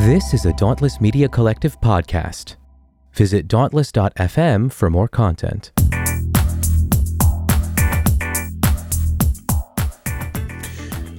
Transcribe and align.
This 0.00 0.34
is 0.34 0.44
a 0.44 0.52
Dauntless 0.52 1.00
Media 1.00 1.26
Collective 1.26 1.80
podcast. 1.80 2.56
Visit 3.14 3.48
dauntless.fm 3.48 4.70
for 4.70 4.90
more 4.90 5.08
content. 5.08 5.72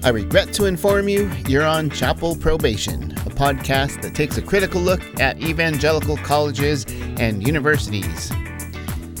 I 0.04 0.10
regret 0.10 0.52
to 0.54 0.66
inform 0.66 1.08
you, 1.08 1.28
you're 1.48 1.66
on 1.66 1.90
Chapel 1.90 2.36
Probation, 2.36 3.10
a 3.12 3.30
podcast 3.30 4.00
that 4.02 4.14
takes 4.14 4.38
a 4.38 4.42
critical 4.42 4.80
look 4.80 5.02
at 5.20 5.42
evangelical 5.42 6.16
colleges 6.18 6.86
and 7.18 7.44
universities, 7.44 8.30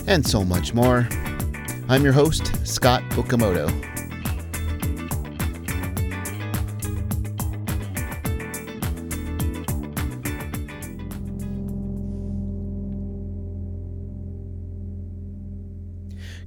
and 0.06 0.24
so 0.24 0.44
much 0.44 0.72
more. 0.72 1.08
I'm 1.88 2.04
your 2.04 2.12
host, 2.12 2.64
Scott 2.64 3.02
Okamoto. 3.10 3.68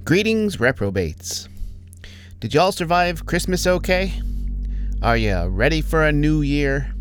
Greetings, 0.04 0.58
reprobates. 0.58 1.48
Did 2.40 2.52
y'all 2.52 2.72
survive 2.72 3.24
Christmas 3.24 3.68
okay? 3.68 4.12
Are 5.00 5.16
you 5.16 5.44
ready 5.44 5.80
for 5.80 6.04
a 6.04 6.10
new 6.10 6.42
year? 6.42 6.92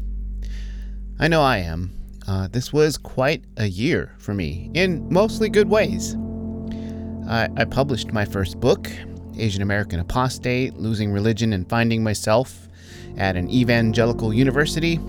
I 1.19 1.27
know 1.27 1.41
I 1.41 1.57
am. 1.57 1.97
Uh, 2.27 2.47
this 2.47 2.71
was 2.71 2.99
quite 2.99 3.43
a 3.57 3.65
year 3.65 4.13
for 4.19 4.35
me, 4.35 4.69
in 4.75 5.11
mostly 5.11 5.49
good 5.49 5.67
ways. 5.67 6.15
I, 7.27 7.49
I 7.57 7.65
published 7.65 8.13
my 8.13 8.23
first 8.23 8.59
book, 8.59 8.87
Asian 9.35 9.63
American 9.63 9.99
Apostate 9.99 10.75
Losing 10.75 11.11
Religion 11.11 11.53
and 11.53 11.67
Finding 11.67 12.03
Myself, 12.03 12.67
at 13.17 13.35
an 13.35 13.49
evangelical 13.49 14.31
university 14.31 14.99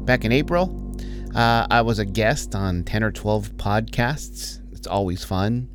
back 0.00 0.26
in 0.26 0.30
April. 0.30 0.94
Uh, 1.34 1.66
I 1.70 1.80
was 1.80 1.98
a 1.98 2.04
guest 2.04 2.54
on 2.54 2.84
10 2.84 3.02
or 3.02 3.10
12 3.10 3.52
podcasts. 3.52 4.60
It's 4.74 4.86
always 4.86 5.24
fun. 5.24 5.73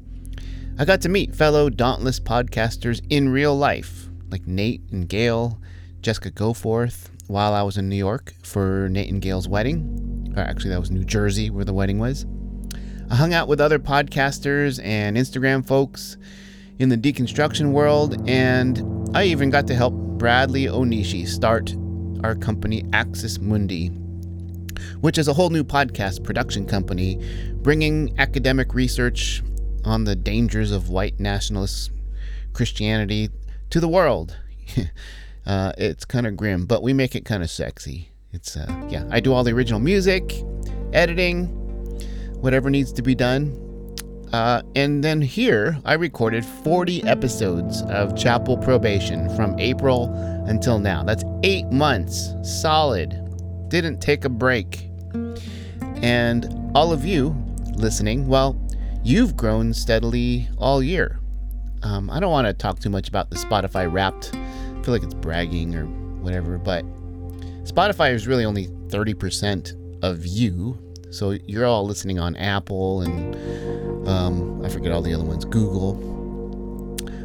I 0.82 0.86
got 0.86 1.02
to 1.02 1.10
meet 1.10 1.36
fellow 1.36 1.70
Dauntless 1.70 2.22
podcasters 2.22 3.06
in 3.10 3.28
real 3.28 3.54
life, 3.54 4.08
like 4.32 4.48
Nate 4.48 4.82
and 4.92 5.10
Gail, 5.10 5.60
Jessica 6.00 6.32
Goforth, 6.32 7.10
while 7.28 7.54
I 7.54 7.64
was 7.64 7.78
in 7.78 7.90
New 7.90 7.98
York 7.98 8.34
for 8.44 8.88
Nate 8.88 9.12
and 9.12 9.22
Gail's 9.22 9.46
wedding. 9.46 10.34
Or 10.38 10.42
actually, 10.42 10.70
that 10.70 10.80
was 10.80 10.90
New 10.90 11.04
Jersey 11.04 11.50
where 11.50 11.66
the 11.66 11.74
wedding 11.74 12.00
was. 12.00 12.26
I 13.10 13.16
hung 13.16 13.34
out 13.34 13.50
with 13.50 13.60
other 13.60 13.78
podcasters 13.78 14.82
and 14.82 15.18
Instagram 15.18 15.68
folks 15.68 16.16
in 16.80 16.88
the 16.88 16.98
deconstruction 16.98 17.74
world, 17.74 18.30
and 18.30 18.82
I 19.14 19.26
even 19.26 19.50
got 19.50 19.68
to 19.68 19.76
help 19.76 19.94
Bradley 19.94 20.68
Onishi 20.68 21.28
start 21.28 21.76
our 22.24 22.36
company 22.36 22.86
Axis 22.94 23.38
Mundi, 23.38 23.88
which 25.02 25.18
is 25.18 25.28
a 25.28 25.34
whole 25.34 25.50
new 25.50 25.66
podcast 25.66 26.24
production 26.24 26.66
company 26.66 27.22
bringing 27.64 28.18
academic 28.18 28.74
research 28.74 29.44
on 29.90 30.04
the 30.04 30.16
dangers 30.16 30.72
of 30.72 30.90
white 30.90 31.20
nationalist 31.20 31.92
Christianity 32.54 33.30
to 33.70 33.80
the 33.80 33.88
world. 33.88 34.38
uh, 35.46 35.74
it's 35.78 36.06
kind 36.06 36.28
of 36.28 36.38
grim, 36.38 36.66
but 36.66 36.84
we 36.84 36.94
make 36.94 37.16
it 37.16 37.26
kind 37.26 37.44
of 37.44 37.50
sexy. 37.50 38.10
It's 38.32 38.56
uh, 38.56 38.88
yeah. 38.90 39.06
I 39.10 39.20
do 39.20 39.34
all 39.34 39.44
the 39.44 39.52
original 39.52 39.80
music, 39.80 40.44
editing, 40.94 41.48
whatever 42.42 42.70
needs 42.70 42.92
to 42.94 43.02
be 43.02 43.16
done. 43.16 43.66
Uh, 44.32 44.62
and 44.76 45.04
then 45.04 45.22
here, 45.22 45.80
I 45.86 45.94
recorded 45.94 46.46
40 46.46 47.04
episodes 47.06 47.82
of 47.84 48.16
Chapel 48.16 48.58
Probation 48.58 49.36
from 49.36 49.58
April 49.58 50.14
until 50.46 50.78
now. 50.78 51.04
That's 51.04 51.24
eight 51.44 51.66
months 51.72 52.36
solid. 52.44 53.18
Didn't 53.70 54.00
take 54.00 54.26
a 54.26 54.30
break. 54.30 54.88
And 56.04 56.72
all 56.76 56.92
of 56.92 57.06
you 57.06 57.36
listening, 57.74 58.28
well, 58.28 58.56
you've 59.04 59.36
grown 59.36 59.74
steadily 59.74 60.48
all 60.58 60.84
year. 60.84 61.20
Um, 61.84 62.10
I 62.10 62.20
don't 62.20 62.32
want 62.32 62.48
to 62.48 62.54
talk 62.54 62.80
too 62.80 62.90
much 62.90 63.08
about 63.08 63.30
the 63.30 63.38
Spotify 63.38 63.92
wrapped. 63.92 64.32
I 64.34 64.82
feel 64.84 64.94
like 64.94 65.04
it's 65.04 65.14
bragging 65.14 65.76
or 65.76 65.86
whatever, 65.86 66.58
but 66.58 66.86
Spotify 67.64 68.14
is 68.14 68.28
really 68.28 68.46
only 68.46 68.68
30% 68.88 70.04
of 70.04 70.26
you. 70.26 70.78
So 71.12 71.32
you're 71.32 71.66
all 71.66 71.86
listening 71.86 72.20
on 72.20 72.36
Apple 72.36 73.02
and 73.02 74.08
um, 74.08 74.64
I 74.64 74.70
forget 74.70 74.92
all 74.92 75.02
the 75.02 75.14
other 75.14 75.24
ones, 75.24 75.46
Google. 75.46 75.94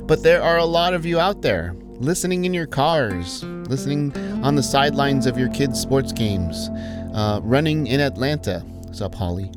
But 0.07 0.23
there 0.23 0.43
are 0.43 0.59
a 0.59 0.65
lot 0.65 0.95
of 0.95 1.05
you 1.05 1.19
out 1.19 1.43
there 1.43 1.75
listening 1.99 2.45
in 2.45 2.55
your 2.55 2.67
cars, 2.67 3.43
listening 3.43 4.17
on 4.45 4.55
the 4.55 4.63
sidelines 4.63 5.27
of 5.27 5.39
your 5.39 5.49
kids' 5.49 5.81
sports 5.81 6.13
games, 6.13 6.69
uh, 7.15 7.41
running 7.43 7.87
in 7.87 8.01
Atlanta. 8.01 8.61
What's 8.85 9.01
up, 9.01 9.15
Holly? 9.15 9.51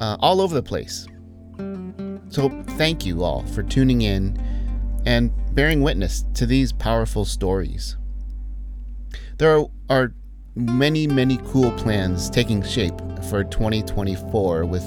Uh, 0.00 0.16
all 0.20 0.40
over 0.40 0.54
the 0.54 0.62
place. 0.62 1.06
So, 2.32 2.48
thank 2.78 3.04
you 3.04 3.24
all 3.24 3.44
for 3.48 3.62
tuning 3.62 4.00
in 4.00 4.38
and 5.04 5.30
bearing 5.54 5.82
witness 5.82 6.24
to 6.32 6.46
these 6.46 6.72
powerful 6.72 7.26
stories. 7.26 7.98
There 9.36 9.66
are, 9.90 10.14
many, 10.54 11.06
many 11.06 11.36
cool 11.48 11.72
plans 11.72 12.30
taking 12.30 12.62
shape 12.62 12.98
for 13.28 13.44
2024 13.44 14.64
with 14.64 14.82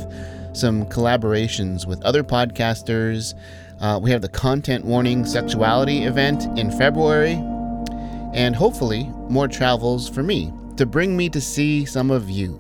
some 0.53 0.85
collaborations 0.88 1.85
with 1.85 2.01
other 2.01 2.23
podcasters. 2.23 3.35
Uh, 3.79 4.00
we 4.01 4.09
have 4.09 4.23
the 4.23 4.29
Content 4.29 4.84
Warning 4.84 5.23
Sexuality 5.23 6.05
event 6.05 6.45
in 6.57 6.72
February, 6.72 7.34
and 8.34 8.55
hopefully 8.55 9.03
more 9.29 9.47
travels 9.47 10.09
for 10.09 10.23
me 10.23 10.51
to 10.78 10.88
bring 10.88 11.16
me 11.16 11.29
to 11.29 11.39
see 11.39 11.85
some 11.85 12.09
of 12.09 12.28
you. 12.28 12.59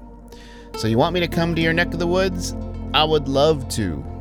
So, 0.77 0.87
you 0.87 0.99
want 0.99 1.15
me 1.15 1.21
to 1.21 1.27
come 1.27 1.55
to 1.55 1.61
your 1.61 1.73
neck 1.73 1.91
of 1.91 1.97
the 1.97 2.05
woods? 2.05 2.55
I 2.93 3.03
would 3.03 3.27
love 3.27 3.67
to 3.69 4.14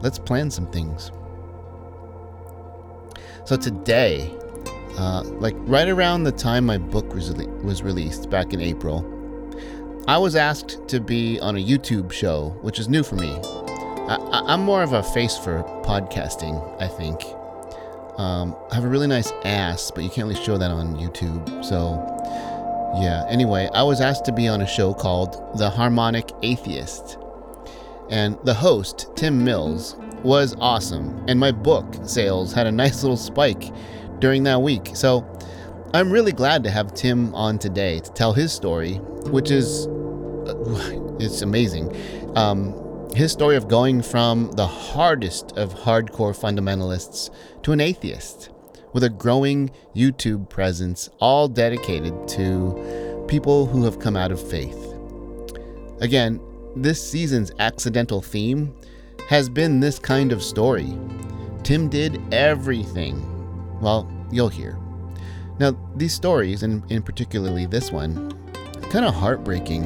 let's 0.00 0.18
plan 0.18 0.50
some 0.50 0.66
things. 0.70 1.10
So 3.44 3.56
today, 3.56 4.36
uh, 4.98 5.22
like 5.24 5.54
right 5.60 5.88
around 5.88 6.24
the 6.24 6.32
time 6.32 6.66
my 6.66 6.78
book 6.78 7.14
was, 7.14 7.32
was 7.62 7.82
released 7.82 8.28
back 8.30 8.52
in 8.52 8.60
April, 8.60 9.14
I 10.06 10.18
was 10.18 10.36
asked 10.36 10.88
to 10.88 11.00
be 11.00 11.38
on 11.40 11.56
a 11.56 11.64
YouTube 11.64 12.12
show, 12.12 12.56
which 12.62 12.78
is 12.78 12.88
new 12.88 13.02
for 13.02 13.16
me. 13.16 13.38
I, 14.08 14.54
am 14.54 14.62
more 14.62 14.82
of 14.82 14.94
a 14.94 15.02
face 15.02 15.36
for 15.36 15.62
podcasting, 15.84 16.82
I 16.82 16.88
think. 16.88 17.22
Um, 18.18 18.56
I 18.70 18.74
have 18.74 18.84
a 18.84 18.88
really 18.88 19.06
nice 19.06 19.30
ass, 19.44 19.90
but 19.94 20.02
you 20.02 20.10
can't 20.10 20.26
really 20.26 20.42
show 20.42 20.58
that 20.58 20.70
on 20.70 20.96
YouTube. 20.96 21.64
So, 21.64 21.92
yeah. 23.00 23.26
Anyway, 23.28 23.68
I 23.74 23.82
was 23.82 24.00
asked 24.00 24.24
to 24.24 24.32
be 24.32 24.48
on 24.48 24.62
a 24.62 24.66
show 24.66 24.94
called 24.94 25.58
The 25.58 25.70
Harmonic 25.70 26.32
Atheist. 26.42 27.18
And 28.10 28.38
the 28.44 28.54
host, 28.54 29.10
Tim 29.16 29.44
Mills, 29.44 29.96
was 30.22 30.56
awesome. 30.58 31.24
And 31.28 31.38
my 31.38 31.52
book 31.52 31.94
sales 32.04 32.52
had 32.52 32.66
a 32.66 32.72
nice 32.72 33.02
little 33.02 33.16
spike 33.16 33.72
during 34.18 34.42
that 34.44 34.62
week. 34.62 34.90
So 34.94 35.26
I'm 35.94 36.10
really 36.10 36.32
glad 36.32 36.64
to 36.64 36.70
have 36.70 36.94
Tim 36.94 37.34
on 37.34 37.58
today 37.58 38.00
to 38.00 38.12
tell 38.12 38.32
his 38.32 38.52
story, 38.52 38.94
which 39.30 39.50
is 39.50 39.86
uh, 39.86 41.16
it's 41.20 41.42
amazing. 41.42 41.94
Um, 42.36 42.74
his 43.14 43.32
story 43.32 43.56
of 43.56 43.68
going 43.68 44.02
from 44.02 44.52
the 44.52 44.66
hardest 44.66 45.52
of 45.56 45.74
hardcore 45.74 46.38
fundamentalists 46.38 47.30
to 47.62 47.72
an 47.72 47.80
atheist 47.80 48.50
with 48.92 49.02
a 49.04 49.08
growing 49.08 49.70
YouTube 49.94 50.48
presence, 50.48 51.08
all 51.20 51.48
dedicated 51.48 52.28
to 52.28 53.24
people 53.28 53.66
who 53.66 53.84
have 53.84 53.98
come 53.98 54.16
out 54.16 54.30
of 54.30 54.40
faith. 54.50 54.94
Again, 56.00 56.40
this 56.82 57.02
season's 57.02 57.50
accidental 57.58 58.22
theme 58.22 58.74
has 59.28 59.48
been 59.48 59.80
this 59.80 59.98
kind 59.98 60.32
of 60.32 60.42
story. 60.42 60.96
Tim 61.62 61.88
did 61.88 62.22
everything. 62.32 63.20
Well, 63.80 64.10
you'll 64.30 64.48
hear. 64.48 64.78
Now, 65.58 65.76
these 65.96 66.14
stories, 66.14 66.62
and 66.62 66.88
in 66.90 67.02
particularly 67.02 67.66
this 67.66 67.90
one, 67.90 68.32
kind 68.90 69.04
of 69.04 69.14
heartbreaking 69.14 69.82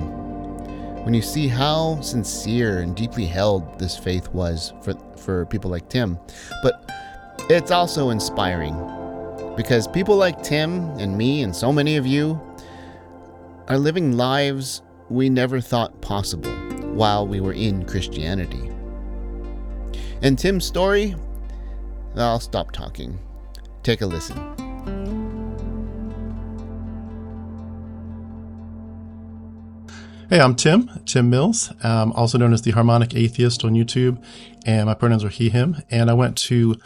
when 1.05 1.15
you 1.15 1.23
see 1.23 1.49
how 1.49 2.01
sincere 2.01 2.81
and 2.81 2.95
deeply 2.95 3.25
held 3.25 3.79
this 3.79 3.97
faith 3.97 4.29
was 4.29 4.73
for, 4.83 4.95
for 5.17 5.47
people 5.47 5.71
like 5.71 5.89
Tim. 5.89 6.19
But 6.63 6.91
it's 7.49 7.71
also 7.71 8.11
inspiring 8.11 8.75
because 9.57 9.89
people 9.89 10.17
like 10.17 10.43
Tim 10.43 10.91
and 10.99 11.17
me 11.17 11.43
and 11.43 11.57
so 11.57 11.73
many 11.73 11.97
of 11.97 12.07
you 12.07 12.41
are 13.69 13.79
living 13.79 14.17
lives 14.17 14.83
we 15.09 15.29
never 15.29 15.61
thought 15.61 16.01
possible 16.01 16.72
while 16.93 17.27
we 17.27 17.41
were 17.41 17.55
in 17.55 17.85
Christianity. 17.87 18.71
And 20.21 20.39
Tim's 20.39 20.65
story? 20.65 21.15
I'll 22.17 22.41
stop 22.41 22.73
talking. 22.73 23.19
Take 23.83 24.03
a 24.03 24.07
listen. 24.07 24.37
Hey, 30.29 30.41
I'm 30.41 30.55
Tim, 30.55 30.89
Tim 31.05 31.29
Mills, 31.29 31.73
um, 31.83 32.13
also 32.13 32.39
known 32.39 32.55
as 32.55 32.63
the 32.63 32.71
Harmonic 32.71 33.15
Atheist 33.15 33.65
on 33.67 33.75
YouTube, 33.75 34.23
and 34.65 34.87
my 34.87 34.95
pronouns 34.95 35.25
are 35.25 35.29
he, 35.29 35.51
him. 35.51 35.83
And 35.91 36.11
I 36.11 36.15
went 36.15 36.39
to 36.39 36.77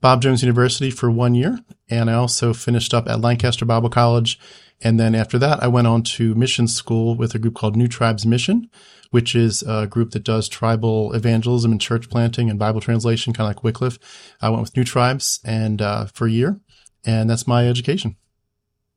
Bob 0.00 0.22
Jones 0.22 0.42
University 0.42 0.90
for 0.90 1.08
one 1.10 1.34
year, 1.34 1.60
and 1.88 2.10
I 2.10 2.14
also 2.14 2.52
finished 2.52 2.92
up 2.92 3.08
at 3.08 3.20
Lancaster 3.20 3.64
Bible 3.64 3.90
College 3.90 4.40
And 4.82 5.00
then 5.00 5.14
after 5.14 5.38
that, 5.38 5.62
I 5.62 5.68
went 5.68 5.86
on 5.86 6.02
to 6.02 6.34
mission 6.34 6.68
school 6.68 7.16
with 7.16 7.34
a 7.34 7.38
group 7.38 7.54
called 7.54 7.76
New 7.76 7.88
Tribes 7.88 8.26
Mission, 8.26 8.68
which 9.10 9.34
is 9.34 9.62
a 9.62 9.86
group 9.86 10.10
that 10.10 10.24
does 10.24 10.48
tribal 10.48 11.12
evangelism 11.12 11.72
and 11.72 11.80
church 11.80 12.10
planting 12.10 12.50
and 12.50 12.58
Bible 12.58 12.80
translation, 12.80 13.32
kind 13.32 13.48
of 13.48 13.56
like 13.56 13.64
Wycliffe. 13.64 13.98
I 14.40 14.50
went 14.50 14.62
with 14.62 14.76
New 14.76 14.84
Tribes 14.84 15.40
and 15.44 15.80
uh, 15.80 16.06
for 16.06 16.26
a 16.26 16.30
year, 16.30 16.60
and 17.04 17.30
that's 17.30 17.46
my 17.46 17.66
education. 17.68 18.16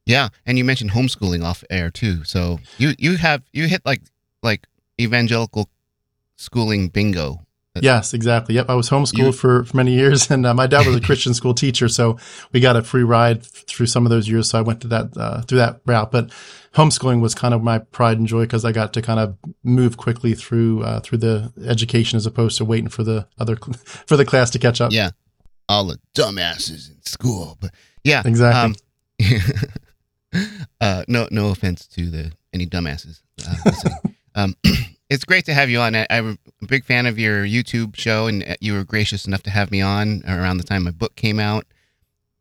Yeah, 0.06 0.30
and 0.46 0.58
you 0.58 0.64
mentioned 0.64 0.92
homeschooling 0.92 1.44
off 1.44 1.64
air 1.70 1.92
too. 1.92 2.24
So 2.24 2.60
you 2.78 2.94
you 2.98 3.18
have 3.18 3.44
you 3.54 3.68
hit 3.68 3.86
like 3.86 4.02
like 4.42 4.66
evangelical 5.00 5.70
schooling 6.36 6.90
bingo 6.90 7.46
Yes, 7.84 8.14
exactly. 8.14 8.56
Yep, 8.56 8.70
I 8.70 8.76
was 8.76 8.90
homeschooled 8.90 9.18
you, 9.18 9.32
for, 9.32 9.64
for 9.64 9.78
many 9.78 9.94
years, 9.94 10.30
and 10.32 10.46
uh, 10.46 10.54
my 10.54 10.68
dad 10.68 10.86
was 10.86 10.96
a 10.96 11.02
Christian 11.06 11.34
school 11.34 11.54
teacher, 11.54 11.88
so 11.88 12.18
we 12.52 12.60
got 12.60 12.76
a 12.76 12.84
free 12.84 13.04
ride 13.04 13.44
through 13.44 13.88
some 13.88 14.06
of 14.06 14.10
those 14.10 14.28
years. 14.28 14.50
So 14.50 14.60
I 14.60 14.62
went 14.62 14.82
to 14.82 14.88
that 14.90 15.18
uh, 15.18 15.42
through 15.42 15.60
that 15.60 15.82
route. 15.86 16.12
But 16.12 16.30
homeschooling 16.74 17.22
was 17.22 17.36
kind 17.36 17.54
of 17.54 17.64
my 17.64 17.80
pride 17.80 18.18
and 18.18 18.28
joy 18.28 18.42
because 18.42 18.66
I 18.66 18.72
got 18.72 18.94
to 18.94 19.02
kind 19.02 19.20
of 19.20 19.38
move 19.64 19.98
quickly 19.98 20.34
through 20.34 20.84
uh, 20.84 21.00
through 21.00 21.20
the 21.20 21.52
education 21.66 22.18
as 22.18 22.26
opposed 22.26 22.58
to 22.58 22.66
waiting 22.66 22.90
for 22.90 23.04
the 23.04 23.28
other 23.40 23.56
for 23.84 24.18
the 24.18 24.26
class 24.26 24.50
to 24.52 24.60
catch 24.60 24.82
up. 24.82 24.92
Yeah, 24.92 25.12
all 25.68 25.86
the 25.86 26.00
dumbasses 26.16 26.90
in 26.90 27.02
school, 27.04 27.58
but 27.60 27.72
yeah, 28.04 28.24
exactly. 28.26 28.76
Um, 29.22 30.46
no, 31.08 31.28
no 31.32 31.50
offense 31.50 31.88
to 31.88 32.10
the 32.10 32.32
any 32.54 32.66
dumbasses. 32.66 33.22
Uh, 33.48 33.92
um, 34.36 34.56
it's 35.10 35.26
great 35.26 35.46
to 35.46 35.54
have 35.54 35.70
you 35.70 35.80
on. 35.80 35.96
I, 35.96 36.06
am 36.10 36.38
a 36.62 36.66
big 36.66 36.86
fan 36.86 37.06
of 37.06 37.18
your 37.18 37.44
YouTube 37.44 37.96
show, 37.96 38.28
and 38.28 38.44
uh, 38.44 38.56
you 38.60 38.74
were 38.74 38.84
gracious 38.84 39.26
enough 39.26 39.44
to 39.44 39.50
have 39.50 39.72
me 39.72 39.82
on 39.82 40.24
around 40.28 40.58
the 40.58 40.64
time 40.64 40.84
my 40.84 40.92
book 40.92 41.16
came 41.16 41.40
out. 41.40 41.66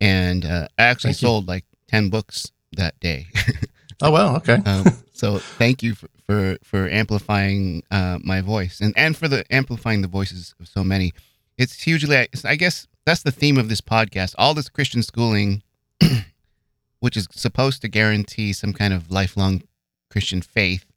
And 0.01 0.45
uh, 0.45 0.69
I 0.79 0.85
actually 0.85 1.13
thank 1.13 1.21
sold 1.21 1.45
you. 1.45 1.49
like 1.49 1.65
ten 1.89 2.11
books 2.11 2.53
that 2.73 2.99
day. 3.01 3.27
oh 4.03 4.13
well, 4.13 4.37
okay. 4.37 4.59
um, 4.67 4.85
so 5.13 5.39
thank 5.39 5.83
you 5.83 5.95
for 5.95 6.09
for, 6.27 6.59
for 6.63 6.89
amplifying 6.89 7.83
uh, 7.91 8.19
my 8.23 8.43
voice 8.43 8.81
and 8.81 8.93
and 8.97 9.17
for 9.17 9.29
the 9.29 9.45
amplifying 9.51 10.03
the 10.03 10.09
voices 10.09 10.55
of 10.61 10.69
so 10.69 10.85
many. 10.85 11.13
It's 11.57 11.83
hugely. 11.83 12.29
I 12.45 12.55
guess 12.55 12.87
that's 13.05 13.23
the 13.23 13.33
theme 13.33 13.59
of 13.59 13.69
this 13.69 13.81
podcast. 13.81 14.35
All 14.39 14.55
this 14.55 14.69
Christian 14.69 15.03
schooling, 15.03 15.63
which 17.01 17.17
is 17.17 17.27
supposed 17.33 17.81
to 17.83 17.89
guarantee 17.89 18.53
some 18.53 18.73
kind 18.73 18.93
of 18.93 19.11
lifelong 19.11 19.63
Christian 20.11 20.43
faith 20.43 20.88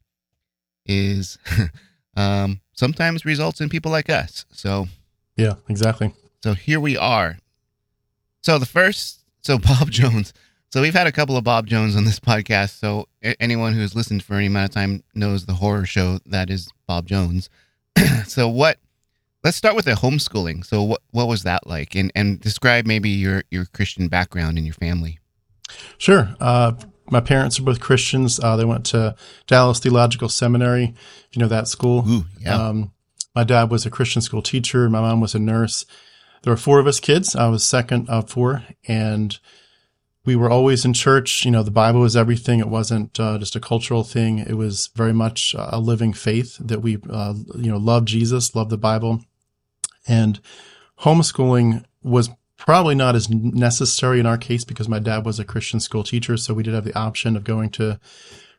is 0.85 1.37
um, 2.15 2.61
sometimes 2.73 3.25
results 3.25 3.61
in 3.61 3.69
people 3.69 3.91
like 3.91 4.09
us. 4.09 4.45
So, 4.51 4.87
yeah, 5.35 5.55
exactly. 5.69 6.13
So 6.43 6.53
here 6.53 6.79
we 6.79 6.97
are. 6.97 7.37
So 8.41 8.57
the 8.57 8.65
first, 8.65 9.23
so 9.41 9.57
Bob 9.59 9.91
Jones. 9.91 10.33
So 10.71 10.81
we've 10.81 10.93
had 10.93 11.07
a 11.07 11.11
couple 11.11 11.35
of 11.35 11.43
Bob 11.43 11.67
Jones 11.67 11.95
on 11.95 12.05
this 12.05 12.19
podcast. 12.19 12.79
So 12.79 13.07
anyone 13.39 13.73
who's 13.73 13.93
listened 13.93 14.23
for 14.23 14.35
any 14.35 14.47
amount 14.47 14.69
of 14.69 14.73
time 14.73 15.03
knows 15.13 15.45
the 15.45 15.53
horror 15.53 15.85
show 15.85 16.19
that 16.25 16.49
is 16.49 16.69
Bob 16.87 17.07
Jones. 17.07 17.49
so 18.25 18.47
what? 18.47 18.77
Let's 19.43 19.57
start 19.57 19.75
with 19.75 19.85
the 19.85 19.93
homeschooling. 19.93 20.65
So 20.65 20.83
what 20.83 21.01
what 21.09 21.27
was 21.27 21.43
that 21.43 21.65
like, 21.65 21.95
and 21.95 22.11
and 22.15 22.39
describe 22.39 22.85
maybe 22.85 23.09
your 23.09 23.43
your 23.49 23.65
Christian 23.65 24.07
background 24.07 24.57
and 24.57 24.65
your 24.65 24.75
family. 24.75 25.19
Sure. 25.97 26.33
Uh, 26.39 26.73
my 27.11 27.19
parents 27.19 27.59
are 27.59 27.63
both 27.63 27.79
Christians. 27.79 28.39
Uh, 28.39 28.55
they 28.55 28.65
went 28.65 28.85
to 28.87 29.15
Dallas 29.45 29.79
Theological 29.79 30.29
Seminary, 30.29 30.95
you 31.33 31.39
know 31.39 31.47
that 31.47 31.67
school. 31.67 32.05
Ooh, 32.09 32.25
yeah. 32.39 32.55
Um, 32.55 32.93
my 33.35 33.43
dad 33.43 33.69
was 33.69 33.85
a 33.85 33.91
Christian 33.91 34.21
school 34.21 34.41
teacher. 34.41 34.89
My 34.89 35.01
mom 35.01 35.21
was 35.21 35.35
a 35.35 35.39
nurse. 35.39 35.85
There 36.43 36.51
were 36.51 36.57
four 36.57 36.79
of 36.79 36.87
us 36.87 36.99
kids. 36.99 37.35
I 37.35 37.47
was 37.49 37.63
second 37.63 38.09
of 38.09 38.29
four, 38.29 38.63
and 38.87 39.37
we 40.25 40.35
were 40.35 40.49
always 40.49 40.85
in 40.85 40.93
church. 40.93 41.45
You 41.45 41.51
know, 41.51 41.63
the 41.63 41.71
Bible 41.71 42.01
was 42.01 42.17
everything. 42.17 42.59
It 42.59 42.67
wasn't 42.67 43.19
uh, 43.19 43.37
just 43.37 43.55
a 43.55 43.59
cultural 43.59 44.03
thing. 44.03 44.39
It 44.39 44.55
was 44.55 44.89
very 44.95 45.13
much 45.13 45.55
a 45.57 45.79
living 45.79 46.13
faith 46.13 46.57
that 46.59 46.81
we, 46.81 46.97
uh, 47.09 47.35
you 47.55 47.71
know, 47.71 47.77
loved 47.77 48.07
Jesus, 48.07 48.55
loved 48.55 48.69
the 48.69 48.77
Bible, 48.77 49.23
and 50.07 50.39
homeschooling 51.01 51.85
was 52.03 52.29
probably 52.65 52.95
not 52.95 53.15
as 53.15 53.29
necessary 53.29 54.19
in 54.19 54.25
our 54.25 54.37
case 54.37 54.63
because 54.63 54.87
my 54.87 54.99
dad 54.99 55.25
was 55.25 55.39
a 55.39 55.45
Christian 55.45 55.79
school 55.79 56.03
teacher. 56.03 56.37
So 56.37 56.53
we 56.53 56.63
did 56.63 56.73
have 56.73 56.85
the 56.85 56.97
option 56.97 57.35
of 57.35 57.43
going 57.43 57.69
to 57.71 57.99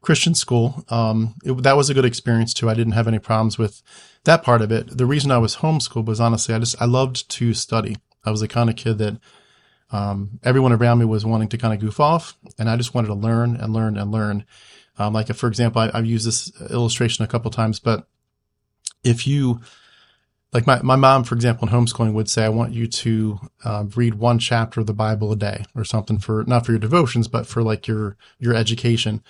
Christian 0.01 0.35
school. 0.35 0.85
Um, 0.89 1.37
it, 1.45 1.63
that 1.63 1.77
was 1.77 1.89
a 1.89 1.95
good 1.95 2.05
experience 2.05 2.53
too. 2.53 2.69
I 2.69 2.75
didn't 2.75 2.95
have 2.95 3.09
any 3.09 3.19
problems 3.19 3.59
with 3.59 3.83
that 4.25 4.43
part 4.43 4.61
of 4.61 4.73
it. 4.73 4.97
The 4.97 5.07
reason 5.07 5.31
I 5.31 5.39
was 5.39 5.57
homeschooled 5.57 6.07
was 6.07 6.21
honestly, 6.21 6.55
I 6.55 6.59
just, 6.59 6.81
I 6.81 6.87
loved 6.87 7.29
to 7.31 7.55
study. 7.55 7.97
I 8.25 8.31
was 8.31 8.41
the 8.41 8.49
kind 8.49 8.69
of 8.69 8.77
kid 8.77 8.99
that, 8.99 9.19
um, 9.91 10.41
everyone 10.43 10.73
around 10.73 10.99
me 10.99 11.05
was 11.05 11.25
wanting 11.25 11.49
to 11.49 11.59
kind 11.59 11.75
of 11.75 11.81
goof 11.81 12.01
off 12.01 12.37
and 12.59 12.69
I 12.69 12.77
just 12.77 12.95
wanted 12.95 13.09
to 13.09 13.15
learn 13.15 13.57
and 13.57 13.73
learn 13.73 13.97
and 13.97 14.11
learn. 14.11 14.45
Um, 14.99 15.13
like, 15.13 15.29
for 15.29 15.49
example, 15.49 15.83
I, 15.83 15.97
have 15.97 16.07
used 16.07 16.27
this 16.27 16.51
illustration 16.71 17.25
a 17.25 17.29
couple 17.29 17.51
times, 17.51 17.79
but 17.79 18.07
if 19.05 19.27
you, 19.27 19.61
like 20.53 20.67
my, 20.67 20.83
my 20.83 20.97
mom, 20.97 21.25
for 21.25 21.35
example, 21.35 21.67
in 21.67 21.75
homeschooling 21.75 22.13
would 22.13 22.29
say, 22.29 22.45
I 22.45 22.51
want 22.51 22.73
you 22.73 22.87
to 22.87 23.41
uh, 23.65 23.85
read 23.97 24.17
one 24.17 24.39
chapter 24.39 24.81
of 24.81 24.87
the 24.87 24.93
Bible 24.93 25.33
a 25.33 25.37
day 25.37 25.65
or 25.75 25.85
something 25.85 26.19
for, 26.19 26.45
not 26.45 26.67
for 26.67 26.73
your 26.73 26.79
devotions, 26.79 27.27
but 27.27 27.47
for 27.47 27.63
like 27.63 27.89
your, 27.89 28.17
your 28.39 28.55
education. 28.55 29.23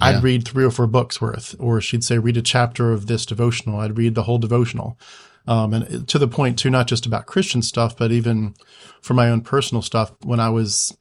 Yeah. 0.00 0.08
I'd 0.08 0.22
read 0.22 0.48
three 0.48 0.64
or 0.64 0.70
four 0.70 0.86
books 0.86 1.20
worth, 1.20 1.54
or 1.58 1.80
she'd 1.80 2.04
say, 2.04 2.18
read 2.18 2.38
a 2.38 2.42
chapter 2.42 2.92
of 2.92 3.06
this 3.06 3.26
devotional. 3.26 3.80
I'd 3.80 3.98
read 3.98 4.14
the 4.14 4.22
whole 4.22 4.38
devotional. 4.38 4.98
Um, 5.46 5.74
and 5.74 6.08
to 6.08 6.18
the 6.18 6.28
point 6.28 6.58
too, 6.58 6.70
not 6.70 6.86
just 6.86 7.04
about 7.04 7.26
Christian 7.26 7.62
stuff, 7.62 7.96
but 7.96 8.10
even 8.10 8.54
for 9.02 9.12
my 9.12 9.28
own 9.28 9.42
personal 9.42 9.82
stuff. 9.82 10.12
When 10.22 10.40
I 10.40 10.48
was 10.48 10.96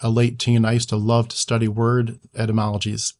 a 0.00 0.10
late 0.10 0.38
teen, 0.38 0.64
I 0.64 0.72
used 0.72 0.90
to 0.90 0.96
love 0.96 1.28
to 1.28 1.36
study 1.36 1.66
word 1.66 2.20
etymologies. 2.36 3.14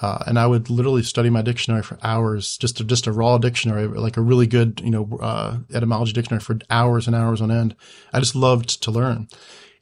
Uh, 0.00 0.22
and 0.26 0.38
I 0.38 0.46
would 0.46 0.68
literally 0.68 1.02
study 1.02 1.30
my 1.30 1.40
dictionary 1.40 1.82
for 1.82 1.98
hours, 2.02 2.58
just 2.58 2.80
a, 2.80 2.84
just 2.84 3.06
a 3.06 3.12
raw 3.12 3.38
dictionary, 3.38 3.86
like 3.86 4.18
a 4.18 4.22
really 4.22 4.46
good, 4.46 4.82
you 4.84 4.90
know, 4.90 5.18
uh, 5.22 5.58
etymology 5.72 6.12
dictionary 6.12 6.42
for 6.42 6.58
hours 6.68 7.06
and 7.06 7.16
hours 7.16 7.40
on 7.40 7.50
end. 7.50 7.74
I 8.12 8.20
just 8.20 8.36
loved 8.36 8.82
to 8.82 8.90
learn. 8.90 9.28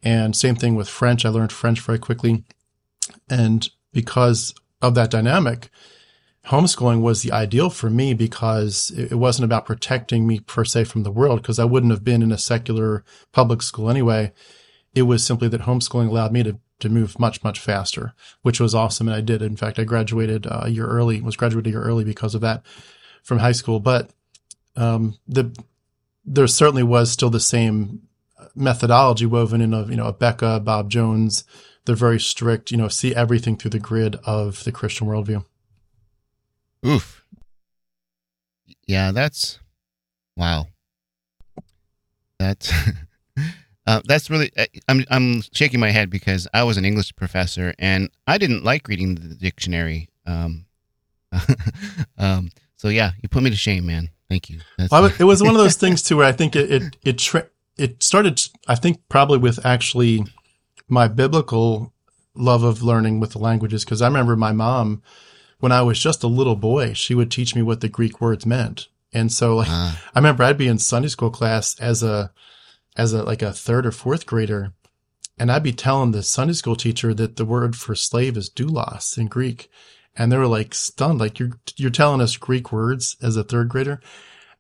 And 0.05 0.37
same 0.37 0.55
thing 0.55 0.77
with 0.77 0.89
French. 0.89 1.25
I 1.25 1.31
learned 1.31 1.51
French 1.51 1.81
very 1.81 1.99
quickly. 1.99 2.45
And 3.29 3.69
because 3.93 4.55
of 4.81 4.95
that 4.95 5.11
dynamic, 5.11 5.71
homeschooling 6.47 7.01
was 7.01 7.23
the 7.23 7.33
ideal 7.33 7.71
for 7.71 7.91
me 7.91 8.15
because 8.15 8.91
it 8.91 9.15
wasn't 9.15 9.45
about 9.45 9.67
protecting 9.67 10.27
me 10.27 10.41
per 10.41 10.65
se 10.65 10.85
from 10.85 11.03
the 11.03 11.11
world 11.11 11.43
because 11.43 11.59
I 11.59 11.65
wouldn't 11.65 11.93
have 11.93 12.05
been 12.05 12.23
in 12.23 12.33
a 12.33 12.39
secular 12.39 13.03
public 13.33 13.63
school 13.63 13.91
anyway. 13.91 14.33
It 14.95 15.03
was 15.03 15.27
simply 15.27 15.49
that 15.49 15.63
homeschooling 15.63 16.09
allowed 16.09 16.33
me 16.33 16.43
to 16.45 16.59
to 16.81 16.89
move 16.89 17.19
much 17.19 17.43
much 17.43 17.61
faster, 17.61 18.15
which 18.43 18.61
was 18.61 18.75
awesome, 18.75 19.09
and 19.09 19.17
I 19.17 19.21
did. 19.21 19.43
In 19.43 19.57
fact, 19.57 19.79
I 19.79 19.85
graduated 19.85 20.47
uh, 20.47 20.63
a 20.65 20.69
year 20.71 20.87
early. 20.87 21.21
Was 21.21 21.37
graduated 21.37 21.69
a 21.69 21.71
year 21.71 21.83
early 21.83 22.05
because 22.05 22.35
of 22.35 22.41
that 22.43 22.63
from 23.23 23.39
high 23.39 23.53
school. 23.53 23.81
But 23.81 24.11
um, 24.77 25.19
the 25.27 25.57
there 26.25 26.47
certainly 26.47 26.83
was 26.83 27.11
still 27.11 27.31
the 27.31 27.41
same 27.41 28.03
methodology 28.55 29.27
woven 29.27 29.61
in 29.61 29.75
of 29.75 29.91
you 29.91 29.97
know 29.97 30.07
A 30.07 30.13
Beka, 30.13 30.65
Bob 30.65 30.91
Jones. 30.91 31.45
They're 31.85 31.95
very 31.95 32.21
strict. 32.21 32.71
You 32.71 32.77
know, 32.77 32.89
see 32.89 33.15
everything 33.15 33.57
through 33.57 33.73
the 33.73 33.79
grid 33.79 34.17
of 34.25 34.65
the 34.65 34.73
Christian 34.73 35.07
worldview. 35.07 35.45
Oof. 36.87 37.25
Yeah, 38.87 39.13
that's 39.13 39.59
wow. 40.37 40.67
That's 42.39 42.73
Uh, 43.87 44.01
that's 44.07 44.31
really 44.31 44.51
uh, 44.57 44.65
I'm 44.89 45.05
I'm 45.11 45.43
shaking 45.53 45.81
my 45.81 45.91
head 45.91 46.11
because 46.11 46.49
I 46.55 46.63
was 46.63 46.77
an 46.77 46.85
English 46.85 47.15
professor 47.17 47.75
and 47.79 48.11
I 48.27 48.39
didn't 48.39 48.65
like 48.65 48.89
reading 48.89 49.15
the 49.15 49.35
dictionary. 49.35 50.09
Um, 50.27 50.67
um, 52.19 52.51
so 52.77 52.89
yeah, 52.89 53.13
you 53.23 53.29
put 53.29 53.43
me 53.43 53.51
to 53.51 53.57
shame, 53.57 53.87
man. 53.87 54.11
Thank 54.29 54.49
you. 54.49 54.61
Well, 54.91 55.07
it 55.07 55.25
was 55.25 55.43
one 55.43 55.55
of 55.55 55.59
those 55.63 55.77
things 55.77 56.03
too 56.03 56.17
where 56.17 56.27
I 56.27 56.33
think 56.33 56.57
it 56.57 56.71
it 56.71 56.97
it, 57.05 57.19
tra- 57.19 57.49
it 57.77 58.03
started. 58.03 58.41
I 58.67 58.75
think 58.75 59.01
probably 59.09 59.39
with 59.39 59.65
actually 59.67 60.25
my 60.89 61.09
biblical 61.09 61.93
love 62.35 62.63
of 62.63 62.83
learning 62.83 63.21
with 63.21 63.33
the 63.33 63.39
languages 63.39 63.85
because 63.85 64.03
I 64.03 64.07
remember 64.07 64.35
my 64.35 64.53
mom 64.53 65.03
when 65.61 65.73
I 65.73 65.83
was 65.83 65.99
just 65.99 66.23
a 66.23 66.29
little 66.29 66.57
boy, 66.57 66.93
she 66.93 67.15
would 67.15 67.31
teach 67.31 67.55
me 67.55 67.63
what 67.63 67.81
the 67.81 67.89
Greek 67.89 68.21
words 68.21 68.45
meant. 68.45 68.89
And 69.13 69.33
so 69.33 69.57
like, 69.57 69.69
ah. 69.71 70.03
I 70.15 70.19
remember 70.19 70.43
I'd 70.43 70.59
be 70.59 70.67
in 70.67 70.79
Sunday 70.79 71.09
school 71.09 71.31
class 71.31 71.79
as 71.79 72.03
a 72.03 72.33
as 72.97 73.13
a 73.13 73.23
like 73.23 73.43
a 73.43 73.53
third 73.53 73.87
or 73.87 73.93
fourth 73.93 74.27
grader, 74.27 74.73
and 75.39 75.51
I'd 75.51 75.63
be 75.63 75.73
telling 75.73 76.13
the 76.13 76.23
Sunday 76.23 76.55
school 76.55 76.77
teacher 76.77 77.13
that 77.15 77.37
the 77.37 77.45
word 77.45 77.77
for 77.77 77.95
slave 77.95 78.37
is 78.37 78.51
doulos 78.51 79.19
in 79.19 79.27
Greek, 79.27 79.71
and 80.17 80.31
they 80.31 80.39
were 80.39 80.47
like 80.47 80.75
stunned, 80.75 81.19
like 81.19 81.39
you're 81.39 81.59
you're 81.77 81.91
telling 81.91 82.21
us 82.21 82.37
Greek 82.37 82.73
words 82.73 83.17
as 83.23 83.37
a 83.37 83.45
third 83.45 83.69
grader. 83.69 84.01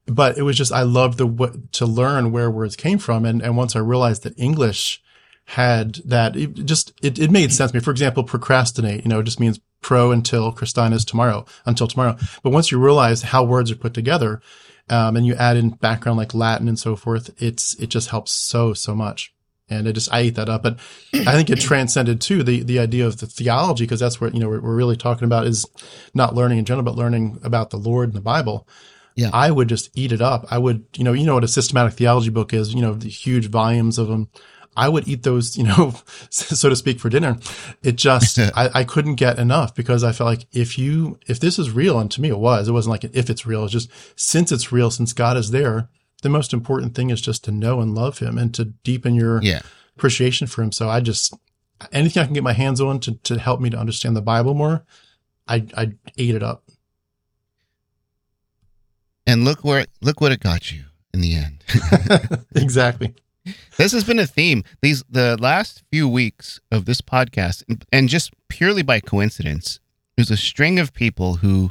But 0.07 0.37
it 0.37 0.43
was 0.43 0.57
just 0.57 0.73
I 0.73 0.83
loved 0.83 1.19
the 1.19 1.67
to 1.73 1.87
learn 1.87 2.33
where 2.33 2.50
words 2.50 2.76
came 2.76 2.99
from, 2.99 3.25
and 3.25 3.41
and 3.41 3.57
once 3.57 3.76
I 3.76 3.81
realized 3.81 4.23
that 4.25 4.38
English 4.38 5.03
had 5.47 5.97
that, 6.07 6.37
it 6.37 6.55
just 6.64 6.93
it, 7.03 7.19
it 7.19 7.31
made 7.31 7.53
sense 7.53 7.71
to 7.71 7.76
me. 7.76 7.83
For 7.83 7.91
example, 7.91 8.25
procrastinate, 8.25 9.05
you 9.05 9.09
know, 9.09 9.23
just 9.23 9.41
means 9.41 9.61
pro 9.81 10.11
until 10.11 10.53
crastinus 10.53 11.05
tomorrow, 11.05 11.45
until 11.67 11.87
tomorrow. 11.87 12.17
But 12.43 12.50
once 12.50 12.71
you 12.71 12.79
realize 12.79 13.23
how 13.23 13.45
words 13.45 13.71
are 13.71 13.76
put 13.76 13.95
together, 13.95 14.41
um, 14.88 15.17
and 15.17 15.26
you 15.26 15.35
add 15.35 15.57
in 15.57 15.71
background 15.71 16.19
like 16.19 16.35
Latin 16.35 16.69
and 16.69 16.79
so 16.79 16.97
forth, 16.97 17.31
it's 17.43 17.75
it 17.81 17.88
just 17.88 18.11
helps 18.11 18.33
so 18.33 18.75
so 18.75 18.95
much. 18.95 19.33
And 19.71 19.88
I 19.88 19.93
just, 19.93 20.12
I 20.12 20.19
ate 20.21 20.35
that 20.35 20.50
up. 20.50 20.62
But 20.62 20.79
I 21.14 21.33
think 21.33 21.49
it 21.49 21.59
transcended 21.59 22.21
too 22.21 22.43
the, 22.43 22.62
the 22.62 22.79
idea 22.79 23.07
of 23.07 23.17
the 23.17 23.26
theology, 23.26 23.85
because 23.85 23.99
that's 23.99 24.21
what, 24.21 24.35
you 24.35 24.41
know, 24.41 24.49
we're, 24.49 24.61
we're 24.61 24.76
really 24.76 24.97
talking 24.97 25.25
about 25.25 25.47
is 25.47 25.64
not 26.12 26.35
learning 26.35 26.59
in 26.59 26.67
general, 26.67 26.85
but 26.85 26.97
learning 26.97 27.41
about 27.43 27.71
the 27.71 27.79
Lord 27.79 28.11
and 28.11 28.14
the 28.14 28.21
Bible. 28.21 28.69
Yeah. 29.17 29.31
I 29.33 29.50
would 29.50 29.69
just 29.71 29.91
eat 29.95 30.12
it 30.12 30.21
up. 30.21 30.45
I 30.50 30.59
would, 30.59 30.85
you 30.97 31.03
know, 31.03 31.14
you 31.14 31.25
know 31.25 31.35
what 31.35 31.45
a 31.45 31.49
systematic 31.49 31.95
theology 31.95 32.29
book 32.29 32.53
is, 32.53 32.75
you 32.75 32.83
know, 32.83 32.93
the 32.93 33.09
huge 33.09 33.49
volumes 33.49 33.97
of 33.97 34.09
them. 34.09 34.29
I 34.76 34.88
would 34.88 35.07
eat 35.07 35.23
those, 35.23 35.57
you 35.57 35.64
know, 35.64 35.95
so 36.31 36.69
to 36.69 36.76
speak, 36.76 37.00
for 37.00 37.09
dinner. 37.09 37.37
It 37.83 37.97
just, 37.97 38.38
I, 38.57 38.71
I 38.75 38.85
couldn't 38.85 39.14
get 39.16 39.38
enough 39.38 39.75
because 39.75 40.02
I 40.02 40.12
felt 40.12 40.28
like 40.28 40.47
if 40.52 40.78
you, 40.78 41.19
if 41.26 41.38
this 41.40 41.59
is 41.59 41.71
real, 41.71 41.99
and 42.00 42.11
to 42.12 42.21
me 42.21 42.28
it 42.28 42.38
was, 42.38 42.69
it 42.69 42.73
wasn't 42.73 42.93
like 42.93 43.04
an 43.04 43.11
if 43.14 43.31
it's 43.31 43.47
real, 43.47 43.64
it's 43.64 43.73
just 43.73 43.90
since 44.16 44.50
it's 44.52 44.73
real, 44.73 44.90
since 44.90 45.12
God 45.12 45.37
is 45.37 45.50
there, 45.50 45.88
the 46.23 46.28
most 46.28 46.52
important 46.52 46.95
thing 46.95 47.11
is 47.11 47.21
just 47.21 47.45
to 47.45 47.52
know 47.52 47.81
and 47.81 47.95
love 47.95 48.19
him 48.19 48.38
and 48.38 48.54
to 48.54 48.64
deepen 48.64 49.14
your 49.14 49.43
Yeah. 49.43 49.61
appreciation 49.97 50.47
for 50.47 50.62
him. 50.62 50.73
So 50.73 50.88
I 50.88 51.00
just, 51.00 51.35
anything 51.93 52.23
I 52.23 52.25
can 52.26 52.35
get 52.35 52.43
my 52.43 52.54
hands 52.54 52.81
on 52.81 52.99
to, 53.00 53.12
to 53.25 53.38
help 53.38 53.61
me 53.61 53.71
to 53.71 53.76
understand 53.78 54.16
the 54.16 54.23
Bible 54.23 54.54
more, 54.54 54.85
I, 55.47 55.66
I 55.76 55.93
ate 56.16 56.35
it 56.35 56.43
up. 56.43 56.64
And 59.26 59.45
look 59.45 59.64
where 59.64 59.87
look 60.02 60.21
what 60.21 60.33
it 60.33 60.40
got 60.40 60.71
you 60.71 60.85
in 61.14 61.21
the 61.21 61.35
end. 61.35 61.64
exactly. 62.54 63.14
This 63.77 63.93
has 63.93 64.05
been 64.05 64.19
a 64.19 64.27
theme 64.27 64.65
these 64.83 65.05
the 65.09 65.37
last 65.41 65.83
few 65.91 66.09
weeks 66.09 66.61
of 66.71 66.85
this 66.85 67.01
podcast 67.01 67.63
and 67.93 68.09
just 68.09 68.33
purely 68.49 68.83
by 68.83 69.01
coincidence 69.01 69.81
there's 70.17 70.31
a 70.31 70.37
string 70.37 70.79
of 70.79 70.93
people 70.93 71.37
who 71.37 71.71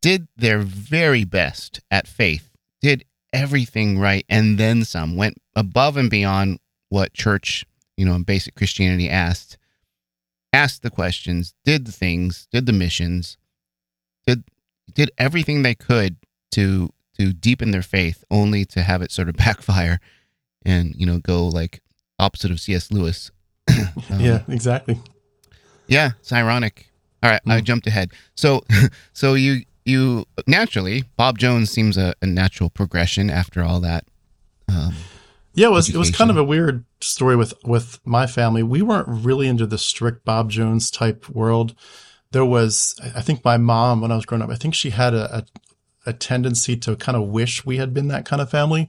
did 0.00 0.28
their 0.36 0.58
very 0.58 1.24
best 1.24 1.80
at 1.90 2.06
faith 2.06 2.50
did 2.80 3.04
everything 3.32 3.98
right 3.98 4.24
and 4.28 4.58
then 4.58 4.84
some 4.84 5.16
went 5.16 5.40
above 5.56 5.96
and 5.96 6.10
beyond 6.10 6.58
what 6.88 7.14
church 7.14 7.64
you 7.96 8.04
know 8.04 8.18
basic 8.18 8.54
christianity 8.54 9.08
asked 9.08 9.56
asked 10.52 10.82
the 10.82 10.90
questions 10.90 11.54
did 11.64 11.86
the 11.86 11.92
things 11.92 12.46
did 12.52 12.66
the 12.66 12.72
missions 12.72 13.38
did 14.26 14.44
did 14.92 15.10
everything 15.16 15.62
they 15.62 15.74
could 15.74 16.16
to 16.50 16.90
to 17.16 17.32
deepen 17.32 17.70
their 17.70 17.82
faith 17.82 18.24
only 18.30 18.64
to 18.64 18.82
have 18.82 19.00
it 19.00 19.10
sort 19.10 19.28
of 19.28 19.36
backfire 19.36 19.98
and 20.64 20.94
you 20.96 21.06
know 21.06 21.18
go 21.18 21.46
like 21.46 21.80
opposite 22.18 22.50
of 22.50 22.60
C.S. 22.60 22.90
Lewis. 22.90 23.30
Um, 24.10 24.20
yeah, 24.20 24.42
exactly. 24.48 24.98
yeah, 25.86 26.10
it's 26.20 26.32
ironic. 26.32 26.90
All 27.22 27.30
right, 27.30 27.40
I 27.46 27.60
Mm. 27.60 27.64
jumped 27.64 27.86
ahead. 27.86 28.10
So, 28.34 28.64
so 29.12 29.34
you 29.34 29.62
you 29.84 30.26
naturally 30.46 31.04
Bob 31.16 31.38
Jones 31.38 31.70
seems 31.70 31.96
a, 31.96 32.14
a 32.22 32.26
natural 32.26 32.68
progression 32.70 33.30
after 33.30 33.62
all 33.62 33.80
that. 33.80 34.04
Um, 34.68 34.94
Yeah, 35.54 35.68
it 35.68 35.70
was 35.70 35.88
it 35.88 35.96
was 35.96 36.10
kind 36.10 36.30
of 36.30 36.36
a 36.36 36.44
weird 36.44 36.84
story 37.00 37.36
with 37.36 37.54
with 37.64 38.00
my 38.04 38.26
family. 38.26 38.62
We 38.62 38.82
weren't 38.82 39.08
really 39.08 39.46
into 39.48 39.66
the 39.66 39.78
strict 39.78 40.24
Bob 40.24 40.50
Jones 40.50 40.90
type 40.90 41.28
world. 41.28 41.74
There 42.32 42.44
was, 42.44 42.98
I 43.14 43.20
think, 43.20 43.44
my 43.44 43.56
mom 43.58 44.00
when 44.00 44.10
I 44.10 44.16
was 44.16 44.24
growing 44.24 44.42
up. 44.42 44.50
I 44.50 44.56
think 44.56 44.74
she 44.74 44.90
had 44.90 45.14
a 45.14 45.38
a, 45.38 45.44
a 46.06 46.12
tendency 46.12 46.76
to 46.78 46.96
kind 46.96 47.16
of 47.16 47.28
wish 47.28 47.64
we 47.66 47.76
had 47.76 47.92
been 47.94 48.08
that 48.08 48.24
kind 48.24 48.40
of 48.42 48.50
family, 48.50 48.88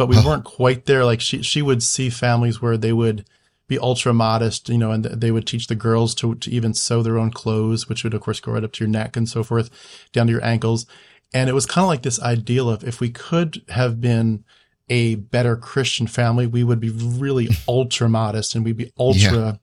but 0.00 0.08
we 0.08 0.16
weren't 0.24 0.44
quite 0.44 0.86
there. 0.86 1.04
Like 1.04 1.20
she 1.20 1.42
she 1.42 1.60
would 1.60 1.82
see 1.82 2.08
families 2.08 2.62
where 2.62 2.78
they 2.78 2.94
would 2.94 3.26
be 3.68 3.78
ultra 3.78 4.14
modest, 4.14 4.70
you 4.70 4.78
know, 4.78 4.92
and 4.92 5.04
they 5.04 5.30
would 5.30 5.46
teach 5.46 5.66
the 5.66 5.74
girls 5.74 6.14
to 6.14 6.36
to 6.36 6.50
even 6.50 6.72
sew 6.72 7.02
their 7.02 7.18
own 7.18 7.30
clothes, 7.30 7.86
which 7.86 8.02
would 8.02 8.14
of 8.14 8.22
course 8.22 8.40
go 8.40 8.52
right 8.52 8.64
up 8.64 8.72
to 8.72 8.84
your 8.84 8.90
neck 8.90 9.14
and 9.14 9.28
so 9.28 9.44
forth, 9.44 9.68
down 10.12 10.26
to 10.26 10.32
your 10.32 10.42
ankles. 10.42 10.86
And 11.34 11.50
it 11.50 11.52
was 11.52 11.66
kind 11.66 11.84
of 11.84 11.88
like 11.88 12.00
this 12.00 12.18
ideal 12.22 12.70
of 12.70 12.82
if 12.82 12.98
we 12.98 13.10
could 13.10 13.60
have 13.68 14.00
been 14.00 14.42
a 14.88 15.16
better 15.16 15.54
Christian 15.54 16.06
family, 16.06 16.46
we 16.46 16.64
would 16.64 16.80
be 16.80 16.88
really 16.88 17.48
ultra 17.68 18.08
modest 18.08 18.54
and 18.54 18.64
we'd 18.64 18.78
be 18.78 18.90
ultra 18.98 19.60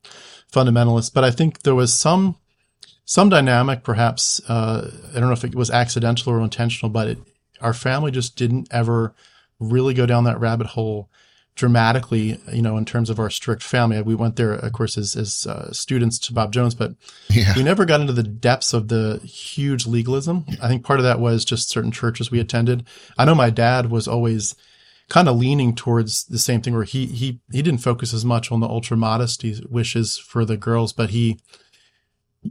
fundamentalist. 0.53 1.15
But 1.15 1.23
I 1.23 1.31
think 1.31 1.63
there 1.63 1.73
was 1.73 1.91
some 1.95 2.35
some 3.05 3.29
dynamic, 3.29 3.83
perhaps 3.83 4.39
uh, 4.47 4.91
I 5.09 5.13
don't 5.19 5.29
know 5.29 5.31
if 5.31 5.43
it 5.43 5.55
was 5.55 5.71
accidental 5.71 6.31
or 6.31 6.41
intentional, 6.41 6.91
but 6.91 7.07
it, 7.07 7.17
our 7.59 7.73
family 7.73 8.11
just 8.11 8.35
didn't 8.35 8.67
ever 8.69 9.15
really 9.59 9.93
go 9.93 10.05
down 10.05 10.23
that 10.25 10.39
rabbit 10.39 10.67
hole 10.67 11.09
dramatically. 11.55 12.39
You 12.53 12.61
know, 12.61 12.77
in 12.77 12.85
terms 12.85 13.09
of 13.09 13.19
our 13.19 13.29
strict 13.29 13.63
family, 13.63 14.01
we 14.01 14.15
went 14.15 14.37
there, 14.37 14.53
of 14.53 14.71
course, 14.71 14.97
as 14.97 15.15
as 15.15 15.45
uh, 15.45 15.71
students 15.73 16.17
to 16.19 16.33
Bob 16.33 16.53
Jones, 16.53 16.75
but 16.75 16.93
yeah, 17.29 17.53
we 17.55 17.63
never 17.63 17.85
got 17.85 18.01
into 18.01 18.13
the 18.13 18.23
depths 18.23 18.73
of 18.73 18.87
the 18.87 19.19
huge 19.23 19.85
legalism. 19.85 20.45
I 20.61 20.67
think 20.67 20.85
part 20.85 20.99
of 20.99 21.03
that 21.03 21.19
was 21.19 21.43
just 21.43 21.69
certain 21.69 21.91
churches 21.91 22.31
we 22.31 22.39
attended. 22.39 22.87
I 23.17 23.25
know 23.25 23.35
my 23.35 23.49
dad 23.49 23.91
was 23.91 24.07
always 24.07 24.55
kind 25.09 25.29
of 25.29 25.37
leaning 25.37 25.73
towards 25.73 26.25
the 26.25 26.39
same 26.39 26.61
thing 26.61 26.73
where 26.73 26.83
he 26.83 27.07
he 27.07 27.39
he 27.51 27.61
didn't 27.61 27.81
focus 27.81 28.13
as 28.13 28.25
much 28.25 28.51
on 28.51 28.59
the 28.59 28.67
ultra 28.67 28.97
modesty 28.97 29.61
wishes 29.69 30.17
for 30.17 30.45
the 30.45 30.57
girls, 30.57 30.93
but 30.93 31.09
he 31.09 31.39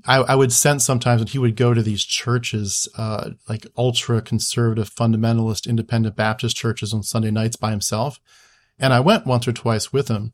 I, 0.04 0.16
I 0.16 0.34
would 0.34 0.52
sense 0.52 0.84
sometimes 0.84 1.20
when 1.20 1.28
he 1.28 1.38
would 1.38 1.56
go 1.56 1.74
to 1.74 1.82
these 1.82 2.04
churches, 2.04 2.88
uh, 2.96 3.30
like 3.48 3.66
ultra 3.76 4.20
conservative, 4.20 4.92
fundamentalist, 4.94 5.68
independent 5.68 6.16
Baptist 6.16 6.56
churches 6.56 6.92
on 6.92 7.02
Sunday 7.02 7.30
nights 7.30 7.56
by 7.56 7.70
himself. 7.70 8.20
And 8.78 8.92
I 8.92 9.00
went 9.00 9.26
once 9.26 9.46
or 9.48 9.52
twice 9.52 9.92
with 9.92 10.08
him. 10.08 10.32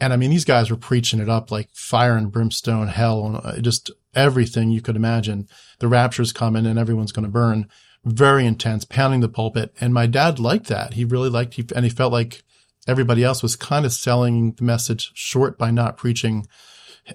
And 0.00 0.12
I 0.12 0.16
mean, 0.16 0.30
these 0.30 0.44
guys 0.44 0.70
were 0.70 0.76
preaching 0.76 1.20
it 1.20 1.28
up 1.28 1.50
like 1.50 1.68
fire 1.72 2.16
and 2.16 2.32
brimstone, 2.32 2.88
hell, 2.88 3.26
and 3.26 3.36
uh, 3.44 3.60
just 3.60 3.90
everything 4.14 4.70
you 4.70 4.80
could 4.80 4.96
imagine. 4.96 5.46
The 5.78 5.88
rapture's 5.88 6.32
coming 6.32 6.66
and 6.66 6.78
everyone's 6.78 7.12
going 7.12 7.26
to 7.26 7.30
burn. 7.30 7.68
Very 8.04 8.46
intense, 8.46 8.86
pounding 8.86 9.20
the 9.20 9.28
pulpit. 9.28 9.74
And 9.80 9.92
my 9.92 10.06
dad 10.06 10.38
liked 10.38 10.68
that. 10.68 10.94
He 10.94 11.04
really 11.04 11.28
liked, 11.28 11.54
he, 11.54 11.66
and 11.76 11.84
he 11.84 11.90
felt 11.90 12.12
like 12.12 12.42
everybody 12.88 13.22
else 13.22 13.42
was 13.42 13.56
kind 13.56 13.84
of 13.84 13.92
selling 13.92 14.52
the 14.52 14.64
message 14.64 15.12
short 15.14 15.58
by 15.58 15.70
not 15.70 15.98
preaching 15.98 16.46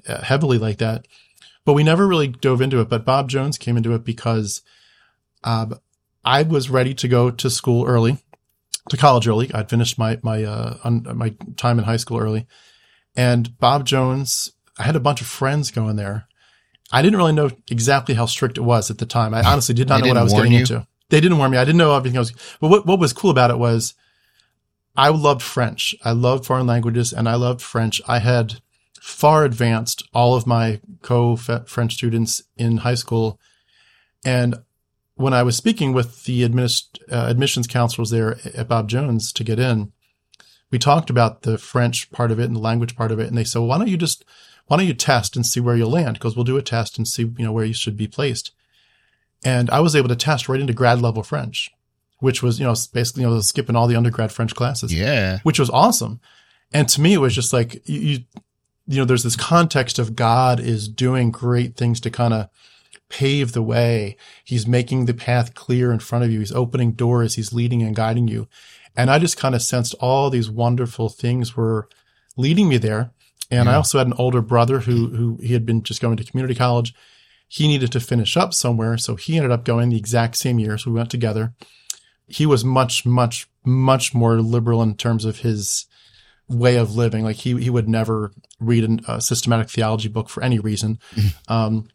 uh, 0.07 0.21
heavily 0.21 0.59
like 0.59 0.77
that. 0.77 1.07
But 1.65 1.73
we 1.73 1.83
never 1.83 2.07
really 2.07 2.27
dove 2.27 2.61
into 2.61 2.79
it. 2.79 2.89
But 2.89 3.05
Bob 3.05 3.27
Jones 3.29 3.57
came 3.57 3.75
into 3.75 3.93
it 3.93 4.03
because 4.05 4.61
uh, 5.43 5.67
I 6.23 6.43
was 6.43 6.69
ready 6.69 6.93
to 6.93 7.07
go 7.07 7.31
to 7.31 7.49
school 7.49 7.85
early, 7.85 8.17
to 8.89 8.97
college 8.97 9.27
early. 9.27 9.51
I'd 9.53 9.69
finished 9.69 9.97
my 9.97 10.19
my 10.21 10.43
uh, 10.43 10.77
un, 10.83 11.05
my 11.15 11.33
time 11.57 11.79
in 11.79 11.85
high 11.85 11.97
school 11.97 12.19
early, 12.19 12.47
and 13.15 13.57
Bob 13.57 13.85
Jones. 13.85 14.51
I 14.77 14.83
had 14.83 14.95
a 14.95 14.99
bunch 14.99 15.21
of 15.21 15.27
friends 15.27 15.71
going 15.71 15.95
there. 15.95 16.27
I 16.91 17.01
didn't 17.01 17.17
really 17.17 17.31
know 17.33 17.49
exactly 17.71 18.13
how 18.13 18.25
strict 18.25 18.57
it 18.57 18.61
was 18.61 18.91
at 18.91 18.97
the 18.97 19.05
time. 19.05 19.33
I 19.33 19.41
honestly 19.41 19.73
did 19.73 19.87
not 19.87 20.01
They 20.01 20.01
know 20.01 20.07
what 20.09 20.17
I 20.17 20.23
was 20.23 20.33
getting 20.33 20.51
you? 20.51 20.59
into. 20.59 20.85
They 21.09 21.21
didn't 21.21 21.37
warn 21.37 21.51
me. 21.51 21.57
I 21.57 21.65
didn't 21.65 21.77
know 21.77 21.95
everything 21.95 22.17
else. 22.17 22.31
But 22.59 22.69
what 22.69 22.85
what 22.85 22.99
was 22.99 23.13
cool 23.13 23.31
about 23.31 23.51
it 23.51 23.57
was 23.57 23.93
I 24.95 25.09
loved 25.09 25.41
French. 25.41 25.95
I 26.03 26.11
loved 26.11 26.45
foreign 26.45 26.67
languages 26.67 27.11
and 27.13 27.27
I 27.27 27.35
loved 27.35 27.61
French. 27.61 28.01
I 28.07 28.19
had 28.19 28.61
far 29.05 29.45
advanced 29.45 30.01
all 30.15 30.33
of 30.33 30.47
my 30.47 30.81
co-French 31.03 31.93
students 31.93 32.41
in 32.57 32.77
high 32.77 32.95
school. 32.95 33.39
And 34.25 34.55
when 35.13 35.31
I 35.31 35.43
was 35.43 35.55
speaking 35.55 35.93
with 35.93 36.23
the 36.23 36.41
adminis- 36.41 36.99
uh, 37.11 37.27
admissions 37.27 37.67
counselors 37.67 38.09
there 38.09 38.37
at 38.55 38.67
Bob 38.67 38.89
Jones 38.89 39.31
to 39.33 39.43
get 39.43 39.59
in, 39.59 39.91
we 40.71 40.79
talked 40.79 41.11
about 41.11 41.43
the 41.43 41.59
French 41.59 42.09
part 42.09 42.31
of 42.31 42.39
it 42.39 42.45
and 42.45 42.55
the 42.55 42.59
language 42.59 42.95
part 42.95 43.11
of 43.11 43.19
it. 43.19 43.27
And 43.27 43.37
they 43.37 43.43
said, 43.43 43.59
well, 43.59 43.67
why 43.67 43.77
don't 43.77 43.89
you 43.89 43.95
just, 43.95 44.25
why 44.65 44.77
don't 44.77 44.87
you 44.87 44.95
test 44.95 45.35
and 45.35 45.45
see 45.45 45.59
where 45.59 45.75
you'll 45.75 45.91
land? 45.91 46.15
Because 46.15 46.35
we'll 46.35 46.43
do 46.43 46.57
a 46.57 46.63
test 46.63 46.97
and 46.97 47.07
see, 47.07 47.31
you 47.37 47.45
know, 47.45 47.51
where 47.51 47.63
you 47.63 47.75
should 47.75 47.95
be 47.95 48.07
placed. 48.07 48.53
And 49.43 49.69
I 49.69 49.81
was 49.81 49.95
able 49.95 50.09
to 50.09 50.15
test 50.15 50.49
right 50.49 50.59
into 50.59 50.73
grad 50.73 50.99
level 50.99 51.21
French, 51.21 51.69
which 52.21 52.41
was, 52.41 52.59
you 52.59 52.65
know, 52.65 52.73
basically, 52.91 53.21
you 53.21 53.29
know, 53.29 53.39
skipping 53.41 53.75
all 53.75 53.85
the 53.85 53.97
undergrad 53.97 54.31
French 54.31 54.55
classes 54.55 54.91
yeah, 54.91 55.41
which 55.43 55.59
was 55.59 55.69
awesome. 55.69 56.19
And 56.73 56.89
to 56.89 57.01
me, 57.01 57.13
it 57.13 57.19
was 57.19 57.35
just 57.35 57.53
like 57.53 57.87
you, 57.87 58.23
you, 58.87 58.97
know, 58.97 59.05
there's 59.05 59.23
this 59.23 59.35
context 59.35 59.99
of 59.99 60.15
God 60.15 60.59
is 60.59 60.87
doing 60.87 61.31
great 61.31 61.75
things 61.75 61.99
to 62.01 62.09
kind 62.09 62.33
of 62.33 62.49
pave 63.09 63.51
the 63.51 63.61
way. 63.61 64.17
He's 64.43 64.67
making 64.67 65.05
the 65.05 65.13
path 65.13 65.53
clear 65.55 65.91
in 65.91 65.99
front 65.99 66.25
of 66.25 66.31
you. 66.31 66.39
He's 66.39 66.51
opening 66.51 66.93
doors. 66.93 67.35
He's 67.35 67.53
leading 67.53 67.81
and 67.83 67.95
guiding 67.95 68.27
you. 68.27 68.47
And 68.95 69.09
I 69.09 69.19
just 69.19 69.37
kind 69.37 69.55
of 69.55 69.61
sensed 69.61 69.93
all 69.99 70.29
these 70.29 70.49
wonderful 70.49 71.09
things 71.09 71.55
were 71.55 71.89
leading 72.37 72.69
me 72.69 72.77
there. 72.77 73.11
And 73.51 73.69
I 73.69 73.75
also 73.75 73.99
had 73.99 74.07
an 74.07 74.13
older 74.17 74.41
brother 74.41 74.79
who, 74.79 75.09
who 75.09 75.37
he 75.41 75.53
had 75.53 75.65
been 75.65 75.83
just 75.83 76.01
going 76.01 76.17
to 76.17 76.23
community 76.23 76.55
college. 76.55 76.93
He 77.47 77.67
needed 77.67 77.91
to 77.91 77.99
finish 77.99 78.35
up 78.35 78.53
somewhere. 78.53 78.97
So 78.97 79.15
he 79.15 79.37
ended 79.37 79.51
up 79.51 79.65
going 79.65 79.89
the 79.89 79.97
exact 79.97 80.35
same 80.35 80.57
year. 80.57 80.77
So 80.77 80.89
we 80.89 80.97
went 80.97 81.11
together. 81.11 81.53
He 82.27 82.45
was 82.45 82.65
much, 82.65 83.05
much, 83.05 83.47
much 83.63 84.15
more 84.15 84.41
liberal 84.41 84.81
in 84.81 84.95
terms 84.95 85.25
of 85.25 85.39
his 85.39 85.85
way 86.47 86.75
of 86.77 86.95
living. 86.95 87.23
Like 87.23 87.37
he, 87.37 87.59
he 87.61 87.69
would 87.69 87.87
never 87.89 88.31
read 88.59 88.83
an- 88.83 89.01
a 89.07 89.19
systematic 89.21 89.69
theology 89.69 90.07
book 90.09 90.29
for 90.29 90.43
any 90.43 90.59
reason. 90.59 90.99
um, 91.47 91.87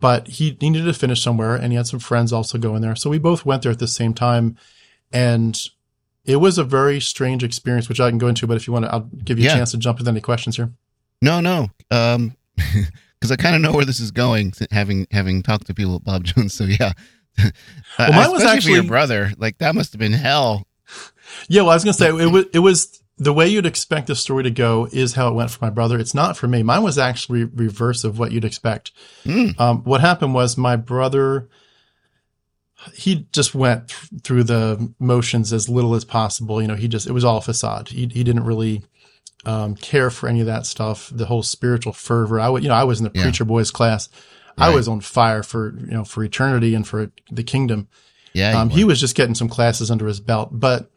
but 0.00 0.28
he, 0.28 0.56
needed 0.60 0.84
to 0.84 0.92
finish 0.92 1.22
somewhere 1.22 1.56
and 1.56 1.72
he 1.72 1.76
had 1.76 1.86
some 1.88 1.98
friends 1.98 2.32
also 2.32 2.56
going 2.58 2.82
there. 2.82 2.94
So 2.94 3.10
we 3.10 3.18
both 3.18 3.44
went 3.44 3.62
there 3.62 3.72
at 3.72 3.80
the 3.80 3.88
same 3.88 4.14
time. 4.14 4.56
And 5.12 5.58
it 6.24 6.36
was 6.36 6.58
a 6.58 6.64
very 6.64 7.00
strange 7.00 7.42
experience, 7.42 7.88
which 7.88 7.98
I 8.00 8.08
can 8.10 8.18
go 8.18 8.28
into, 8.28 8.46
but 8.46 8.56
if 8.56 8.66
you 8.66 8.72
want 8.72 8.84
to, 8.84 8.92
I'll 8.92 9.00
give 9.24 9.38
you 9.38 9.46
Yeah. 9.46 9.54
a 9.54 9.56
chance 9.56 9.70
to 9.72 9.78
jump 9.78 9.98
with 9.98 10.06
any 10.06 10.20
questions 10.20 10.56
here. 10.56 10.70
no, 11.22 11.40
no, 11.40 11.68
um, 11.90 12.36
because 12.56 13.32
I 13.32 13.36
kind 13.36 13.56
of 13.56 13.62
know 13.62 13.72
where 13.72 13.84
this 13.84 13.98
is 13.98 14.10
going, 14.12 14.52
having 14.70 15.06
having 15.10 15.42
talked 15.42 15.66
to 15.68 15.74
people 15.74 15.96
at 15.96 16.04
Bob 16.04 16.24
Jones. 16.24 16.54
So 16.54 16.64
yeah, 16.64 16.92
Well, 17.38 17.52
mine 18.12 18.30
was 18.30 18.44
actually 18.44 18.74
your 18.74 18.84
brother. 18.84 19.32
Like 19.38 19.58
that 19.58 19.74
must 19.74 19.92
have 19.92 19.98
been 19.98 20.12
hell. 20.12 20.66
Yeah, 21.48 21.62
well, 21.62 21.70
I 21.70 21.74
was 21.74 21.84
gonna 21.84 21.94
say 21.94 22.08
it 22.08 22.30
was 22.30 22.44
it 22.52 22.58
was 22.60 23.02
the 23.18 23.32
way 23.32 23.48
you'd 23.48 23.66
expect 23.66 24.06
the 24.06 24.14
story 24.14 24.44
to 24.44 24.50
go 24.50 24.88
is 24.92 25.14
how 25.14 25.28
it 25.28 25.34
went 25.34 25.50
for 25.50 25.64
my 25.64 25.70
brother. 25.70 25.98
It's 25.98 26.14
not 26.14 26.36
for 26.36 26.46
me. 26.46 26.62
Mine 26.62 26.82
was 26.82 26.98
actually 26.98 27.44
reverse 27.44 28.04
of 28.04 28.18
what 28.18 28.30
you'd 28.30 28.44
expect. 28.44 28.92
Mm. 29.24 29.58
Um, 29.60 29.82
what 29.82 30.00
happened 30.00 30.34
was 30.34 30.56
my 30.56 30.76
brother, 30.76 31.48
he 32.94 33.26
just 33.32 33.56
went 33.56 33.88
th- 33.88 34.22
through 34.22 34.44
the 34.44 34.92
motions 35.00 35.52
as 35.52 35.68
little 35.68 35.94
as 35.96 36.04
possible. 36.04 36.62
You 36.62 36.68
know, 36.68 36.76
he 36.76 36.86
just, 36.86 37.08
it 37.08 37.12
was 37.12 37.24
all 37.24 37.40
facade. 37.40 37.88
He, 37.88 38.06
he 38.06 38.22
didn't 38.22 38.44
really, 38.44 38.84
um, 39.44 39.74
care 39.74 40.10
for 40.10 40.28
any 40.28 40.40
of 40.40 40.46
that 40.46 40.64
stuff. 40.64 41.10
The 41.12 41.26
whole 41.26 41.42
spiritual 41.42 41.92
fervor. 41.92 42.38
I 42.38 42.48
would, 42.48 42.62
you 42.62 42.68
know, 42.68 42.74
I 42.76 42.84
was 42.84 43.00
in 43.00 43.04
the 43.04 43.12
yeah. 43.14 43.22
preacher 43.22 43.44
boys 43.44 43.70
class. 43.70 44.08
Right. 44.56 44.66
I 44.66 44.74
was 44.74 44.86
on 44.86 45.00
fire 45.00 45.42
for, 45.42 45.76
you 45.80 45.92
know, 45.92 46.04
for 46.04 46.22
eternity 46.22 46.74
and 46.74 46.86
for 46.86 47.10
the 47.30 47.42
kingdom. 47.42 47.88
Yeah. 48.32 48.60
Um, 48.60 48.70
he 48.70 48.84
was 48.84 49.00
just 49.00 49.16
getting 49.16 49.34
some 49.34 49.48
classes 49.48 49.90
under 49.90 50.06
his 50.06 50.20
belt, 50.20 50.50
but 50.52 50.90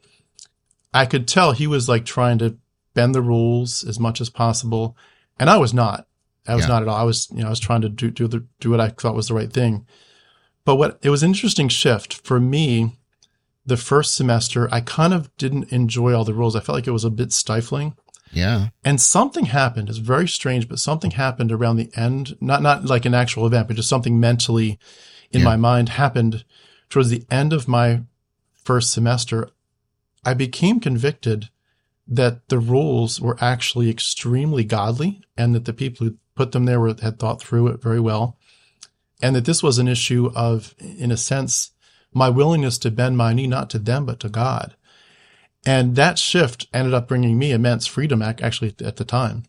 I 0.93 1.05
could 1.05 1.27
tell 1.27 1.51
he 1.51 1.67
was 1.67 1.87
like 1.87 2.05
trying 2.05 2.37
to 2.39 2.57
bend 2.93 3.15
the 3.15 3.21
rules 3.21 3.83
as 3.83 3.99
much 3.99 4.21
as 4.21 4.29
possible. 4.29 4.97
And 5.39 5.49
I 5.49 5.57
was 5.57 5.73
not. 5.73 6.07
I 6.47 6.55
was 6.55 6.65
yeah. 6.65 6.69
not 6.69 6.81
at 6.81 6.87
all. 6.87 6.95
I 6.95 7.03
was, 7.03 7.29
you 7.31 7.41
know, 7.41 7.47
I 7.47 7.49
was 7.49 7.59
trying 7.59 7.81
to 7.81 7.89
do, 7.89 8.09
do 8.09 8.27
the, 8.27 8.45
do 8.59 8.71
what 8.71 8.81
I 8.81 8.89
thought 8.89 9.15
was 9.15 9.27
the 9.27 9.33
right 9.33 9.51
thing. 9.51 9.85
But 10.65 10.75
what, 10.75 10.99
it 11.01 11.09
was 11.09 11.23
an 11.23 11.29
interesting 11.29 11.69
shift 11.69 12.13
for 12.13 12.39
me. 12.39 12.97
The 13.63 13.77
first 13.77 14.15
semester, 14.15 14.67
I 14.71 14.81
kind 14.81 15.13
of 15.13 15.35
didn't 15.37 15.71
enjoy 15.71 16.13
all 16.15 16.25
the 16.25 16.33
rules. 16.33 16.55
I 16.55 16.61
felt 16.61 16.75
like 16.75 16.87
it 16.87 16.91
was 16.91 17.05
a 17.05 17.11
bit 17.11 17.31
stifling. 17.31 17.95
Yeah. 18.31 18.69
And 18.83 18.99
something 18.99 19.45
happened. 19.45 19.87
It's 19.87 19.99
very 19.99 20.27
strange, 20.27 20.67
but 20.67 20.79
something 20.79 21.11
happened 21.11 21.51
around 21.51 21.77
the 21.77 21.91
end, 21.95 22.37
not, 22.41 22.63
not 22.63 22.85
like 22.85 23.05
an 23.05 23.13
actual 23.13 23.45
event, 23.45 23.67
but 23.67 23.75
just 23.75 23.89
something 23.89 24.19
mentally 24.19 24.79
in 25.31 25.41
yeah. 25.41 25.45
my 25.45 25.55
mind 25.57 25.89
happened 25.89 26.43
towards 26.89 27.09
the 27.09 27.23
end 27.29 27.53
of 27.53 27.67
my 27.67 28.01
first 28.55 28.91
semester. 28.91 29.49
I 30.23 30.33
became 30.33 30.79
convicted 30.79 31.49
that 32.07 32.47
the 32.49 32.59
rules 32.59 33.21
were 33.21 33.37
actually 33.41 33.89
extremely 33.89 34.63
godly 34.63 35.23
and 35.37 35.55
that 35.55 35.65
the 35.65 35.73
people 35.73 36.07
who 36.07 36.15
put 36.35 36.51
them 36.51 36.65
there 36.65 36.79
were, 36.79 36.95
had 37.01 37.19
thought 37.19 37.41
through 37.41 37.67
it 37.67 37.81
very 37.81 37.99
well. 37.99 38.37
And 39.21 39.35
that 39.35 39.45
this 39.45 39.61
was 39.61 39.77
an 39.77 39.87
issue 39.87 40.31
of, 40.35 40.75
in 40.79 41.11
a 41.11 41.17
sense, 41.17 41.71
my 42.13 42.29
willingness 42.29 42.77
to 42.79 42.91
bend 42.91 43.17
my 43.17 43.33
knee, 43.33 43.47
not 43.47 43.69
to 43.71 43.79
them, 43.79 44.05
but 44.05 44.19
to 44.21 44.29
God. 44.29 44.75
And 45.65 45.95
that 45.95 46.17
shift 46.17 46.67
ended 46.73 46.93
up 46.93 47.07
bringing 47.07 47.37
me 47.37 47.51
immense 47.51 47.85
freedom 47.85 48.21
actually 48.21 48.75
at 48.83 48.95
the 48.95 49.05
time. 49.05 49.43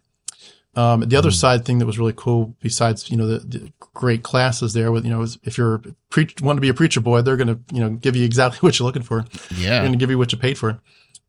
Um, 0.74 1.00
the 1.00 1.16
other 1.16 1.28
mm. 1.28 1.34
side 1.34 1.64
thing 1.64 1.78
that 1.78 1.86
was 1.86 1.98
really 1.98 2.14
cool, 2.16 2.56
besides 2.60 3.10
you 3.10 3.16
know 3.16 3.26
the, 3.26 3.38
the 3.40 3.72
great 3.78 4.22
classes 4.22 4.72
there, 4.72 4.90
with 4.90 5.04
you 5.04 5.10
know 5.10 5.26
if 5.42 5.58
you're 5.58 5.82
preach 6.08 6.40
want 6.40 6.56
to 6.56 6.62
be 6.62 6.70
a 6.70 6.74
preacher 6.74 7.00
boy, 7.00 7.20
they're 7.20 7.36
going 7.36 7.48
to 7.48 7.60
you 7.74 7.80
know 7.80 7.90
give 7.90 8.16
you 8.16 8.24
exactly 8.24 8.58
what 8.66 8.78
you're 8.78 8.86
looking 8.86 9.02
for. 9.02 9.24
Yeah, 9.54 9.70
they're 9.70 9.80
going 9.80 9.92
to 9.92 9.98
give 9.98 10.10
you 10.10 10.18
what 10.18 10.32
you 10.32 10.38
paid 10.38 10.56
for. 10.56 10.80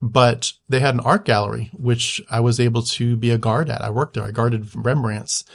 But 0.01 0.51
they 0.67 0.81
had 0.81 0.95
an 0.95 0.99
art 1.01 1.23
gallery 1.23 1.69
which 1.73 2.21
I 2.29 2.41
was 2.41 2.59
able 2.59 2.83
to 2.83 3.15
be 3.15 3.31
a 3.31 3.37
guard 3.37 3.69
at. 3.69 3.81
I 3.81 3.89
worked 3.89 4.15
there. 4.15 4.23
I 4.23 4.31
guarded 4.31 4.75
Rembrandts 4.75 5.45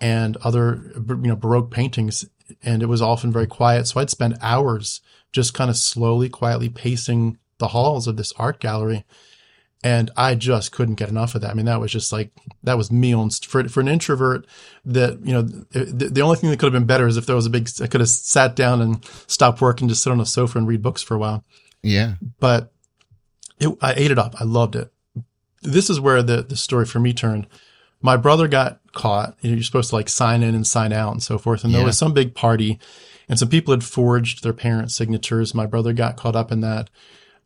and 0.00 0.36
other 0.38 0.92
you 0.94 1.16
know 1.16 1.36
Baroque 1.36 1.70
paintings, 1.70 2.26
and 2.62 2.82
it 2.82 2.86
was 2.86 3.00
often 3.00 3.32
very 3.32 3.46
quiet. 3.46 3.86
So 3.86 4.00
I'd 4.00 4.10
spend 4.10 4.38
hours 4.42 5.00
just 5.32 5.54
kind 5.54 5.70
of 5.70 5.76
slowly, 5.76 6.28
quietly 6.28 6.68
pacing 6.68 7.38
the 7.58 7.68
halls 7.68 8.06
of 8.06 8.16
this 8.16 8.32
art 8.36 8.60
gallery 8.60 9.04
and 9.84 10.10
I 10.16 10.34
just 10.34 10.72
couldn't 10.72 10.96
get 10.96 11.08
enough 11.08 11.34
of 11.34 11.42
that. 11.42 11.50
I 11.50 11.54
mean, 11.54 11.66
that 11.66 11.80
was 11.80 11.92
just 11.92 12.12
like 12.12 12.32
that 12.64 12.76
was 12.76 12.90
me 12.90 13.12
on 13.12 13.30
for 13.30 13.68
for 13.68 13.80
an 13.80 13.88
introvert. 13.88 14.46
That 14.84 15.24
you 15.24 15.32
know, 15.32 15.42
the, 15.42 16.10
the 16.10 16.20
only 16.20 16.36
thing 16.36 16.50
that 16.50 16.58
could 16.58 16.72
have 16.72 16.80
been 16.80 16.86
better 16.86 17.06
is 17.06 17.16
if 17.16 17.26
there 17.26 17.36
was 17.36 17.46
a 17.46 17.50
big. 17.50 17.68
I 17.80 17.86
could 17.86 18.00
have 18.00 18.08
sat 18.08 18.56
down 18.56 18.80
and 18.80 19.04
stopped 19.26 19.60
work 19.60 19.80
and 19.80 19.88
just 19.88 20.02
sit 20.02 20.10
on 20.10 20.20
a 20.20 20.26
sofa 20.26 20.58
and 20.58 20.66
read 20.66 20.82
books 20.82 21.02
for 21.02 21.14
a 21.14 21.18
while. 21.18 21.44
Yeah, 21.82 22.14
but 22.40 22.72
it, 23.60 23.76
I 23.80 23.94
ate 23.94 24.10
it 24.10 24.18
up. 24.18 24.34
I 24.40 24.44
loved 24.44 24.74
it. 24.74 24.92
This 25.62 25.90
is 25.90 26.00
where 26.00 26.22
the 26.22 26.42
the 26.42 26.56
story 26.56 26.84
for 26.84 26.98
me 26.98 27.12
turned. 27.12 27.46
My 28.00 28.16
brother 28.16 28.48
got 28.48 28.80
caught. 28.92 29.36
You 29.42 29.50
know, 29.50 29.56
you're 29.56 29.64
supposed 29.64 29.90
to 29.90 29.96
like 29.96 30.08
sign 30.08 30.42
in 30.42 30.54
and 30.56 30.66
sign 30.66 30.92
out 30.92 31.12
and 31.12 31.22
so 31.22 31.38
forth. 31.38 31.62
And 31.62 31.72
yeah. 31.72 31.78
there 31.78 31.86
was 31.86 31.98
some 31.98 32.12
big 32.12 32.34
party, 32.34 32.80
and 33.28 33.38
some 33.38 33.48
people 33.48 33.72
had 33.72 33.84
forged 33.84 34.42
their 34.42 34.52
parents' 34.52 34.96
signatures. 34.96 35.54
My 35.54 35.66
brother 35.66 35.92
got 35.92 36.16
caught 36.16 36.36
up 36.36 36.50
in 36.50 36.62
that 36.62 36.90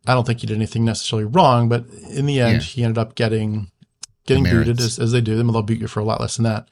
I 0.07 0.15
don't 0.15 0.27
think 0.27 0.41
he 0.41 0.47
did 0.47 0.57
anything 0.57 0.85
necessarily 0.85 1.25
wrong, 1.25 1.69
but 1.69 1.87
in 2.11 2.27
the 2.27 2.41
end, 2.41 2.55
yeah. 2.55 2.61
he 2.61 2.85
ended 2.85 2.99
up 2.99 3.15
getting 3.15 3.71
getting 4.27 4.45
booted 4.45 4.81
as, 4.81 4.99
as 4.99 5.13
they 5.13 5.21
do. 5.21 5.37
Them 5.37 5.49
they'll 5.49 5.63
boot 5.63 5.79
you 5.79 5.89
for 5.89 6.01
a 6.01 6.05
lot 6.05 6.21
less 6.21 6.37
than 6.37 6.45
that. 6.45 6.69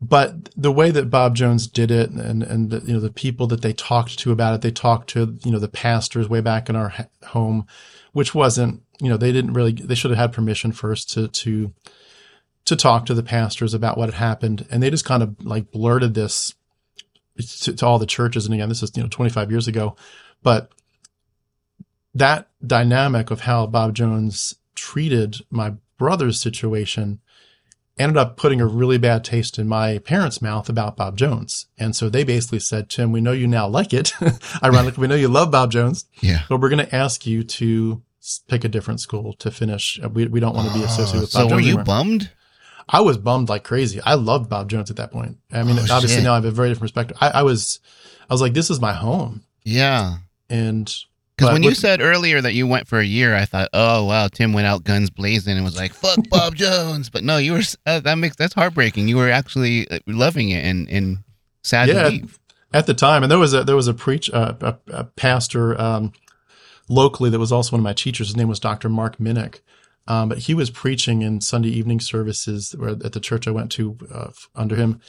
But 0.00 0.50
the 0.56 0.72
way 0.72 0.90
that 0.90 1.08
Bob 1.08 1.34
Jones 1.34 1.66
did 1.66 1.90
it, 1.90 2.10
and 2.10 2.42
and 2.42 2.70
the, 2.70 2.80
you 2.80 2.92
know 2.92 3.00
the 3.00 3.10
people 3.10 3.46
that 3.46 3.62
they 3.62 3.72
talked 3.72 4.18
to 4.18 4.32
about 4.32 4.54
it, 4.54 4.60
they 4.60 4.70
talked 4.70 5.08
to 5.10 5.38
you 5.42 5.50
know 5.50 5.58
the 5.58 5.68
pastors 5.68 6.28
way 6.28 6.40
back 6.40 6.68
in 6.68 6.76
our 6.76 6.92
home, 7.26 7.66
which 8.12 8.34
wasn't 8.34 8.82
you 9.00 9.08
know 9.08 9.16
they 9.16 9.32
didn't 9.32 9.54
really 9.54 9.72
they 9.72 9.94
should 9.94 10.10
have 10.10 10.18
had 10.18 10.32
permission 10.32 10.72
first 10.72 11.10
to 11.12 11.28
to 11.28 11.72
to 12.66 12.76
talk 12.76 13.06
to 13.06 13.14
the 13.14 13.22
pastors 13.22 13.72
about 13.72 13.96
what 13.96 14.10
had 14.10 14.18
happened, 14.18 14.66
and 14.70 14.82
they 14.82 14.90
just 14.90 15.04
kind 15.04 15.22
of 15.22 15.42
like 15.44 15.70
blurted 15.70 16.12
this 16.12 16.54
to, 17.62 17.74
to 17.74 17.86
all 17.86 17.98
the 17.98 18.06
churches. 18.06 18.44
And 18.44 18.54
again, 18.54 18.68
this 18.68 18.82
is 18.82 18.92
you 18.94 19.02
know 19.02 19.08
25 19.08 19.50
years 19.50 19.68
ago, 19.68 19.96
but 20.42 20.70
that 22.14 22.48
dynamic 22.64 23.30
of 23.30 23.40
how 23.40 23.66
Bob 23.66 23.94
Jones 23.94 24.54
treated 24.74 25.36
my 25.50 25.74
brother's 25.98 26.40
situation 26.40 27.20
ended 27.96 28.16
up 28.16 28.36
putting 28.36 28.60
a 28.60 28.66
really 28.66 28.98
bad 28.98 29.24
taste 29.24 29.58
in 29.58 29.68
my 29.68 29.98
parents' 29.98 30.42
mouth 30.42 30.68
about 30.68 30.96
Bob 30.96 31.16
Jones. 31.16 31.66
And 31.78 31.94
so 31.94 32.08
they 32.08 32.24
basically 32.24 32.58
said, 32.58 32.90
Tim, 32.90 33.12
we 33.12 33.20
know 33.20 33.32
you 33.32 33.46
now 33.46 33.68
like 33.68 33.92
it. 33.92 34.12
Ironically, 34.64 35.02
we 35.02 35.06
know 35.06 35.14
you 35.14 35.28
love 35.28 35.50
Bob 35.50 35.70
Jones. 35.70 36.04
Yeah. 36.20 36.42
But 36.48 36.60
we're 36.60 36.70
going 36.70 36.84
to 36.84 36.94
ask 36.94 37.24
you 37.26 37.44
to 37.44 38.02
pick 38.48 38.64
a 38.64 38.68
different 38.68 39.00
school 39.00 39.34
to 39.34 39.50
finish. 39.50 40.00
We, 40.12 40.26
we 40.26 40.40
don't 40.40 40.56
want 40.56 40.68
to 40.68 40.74
be 40.74 40.82
ah, 40.82 40.86
associated 40.86 41.20
with 41.20 41.32
Bob 41.32 41.42
so 41.42 41.48
Jones. 41.48 41.50
So 41.50 41.54
were 41.54 41.60
you 41.60 41.66
anymore. 41.68 41.84
bummed? 41.84 42.32
I 42.88 43.00
was 43.00 43.16
bummed 43.16 43.48
like 43.48 43.64
crazy. 43.64 44.00
I 44.00 44.14
loved 44.14 44.50
Bob 44.50 44.68
Jones 44.68 44.90
at 44.90 44.96
that 44.96 45.10
point. 45.12 45.38
I 45.52 45.62
mean, 45.62 45.78
oh, 45.78 45.86
obviously 45.90 46.16
shit. 46.16 46.24
now 46.24 46.32
I 46.32 46.36
have 46.36 46.44
a 46.44 46.50
very 46.50 46.68
different 46.68 46.92
perspective. 46.92 47.16
I, 47.20 47.28
I 47.28 47.42
was, 47.42 47.80
I 48.28 48.34
was 48.34 48.40
like, 48.40 48.54
this 48.54 48.70
is 48.70 48.80
my 48.80 48.92
home. 48.92 49.44
Yeah. 49.62 50.16
And 50.50 50.92
because 51.36 51.52
when 51.52 51.62
you 51.62 51.74
said 51.74 52.00
earlier 52.00 52.40
that 52.40 52.54
you 52.54 52.66
went 52.66 52.86
for 52.86 52.98
a 52.98 53.04
year, 53.04 53.34
I 53.34 53.44
thought, 53.44 53.68
oh 53.72 54.04
wow, 54.04 54.28
Tim 54.28 54.52
went 54.52 54.66
out 54.66 54.84
guns 54.84 55.10
blazing 55.10 55.56
and 55.56 55.64
was 55.64 55.76
like, 55.76 55.92
"Fuck 55.92 56.18
Bob 56.30 56.54
Jones." 56.54 57.10
But 57.10 57.24
no, 57.24 57.38
you 57.38 57.52
were 57.52 57.62
uh, 57.86 58.00
that 58.00 58.16
makes 58.16 58.36
that's 58.36 58.54
heartbreaking. 58.54 59.08
You 59.08 59.16
were 59.16 59.30
actually 59.30 59.88
uh, 59.90 59.98
loving 60.06 60.50
it 60.50 60.64
and 60.64 60.88
and 60.88 61.18
sad 61.62 61.88
yeah, 61.88 62.02
to 62.04 62.08
leave 62.10 62.38
at 62.72 62.86
the 62.86 62.94
time. 62.94 63.22
And 63.22 63.30
there 63.30 63.38
was 63.38 63.52
a 63.52 63.64
there 63.64 63.76
was 63.76 63.88
a 63.88 63.94
preach 63.94 64.30
uh, 64.32 64.54
a, 64.60 64.76
a, 64.88 65.04
pastor 65.04 65.80
um, 65.80 66.12
locally 66.88 67.30
that 67.30 67.38
was 67.38 67.52
also 67.52 67.72
one 67.72 67.80
of 67.80 67.84
my 67.84 67.94
teachers. 67.94 68.28
His 68.28 68.36
name 68.36 68.48
was 68.48 68.60
Dr. 68.60 68.88
Mark 68.88 69.18
Minnick. 69.18 69.60
Um, 70.06 70.28
but 70.28 70.38
he 70.38 70.54
was 70.54 70.70
preaching 70.70 71.22
in 71.22 71.40
Sunday 71.40 71.70
evening 71.70 71.98
services 71.98 72.74
at 72.74 73.12
the 73.12 73.20
church 73.20 73.48
I 73.48 73.52
went 73.52 73.72
to 73.72 73.96
uh, 74.12 74.30
under 74.54 74.76
him. 74.76 75.00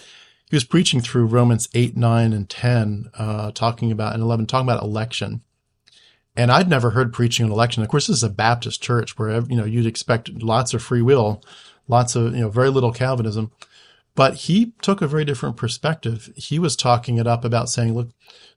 He 0.49 0.55
was 0.55 0.63
preaching 0.63 1.01
through 1.01 1.25
Romans 1.25 1.67
8, 1.73 1.97
9, 1.97 2.31
and 2.31 2.49
10, 2.49 3.09
uh, 3.15 3.51
talking 3.51 3.91
about, 3.91 4.13
and 4.13 4.21
11, 4.21 4.45
talking 4.45 4.69
about 4.69 4.83
election. 4.83 5.41
And 6.35 6.51
I'd 6.51 6.69
never 6.69 6.91
heard 6.91 7.13
preaching 7.13 7.45
on 7.45 7.51
election. 7.51 7.81
Of 7.81 7.89
course, 7.89 8.07
this 8.07 8.17
is 8.17 8.23
a 8.23 8.29
Baptist 8.29 8.81
church 8.81 9.17
where, 9.17 9.41
you 9.41 9.55
know, 9.55 9.65
you'd 9.65 9.85
expect 9.85 10.29
lots 10.41 10.73
of 10.73 10.83
free 10.83 11.01
will, 11.01 11.41
lots 11.87 12.15
of, 12.15 12.35
you 12.35 12.41
know, 12.41 12.49
very 12.49 12.69
little 12.69 12.91
Calvinism. 12.91 13.51
But 14.15 14.35
he 14.35 14.73
took 14.81 15.01
a 15.01 15.07
very 15.07 15.25
different 15.25 15.57
perspective. 15.57 16.31
He 16.35 16.57
was 16.57 16.75
talking 16.75 17.17
it 17.17 17.27
up 17.27 17.43
about 17.43 17.69
saying, 17.69 17.93
look, 17.93 18.09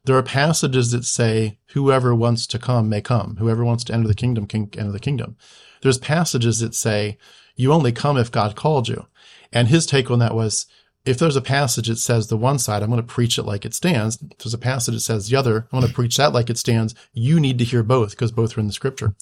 there 0.04 0.16
are 0.16 0.22
passages 0.22 0.92
that 0.92 1.04
say 1.04 1.58
whoever 1.72 2.14
wants 2.14 2.46
to 2.48 2.58
come 2.58 2.88
may 2.88 3.00
come. 3.00 3.36
Whoever 3.38 3.64
wants 3.64 3.84
to 3.84 3.94
enter 3.94 4.06
the 4.06 4.14
kingdom 4.14 4.46
can 4.46 4.70
enter 4.78 4.92
the 4.92 5.00
kingdom. 5.00 5.36
There's 5.82 5.98
passages 5.98 6.60
that 6.60 6.74
say 6.74 7.18
you 7.56 7.72
only 7.72 7.92
come 7.92 8.16
if 8.16 8.30
God 8.30 8.54
called 8.54 8.88
you. 8.88 9.06
And 9.52 9.68
his 9.68 9.84
take 9.84 10.10
on 10.10 10.20
that 10.20 10.34
was 10.34 10.66
if 11.08 11.18
there's 11.18 11.36
a 11.36 11.40
passage 11.40 11.88
that 11.88 11.96
says 11.96 12.26
the 12.26 12.36
one 12.36 12.58
side, 12.58 12.82
I'm 12.82 12.90
going 12.90 13.00
to 13.00 13.14
preach 13.14 13.38
it 13.38 13.44
like 13.44 13.64
it 13.64 13.72
stands. 13.72 14.18
If 14.20 14.38
there's 14.38 14.52
a 14.52 14.58
passage 14.58 14.94
that 14.94 15.00
says 15.00 15.28
the 15.28 15.36
other, 15.36 15.66
I'm 15.72 15.80
going 15.80 15.88
to 15.88 15.94
preach 15.94 16.18
that 16.18 16.34
like 16.34 16.50
it 16.50 16.58
stands. 16.58 16.94
You 17.14 17.40
need 17.40 17.58
to 17.58 17.64
hear 17.64 17.82
both 17.82 18.10
because 18.10 18.30
both 18.30 18.56
are 18.56 18.60
in 18.60 18.66
the 18.66 18.74
scripture. 18.74 19.14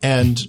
And 0.00 0.40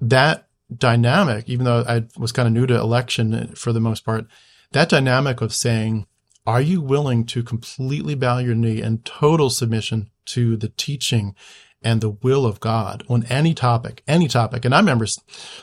that 0.00 0.48
dynamic, 0.76 1.48
even 1.48 1.64
though 1.64 1.84
I 1.86 2.04
was 2.18 2.32
kind 2.32 2.48
of 2.48 2.52
new 2.52 2.66
to 2.66 2.74
election 2.74 3.54
for 3.54 3.72
the 3.72 3.80
most 3.80 4.04
part, 4.04 4.26
that 4.72 4.88
dynamic 4.88 5.40
of 5.40 5.54
saying, 5.54 6.06
are 6.46 6.60
you 6.60 6.80
willing 6.80 7.24
to 7.26 7.44
completely 7.44 8.16
bow 8.16 8.38
your 8.38 8.56
knee 8.56 8.82
in 8.82 8.98
total 8.98 9.50
submission 9.50 10.10
to 10.26 10.56
the 10.56 10.68
teaching 10.70 11.36
and 11.84 12.00
the 12.00 12.10
will 12.10 12.46
of 12.46 12.60
God 12.60 13.04
on 13.08 13.24
any 13.24 13.54
topic, 13.54 14.02
any 14.06 14.28
topic. 14.28 14.64
And 14.64 14.74
I 14.74 14.78
remember 14.78 15.06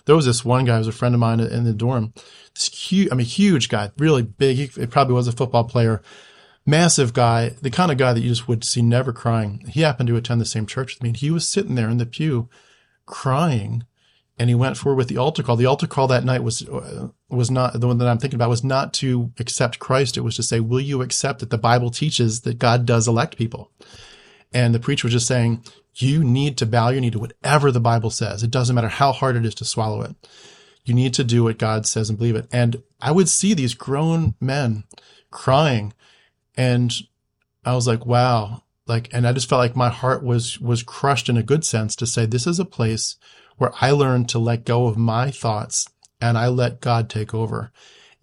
there 0.05 0.15
was 0.15 0.25
this 0.25 0.45
one 0.45 0.65
guy 0.65 0.73
who 0.73 0.79
was 0.79 0.87
a 0.87 0.91
friend 0.91 1.15
of 1.15 1.19
mine 1.19 1.39
in 1.39 1.63
the 1.63 1.73
dorm. 1.73 2.13
This 2.55 2.67
huge, 2.67 3.09
I 3.11 3.15
mean, 3.15 3.25
huge 3.25 3.69
guy, 3.69 3.91
really 3.97 4.23
big. 4.23 4.57
He, 4.57 4.85
probably 4.87 5.13
was 5.13 5.27
a 5.27 5.31
football 5.31 5.63
player, 5.63 6.01
massive 6.65 7.13
guy, 7.13 7.49
the 7.61 7.71
kind 7.71 7.91
of 7.91 7.97
guy 7.97 8.13
that 8.13 8.21
you 8.21 8.29
just 8.29 8.47
would 8.47 8.63
see 8.63 8.81
never 8.81 9.13
crying. 9.13 9.65
He 9.69 9.81
happened 9.81 10.07
to 10.07 10.15
attend 10.15 10.41
the 10.41 10.45
same 10.45 10.65
church 10.65 10.95
with 10.95 11.03
me. 11.03 11.09
And 11.09 11.17
he 11.17 11.31
was 11.31 11.47
sitting 11.47 11.75
there 11.75 11.89
in 11.89 11.97
the 11.97 12.05
pew 12.05 12.49
crying 13.05 13.83
and 14.39 14.49
he 14.49 14.55
went 14.55 14.77
forward 14.77 14.95
with 14.97 15.09
the 15.09 15.17
altar 15.17 15.43
call. 15.43 15.57
The 15.57 15.65
altar 15.65 15.85
call 15.85 16.07
that 16.07 16.23
night 16.23 16.43
was 16.43 16.67
uh, 16.67 17.09
was 17.29 17.51
not 17.51 17.79
the 17.79 17.87
one 17.87 17.97
that 17.97 18.07
I'm 18.07 18.17
thinking 18.17 18.37
about 18.37 18.49
was 18.49 18.63
not 18.63 18.93
to 18.93 19.31
accept 19.37 19.79
Christ. 19.79 20.15
It 20.15 20.21
was 20.21 20.37
to 20.37 20.43
say, 20.43 20.61
"Will 20.61 20.79
you 20.79 21.01
accept 21.01 21.39
that 21.39 21.49
the 21.49 21.57
Bible 21.57 21.91
teaches 21.91 22.41
that 22.41 22.57
God 22.57 22.85
does 22.85 23.07
elect 23.07 23.37
people?" 23.37 23.69
And 24.53 24.73
the 24.73 24.79
preacher 24.79 25.05
was 25.05 25.13
just 25.13 25.27
saying, 25.27 25.63
You 26.01 26.23
need 26.23 26.57
to 26.57 26.65
bow 26.65 26.89
your 26.89 27.01
knee 27.01 27.11
to 27.11 27.19
whatever 27.19 27.71
the 27.71 27.79
Bible 27.79 28.09
says. 28.09 28.41
It 28.41 28.51
doesn't 28.51 28.75
matter 28.75 28.87
how 28.87 29.11
hard 29.11 29.35
it 29.35 29.45
is 29.45 29.55
to 29.55 29.65
swallow 29.65 30.01
it. 30.01 30.15
You 30.85 30.93
need 30.93 31.13
to 31.15 31.23
do 31.23 31.43
what 31.43 31.57
God 31.57 31.85
says 31.85 32.09
and 32.09 32.17
believe 32.17 32.35
it. 32.35 32.47
And 32.51 32.81
I 33.01 33.11
would 33.11 33.29
see 33.29 33.53
these 33.53 33.73
grown 33.73 34.35
men 34.39 34.85
crying 35.29 35.93
and 36.55 36.93
I 37.65 37.75
was 37.75 37.87
like, 37.87 38.05
wow. 38.05 38.63
Like, 38.87 39.09
and 39.13 39.27
I 39.27 39.33
just 39.33 39.47
felt 39.47 39.59
like 39.59 39.75
my 39.75 39.89
heart 39.89 40.23
was, 40.23 40.59
was 40.59 40.81
crushed 40.81 41.29
in 41.29 41.37
a 41.37 41.43
good 41.43 41.63
sense 41.63 41.95
to 41.97 42.07
say, 42.07 42.25
this 42.25 42.47
is 42.47 42.59
a 42.59 42.65
place 42.65 43.17
where 43.57 43.71
I 43.79 43.91
learned 43.91 44.29
to 44.29 44.39
let 44.39 44.65
go 44.65 44.87
of 44.87 44.97
my 44.97 45.29
thoughts 45.31 45.87
and 46.19 46.37
I 46.37 46.47
let 46.47 46.81
God 46.81 47.09
take 47.09 47.33
over. 47.33 47.71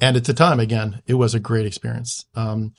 And 0.01 0.17
at 0.17 0.25
the 0.25 0.35
time, 0.35 0.59
again, 0.61 1.03
it 1.07 1.15
was 1.15 1.35
a 1.35 1.41
great 1.41 1.67
experience. 1.67 2.25
Um, 2.35 2.75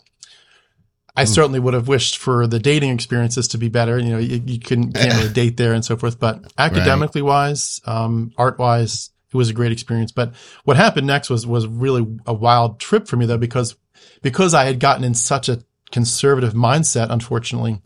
I 1.17 1.23
mm. 1.23 1.27
certainly 1.27 1.59
would 1.59 1.73
have 1.73 1.87
wished 1.87 2.19
for 2.19 2.45
the 2.45 2.59
dating 2.59 2.91
experiences 2.91 3.47
to 3.49 3.57
be 3.57 3.69
better. 3.69 3.97
You 3.97 4.11
know, 4.11 4.17
you, 4.19 4.41
you 4.45 4.59
couldn't 4.59 4.93
can't 4.93 5.15
really 5.15 5.33
date 5.33 5.57
there 5.57 5.73
and 5.73 5.83
so 5.83 5.97
forth. 5.97 6.19
But 6.19 6.53
academically 6.59 7.23
right. 7.23 7.27
wise, 7.27 7.81
um, 7.85 8.31
art 8.37 8.59
wise, 8.59 9.09
it 9.33 9.35
was 9.35 9.49
a 9.49 9.53
great 9.53 9.71
experience. 9.71 10.11
But 10.11 10.35
what 10.63 10.77
happened 10.77 11.07
next 11.07 11.31
was 11.31 11.47
was 11.47 11.65
really 11.65 12.05
a 12.27 12.33
wild 12.33 12.79
trip 12.79 13.07
for 13.07 13.17
me 13.17 13.25
though, 13.25 13.39
because 13.39 13.75
because 14.21 14.53
I 14.53 14.65
had 14.65 14.79
gotten 14.79 15.03
in 15.03 15.15
such 15.15 15.49
a 15.49 15.63
conservative 15.91 16.53
mindset, 16.53 17.09
unfortunately, 17.09 17.81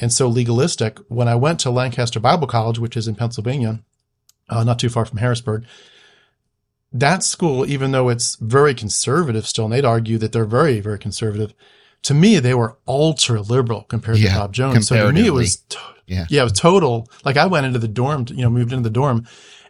and 0.00 0.12
so 0.12 0.26
legalistic. 0.26 0.98
When 1.06 1.28
I 1.28 1.36
went 1.36 1.60
to 1.60 1.70
Lancaster 1.70 2.18
Bible 2.18 2.48
College, 2.48 2.80
which 2.80 2.96
is 2.96 3.06
in 3.06 3.14
Pennsylvania, 3.14 3.84
uh, 4.48 4.64
not 4.64 4.80
too 4.80 4.88
far 4.88 5.04
from 5.04 5.18
Harrisburg, 5.18 5.64
that 6.92 7.22
school, 7.22 7.64
even 7.70 7.92
though 7.92 8.08
it's 8.08 8.34
very 8.36 8.74
conservative 8.74 9.46
still, 9.46 9.66
and 9.66 9.72
they'd 9.74 9.84
argue 9.84 10.18
that 10.18 10.32
they're 10.32 10.44
very, 10.44 10.80
very 10.80 10.98
conservative, 10.98 11.54
to 12.02 12.14
me, 12.14 12.38
they 12.38 12.54
were 12.54 12.78
ultra 12.86 13.40
liberal 13.40 13.82
compared 13.82 14.18
yeah, 14.18 14.32
to 14.32 14.38
Bob 14.40 14.52
Jones. 14.52 14.88
So 14.88 15.06
to 15.06 15.12
me, 15.12 15.26
it 15.26 15.30
was, 15.30 15.56
to- 15.56 15.78
yeah. 16.06 16.26
yeah, 16.30 16.40
it 16.42 16.44
was 16.44 16.52
total. 16.52 17.08
Like 17.24 17.36
I 17.36 17.46
went 17.46 17.66
into 17.66 17.78
the 17.78 17.88
dorm, 17.88 18.26
you 18.28 18.42
know, 18.42 18.50
moved 18.50 18.72
into 18.72 18.88
the 18.88 18.92
dorm 18.92 19.26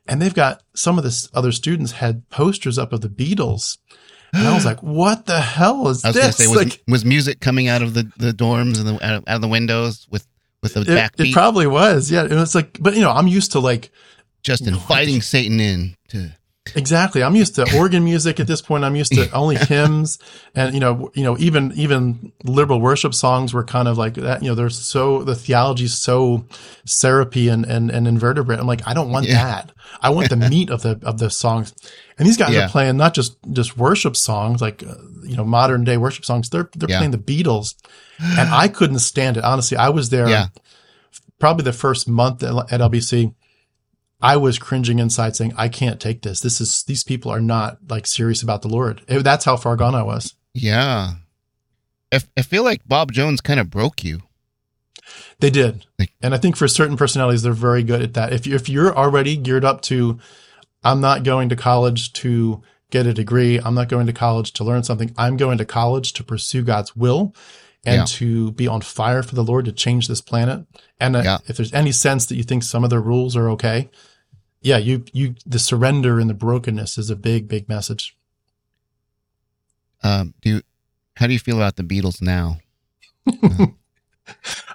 and 0.07 0.23
they've 0.23 0.35
got 0.35 0.63
some 0.75 0.99
of 0.99 1.05
the 1.05 1.29
other 1.35 1.53
students 1.53 1.93
had 1.93 2.29
posters 2.31 2.79
up 2.79 2.93
of 2.93 3.03
the 3.03 3.09
Beatles. 3.09 3.79
And 4.33 4.47
I 4.47 4.55
was 4.55 4.65
like, 4.65 4.83
what 4.83 5.27
the 5.27 5.41
hell 5.41 5.89
is 5.89 6.05
I 6.05 6.09
was 6.09 6.17
this? 6.17 6.37
Say, 6.37 6.47
was, 6.47 6.57
like, 6.57 6.83
was 6.89 7.05
music 7.05 7.41
coming 7.41 7.69
out 7.69 7.83
of 7.83 7.95
the, 7.95 8.11
the 8.17 8.33
dorms 8.33 8.79
and 8.81 8.89
the, 8.89 9.05
out, 9.05 9.25
of, 9.27 9.41
the 9.41 9.49
windows 9.49 10.07
with, 10.11 10.27
with 10.63 10.75
the 10.75 10.81
it, 10.81 10.87
backbeat? 10.87 11.29
It 11.29 11.35
probably 11.35 11.67
was. 11.67 12.11
Yeah. 12.11 12.25
It 12.25 12.33
was 12.33 12.55
like, 12.55 12.79
but 12.81 12.95
you 12.95 13.03
know, 13.03 13.11
I'm 13.11 13.29
used 13.29 13.53
to 13.53 13.61
like, 13.61 13.91
just 14.43 14.67
inviting 14.67 15.21
Satan 15.21 15.61
in 15.61 15.97
to 16.09 16.33
Exactly. 16.75 17.23
I'm 17.23 17.37
used 17.37 17.55
to 17.57 17.79
organ 17.79 18.05
music 18.05 18.41
at 18.41 18.47
this 18.47 18.63
point. 18.63 18.85
I'm 18.85 18.97
used 18.97 19.13
to 19.15 19.31
only 19.33 19.57
hymns 19.61 20.19
and, 20.55 20.75
you 20.75 20.81
know, 20.81 21.11
you 21.15 21.23
know, 21.23 21.37
even, 21.39 21.73
even 21.73 22.33
liberal 22.45 22.81
worship 22.81 23.15
songs 23.15 23.55
were 23.55 23.65
kind 23.65 23.89
of 23.89 23.99
like 23.99 24.15
that. 24.15 24.43
You 24.43 24.51
know, 24.51 24.55
they're 24.55 24.71
so, 24.71 25.25
the 25.25 25.35
theology's 25.35 25.97
so 25.97 26.47
syrupy 26.85 27.49
and, 27.49 27.65
and, 27.65 27.91
and 27.91 28.07
invertebrate. 28.07 28.59
I'm 28.59 28.67
like, 28.67 28.87
I 28.87 28.95
don't 28.95 29.11
want 29.11 29.27
yeah. 29.27 29.45
that. 29.45 29.73
I 30.01 30.11
want 30.11 30.31
the 30.31 30.37
meat 30.51 30.71
of 30.71 30.83
the, 30.83 31.01
of 31.03 31.19
the 31.19 31.31
songs. 31.31 31.75
And 32.19 32.27
these 32.27 32.37
guys 32.37 32.55
yeah. 32.55 32.67
are 32.67 32.69
playing 32.69 32.97
not 32.97 33.15
just, 33.15 33.37
just 33.53 33.77
worship 33.77 34.17
songs, 34.17 34.61
like, 34.61 34.83
uh, 34.83 34.95
you 35.23 35.37
know, 35.37 35.45
modern 35.45 35.85
day 35.85 35.97
worship 35.97 36.25
songs. 36.25 36.51
They're, 36.51 36.69
they're 36.75 36.91
yeah. 36.91 36.99
playing 36.99 37.13
the 37.13 37.19
Beatles 37.19 37.75
and 38.21 38.49
I 38.51 38.69
couldn't 38.69 38.99
stand 38.99 39.37
it. 39.37 39.45
Honestly, 39.45 39.77
I 39.77 39.91
was 39.91 40.11
there 40.11 40.29
probably 41.39 41.65
the 41.65 41.73
first 41.73 42.09
month 42.09 42.43
at, 42.43 42.51
at 42.73 42.81
LBC 42.81 43.35
I 44.21 44.37
was 44.37 44.59
cringing 44.59 44.99
inside 44.99 45.37
saying, 45.37 45.53
I 45.57 45.69
can't 45.69 46.01
take 46.01 46.23
this. 46.23 46.41
This 46.41 46.61
is, 46.61 46.83
these 46.83 47.05
people 47.05 47.31
are 47.31 47.41
not 47.41 47.79
like 47.89 48.07
serious 48.07 48.43
about 48.43 48.63
the 48.63 48.69
Lord. 48.69 49.03
It, 49.07 49.23
that's 49.23 49.45
how 49.45 49.57
far 49.57 49.77
gone 49.77 49.95
I 49.95 50.03
was. 50.03 50.35
Yeah. 50.55 51.13
I, 52.13 52.21
I 52.37 52.43
feel 52.43 52.65
like 52.65 52.87
Bob 52.87 53.13
Jones 53.13 53.41
kind 53.41 53.61
of 53.61 53.71
broke 53.71 54.03
you. 54.03 54.23
They 55.41 55.51
did. 55.51 55.87
And 56.21 56.35
I 56.35 56.39
think 56.39 56.57
for 56.57 56.67
certain 56.67 56.97
personalities, 56.97 57.43
they're 57.43 57.53
very 57.53 57.83
good 57.83 58.03
at 58.03 58.15
that. 58.15 58.33
If, 58.33 58.47
you, 58.47 58.55
if 58.57 58.69
you're 58.69 58.95
already 58.95 59.37
geared 59.37 59.65
up 59.65 59.83
to, 59.83 60.19
I'm 60.83 61.01
not 61.01 61.23
going 61.23 61.49
to 61.51 61.57
college 61.57 62.13
to 62.15 62.63
get 62.91 63.07
a 63.07 63.15
degree. 63.15 63.59
I'm 63.59 63.75
not 63.75 63.89
going 63.89 64.07
to 64.07 64.13
college 64.13 64.53
to 64.55 64.65
learn 64.65 64.83
something. 64.83 65.15
I'm 65.17 65.37
going 65.37 65.59
to 65.59 65.65
college 65.65 66.13
to 66.15 66.25
pursue 66.25 66.63
God's 66.63 66.97
will 66.97 67.35
and 67.85 68.01
yeah. 68.01 68.05
to 68.05 68.53
be 68.53 68.67
on 68.67 68.81
fire 68.81 69.23
for 69.23 69.35
the 69.35 69.45
Lord 69.45 69.65
to 69.67 69.73
change 69.73 70.09
this 70.09 70.21
planet. 70.21 70.67
And 71.01 71.17
uh, 71.17 71.23
yeah. 71.25 71.39
if 71.47 71.57
there's 71.57 71.73
any 71.73 71.93
sense 71.93 72.27
that 72.27 72.37
you 72.37 72.43
think 72.43 72.63
some 72.63 72.85
of 72.85 72.91
the 72.91 73.01
rules 73.01 73.37
are 73.37 73.49
okay, 73.51 73.91
yeah, 74.61 74.79
you 74.79 75.05
you 75.13 75.35
the 75.47 75.59
surrender 75.59 76.19
and 76.19 76.29
the 76.29 76.35
brokenness 76.35 76.99
is 76.99 77.11
a 77.11 77.17
big 77.17 77.49
big 77.49 77.69
message. 77.69 78.17
Um, 80.03 80.35
do 80.43 80.51
you, 80.51 80.63
how 81.17 81.27
do 81.27 81.33
you 81.33 81.39
feel 81.39 81.57
about 81.57 81.77
the 81.77 81.83
Beatles 81.83 82.23
now? 82.23 82.59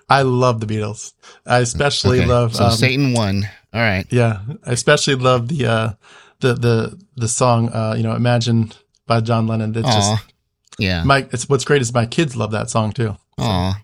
I 0.09 0.21
love 0.23 0.59
the 0.59 0.65
Beatles. 0.65 1.13
I 1.45 1.59
especially 1.59 2.19
okay. 2.19 2.27
love 2.27 2.55
so 2.55 2.65
um, 2.65 2.71
Satan 2.71 3.13
won. 3.13 3.43
All 3.73 3.81
right. 3.81 4.05
Yeah, 4.09 4.41
I 4.65 4.71
especially 4.71 5.15
love 5.15 5.47
the 5.47 5.65
uh 5.65 5.93
the 6.39 6.53
the 6.53 7.01
the 7.15 7.27
song 7.27 7.69
uh 7.69 7.95
you 7.97 8.03
know 8.03 8.15
Imagine 8.15 8.71
by 9.05 9.21
John 9.21 9.47
Lennon. 9.47 9.75
It's 9.75 9.87
Aww. 9.87 9.93
just 9.93 10.32
yeah. 10.77 11.03
My 11.03 11.27
it's 11.31 11.47
what's 11.49 11.65
great 11.65 11.81
is 11.81 11.93
my 11.93 12.05
kids 12.05 12.35
love 12.35 12.51
that 12.51 12.69
song 12.69 12.91
too. 12.91 13.15
So. 13.39 13.45
Aw. 13.45 13.81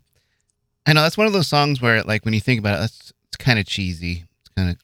I 0.85 0.93
know 0.93 1.01
that's 1.01 1.17
one 1.17 1.27
of 1.27 1.33
those 1.33 1.47
songs 1.47 1.81
where 1.81 2.01
like 2.03 2.25
when 2.25 2.33
you 2.33 2.39
think 2.39 2.59
about 2.59 2.79
it, 2.79 2.85
it's 2.85 3.13
kind 3.37 3.59
of 3.59 3.65
cheesy. 3.65 4.25
It's 4.41 4.49
kind 4.55 4.69
of 4.71 4.77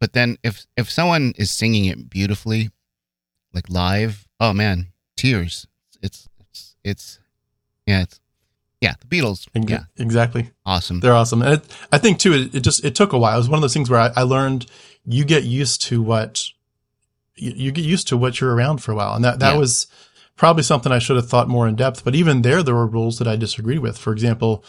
but 0.00 0.12
then 0.12 0.38
if 0.42 0.66
if 0.76 0.90
someone 0.90 1.34
is 1.36 1.50
singing 1.50 1.86
it 1.86 2.08
beautifully, 2.08 2.70
like 3.52 3.68
live, 3.68 4.26
oh 4.40 4.52
man, 4.52 4.88
tears. 5.16 5.66
It's 6.02 6.28
it's 6.40 6.76
it's 6.84 7.18
yeah, 7.86 8.02
it's 8.02 8.20
yeah, 8.80 8.94
the 9.00 9.06
Beatles. 9.06 9.48
Yeah, 9.68 9.84
exactly. 9.98 10.50
Awesome. 10.64 11.00
They're 11.00 11.14
awesome. 11.14 11.42
And 11.42 11.54
it, 11.54 11.78
I 11.90 11.98
think 11.98 12.20
too, 12.20 12.32
it, 12.32 12.54
it, 12.54 12.60
just 12.60 12.84
it 12.84 12.94
took 12.94 13.12
a 13.12 13.18
while. 13.18 13.34
It 13.34 13.38
was 13.38 13.48
one 13.48 13.58
of 13.58 13.62
those 13.62 13.74
things 13.74 13.90
where 13.90 14.00
I, 14.00 14.12
I 14.14 14.22
learned 14.22 14.66
you 15.04 15.24
get 15.24 15.42
used 15.42 15.82
to 15.84 16.00
what 16.00 16.44
you, 17.34 17.52
you, 17.56 17.72
get 17.72 17.84
used 17.84 18.08
to 18.08 18.16
what 18.16 18.40
you're 18.40 18.54
around 18.54 18.78
for 18.78 18.92
a 18.92 18.94
while, 18.94 19.14
and 19.14 19.24
that 19.24 19.40
that 19.40 19.54
yeah. 19.54 19.58
was 19.58 19.88
probably 20.38 20.62
something 20.62 20.90
I 20.90 21.00
should 21.00 21.16
have 21.16 21.28
thought 21.28 21.48
more 21.48 21.68
in 21.68 21.76
depth. 21.76 22.04
But 22.04 22.14
even 22.14 22.40
there, 22.40 22.62
there 22.62 22.74
were 22.74 22.86
rules 22.86 23.18
that 23.18 23.28
I 23.28 23.36
disagreed 23.36 23.80
with. 23.80 23.98
For 23.98 24.12
example, 24.12 24.64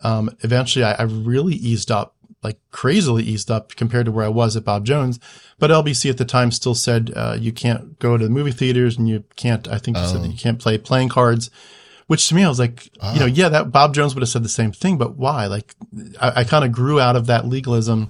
um, 0.00 0.36
eventually 0.40 0.84
I, 0.84 0.94
I 0.94 1.02
really 1.02 1.54
eased 1.54 1.92
up 1.92 2.16
like 2.42 2.58
crazily 2.70 3.22
eased 3.22 3.50
up 3.50 3.76
compared 3.76 4.06
to 4.06 4.12
where 4.12 4.24
I 4.24 4.28
was 4.28 4.56
at 4.56 4.64
Bob 4.64 4.86
Jones. 4.86 5.20
But 5.58 5.70
LBC 5.70 6.08
at 6.08 6.16
the 6.16 6.24
time 6.24 6.50
still 6.50 6.74
said 6.74 7.12
uh, 7.14 7.36
you 7.38 7.52
can't 7.52 7.98
go 7.98 8.16
to 8.16 8.24
the 8.24 8.30
movie 8.30 8.50
theaters 8.50 8.96
and 8.96 9.06
you 9.08 9.24
can't. 9.36 9.68
I 9.68 9.78
think 9.78 9.98
you 9.98 10.02
oh. 10.02 10.06
said 10.06 10.22
that 10.22 10.28
you 10.28 10.36
oh. 10.38 10.42
can't 10.42 10.58
play 10.58 10.78
playing 10.78 11.10
cards. 11.10 11.50
Which 12.06 12.28
to 12.28 12.34
me, 12.34 12.42
I 12.42 12.48
was 12.48 12.58
like, 12.58 12.90
oh. 13.00 13.12
you 13.12 13.20
know, 13.20 13.26
ah. 13.26 13.28
yeah, 13.28 13.48
that 13.50 13.70
Bob 13.70 13.94
Jones 13.94 14.14
would 14.14 14.22
have 14.22 14.30
said 14.30 14.42
the 14.42 14.48
same 14.48 14.72
thing, 14.72 14.98
but 14.98 15.16
why? 15.16 15.46
Like, 15.46 15.76
I, 16.20 16.40
I 16.40 16.44
kind 16.44 16.64
of 16.64 16.72
grew 16.72 16.98
out 16.98 17.14
of 17.14 17.26
that 17.26 17.46
legalism, 17.46 18.08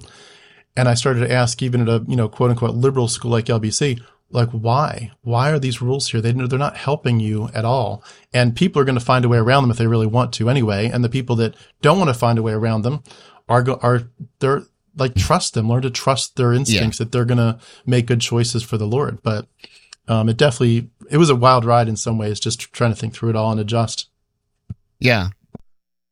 and 0.75 0.87
I 0.87 0.95
started 0.95 1.19
to 1.19 1.31
ask, 1.31 1.61
even 1.61 1.81
at 1.81 1.89
a 1.89 2.03
you 2.07 2.15
know 2.15 2.29
quote 2.29 2.49
unquote 2.49 2.73
liberal 2.73 3.09
school 3.09 3.31
like 3.31 3.45
LBC, 3.45 4.01
like 4.31 4.49
why? 4.49 5.11
Why 5.21 5.51
are 5.51 5.59
these 5.59 5.81
rules 5.81 6.09
here? 6.09 6.21
They 6.21 6.33
know 6.33 6.47
they're 6.47 6.59
not 6.59 6.77
helping 6.77 7.19
you 7.19 7.49
at 7.53 7.65
all, 7.65 8.03
and 8.33 8.55
people 8.55 8.81
are 8.81 8.85
going 8.85 8.97
to 8.97 9.03
find 9.05 9.25
a 9.25 9.29
way 9.29 9.37
around 9.37 9.63
them 9.63 9.71
if 9.71 9.77
they 9.77 9.87
really 9.87 10.07
want 10.07 10.33
to 10.33 10.49
anyway. 10.49 10.87
And 10.87 11.03
the 11.03 11.09
people 11.09 11.35
that 11.37 11.55
don't 11.81 11.97
want 11.97 12.09
to 12.09 12.13
find 12.13 12.39
a 12.39 12.43
way 12.43 12.53
around 12.53 12.81
them 12.83 13.03
are 13.49 13.63
go, 13.63 13.79
are 13.81 14.03
they're 14.39 14.63
like 14.97 15.15
trust 15.15 15.53
them, 15.53 15.69
learn 15.69 15.81
to 15.83 15.89
trust 15.89 16.35
their 16.35 16.53
instincts 16.53 16.99
yeah. 16.99 17.05
that 17.05 17.11
they're 17.11 17.25
going 17.25 17.37
to 17.37 17.59
make 17.85 18.05
good 18.05 18.21
choices 18.21 18.63
for 18.63 18.77
the 18.77 18.87
Lord. 18.87 19.21
But 19.21 19.47
um, 20.07 20.29
it 20.29 20.37
definitely 20.37 20.89
it 21.09 21.17
was 21.17 21.29
a 21.29 21.35
wild 21.35 21.65
ride 21.65 21.87
in 21.87 21.95
some 21.95 22.17
ways, 22.17 22.39
just 22.39 22.71
trying 22.73 22.91
to 22.91 22.99
think 22.99 23.13
through 23.13 23.29
it 23.29 23.35
all 23.35 23.51
and 23.51 23.59
adjust. 23.59 24.09
Yeah. 24.99 25.29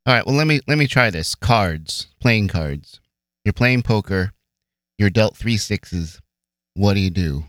All 0.06 0.14
right. 0.14 0.26
Well, 0.26 0.36
let 0.36 0.48
me 0.48 0.62
let 0.68 0.78
me 0.78 0.88
try 0.88 1.10
this. 1.10 1.36
Cards, 1.36 2.08
playing 2.20 2.48
cards. 2.48 3.00
You're 3.44 3.54
playing 3.54 3.84
poker. 3.84 4.34
You're 4.98 5.10
dealt 5.10 5.38
three 5.38 5.58
sixes. 5.58 6.22
What 6.74 6.94
do 6.94 7.00
you 7.00 7.10
do? 7.10 7.46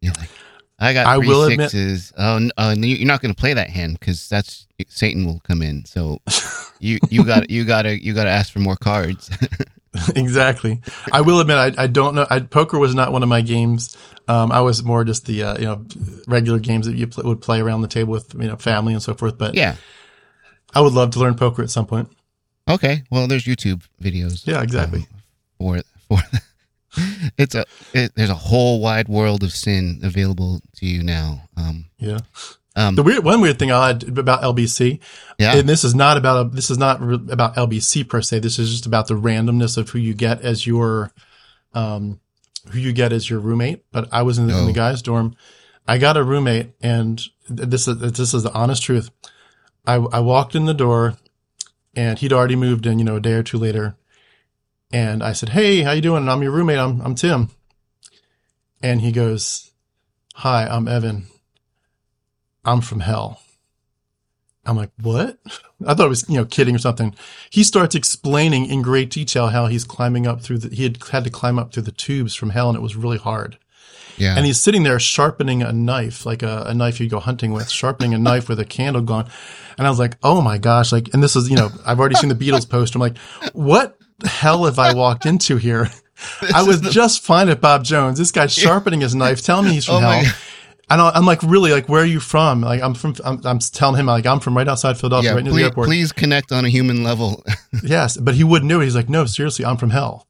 You're 0.00 0.14
like, 0.18 0.30
I 0.78 0.92
got 0.92 1.16
three 1.16 1.26
I 1.26 1.28
will 1.28 1.48
sixes. 1.48 2.12
Admit- 2.16 2.52
oh, 2.56 2.62
uh, 2.62 2.74
you're 2.78 3.06
not 3.06 3.20
going 3.20 3.34
to 3.34 3.40
play 3.40 3.54
that 3.54 3.70
hand 3.70 3.98
because 3.98 4.28
that's 4.28 4.66
Satan 4.88 5.26
will 5.26 5.40
come 5.40 5.62
in. 5.62 5.84
So 5.84 6.20
you 6.78 6.98
you 7.10 7.24
got 7.24 7.50
you 7.50 7.64
got 7.64 7.82
to 7.82 8.02
you 8.02 8.14
got 8.14 8.24
to 8.24 8.30
ask 8.30 8.52
for 8.52 8.60
more 8.60 8.76
cards. 8.76 9.30
exactly. 10.16 10.80
I 11.12 11.22
will 11.22 11.40
admit 11.40 11.56
I, 11.56 11.84
I 11.84 11.86
don't 11.88 12.14
know. 12.14 12.26
I, 12.30 12.40
poker 12.40 12.78
was 12.78 12.94
not 12.94 13.12
one 13.12 13.22
of 13.22 13.28
my 13.28 13.40
games. 13.40 13.96
Um, 14.28 14.52
I 14.52 14.60
was 14.60 14.84
more 14.84 15.04
just 15.04 15.26
the 15.26 15.42
uh, 15.42 15.58
you 15.58 15.64
know 15.64 15.84
regular 16.28 16.58
games 16.60 16.86
that 16.86 16.94
you 16.94 17.08
pl- 17.08 17.24
would 17.24 17.40
play 17.40 17.60
around 17.60 17.82
the 17.82 17.88
table 17.88 18.12
with 18.12 18.34
you 18.34 18.46
know 18.46 18.56
family 18.56 18.92
and 18.92 19.02
so 19.02 19.14
forth. 19.14 19.36
But 19.36 19.54
yeah, 19.54 19.76
I 20.74 20.80
would 20.80 20.92
love 20.92 21.10
to 21.12 21.18
learn 21.18 21.34
poker 21.34 21.62
at 21.62 21.70
some 21.70 21.86
point. 21.86 22.08
Okay, 22.68 23.02
well, 23.10 23.26
there's 23.26 23.44
YouTube 23.44 23.82
videos. 24.00 24.46
Yeah, 24.46 24.62
exactly. 24.62 25.00
Um, 25.00 25.06
for 25.58 25.82
for 26.08 26.22
it's 27.38 27.54
a 27.54 27.64
it, 27.92 28.12
there's 28.14 28.30
a 28.30 28.34
whole 28.34 28.80
wide 28.80 29.08
world 29.08 29.42
of 29.42 29.52
sin 29.52 30.00
available 30.02 30.60
to 30.76 30.86
you 30.86 31.02
now. 31.02 31.42
Um, 31.56 31.86
yeah. 31.98 32.18
Um, 32.76 32.94
the 32.94 33.02
weird 33.02 33.24
one 33.24 33.40
weird 33.40 33.58
thing 33.58 33.72
I 33.72 33.88
had 33.88 34.18
about 34.18 34.42
LBC, 34.42 35.00
yeah, 35.36 35.56
and 35.56 35.68
this 35.68 35.82
is 35.82 35.96
not 35.96 36.16
about 36.16 36.46
a, 36.46 36.48
this 36.48 36.70
is 36.70 36.78
not 36.78 37.00
re- 37.00 37.18
about 37.30 37.56
LBC 37.56 38.08
per 38.08 38.22
se. 38.22 38.38
This 38.38 38.58
is 38.58 38.70
just 38.70 38.86
about 38.86 39.08
the 39.08 39.14
randomness 39.14 39.76
of 39.76 39.90
who 39.90 39.98
you 39.98 40.14
get 40.14 40.42
as 40.42 40.64
your, 40.64 41.10
um, 41.74 42.20
who 42.70 42.78
you 42.78 42.92
get 42.92 43.12
as 43.12 43.28
your 43.28 43.40
roommate. 43.40 43.84
But 43.90 44.08
I 44.12 44.22
was 44.22 44.38
in 44.38 44.46
the, 44.46 44.54
oh. 44.54 44.60
in 44.60 44.66
the 44.66 44.72
guys' 44.72 45.02
dorm. 45.02 45.34
I 45.88 45.98
got 45.98 46.16
a 46.16 46.22
roommate, 46.22 46.70
and 46.80 47.20
this 47.48 47.88
is 47.88 47.98
this 47.98 48.32
is 48.32 48.44
the 48.44 48.52
honest 48.52 48.82
truth. 48.82 49.10
I 49.84 49.94
I 49.94 50.20
walked 50.20 50.54
in 50.54 50.66
the 50.66 50.74
door, 50.74 51.16
and 51.96 52.16
he'd 52.18 52.32
already 52.32 52.56
moved 52.56 52.86
in. 52.86 53.00
You 53.00 53.04
know, 53.04 53.16
a 53.16 53.20
day 53.20 53.32
or 53.32 53.42
two 53.42 53.58
later, 53.58 53.96
And 54.90 55.22
I 55.22 55.32
said, 55.32 55.50
Hey, 55.50 55.82
how 55.82 55.92
you 55.92 56.00
doing? 56.00 56.22
And 56.22 56.30
I'm 56.30 56.42
your 56.42 56.52
roommate. 56.52 56.78
I'm, 56.78 57.00
I'm 57.00 57.14
Tim. 57.14 57.50
And 58.82 59.00
he 59.00 59.12
goes, 59.12 59.70
Hi, 60.36 60.66
I'm 60.66 60.88
Evan. 60.88 61.26
I'm 62.64 62.80
from 62.80 63.00
hell. 63.00 63.40
I'm 64.68 64.76
like, 64.76 64.90
what? 65.00 65.38
I 65.86 65.94
thought 65.94 66.06
it 66.06 66.10
was, 66.10 66.28
you 66.28 66.36
know, 66.36 66.44
kidding 66.44 66.74
or 66.74 66.78
something. 66.78 67.14
He 67.50 67.64
starts 67.64 67.94
explaining 67.94 68.66
in 68.66 68.82
great 68.82 69.10
detail 69.10 69.48
how 69.48 69.66
he's 69.66 69.84
climbing 69.84 70.26
up 70.26 70.42
through 70.42 70.58
the, 70.58 70.74
he 70.74 70.82
had 70.82 71.02
had 71.10 71.24
to 71.24 71.30
climb 71.30 71.58
up 71.58 71.72
through 71.72 71.84
the 71.84 71.92
tubes 71.92 72.34
from 72.34 72.50
hell 72.50 72.68
and 72.68 72.76
it 72.76 72.82
was 72.82 72.96
really 72.96 73.18
hard. 73.18 73.58
Yeah. 74.18 74.36
And 74.36 74.44
he's 74.44 74.60
sitting 74.60 74.82
there 74.82 74.98
sharpening 74.98 75.62
a 75.62 75.72
knife, 75.72 76.26
like 76.26 76.42
a, 76.42 76.64
a 76.66 76.74
knife 76.74 77.00
you 77.00 77.08
go 77.08 77.20
hunting 77.20 77.52
with, 77.52 77.70
sharpening 77.70 78.14
a 78.14 78.18
knife 78.18 78.48
with 78.48 78.58
a 78.58 78.64
candle 78.64 79.02
gone. 79.02 79.30
And 79.78 79.86
I 79.86 79.90
was 79.90 80.00
like, 80.00 80.18
oh 80.24 80.40
my 80.40 80.58
gosh. 80.58 80.90
Like, 80.90 81.14
and 81.14 81.22
this 81.22 81.36
is, 81.36 81.48
you 81.48 81.56
know, 81.56 81.70
I've 81.86 82.00
already 82.00 82.16
seen 82.16 82.28
the 82.28 82.34
Beatles 82.34 82.68
poster. 82.68 82.98
I'm 82.98 83.00
like, 83.00 83.16
what 83.52 83.97
hell 84.24 84.64
have 84.64 84.78
I 84.78 84.94
walked 84.94 85.26
into 85.26 85.56
here? 85.56 85.90
I 86.54 86.62
was 86.62 86.80
the- 86.80 86.90
just 86.90 87.22
fine 87.22 87.48
at 87.48 87.60
Bob 87.60 87.84
Jones. 87.84 88.18
This 88.18 88.32
guy's 88.32 88.52
sharpening 88.52 89.00
his 89.00 89.14
knife, 89.14 89.42
telling 89.42 89.66
me 89.66 89.72
he's 89.72 89.86
from 89.86 89.96
Oh 89.96 90.00
hell. 90.00 90.32
And 90.90 91.00
I- 91.02 91.10
I'm 91.10 91.26
like, 91.26 91.42
really, 91.42 91.70
like, 91.70 91.88
where 91.88 92.02
are 92.02 92.06
you 92.06 92.18
from? 92.18 92.62
Like, 92.62 92.80
I'm 92.82 92.94
from, 92.94 93.14
I'm, 93.24 93.40
I'm 93.44 93.58
telling 93.58 94.00
him, 94.00 94.06
like, 94.06 94.24
I'm 94.26 94.40
from 94.40 94.56
right 94.56 94.66
outside 94.66 94.96
Philadelphia, 94.98 95.30
yeah, 95.30 95.34
right 95.36 95.44
near 95.44 95.52
please, 95.52 95.58
the 95.60 95.64
airport. 95.66 95.86
please 95.86 96.12
connect 96.12 96.50
on 96.50 96.64
a 96.64 96.68
human 96.70 97.04
level. 97.04 97.44
Yes, 97.82 98.16
but 98.16 98.34
he 98.34 98.42
wouldn't 98.42 98.70
do 98.70 98.80
it. 98.80 98.84
He's 98.84 98.96
like, 98.96 99.10
no, 99.10 99.26
seriously, 99.26 99.64
I'm 99.64 99.76
from 99.76 99.90
hell. 99.90 100.26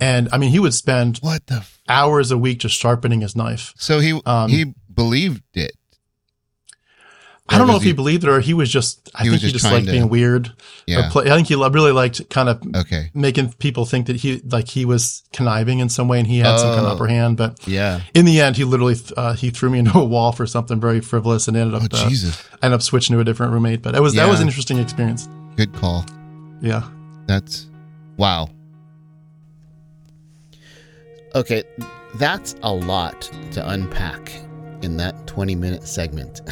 And 0.00 0.28
I 0.32 0.38
mean, 0.38 0.50
he 0.50 0.58
would 0.58 0.74
spend 0.74 1.18
what 1.18 1.46
the? 1.46 1.56
F- 1.56 1.78
hours 1.88 2.30
a 2.30 2.38
week 2.38 2.58
just 2.60 2.78
sharpening 2.78 3.22
his 3.22 3.34
knife. 3.34 3.72
so 3.76 3.98
he 4.00 4.20
Um, 4.26 4.50
he 4.50 4.74
believed 4.94 5.42
it. 5.54 5.72
I 7.52 7.58
don't 7.58 7.66
know 7.66 7.76
if 7.76 7.82
he, 7.82 7.92
believed 7.92 8.24
it 8.24 8.28
or 8.30 8.40
he 8.40 8.54
was 8.54 8.70
just, 8.70 9.10
I 9.14 9.18
He 9.22 9.24
think 9.24 9.32
was 9.34 9.42
he 9.42 9.52
just 9.52 9.62
just 9.64 9.72
liked 9.72 9.86
to- 9.86 9.92
being 9.92 10.08
weird. 10.08 10.52
Yeah. 10.86 11.08
play, 11.10 11.30
I 11.30 11.34
think 11.36 11.48
he 11.48 11.54
really 11.54 11.92
liked 11.92 12.28
kind 12.30 12.48
of 12.48 12.60
Okay. 12.74 13.10
making 13.14 13.52
people 13.54 13.84
think 13.86 14.06
that 14.06 14.16
he, 14.16 14.40
like 14.50 14.68
he 14.68 14.84
was 14.84 15.22
conniving 15.32 15.78
in 15.80 15.88
some 15.88 16.08
way 16.08 16.18
and 16.18 16.26
he 16.26 16.38
had 16.38 16.58
some 16.58 16.68
kind 16.74 16.80
of 16.86 16.92
Oh. 16.92 16.94
upper 16.96 17.06
hand. 17.06 17.36
But 17.36 17.58
Yeah. 17.66 18.00
in 18.14 18.24
the 18.24 18.40
end, 18.40 18.56
he 18.56 18.64
literally, 18.64 18.96
uh, 19.16 19.34
he 19.34 19.50
threw 19.50 19.70
me 19.70 19.78
into 19.80 19.96
a 19.98 20.04
wall 20.04 20.32
for 20.32 20.46
something 20.46 20.80
very 20.80 21.00
frivolous 21.00 21.46
and 21.48 21.56
ended 21.56 21.74
Oh 21.80 21.84
up, 21.84 21.92
uh, 21.94 22.08
Jesus. 22.08 22.42
ended 22.62 22.74
up 22.74 22.82
switching 22.82 23.14
to 23.14 23.20
a 23.20 23.24
different 23.24 23.52
roommate. 23.52 23.82
But 23.82 23.94
it 23.94 24.02
was, 24.02 24.14
that 24.14 24.28
was 24.28 24.40
an 24.40 24.48
interesting 24.48 24.78
experience. 24.78 25.28
Good 25.56 25.72
call. 25.74 26.04
Yeah. 26.60 26.82
That's 27.26 27.66
wow. 28.16 28.48
Okay, 31.34 31.62
that's 32.16 32.54
a 32.62 32.72
lot 32.72 33.22
to 33.52 33.66
unpack 33.70 34.32
in 34.82 34.96
that 34.98 35.26
20 35.26 35.54
minute 35.54 35.86
segment. 35.88 36.40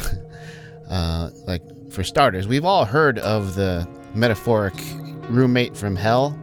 uh, 0.91 1.31
like, 1.47 1.63
for 1.91 2.03
starters, 2.03 2.47
we've 2.47 2.65
all 2.65 2.85
heard 2.85 3.17
of 3.19 3.55
the 3.55 3.87
metaphoric 4.13 4.75
roommate 5.29 5.75
from 5.75 5.95
hell. 5.95 6.37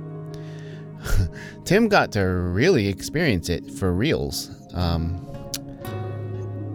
Tim 1.65 1.89
got 1.89 2.11
to 2.13 2.21
really 2.21 2.89
experience 2.89 3.49
it 3.49 3.71
for 3.71 3.93
reals. 3.93 4.51
Um, 4.75 5.25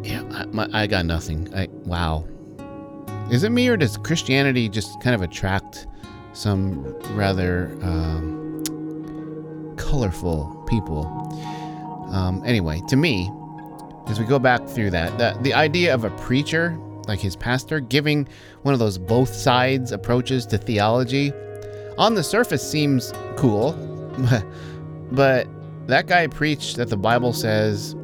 yeah, 0.04 0.24
I, 0.32 0.46
my, 0.46 0.70
I 0.72 0.88
got 0.88 1.06
nothing. 1.06 1.54
I, 1.54 1.68
wow. 1.86 2.26
Is 3.32 3.44
it 3.44 3.52
me 3.52 3.68
or 3.68 3.78
does 3.78 3.98
Christianity 3.98 4.70
just 4.70 5.02
kind 5.02 5.16
of 5.16 5.22
attract 5.22 5.88
some 6.34 6.84
rather 7.16 7.68
um, 7.82 8.64
colorful 9.78 10.64
people. 10.68 11.06
Um, 12.12 12.42
anyway, 12.46 12.82
to 12.88 12.96
me, 12.96 13.32
as 14.08 14.20
we 14.20 14.26
go 14.26 14.40
back 14.40 14.68
through 14.68 14.92
that, 14.92 15.18
that, 15.18 15.42
the 15.44 15.54
idea 15.54 15.94
of 15.94 16.04
a 16.04 16.10
preacher, 16.12 16.78
like 17.08 17.20
his 17.20 17.36
pastor, 17.36 17.80
giving 17.80 18.28
one 18.62 18.74
of 18.74 18.80
those 18.80 18.98
both 18.98 19.34
sides 19.34 19.92
approaches 19.92 20.46
to 20.48 20.58
theology, 20.58 21.32
on 21.98 22.16
the 22.16 22.24
surface 22.24 22.68
seems 22.68 23.14
cool, 23.36 23.74
but 25.12 25.48
that 25.88 26.08
guy 26.08 26.28
preached 26.28 26.78
that 26.78 26.90
the 26.90 26.98
Bible 26.98 27.34
says 27.34 27.96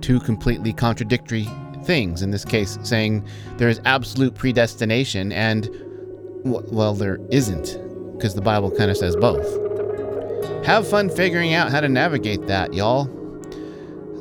two 0.00 0.20
completely 0.20 0.72
contradictory 0.72 1.48
things. 1.84 2.22
In 2.22 2.30
this 2.30 2.44
case, 2.44 2.78
saying 2.82 3.26
there 3.56 3.68
is 3.68 3.80
absolute 3.84 4.34
predestination 4.34 5.32
and 5.32 5.70
Well, 6.44 6.94
there 6.94 7.18
isn't, 7.30 7.78
because 8.16 8.34
the 8.34 8.42
Bible 8.42 8.70
kind 8.70 8.90
of 8.90 8.96
says 8.96 9.16
both. 9.16 9.46
Have 10.66 10.88
fun 10.88 11.08
figuring 11.08 11.54
out 11.54 11.70
how 11.70 11.80
to 11.80 11.88
navigate 11.88 12.46
that, 12.46 12.74
y'all. 12.74 13.08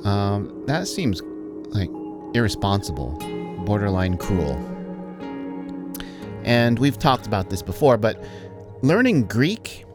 Um, 0.07 0.63
that 0.67 0.87
seems 0.87 1.21
like 1.69 1.89
irresponsible, 2.33 3.17
borderline 3.65 4.17
cruel. 4.17 4.55
And 6.43 6.77
we've 6.79 6.99
talked 6.99 7.25
about 7.25 7.49
this 7.49 7.61
before, 7.61 7.97
but 7.97 8.23
learning 8.81 9.23
Greek, 9.27 9.85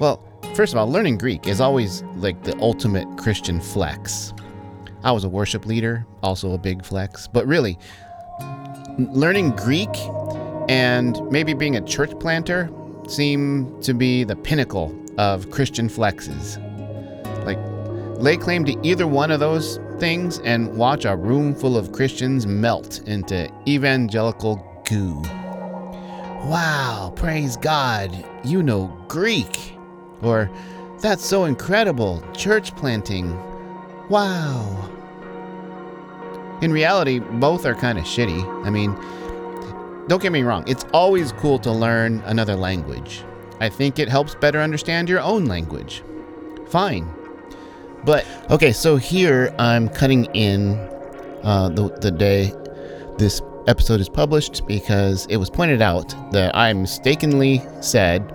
well, 0.00 0.22
first 0.54 0.72
of 0.72 0.78
all, 0.78 0.90
learning 0.90 1.18
Greek 1.18 1.46
is 1.46 1.60
always 1.60 2.02
like 2.16 2.42
the 2.44 2.56
ultimate 2.58 3.06
Christian 3.16 3.60
flex. 3.60 4.32
I 5.04 5.12
was 5.12 5.24
a 5.24 5.28
worship 5.28 5.66
leader, 5.66 6.06
also 6.22 6.52
a 6.52 6.58
big 6.58 6.84
flex, 6.84 7.26
but 7.26 7.46
really, 7.46 7.78
learning 8.98 9.50
Greek 9.52 9.90
and 10.68 11.20
maybe 11.30 11.54
being 11.54 11.76
a 11.76 11.80
church 11.80 12.16
planter 12.20 12.70
seem 13.08 13.80
to 13.82 13.94
be 13.94 14.24
the 14.24 14.36
pinnacle 14.36 14.94
of 15.18 15.50
Christian 15.50 15.88
flexes. 15.88 16.58
Like, 17.44 17.58
lay 18.22 18.36
claim 18.36 18.64
to 18.66 18.76
either 18.86 19.06
one 19.06 19.30
of 19.30 19.40
those 19.40 19.80
things 20.02 20.40
and 20.40 20.76
watch 20.76 21.04
a 21.04 21.14
room 21.14 21.54
full 21.54 21.76
of 21.76 21.92
Christians 21.92 22.44
melt 22.44 23.06
into 23.06 23.48
evangelical 23.68 24.56
goo. 24.84 25.22
Wow, 26.42 27.12
praise 27.14 27.56
God, 27.56 28.10
you 28.42 28.64
know 28.64 28.88
Greek. 29.06 29.76
Or, 30.20 30.50
that's 30.98 31.24
so 31.24 31.44
incredible, 31.44 32.20
church 32.34 32.74
planting. 32.74 33.38
Wow. 34.08 34.90
In 36.62 36.72
reality, 36.72 37.20
both 37.20 37.64
are 37.64 37.76
kind 37.76 37.96
of 37.96 38.02
shitty. 38.02 38.42
I 38.66 38.70
mean, 38.70 38.96
don't 40.08 40.20
get 40.20 40.32
me 40.32 40.42
wrong, 40.42 40.64
it's 40.66 40.84
always 40.92 41.30
cool 41.30 41.60
to 41.60 41.70
learn 41.70 42.24
another 42.26 42.56
language. 42.56 43.22
I 43.60 43.68
think 43.68 44.00
it 44.00 44.08
helps 44.08 44.34
better 44.34 44.58
understand 44.58 45.08
your 45.08 45.20
own 45.20 45.44
language. 45.44 46.02
Fine. 46.66 47.21
But, 48.04 48.26
okay, 48.50 48.72
so 48.72 48.96
here 48.96 49.54
I'm 49.58 49.88
cutting 49.88 50.24
in 50.34 50.74
uh, 51.42 51.68
the, 51.70 51.88
the 52.00 52.10
day 52.10 52.52
this 53.18 53.40
episode 53.66 54.00
is 54.00 54.08
published 54.08 54.66
because 54.66 55.26
it 55.26 55.36
was 55.36 55.48
pointed 55.48 55.82
out 55.82 56.14
that 56.32 56.56
I 56.56 56.72
mistakenly 56.72 57.62
said, 57.80 58.32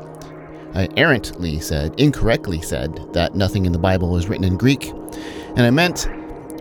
I 0.73 0.87
errantly 0.95 1.59
said, 1.59 1.99
incorrectly 1.99 2.61
said, 2.61 3.13
that 3.13 3.35
nothing 3.35 3.65
in 3.65 3.71
the 3.71 3.79
Bible 3.79 4.09
was 4.09 4.27
written 4.29 4.45
in 4.45 4.57
Greek. 4.57 4.89
And 4.89 5.61
I 5.61 5.69
meant 5.71 6.07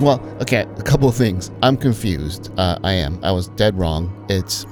well, 0.01 0.21
okay, 0.43 0.67
a 0.77 0.83
couple 0.83 1.09
of 1.09 1.15
things. 1.15 1.51
I'm 1.63 1.77
confused. 1.77 2.51
Uh, 2.59 2.79
I 2.83 2.93
am. 2.93 3.19
I 3.23 3.33
was 3.33 3.49
dead 3.49 3.79
wrong. 3.79 4.27
It's 4.29 4.67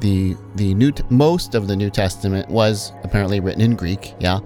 the 0.00 0.36
the 0.56 0.74
new 0.74 0.92
most 1.10 1.54
of 1.54 1.68
the 1.68 1.76
New 1.76 1.90
Testament 1.90 2.48
was 2.48 2.92
apparently 3.02 3.40
written 3.40 3.60
in 3.60 3.76
Greek. 3.76 4.14
Yeah, 4.20 4.40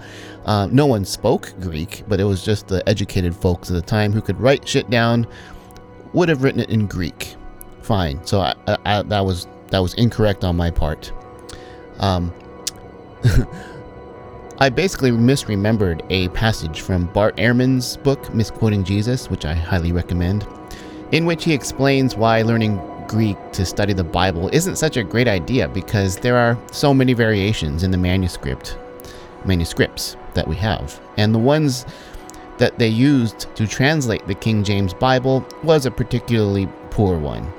uh, 0.46 0.68
no 0.70 0.86
one 0.86 1.04
spoke 1.04 1.52
Greek, 1.60 2.04
but 2.06 2.20
it 2.20 2.24
was 2.24 2.44
just 2.44 2.68
the 2.68 2.88
educated 2.88 3.34
folks 3.34 3.68
at 3.68 3.74
the 3.74 3.82
time 3.82 4.12
who 4.12 4.22
could 4.22 4.40
write 4.40 4.66
shit 4.66 4.88
down 4.88 5.26
would 6.12 6.28
have 6.28 6.44
written 6.44 6.60
it 6.60 6.70
in 6.70 6.86
Greek. 6.86 7.34
Fine. 7.82 8.24
So 8.24 8.40
I, 8.40 8.54
I, 8.66 8.78
I, 8.84 9.02
that 9.02 9.20
was 9.20 9.48
that 9.70 9.80
was 9.80 9.94
incorrect 9.94 10.44
on 10.44 10.56
my 10.56 10.70
part. 10.70 11.12
Um, 11.98 12.32
I 14.58 14.68
basically 14.68 15.10
misremembered 15.10 16.06
a 16.10 16.28
passage 16.28 16.80
from 16.80 17.06
Bart 17.06 17.36
Ehrman's 17.36 17.96
book, 17.98 18.32
Misquoting 18.32 18.84
Jesus, 18.84 19.28
which 19.28 19.44
I 19.44 19.52
highly 19.52 19.90
recommend, 19.92 20.46
in 21.10 21.26
which 21.26 21.44
he 21.44 21.52
explains 21.52 22.16
why 22.16 22.42
learning 22.42 22.80
Greek 23.08 23.36
to 23.52 23.66
study 23.66 23.92
the 23.92 24.04
Bible 24.04 24.48
isn't 24.52 24.76
such 24.76 24.96
a 24.96 25.02
great 25.02 25.28
idea 25.28 25.68
because 25.68 26.16
there 26.16 26.36
are 26.36 26.56
so 26.70 26.94
many 26.94 27.12
variations 27.12 27.82
in 27.82 27.90
the 27.90 27.98
manuscript 27.98 28.78
manuscripts 29.46 30.16
that 30.34 30.46
we 30.46 30.56
have. 30.56 31.00
And 31.16 31.34
the 31.34 31.38
ones 31.38 31.86
that 32.58 32.78
they 32.78 32.88
used 32.88 33.54
to 33.56 33.66
translate 33.66 34.26
the 34.26 34.34
King 34.34 34.64
James 34.64 34.94
Bible 34.94 35.46
was 35.62 35.86
a 35.86 35.90
particularly 35.90 36.68
poor 36.90 37.18
one. 37.18 37.52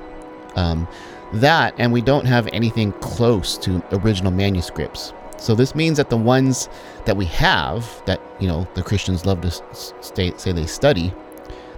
Um, 0.56 0.88
that, 1.34 1.74
and 1.78 1.92
we 1.92 2.00
don't 2.00 2.24
have 2.24 2.48
anything 2.52 2.92
close 2.92 3.58
to 3.58 3.82
original 3.92 4.32
manuscripts. 4.32 5.12
So 5.36 5.54
this 5.54 5.74
means 5.74 5.98
that 5.98 6.10
the 6.10 6.16
ones 6.16 6.68
that 7.04 7.16
we 7.16 7.26
have, 7.26 8.02
that 8.06 8.20
you 8.40 8.48
know 8.48 8.66
the 8.74 8.82
Christians 8.82 9.24
love 9.24 9.40
to 9.42 9.48
s- 9.48 9.94
state, 10.00 10.40
say 10.40 10.52
they 10.52 10.66
study, 10.66 11.12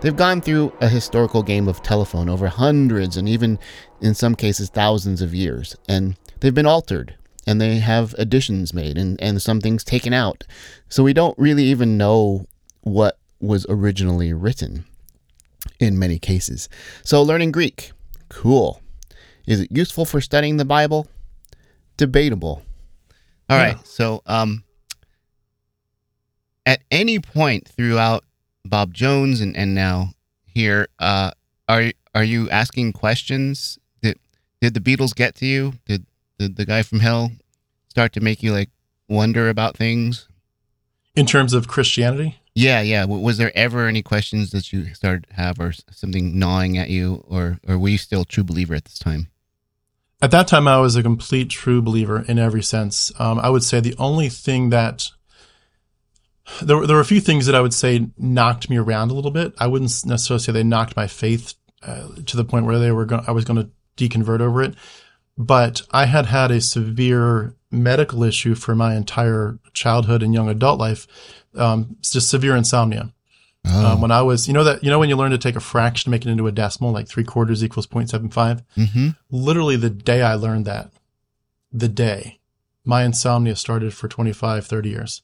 they've 0.00 0.16
gone 0.16 0.40
through 0.40 0.72
a 0.80 0.88
historical 0.88 1.42
game 1.42 1.68
of 1.68 1.82
telephone 1.82 2.30
over 2.30 2.48
hundreds 2.48 3.16
and 3.18 3.28
even 3.28 3.58
in 4.00 4.14
some 4.14 4.34
cases 4.34 4.70
thousands 4.70 5.20
of 5.20 5.34
years, 5.34 5.76
and 5.88 6.16
they've 6.40 6.54
been 6.54 6.64
altered 6.64 7.16
and 7.50 7.60
they 7.60 7.80
have 7.80 8.14
additions 8.16 8.72
made 8.72 8.96
and, 8.96 9.20
and 9.20 9.42
some 9.42 9.60
things 9.60 9.82
taken 9.82 10.12
out. 10.12 10.44
So 10.88 11.02
we 11.02 11.12
don't 11.12 11.36
really 11.36 11.64
even 11.64 11.98
know 11.98 12.46
what 12.82 13.18
was 13.40 13.66
originally 13.68 14.32
written 14.32 14.84
in 15.80 15.98
many 15.98 16.20
cases. 16.20 16.68
So 17.02 17.20
learning 17.22 17.50
Greek, 17.50 17.90
cool. 18.28 18.80
Is 19.48 19.58
it 19.58 19.72
useful 19.72 20.04
for 20.04 20.20
studying 20.20 20.58
the 20.58 20.64
Bible? 20.64 21.08
Debatable. 21.96 22.62
All 23.48 23.58
right. 23.58 23.74
Yeah. 23.76 23.82
So, 23.82 24.22
um, 24.26 24.62
at 26.64 26.82
any 26.92 27.18
point 27.18 27.66
throughout 27.66 28.22
Bob 28.64 28.94
Jones 28.94 29.40
and, 29.40 29.56
and 29.56 29.74
now 29.74 30.12
here, 30.44 30.86
uh, 31.00 31.32
are 31.68 31.90
are 32.14 32.22
you 32.22 32.48
asking 32.50 32.92
questions? 32.92 33.76
Did 34.02 34.20
did 34.60 34.74
the 34.74 34.80
Beatles 34.80 35.16
get 35.16 35.34
to 35.36 35.46
you? 35.46 35.74
Did 35.84 36.06
did 36.40 36.56
the 36.56 36.64
guy 36.64 36.82
from 36.82 37.00
Hell 37.00 37.32
start 37.88 38.12
to 38.14 38.20
make 38.20 38.42
you 38.42 38.52
like 38.52 38.70
wonder 39.08 39.48
about 39.50 39.76
things? 39.76 40.26
In 41.14 41.26
terms 41.26 41.52
of 41.52 41.68
Christianity? 41.68 42.36
Yeah, 42.54 42.80
yeah. 42.80 43.04
Was 43.04 43.36
there 43.38 43.52
ever 43.54 43.86
any 43.86 44.02
questions 44.02 44.50
that 44.50 44.72
you 44.72 44.94
started 44.94 45.26
to 45.28 45.34
have, 45.34 45.60
or 45.60 45.72
something 45.92 46.38
gnawing 46.38 46.78
at 46.78 46.88
you, 46.88 47.24
or 47.28 47.58
or 47.68 47.78
were 47.78 47.90
you 47.90 47.98
still 47.98 48.22
a 48.22 48.24
true 48.24 48.42
believer 48.44 48.74
at 48.74 48.84
this 48.86 48.98
time? 48.98 49.28
At 50.22 50.30
that 50.32 50.48
time, 50.48 50.66
I 50.66 50.78
was 50.78 50.96
a 50.96 51.02
complete 51.02 51.48
true 51.50 51.80
believer 51.80 52.24
in 52.26 52.38
every 52.38 52.62
sense. 52.62 53.12
Um, 53.18 53.38
I 53.38 53.50
would 53.50 53.62
say 53.62 53.80
the 53.80 53.94
only 53.98 54.28
thing 54.28 54.70
that 54.70 55.08
there, 56.62 56.76
were- 56.76 56.86
there 56.86 56.96
were 56.96 57.02
a 57.02 57.06
few 57.06 57.20
things 57.20 57.46
that 57.46 57.54
I 57.54 57.60
would 57.60 57.72
say 57.74 58.08
knocked 58.18 58.68
me 58.68 58.76
around 58.76 59.10
a 59.10 59.14
little 59.14 59.30
bit. 59.30 59.54
I 59.58 59.66
wouldn't 59.66 59.90
necessarily 60.04 60.42
say 60.42 60.52
they 60.52 60.64
knocked 60.64 60.96
my 60.96 61.06
faith 61.06 61.54
uh, 61.82 62.08
to 62.26 62.36
the 62.36 62.44
point 62.44 62.66
where 62.66 62.78
they 62.78 62.92
were 62.92 63.06
I 63.26 63.30
was 63.30 63.44
going 63.44 63.62
to 63.62 63.70
deconvert 63.96 64.40
over 64.40 64.62
it. 64.62 64.74
But 65.40 65.80
I 65.90 66.04
had 66.04 66.26
had 66.26 66.50
a 66.50 66.60
severe 66.60 67.54
medical 67.70 68.22
issue 68.22 68.54
for 68.54 68.74
my 68.74 68.94
entire 68.94 69.58
childhood 69.72 70.22
and 70.22 70.34
young 70.34 70.50
adult 70.50 70.78
life, 70.78 71.06
um, 71.54 71.96
it's 71.98 72.12
just 72.12 72.28
severe 72.28 72.54
insomnia. 72.54 73.10
Oh, 73.66 73.92
Um, 73.92 74.02
when 74.02 74.10
I 74.10 74.20
was, 74.20 74.46
you 74.46 74.52
know 74.52 74.64
that, 74.64 74.84
you 74.84 74.90
know 74.90 74.98
when 74.98 75.08
you 75.08 75.16
learn 75.16 75.30
to 75.30 75.38
take 75.38 75.56
a 75.56 75.60
fraction, 75.60 76.04
to 76.04 76.10
make 76.10 76.26
it 76.26 76.30
into 76.30 76.46
a 76.46 76.52
decimal, 76.52 76.92
like 76.92 77.08
three 77.08 77.24
quarters 77.24 77.64
equals 77.64 77.86
0.75? 77.86 78.62
mm-hmm. 78.76 79.08
literally 79.30 79.76
the 79.76 79.88
day 79.88 80.20
I 80.20 80.34
learned 80.34 80.66
that, 80.66 80.90
the 81.72 81.88
day 81.88 82.38
my 82.84 83.04
insomnia 83.04 83.56
started 83.56 83.94
for 83.94 84.08
25, 84.08 84.66
30 84.66 84.88
years, 84.90 85.22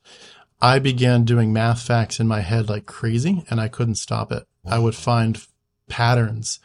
I 0.62 0.79
began 0.79 1.24
doing 1.24 1.52
math 1.52 1.83
facts 1.83 2.20
in 2.20 2.26
my 2.26 2.40
head 2.40 2.70
like 2.70 2.87
crazy 2.87 3.44
and 3.50 3.61
I 3.61 3.68
couldn't 3.68 3.96
stop 3.96 4.33
it. 4.33 4.44
I 4.64 4.79
would 4.79 4.94
find 4.94 5.44
patterns 5.90 6.59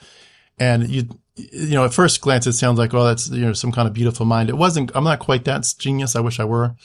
and 0.58 0.90
you, 0.90 1.20
you 1.36 1.76
know, 1.76 1.86
at 1.86 1.94
first 1.94 2.22
glance, 2.22 2.48
it 2.48 2.54
sounds 2.54 2.78
like, 2.78 2.94
well, 2.94 3.06
that's, 3.06 3.30
you 3.30 3.46
know, 3.46 3.54
some 3.54 3.72
kind 3.72 3.88
of 3.88 3.94
beautiful 3.94 4.26
mind. 4.26 4.50
It 4.50 4.58
wasn't, 4.58 4.92
I'm 4.96 5.04
not 5.04 5.20
quite 5.20 5.46
that 5.46 5.72
genius. 5.78 6.16
I 6.16 6.20
wish 6.20 6.40
I 6.40 6.46
were. 6.46 6.76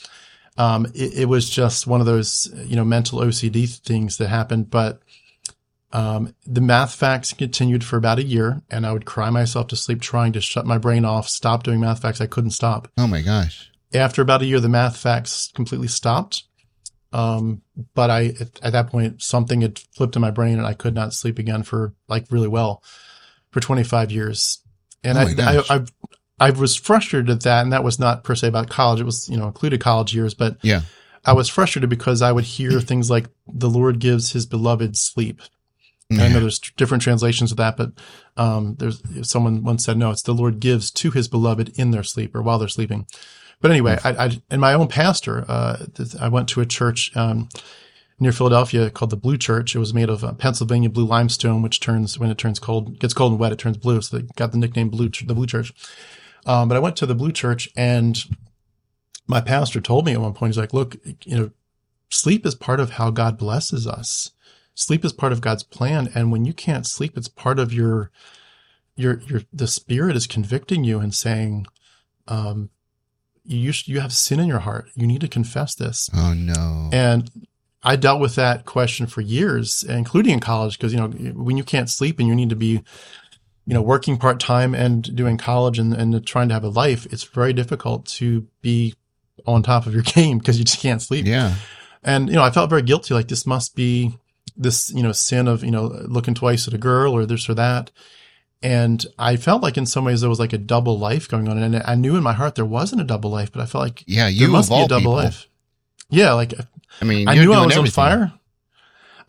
Um, 0.57 0.85
it, 0.95 1.19
it 1.19 1.25
was 1.25 1.49
just 1.49 1.85
one 1.85 1.99
of 1.99 2.05
those, 2.05 2.51
you 2.65 2.75
know, 2.75 2.85
mental 2.85 3.19
OCD 3.19 3.69
things 3.69 4.17
that 4.17 4.29
happened, 4.29 4.69
but 4.69 5.01
um, 5.93 6.33
the 6.45 6.61
math 6.61 6.95
facts 6.95 7.33
continued 7.33 7.83
for 7.83 7.97
about 7.97 8.19
a 8.19 8.23
year, 8.23 8.61
and 8.69 8.85
I 8.85 8.91
would 8.91 9.05
cry 9.05 9.29
myself 9.29 9.67
to 9.67 9.75
sleep 9.75 10.01
trying 10.01 10.33
to 10.33 10.41
shut 10.41 10.65
my 10.65 10.77
brain 10.77 11.05
off, 11.05 11.29
stop 11.29 11.63
doing 11.63 11.79
math 11.79 12.01
facts. 12.01 12.19
I 12.19 12.27
couldn't 12.27 12.51
stop. 12.51 12.89
oh 12.97 13.07
my 13.07 13.21
gosh. 13.21 13.71
After 13.93 14.21
about 14.21 14.41
a 14.41 14.45
year, 14.45 14.59
the 14.59 14.67
math 14.67 14.97
facts 14.97 15.49
completely 15.55 15.87
stopped. 15.87 16.43
Um, 17.13 17.61
but 17.93 18.09
I, 18.09 18.25
at, 18.39 18.59
at 18.61 18.73
that 18.73 18.87
point, 18.87 19.21
something 19.21 19.61
had 19.61 19.79
flipped 19.79 20.17
in 20.17 20.21
my 20.21 20.31
brain, 20.31 20.57
and 20.57 20.67
I 20.67 20.73
could 20.73 20.93
not 20.93 21.13
sleep 21.13 21.39
again 21.39 21.63
for 21.63 21.93
like 22.09 22.25
really 22.29 22.49
well 22.49 22.83
for 23.51 23.59
25 23.59 24.11
years. 24.11 24.59
And 25.03 25.17
Oh 25.17 25.21
I. 25.21 25.63
I, 25.69 25.75
I, 25.75 25.85
I 26.39 26.51
was 26.51 26.75
frustrated 26.75 27.29
at 27.29 27.41
that, 27.41 27.63
and 27.63 27.73
that 27.73 27.83
was 27.83 27.99
not 27.99 28.23
per 28.23 28.35
se 28.35 28.47
about 28.47 28.69
college. 28.69 28.99
It 28.99 29.05
was, 29.05 29.27
you 29.27 29.37
know, 29.37 29.47
included 29.47 29.81
college 29.81 30.13
years, 30.13 30.33
but 30.33 30.57
Yeah. 30.61 30.81
I 31.25 31.33
was 31.33 31.49
frustrated 31.49 31.89
because 31.89 32.21
I 32.21 32.31
would 32.31 32.45
hear 32.45 32.79
things 32.79 33.09
like 33.09 33.27
the 33.47 33.69
Lord 33.69 33.99
gives 33.99 34.31
his 34.31 34.45
beloved 34.45 34.95
sleep. 34.95 35.41
And 36.09 36.21
I 36.21 36.29
know 36.29 36.39
there's 36.39 36.59
different 36.77 37.03
translations 37.03 37.51
of 37.51 37.57
that, 37.57 37.75
but 37.75 37.91
um, 38.37 38.75
there's 38.79 39.01
someone 39.29 39.61
once 39.61 39.83
said, 39.83 39.97
no, 39.97 40.11
it's 40.11 40.21
the 40.21 40.33
Lord 40.33 40.61
gives 40.61 40.89
to 40.91 41.11
his 41.11 41.27
beloved 41.27 41.77
in 41.77 41.91
their 41.91 42.03
sleep 42.03 42.33
or 42.33 42.41
while 42.41 42.57
they're 42.59 42.69
sleeping. 42.69 43.07
But 43.59 43.71
anyway, 43.71 43.99
I, 44.05 44.11
I 44.11 44.41
and 44.49 44.61
my 44.61 44.73
own 44.73 44.87
pastor, 44.87 45.43
uh, 45.49 45.85
I 46.21 46.29
went 46.29 46.47
to 46.49 46.61
a 46.61 46.65
church 46.65 47.11
um, 47.17 47.49
near 48.19 48.31
Philadelphia 48.31 48.89
called 48.89 49.11
the 49.11 49.17
Blue 49.17 49.37
Church. 49.37 49.75
It 49.75 49.79
was 49.79 49.93
made 49.93 50.09
of 50.09 50.23
uh, 50.23 50.33
Pennsylvania 50.33 50.89
blue 50.89 51.05
limestone, 51.05 51.61
which 51.61 51.79
turns 51.79 52.17
when 52.17 52.29
it 52.31 52.37
turns 52.37 52.59
cold, 52.59 52.99
gets 52.99 53.13
cold 53.13 53.33
and 53.33 53.39
wet, 53.39 53.51
it 53.51 53.59
turns 53.59 53.77
blue. 53.77 54.01
So 54.01 54.17
they 54.17 54.27
got 54.35 54.51
the 54.51 54.57
nickname 54.57 54.89
Blue, 54.89 55.09
the 55.09 55.35
Blue 55.35 55.47
Church. 55.47 55.73
Um, 56.45 56.67
but 56.67 56.75
I 56.75 56.79
went 56.79 56.95
to 56.97 57.05
the 57.05 57.15
Blue 57.15 57.31
Church, 57.31 57.69
and 57.75 58.17
my 59.27 59.41
pastor 59.41 59.81
told 59.81 60.05
me 60.05 60.13
at 60.13 60.21
one 60.21 60.33
point, 60.33 60.51
he's 60.51 60.57
like, 60.57 60.73
"Look, 60.73 60.95
you 61.25 61.37
know, 61.37 61.51
sleep 62.09 62.45
is 62.45 62.55
part 62.55 62.79
of 62.79 62.91
how 62.91 63.11
God 63.11 63.37
blesses 63.37 63.85
us." 63.85 64.31
sleep 64.77 65.03
is 65.03 65.11
part 65.11 65.33
of 65.33 65.41
God's 65.41 65.63
plan. 65.63 66.09
And 66.13 66.31
when 66.31 66.45
you 66.45 66.53
can't 66.53 66.85
sleep, 66.85 67.17
it's 67.17 67.27
part 67.27 67.57
of 67.57 67.73
your, 67.73 68.11
your, 68.95 69.19
your, 69.21 69.41
the 69.51 69.67
spirit 69.67 70.15
is 70.15 70.27
convicting 70.27 70.83
you 70.83 70.99
and 70.99 71.13
saying, 71.13 71.65
um, 72.27 72.69
you, 73.43 73.73
you 73.85 73.99
have 73.99 74.13
sin 74.13 74.39
in 74.39 74.47
your 74.47 74.59
heart. 74.59 74.89
You 74.95 75.07
need 75.07 75.21
to 75.21 75.27
confess 75.27 75.73
this. 75.73 76.09
Oh 76.13 76.33
no. 76.33 76.89
And 76.93 77.31
I 77.83 77.95
dealt 77.95 78.19
with 78.19 78.35
that 78.35 78.65
question 78.65 79.05
for 79.07 79.21
years, 79.21 79.83
including 79.83 80.33
in 80.33 80.39
college, 80.39 80.77
because, 80.77 80.93
you 80.93 80.99
know, 80.99 81.07
when 81.07 81.57
you 81.57 81.63
can't 81.63 81.89
sleep 81.89 82.19
and 82.19 82.27
you 82.27 82.35
need 82.35 82.49
to 82.49 82.55
be, 82.55 82.81
you 83.65 83.73
know, 83.73 83.81
working 83.81 84.17
part 84.17 84.39
time 84.39 84.73
and 84.73 85.15
doing 85.15 85.37
college 85.37 85.77
and, 85.79 85.93
and 85.93 86.25
trying 86.25 86.47
to 86.49 86.53
have 86.53 86.63
a 86.63 86.69
life, 86.69 87.05
it's 87.11 87.23
very 87.23 87.53
difficult 87.53 88.05
to 88.05 88.47
be 88.61 88.93
on 89.45 89.61
top 89.63 89.85
of 89.85 89.93
your 89.93 90.03
game 90.15 90.39
because 90.39 90.57
you 90.57 90.65
just 90.65 90.79
can't 90.81 91.01
sleep. 91.01 91.25
yeah. 91.25 91.53
And, 92.03 92.29
you 92.29 92.35
know, 92.35 92.43
I 92.43 92.51
felt 92.51 92.69
very 92.69 92.81
guilty. 92.83 93.13
Like 93.13 93.27
this 93.27 93.45
must 93.45 93.75
be 93.75 94.17
this, 94.55 94.89
you 94.91 95.03
know, 95.03 95.11
sin 95.11 95.47
of, 95.47 95.63
you 95.63 95.71
know, 95.71 95.85
looking 96.07 96.33
twice 96.33 96.67
at 96.67 96.73
a 96.73 96.77
girl 96.77 97.13
or 97.13 97.25
this 97.25 97.47
or 97.49 97.53
that. 97.55 97.91
And 98.63 99.05
I 99.19 99.35
felt 99.35 99.61
like 99.61 99.77
in 99.77 99.85
some 99.85 100.05
ways 100.05 100.21
there 100.21 100.29
was 100.29 100.39
like 100.39 100.53
a 100.53 100.57
double 100.57 100.97
life 100.97 101.27
going 101.27 101.47
on. 101.47 101.57
And 101.61 101.75
I 101.85 101.95
knew 101.95 102.15
in 102.15 102.23
my 102.23 102.33
heart 102.33 102.55
there 102.55 102.65
wasn't 102.65 103.01
a 103.01 103.05
double 103.05 103.29
life, 103.29 103.51
but 103.51 103.61
I 103.61 103.65
felt 103.65 103.83
like 103.83 104.03
Yeah. 104.07 104.23
there 104.23 104.31
You 104.31 104.47
must 104.47 104.69
be 104.69 104.75
a 104.81 104.87
double 104.87 104.99
people. 105.01 105.13
life. 105.13 105.47
Yeah. 106.09 106.33
Like 106.33 106.53
I 107.01 107.05
mean, 107.05 107.27
I 107.27 107.35
knew 107.35 107.53
I 107.53 107.65
was 107.65 107.77
on 107.77 107.87
fire. 107.87 108.33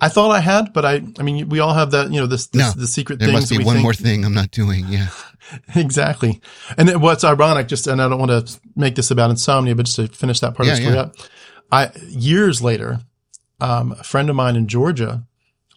I 0.01 0.09
thought 0.09 0.31
I 0.31 0.39
had, 0.39 0.73
but 0.73 0.85
I, 0.85 1.03
I 1.19 1.23
mean, 1.23 1.49
we 1.49 1.59
all 1.59 1.75
have 1.75 1.91
that, 1.91 2.13
you 2.13 2.21
know, 2.21 2.27
this, 2.27 2.47
this 2.47 2.77
No, 2.77 2.81
the 2.81 2.87
secret 2.87 3.19
There 3.19 3.33
must 3.33 3.51
be 3.51 3.59
one 3.59 3.75
think- 3.75 3.83
more 3.83 3.95
thing 3.95 4.25
I'm 4.25 4.35
not 4.35 4.53
doing. 4.53 4.87
Yeah. 4.89 5.09
exactly. 5.75 6.41
And 6.77 6.89
then 6.89 7.01
what's 7.01 7.25
ironic, 7.25 7.67
just, 7.67 7.89
and 7.89 8.01
I 8.01 8.09
don't 8.09 8.21
want 8.21 8.31
to 8.31 8.61
make 8.77 8.95
this 8.95 9.11
about 9.11 9.31
insomnia, 9.31 9.75
but 9.75 9.87
just 9.87 9.97
to 9.97 10.07
finish 10.07 10.39
that 10.39 10.55
part 10.55 10.69
of 10.69 10.77
the 10.77 10.81
story 10.81 10.95
yeah. 10.95 11.03
up. 11.03 11.17
I, 11.73 11.91
years 12.07 12.63
later, 12.63 13.01
um, 13.61 13.93
a 13.93 14.05
friend 14.05 14.31
of 14.31 14.37
mine 14.37 14.55
in 14.55 14.69
Georgia 14.69 15.25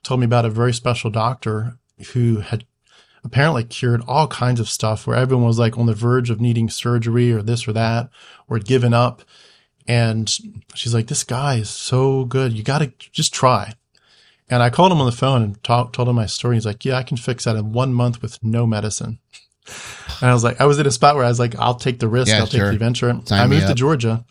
told 0.04 0.20
me 0.20 0.26
about 0.26 0.46
a 0.46 0.50
very 0.50 0.74
special 0.74 1.10
doctor 1.10 1.80
who 2.14 2.42
had 2.42 2.66
apparently 3.24 3.64
cured 3.64 4.04
all 4.08 4.28
kinds 4.28 4.60
of 4.60 4.70
stuff 4.70 5.06
where 5.06 5.18
everyone 5.18 5.46
was 5.48 5.60
like 5.60 5.78
on 5.78 5.86
the 5.88 5.94
verge 5.94 6.30
of 6.30 6.42
needing 6.42 6.70
surgery 6.70 7.32
or 7.32 7.42
this 7.42 7.68
or 7.68 7.74
that 7.74 8.10
or 8.48 8.58
had 8.58 8.66
given 8.66 8.94
up. 8.94 9.24
And 9.88 10.30
she's 10.76 10.94
like, 10.94 11.08
this 11.08 11.24
guy 11.24 11.56
is 11.56 11.70
so 11.70 12.26
good. 12.26 12.54
You 12.54 12.63
got 12.63 12.80
to 12.80 12.91
just 13.12 13.34
try. 13.34 13.74
And 14.50 14.62
I 14.62 14.70
called 14.70 14.91
him 14.91 15.00
on 15.00 15.06
the 15.06 15.12
phone 15.12 15.41
and 15.41 15.63
talk, 15.63 15.94
told 15.94 16.10
him 16.10 16.15
my 16.15 16.26
story. 16.26 16.58
He's 16.58 16.65
like, 16.65 16.84
yeah, 16.84 16.98
I 16.98 17.04
can 17.04 17.17
fix 17.17 17.46
that 17.46 17.56
in 17.56 17.72
one 17.72 17.94
month 17.94 18.22
with 18.22 18.38
no 18.44 18.67
medicine. 18.67 19.20
And 20.22 20.30
I 20.30 20.34
was 20.34 20.44
like, 20.44 20.60
I 20.60 20.65
was 20.65 20.78
in 20.80 20.86
a 20.86 20.91
spot 20.91 21.15
where 21.15 21.24
I 21.24 21.30
was 21.30 21.39
like, 21.39 21.56
I'll 21.58 21.76
take 21.76 22.00
the 22.00 22.08
risk. 22.08 22.30
Yeah, 22.30 22.39
I'll 22.39 22.48
take 22.48 22.62
the 22.62 22.70
adventure. 22.70 23.20
Sign 23.26 23.39
I 23.39 23.48
moved 23.48 23.67
to. 23.67 23.74
Georgia. 23.76 24.26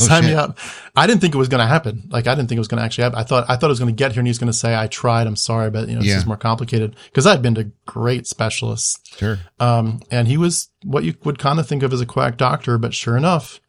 Oh, 0.00 0.04
Sign 0.04 0.26
me 0.26 0.34
up. 0.34 0.58
I 0.94 1.06
didn't 1.06 1.20
think 1.20 1.34
it 1.34 1.38
was 1.38 1.48
going 1.48 1.60
to 1.60 1.66
happen. 1.66 2.08
Like, 2.10 2.26
I 2.26 2.34
didn't 2.34 2.48
think 2.48 2.58
it 2.58 2.60
was 2.60 2.68
going 2.68 2.78
to 2.78 2.84
actually 2.84 3.04
happen. 3.04 3.18
I 3.18 3.24
thought, 3.24 3.46
I 3.48 3.56
thought 3.56 3.66
it 3.66 3.70
was 3.70 3.78
going 3.80 3.94
to 3.94 3.98
get 3.98 4.12
here 4.12 4.20
and 4.20 4.26
he's 4.26 4.38
going 4.38 4.52
to 4.52 4.56
say, 4.56 4.76
I 4.76 4.86
tried. 4.86 5.26
I'm 5.26 5.36
sorry, 5.36 5.70
but 5.70 5.88
you 5.88 5.94
know, 5.96 6.02
this 6.02 6.14
is 6.14 6.26
more 6.26 6.36
complicated 6.36 6.94
because 7.06 7.26
I'd 7.26 7.42
been 7.42 7.54
to 7.56 7.72
great 7.86 8.26
specialists. 8.26 9.00
Sure. 9.16 9.38
Um, 9.58 10.00
and 10.10 10.28
he 10.28 10.36
was 10.36 10.68
what 10.84 11.02
you 11.04 11.14
would 11.24 11.38
kind 11.38 11.58
of 11.58 11.66
think 11.66 11.82
of 11.82 11.92
as 11.92 12.00
a 12.00 12.06
quack 12.06 12.36
doctor, 12.36 12.78
but 12.78 12.94
sure 12.94 13.16
enough, 13.16 13.60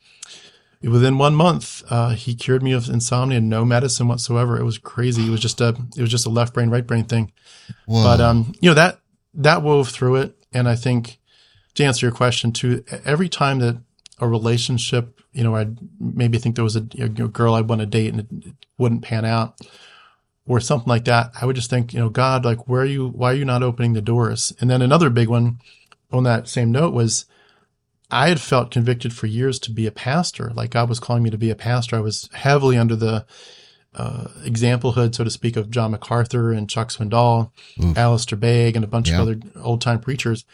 within 0.82 1.18
one 1.18 1.36
month, 1.36 1.84
uh, 1.90 2.12
he 2.12 2.36
cured 2.36 2.64
me 2.64 2.72
of 2.72 2.90
insomnia, 2.90 3.42
no 3.42 3.66
medicine 3.66 4.08
whatsoever. 4.08 4.58
It 4.58 4.64
was 4.64 4.78
crazy. 4.78 5.28
It 5.28 5.30
was 5.30 5.42
just 5.42 5.60
a, 5.60 5.76
it 5.98 6.02
was 6.02 6.12
just 6.12 6.26
a 6.26 6.30
left 6.30 6.54
brain, 6.54 6.70
right 6.70 6.86
brain 6.86 7.04
thing. 7.04 7.32
Whoa. 7.86 8.04
But, 8.04 8.22
um, 8.22 8.54
you 8.62 8.70
know, 8.70 8.76
that, 8.76 9.00
that 9.34 9.62
wove 9.62 9.90
through 9.90 10.18
it. 10.18 10.36
And 10.54 10.68
I 10.68 10.76
think 10.76 11.20
to 11.76 11.84
answer 11.84 12.06
your 12.06 12.16
question 12.16 12.52
too, 12.52 12.84
every 13.06 13.30
time 13.30 13.60
that 13.60 13.82
a 14.20 14.28
relationship, 14.28 15.22
you 15.32 15.44
know, 15.44 15.56
I'd 15.56 15.78
maybe 16.00 16.38
think 16.38 16.56
there 16.56 16.64
was 16.64 16.76
a, 16.76 16.88
a 17.00 17.10
girl 17.10 17.54
I'd 17.54 17.70
want 17.70 17.82
to 17.82 17.86
date 17.86 18.14
and 18.14 18.22
it, 18.22 18.48
it 18.48 18.56
wouldn't 18.78 19.04
pan 19.04 19.26
out 19.26 19.60
or 20.48 20.60
something 20.60 20.90
like 20.90 21.06
that, 21.06 21.32
I 21.40 21.46
would 21.46 21.56
just 21.56 21.70
think, 21.70 21.94
you 21.94 22.00
know, 22.00 22.10
God, 22.10 22.44
like, 22.44 22.68
where 22.68 22.82
are 22.82 22.86
you, 22.86 23.10
why 23.10 23.32
are 23.32 23.36
you 23.36 23.46
not 23.46 23.62
opening 23.62 23.94
the 23.94 24.02
doors? 24.02 24.52
And 24.60 24.70
then 24.70 24.82
another 24.82 25.12
big 25.12 25.28
one 25.28 25.60
on 26.12 26.24
that 26.24 26.48
same 26.48 26.72
note 26.72 26.92
was 26.92 27.26
I 28.12 28.30
had 28.30 28.42
felt 28.42 28.72
convicted 28.72 29.14
for 29.14 29.28
years 29.28 29.60
to 29.60 29.72
be 29.72 29.86
a 29.86 29.92
pastor. 29.92 30.52
Like 30.56 30.72
God 30.72 30.90
was 30.90 31.00
calling 31.00 31.24
me 31.24 31.30
to 31.30 31.38
be 31.38 31.50
a 31.52 31.56
pastor. 31.56 31.96
I 31.96 32.02
was 32.02 32.30
heavily 32.34 32.78
under 32.78 32.96
the 32.96 33.26
uh, 33.96 34.26
examplehood, 34.44 35.16
so 35.16 35.24
to 35.24 35.30
speak, 35.30 35.56
of 35.56 35.70
John 35.70 35.92
MacArthur 35.92 36.52
and 36.52 36.70
Chuck 36.70 36.90
Swindoll, 36.90 37.52
Oof. 37.84 37.98
Alistair 37.98 38.38
Begg, 38.38 38.76
and 38.76 38.84
a 38.86 38.88
bunch 38.88 39.10
Yeah. 39.10 39.16
of 39.16 39.22
other 39.22 39.40
old 39.62 39.82
time 39.82 40.00
preachers. 40.00 40.46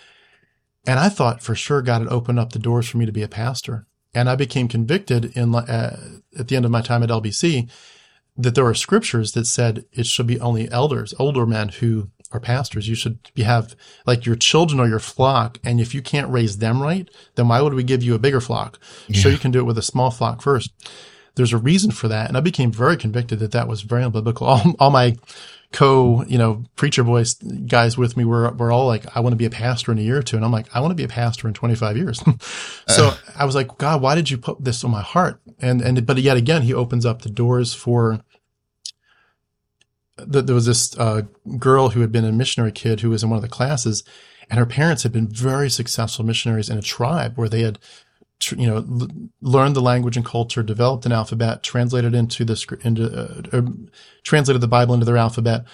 And 0.87 0.99
I 0.99 1.09
thought 1.09 1.41
for 1.41 1.55
sure 1.55 1.81
God 1.81 2.01
had 2.01 2.11
opened 2.11 2.39
up 2.39 2.51
the 2.53 2.59
doors 2.59 2.87
for 2.87 2.97
me 2.97 3.05
to 3.05 3.11
be 3.11 3.23
a 3.23 3.27
pastor. 3.27 3.87
And 4.13 4.29
I 4.29 4.35
became 4.35 4.67
convicted 4.67 5.25
in 5.35 5.53
uh, 5.53 5.97
at 6.37 6.47
the 6.47 6.55
end 6.55 6.63
of 6.65 6.71
my 6.71 6.81
time 6.81 7.03
at 7.03 7.09
LBC 7.09 7.69
that 8.37 8.53
there 8.55 8.63
were 8.65 8.73
scriptures 8.73 9.31
that 9.33 9.45
said 9.47 9.85
it 9.91 10.05
should 10.05 10.27
be 10.27 10.39
only 10.39 10.69
elders, 10.71 11.13
older 11.19 11.45
men 11.45 11.69
who 11.69 12.09
are 12.35 12.39
pastors. 12.39 12.87
You 12.87 12.95
should 12.95 13.17
be, 13.33 13.43
have 13.43 13.75
like 14.05 14.25
your 14.25 14.35
children 14.35 14.79
or 14.79 14.87
your 14.87 14.99
flock. 14.99 15.59
And 15.63 15.79
if 15.79 15.93
you 15.93 16.01
can't 16.01 16.31
raise 16.31 16.57
them 16.57 16.81
right, 16.81 17.09
then 17.35 17.47
why 17.47 17.61
would 17.61 17.73
we 17.73 17.83
give 17.83 18.03
you 18.03 18.15
a 18.15 18.19
bigger 18.19 18.41
flock? 18.41 18.79
So 19.13 19.29
you 19.29 19.37
can 19.37 19.51
do 19.51 19.59
it 19.59 19.65
with 19.65 19.77
a 19.77 19.83
small 19.83 20.11
flock 20.11 20.41
first. 20.41 20.71
there's 21.35 21.53
a 21.53 21.57
reason 21.57 21.91
for 21.91 22.07
that. 22.07 22.27
And 22.27 22.37
I 22.37 22.41
became 22.41 22.71
very 22.71 22.97
convicted 22.97 23.39
that 23.39 23.51
that 23.51 23.67
was 23.67 23.81
very 23.81 24.03
unbiblical. 24.03 24.41
All, 24.47 24.75
all 24.79 24.91
my 24.91 25.15
co, 25.71 26.23
you 26.25 26.37
know, 26.37 26.63
preacher 26.75 27.03
voice 27.03 27.33
guys 27.33 27.97
with 27.97 28.15
me 28.15 28.23
were, 28.23 28.49
were 28.51 28.71
all 28.71 28.87
like, 28.87 29.05
I 29.15 29.19
want 29.19 29.33
to 29.33 29.37
be 29.37 29.45
a 29.45 29.49
pastor 29.49 29.91
in 29.91 29.97
a 29.97 30.01
year 30.01 30.17
or 30.17 30.23
two. 30.23 30.37
And 30.37 30.45
I'm 30.45 30.51
like, 30.51 30.73
I 30.73 30.79
want 30.79 30.91
to 30.91 30.95
be 30.95 31.03
a 31.03 31.09
pastor 31.09 31.47
in 31.47 31.53
25 31.53 31.97
years. 31.97 32.19
so 32.87 33.07
uh. 33.07 33.17
I 33.35 33.45
was 33.45 33.55
like, 33.55 33.77
God, 33.77 34.01
why 34.01 34.15
did 34.15 34.29
you 34.29 34.37
put 34.37 34.63
this 34.63 34.83
on 34.83 34.91
my 34.91 35.01
heart? 35.01 35.41
And, 35.59 35.81
and, 35.81 36.05
but 36.05 36.17
yet 36.17 36.37
again, 36.37 36.61
he 36.61 36.73
opens 36.73 37.05
up 37.05 37.23
the 37.23 37.29
doors 37.29 37.73
for, 37.73 38.21
the, 40.17 40.41
there 40.41 40.55
was 40.55 40.65
this 40.65 40.97
uh, 40.97 41.23
girl 41.57 41.89
who 41.89 42.01
had 42.01 42.11
been 42.11 42.25
a 42.25 42.31
missionary 42.31 42.71
kid 42.71 43.01
who 43.01 43.09
was 43.09 43.23
in 43.23 43.29
one 43.29 43.37
of 43.37 43.43
the 43.43 43.49
classes 43.49 44.03
and 44.49 44.59
her 44.59 44.65
parents 44.65 45.03
had 45.03 45.11
been 45.11 45.27
very 45.27 45.69
successful 45.69 46.25
missionaries 46.25 46.69
in 46.69 46.77
a 46.77 46.81
tribe 46.81 47.35
where 47.35 47.49
they 47.49 47.61
had 47.61 47.79
you 48.51 48.67
know, 48.67 48.77
l- 48.77 49.07
learned 49.41 49.75
the 49.75 49.81
language 49.81 50.17
and 50.17 50.25
culture, 50.25 50.61
developed 50.61 51.05
an 51.05 51.11
alphabet, 51.11 51.63
translated 51.63 52.13
into 52.13 52.43
the 52.43 52.77
into 52.83 53.05
uh, 53.05 53.61
translated 54.23 54.61
the 54.61 54.67
Bible 54.67 54.93
into 54.93 55.05
their 55.05 55.17
alphabet, 55.17 55.65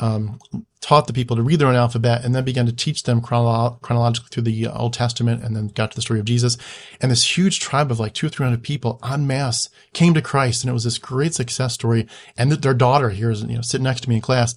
um, 0.00 0.38
taught 0.80 1.06
the 1.06 1.12
people 1.12 1.36
to 1.36 1.42
read 1.42 1.58
their 1.58 1.68
own 1.68 1.74
alphabet, 1.74 2.24
and 2.24 2.34
then 2.34 2.44
began 2.44 2.66
to 2.66 2.72
teach 2.72 3.04
them 3.04 3.20
chronolo- 3.20 3.80
chronologically 3.80 4.28
through 4.30 4.42
the 4.42 4.66
Old 4.66 4.92
Testament, 4.92 5.42
and 5.42 5.54
then 5.54 5.68
got 5.68 5.90
to 5.90 5.94
the 5.94 6.02
story 6.02 6.20
of 6.20 6.26
Jesus. 6.26 6.56
And 7.00 7.10
this 7.10 7.36
huge 7.36 7.60
tribe 7.60 7.90
of 7.90 8.00
like 8.00 8.14
two 8.14 8.26
or 8.26 8.30
three 8.30 8.44
hundred 8.44 8.62
people 8.62 9.00
en 9.08 9.26
masse 9.26 9.68
came 9.92 10.14
to 10.14 10.22
Christ, 10.22 10.62
and 10.62 10.70
it 10.70 10.74
was 10.74 10.84
this 10.84 10.98
great 10.98 11.34
success 11.34 11.74
story. 11.74 12.06
And 12.36 12.50
th- 12.50 12.60
their 12.60 12.74
daughter 12.74 13.10
here 13.10 13.30
is 13.30 13.42
you 13.42 13.54
know 13.56 13.62
sitting 13.62 13.84
next 13.84 14.02
to 14.02 14.08
me 14.08 14.16
in 14.16 14.20
class. 14.20 14.54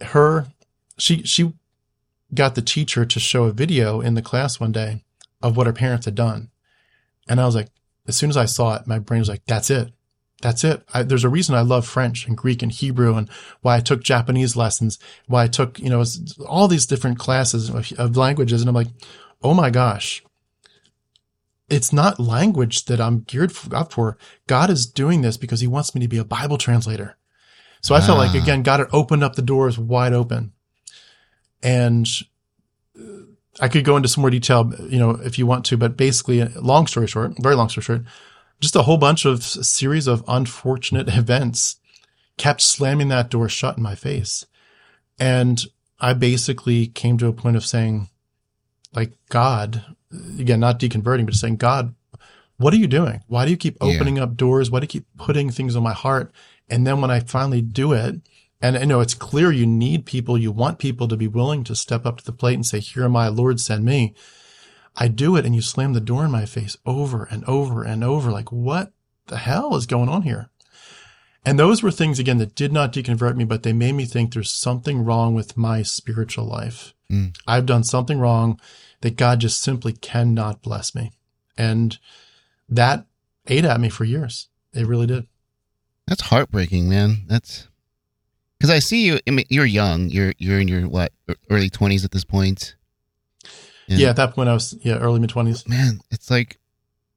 Her, 0.00 0.46
she 0.98 1.22
she 1.22 1.52
got 2.34 2.54
the 2.54 2.62
teacher 2.62 3.04
to 3.04 3.20
show 3.20 3.44
a 3.44 3.52
video 3.52 4.00
in 4.00 4.14
the 4.14 4.22
class 4.22 4.60
one 4.60 4.72
day 4.72 5.04
of 5.42 5.56
what 5.56 5.66
her 5.66 5.72
parents 5.72 6.04
had 6.04 6.14
done. 6.14 6.50
And 7.28 7.40
I 7.40 7.46
was 7.46 7.54
like, 7.54 7.68
as 8.06 8.16
soon 8.16 8.30
as 8.30 8.36
I 8.36 8.44
saw 8.46 8.74
it, 8.76 8.86
my 8.86 8.98
brain 8.98 9.20
was 9.20 9.28
like, 9.28 9.44
that's 9.46 9.70
it. 9.70 9.92
That's 10.40 10.62
it. 10.62 10.82
I, 10.94 11.02
there's 11.02 11.24
a 11.24 11.28
reason 11.28 11.54
I 11.54 11.62
love 11.62 11.86
French 11.86 12.26
and 12.26 12.36
Greek 12.36 12.62
and 12.62 12.70
Hebrew 12.70 13.16
and 13.16 13.28
why 13.60 13.76
I 13.76 13.80
took 13.80 14.04
Japanese 14.04 14.54
lessons, 14.54 14.98
why 15.26 15.44
I 15.44 15.48
took, 15.48 15.80
you 15.80 15.90
know, 15.90 16.04
all 16.46 16.68
these 16.68 16.86
different 16.86 17.18
classes 17.18 17.70
of, 17.70 17.92
of 17.98 18.16
languages. 18.16 18.62
And 18.62 18.68
I'm 18.68 18.74
like, 18.74 18.88
oh 19.42 19.52
my 19.52 19.70
gosh, 19.70 20.22
it's 21.68 21.92
not 21.92 22.20
language 22.20 22.84
that 22.84 23.00
I'm 23.00 23.20
geared 23.20 23.52
up 23.72 23.92
for. 23.92 24.16
God 24.46 24.70
is 24.70 24.86
doing 24.86 25.22
this 25.22 25.36
because 25.36 25.60
he 25.60 25.66
wants 25.66 25.94
me 25.94 26.00
to 26.02 26.08
be 26.08 26.18
a 26.18 26.24
Bible 26.24 26.56
translator. 26.56 27.16
So 27.80 27.94
I 27.94 28.00
felt 28.00 28.18
like, 28.18 28.34
ah. 28.34 28.42
again, 28.42 28.62
God 28.62 28.80
had 28.80 28.88
opened 28.92 29.22
up 29.24 29.34
the 29.34 29.42
doors 29.42 29.78
wide 29.78 30.12
open. 30.12 30.52
And 31.62 32.06
I 33.60 33.68
could 33.68 33.84
go 33.84 33.96
into 33.96 34.08
some 34.08 34.22
more 34.22 34.30
detail, 34.30 34.72
you 34.88 34.98
know, 34.98 35.10
if 35.10 35.38
you 35.38 35.46
want 35.46 35.64
to, 35.66 35.76
but 35.76 35.96
basically, 35.96 36.44
long 36.44 36.86
story 36.86 37.06
short, 37.06 37.34
very 37.40 37.56
long 37.56 37.68
story 37.68 37.84
short, 37.84 38.02
just 38.60 38.76
a 38.76 38.82
whole 38.82 38.96
bunch 38.96 39.24
of 39.24 39.42
series 39.42 40.06
of 40.06 40.24
unfortunate 40.28 41.08
events 41.16 41.76
kept 42.36 42.60
slamming 42.60 43.08
that 43.08 43.30
door 43.30 43.48
shut 43.48 43.76
in 43.76 43.82
my 43.82 43.94
face. 43.94 44.46
And 45.18 45.62
I 46.00 46.14
basically 46.14 46.86
came 46.86 47.18
to 47.18 47.26
a 47.26 47.32
point 47.32 47.56
of 47.56 47.66
saying, 47.66 48.08
like, 48.94 49.12
God, 49.28 49.84
again, 50.38 50.60
not 50.60 50.78
deconverting, 50.78 51.26
but 51.26 51.34
saying, 51.34 51.56
God, 51.56 51.94
what 52.56 52.72
are 52.72 52.78
you 52.78 52.86
doing? 52.86 53.22
Why 53.26 53.44
do 53.44 53.50
you 53.50 53.56
keep 53.56 53.76
opening 53.80 54.16
yeah. 54.16 54.24
up 54.24 54.36
doors? 54.36 54.70
Why 54.70 54.80
do 54.80 54.84
you 54.84 54.88
keep 54.88 55.06
putting 55.16 55.50
things 55.50 55.76
on 55.76 55.82
my 55.82 55.92
heart? 55.92 56.32
And 56.68 56.86
then 56.86 57.00
when 57.00 57.10
I 57.10 57.20
finally 57.20 57.62
do 57.62 57.92
it, 57.92 58.20
and 58.60 58.76
I 58.76 58.84
know 58.84 59.00
it's 59.00 59.14
clear 59.14 59.52
you 59.52 59.66
need 59.66 60.06
people, 60.06 60.36
you 60.36 60.50
want 60.50 60.80
people 60.80 61.06
to 61.08 61.16
be 61.16 61.28
willing 61.28 61.62
to 61.64 61.76
step 61.76 62.04
up 62.04 62.18
to 62.18 62.24
the 62.24 62.32
plate 62.32 62.54
and 62.54 62.66
say, 62.66 62.80
Here 62.80 63.04
am 63.04 63.14
I, 63.14 63.28
Lord, 63.28 63.60
send 63.60 63.84
me. 63.84 64.14
I 65.00 65.08
do 65.08 65.36
it 65.36 65.46
and 65.46 65.54
you 65.54 65.62
slam 65.62 65.92
the 65.92 66.00
door 66.00 66.24
in 66.24 66.30
my 66.30 66.44
face 66.44 66.76
over 66.84 67.24
and 67.24 67.44
over 67.44 67.84
and 67.84 68.02
over. 68.02 68.30
Like, 68.30 68.50
what 68.50 68.92
the 69.26 69.36
hell 69.36 69.76
is 69.76 69.86
going 69.86 70.08
on 70.08 70.22
here? 70.22 70.50
And 71.44 71.58
those 71.58 71.82
were 71.82 71.92
things, 71.92 72.18
again, 72.18 72.38
that 72.38 72.56
did 72.56 72.72
not 72.72 72.92
deconvert 72.92 73.36
me, 73.36 73.44
but 73.44 73.62
they 73.62 73.72
made 73.72 73.92
me 73.92 74.04
think 74.04 74.34
there's 74.34 74.50
something 74.50 75.04
wrong 75.04 75.34
with 75.34 75.56
my 75.56 75.82
spiritual 75.82 76.44
life. 76.44 76.94
Mm. 77.10 77.34
I've 77.46 77.64
done 77.64 77.84
something 77.84 78.18
wrong 78.18 78.60
that 79.00 79.16
God 79.16 79.40
just 79.40 79.62
simply 79.62 79.92
cannot 79.92 80.62
bless 80.62 80.94
me. 80.94 81.12
And 81.56 81.96
that 82.68 83.06
ate 83.46 83.64
at 83.64 83.80
me 83.80 83.88
for 83.88 84.04
years. 84.04 84.48
It 84.74 84.86
really 84.86 85.06
did. 85.06 85.26
That's 86.06 86.22
heartbreaking, 86.22 86.88
man. 86.88 87.24
That's 87.28 87.68
because 88.58 88.70
I 88.70 88.80
see 88.80 89.06
you. 89.06 89.18
I 89.26 89.30
mean, 89.30 89.46
you're 89.48 89.64
young. 89.64 90.08
You're 90.08 90.32
you're 90.38 90.60
in 90.60 90.68
your 90.68 90.88
what 90.88 91.12
early 91.50 91.70
twenties 91.70 92.04
at 92.04 92.10
this 92.10 92.24
point. 92.24 92.76
And 93.88 93.98
yeah, 93.98 94.10
at 94.10 94.16
that 94.16 94.34
point 94.34 94.48
I 94.48 94.54
was 94.54 94.76
yeah 94.82 94.98
early 94.98 95.18
mid 95.18 95.30
twenties. 95.30 95.66
Man, 95.66 96.00
it's 96.10 96.30
like 96.30 96.58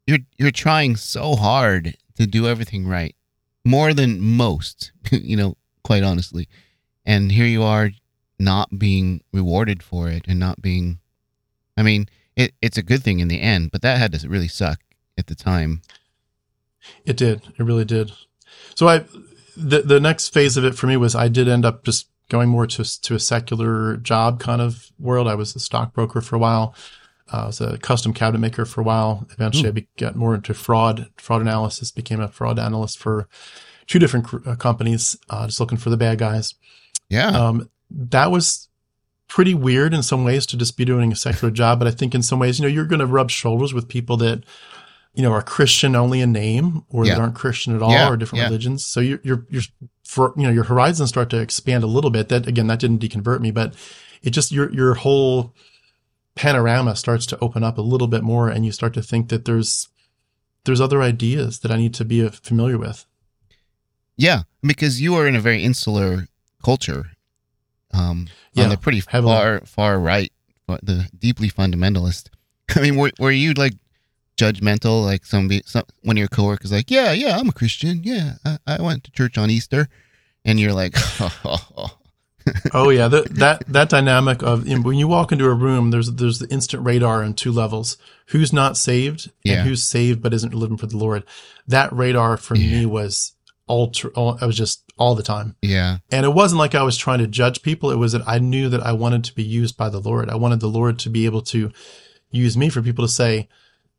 you're 0.08 0.20
you're 0.38 0.52
trying 0.52 0.96
so 0.96 1.36
hard 1.36 1.98
to 2.16 2.26
do 2.26 2.48
everything 2.48 2.88
right, 2.88 3.16
more 3.66 3.94
than 3.94 4.22
most. 4.22 4.92
you 5.12 5.36
know, 5.36 5.58
quite 5.84 6.04
honestly, 6.04 6.48
and 7.06 7.32
here 7.32 7.46
you 7.46 7.64
are 7.64 7.92
not 8.40 8.80
being 8.80 9.22
rewarded 9.32 9.84
for 9.84 10.10
it 10.10 10.26
and 10.28 10.40
not 10.40 10.62
being. 10.62 11.00
I 11.78 11.84
mean, 11.84 12.08
it, 12.36 12.54
it's 12.62 12.78
a 12.78 12.84
good 12.84 13.04
thing 13.04 13.20
in 13.20 13.28
the 13.28 13.42
end, 13.42 13.72
but 13.72 13.82
that 13.82 13.98
had 13.98 14.14
to 14.14 14.30
really 14.30 14.48
suck 14.48 14.80
at 15.18 15.28
the 15.28 15.36
time. 15.36 15.82
It 17.06 17.18
did. 17.18 17.42
It 17.58 17.64
really 17.64 17.86
did. 17.86 18.12
So 18.76 18.88
I 18.88 19.06
the 19.58 19.82
the 19.82 20.00
next 20.00 20.30
phase 20.30 20.58
of 20.58 20.66
it 20.66 20.76
for 20.76 20.88
me 20.88 20.98
was 20.98 21.16
I 21.16 21.28
did 21.28 21.48
end 21.48 21.66
up 21.66 21.84
just 21.84 22.08
going 22.32 22.48
more 22.50 22.66
to 22.66 23.02
to 23.02 23.14
a 23.14 23.20
secular 23.20 23.98
job 23.98 24.40
kind 24.40 24.62
of 24.62 24.92
world. 24.98 25.28
I 25.28 25.36
was 25.36 25.54
a 25.56 25.60
stockbroker 25.60 26.22
for 26.22 26.38
a 26.38 26.40
while. 26.40 26.74
Uh, 27.32 27.44
I 27.44 27.46
was 27.48 27.62
a 27.62 27.78
custom 27.78 28.14
cabinet 28.14 28.40
maker 28.40 28.66
for 28.66 28.82
a 28.82 28.84
while. 28.84 29.28
Eventually, 29.34 29.70
Ooh. 29.70 29.74
I 29.78 29.88
got 29.98 30.16
more 30.16 30.34
into 30.34 30.54
fraud 30.54 31.10
fraud 31.18 31.42
analysis. 31.42 31.92
Became 31.92 32.22
a 32.22 32.30
fraud 32.30 32.58
analyst 32.58 32.98
for 32.98 33.28
two 33.86 34.00
different 34.00 34.26
cr- 34.26 34.50
uh, 34.50 34.56
companies, 34.56 35.18
uh, 35.30 35.46
just 35.46 35.60
looking 35.60 35.78
for 35.78 35.90
the 35.90 35.98
bad 35.98 36.18
guys. 36.18 36.56
Yeah, 37.10 37.28
um, 37.28 37.70
that 37.92 38.32
was 38.32 38.70
pretty 39.28 39.54
weird 39.54 39.94
in 39.94 40.02
some 40.02 40.24
ways 40.24 40.46
to 40.46 40.58
just 40.58 40.78
be 40.78 40.86
doing 40.86 41.12
a 41.12 41.16
secular 41.16 41.52
job. 41.52 41.80
But 41.80 41.90
I 41.90 41.92
think 41.92 42.16
in 42.16 42.22
some 42.22 42.40
ways, 42.40 42.60
you 42.60 42.64
know, 42.64 42.74
you're 42.74 42.86
going 42.86 43.00
to 43.00 43.06
rub 43.06 43.30
shoulders 43.30 43.74
with 43.74 43.90
people 43.90 44.16
that 44.18 44.44
you 45.14 45.24
know, 45.24 45.32
are 45.32 45.42
Christian 45.42 45.96
only 45.96 46.22
in 46.22 46.32
name 46.32 46.86
or 46.90 47.06
yeah. 47.06 47.16
that 47.16 47.22
aren't 47.22 47.36
Christian 47.36 47.76
at 47.76 47.82
all 47.82 47.92
yeah. 47.92 48.10
or 48.10 48.18
different 48.18 48.42
yeah. 48.42 48.48
religions. 48.48 48.86
So 48.86 49.00
you're, 49.00 49.20
you're, 49.24 49.46
you're, 49.50 49.64
for, 50.04 50.34
you 50.38 50.44
know, 50.44 50.50
your 50.50 50.64
horizons 50.64 51.10
start 51.10 51.30
to 51.32 51.40
expand 51.40 51.84
a 51.84 51.88
little 51.88 52.10
bit. 52.10 52.30
That 52.30 52.48
again, 52.48 52.68
that 52.68 52.80
didn't 52.80 53.00
deconvert 53.00 53.42
me, 53.42 53.52
but 53.52 53.74
it 54.24 54.30
just, 54.30 54.52
your, 54.52 54.72
your 54.72 54.94
whole 54.96 55.54
panorama 56.36 56.96
starts 56.96 57.26
to 57.28 57.40
open 57.40 57.64
up 57.64 57.78
a 57.78 57.82
little 57.82 58.08
bit 58.08 58.24
more 58.24 58.50
and 58.50 58.66
you 58.66 58.72
start 58.72 58.94
to 58.94 59.02
think 59.02 59.30
that 59.30 59.46
there's, 59.46 59.90
there's 60.64 60.82
other 60.82 61.02
ideas 61.02 61.60
that 61.60 61.72
I 61.72 61.78
need 61.78 61.94
to 61.96 62.06
be 62.06 62.28
familiar 62.30 62.78
with. 62.78 63.06
Yeah. 64.16 64.44
Because 64.62 65.02
you 65.02 65.16
are 65.16 65.28
in 65.28 65.36
a 65.36 65.42
very 65.42 65.64
insular 65.64 66.28
culture. 66.64 67.12
Um, 67.94 68.28
yeah, 68.54 68.66
on 68.66 68.70
the 68.70 68.78
pretty 68.78 69.04
heavily. 69.06 69.34
far, 69.34 69.60
far 69.66 70.00
right, 70.00 70.32
the 70.68 71.10
deeply 71.18 71.50
fundamentalist. 71.50 72.30
I 72.76 72.80
mean, 72.80 72.96
were, 72.96 73.12
were 73.20 73.32
you 73.32 73.54
like 73.54 73.74
judgmental, 74.42 75.04
like 75.04 75.26
somebody, 75.26 75.62
some, 75.66 75.84
one 76.04 76.18
of 76.18 76.20
your 76.20 76.28
coworkers, 76.28 76.72
like, 76.72 76.90
yeah, 76.90 77.12
yeah, 77.12 77.38
I'm 77.38 77.50
a 77.50 77.54
Christian. 77.54 78.04
Yeah, 78.04 78.34
I, 78.46 78.58
I 78.68 78.82
went 78.82 79.04
to 79.06 79.12
church 79.12 79.38
on 79.38 79.50
Easter, 79.50 79.88
and 80.44 80.60
you're 80.60 80.74
like, 80.74 80.96
oh 81.46 81.98
oh, 82.74 82.90
yeah, 82.90 83.08
the, 83.08 83.22
that 83.32 83.64
that 83.68 83.90
dynamic 83.90 84.42
of 84.42 84.68
you 84.68 84.76
know, 84.76 84.82
when 84.82 84.98
you 84.98 85.08
walk 85.08 85.32
into 85.32 85.46
a 85.46 85.54
room, 85.54 85.92
there's 85.92 86.12
there's 86.12 86.40
the 86.40 86.48
instant 86.50 86.84
radar 86.86 87.24
on 87.24 87.34
two 87.34 87.52
levels: 87.52 87.98
who's 88.28 88.52
not 88.52 88.78
saved 88.78 89.32
yeah. 89.44 89.60
and 89.60 89.68
who's 89.68 89.84
saved 89.84 90.22
but 90.22 90.34
isn't 90.34 90.54
living 90.54 90.78
for 90.78 90.88
the 90.88 90.98
Lord. 90.98 91.24
That 91.68 91.92
radar 91.94 92.38
for 92.38 92.56
yeah. 92.56 92.80
me 92.80 92.86
was 92.86 93.34
ultra. 93.70 94.10
All, 94.12 94.38
I 94.42 94.46
was 94.46 94.58
just 94.58 94.84
all 94.98 95.16
the 95.16 95.24
time. 95.24 95.56
Yeah, 95.62 95.98
and 96.12 96.26
it 96.26 96.34
wasn't 96.34 96.60
like 96.60 96.76
I 96.76 96.84
was 96.84 96.98
trying 96.98 97.20
to 97.20 97.28
judge 97.28 97.62
people. 97.62 97.92
It 97.92 97.98
was 97.98 98.14
that 98.14 98.28
I 98.28 98.40
knew 98.40 98.70
that 98.70 98.82
I 98.82 98.94
wanted 98.94 99.24
to 99.26 99.36
be 99.36 99.44
used 99.44 99.78
by 99.78 99.90
the 99.90 100.00
Lord. 100.00 100.30
I 100.30 100.36
wanted 100.36 100.60
the 100.60 100.68
Lord 100.68 101.00
to 101.00 101.10
be 101.10 101.26
able 101.26 101.42
to 101.44 101.72
use 102.32 102.58
me 102.58 102.70
for 102.70 102.82
people 102.82 103.06
to 103.06 103.12
say, 103.12 103.50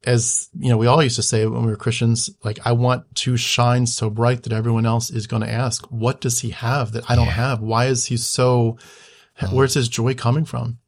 as 0.04 0.48
you 0.58 0.68
know, 0.68 0.76
we 0.76 0.86
all 0.86 1.02
used 1.02 1.16
to 1.16 1.22
say 1.22 1.46
when 1.46 1.64
we 1.64 1.70
were 1.70 1.76
Christians, 1.76 2.30
like, 2.44 2.58
I 2.64 2.72
want 2.72 3.14
to 3.16 3.36
shine 3.36 3.86
so 3.86 4.10
bright 4.10 4.42
that 4.42 4.52
everyone 4.52 4.86
else 4.86 5.10
is 5.10 5.26
going 5.26 5.42
to 5.42 5.50
ask, 5.50 5.84
what 5.86 6.20
does 6.20 6.40
he 6.40 6.50
have 6.50 6.92
that 6.92 7.08
I 7.10 7.14
don't 7.14 7.26
yeah. 7.26 7.32
have? 7.32 7.60
Why 7.60 7.86
is 7.86 8.06
he 8.06 8.16
so, 8.16 8.78
oh. 9.40 9.46
where's 9.48 9.74
his 9.74 9.88
joy 9.88 10.14
coming 10.14 10.44
from? 10.44 10.78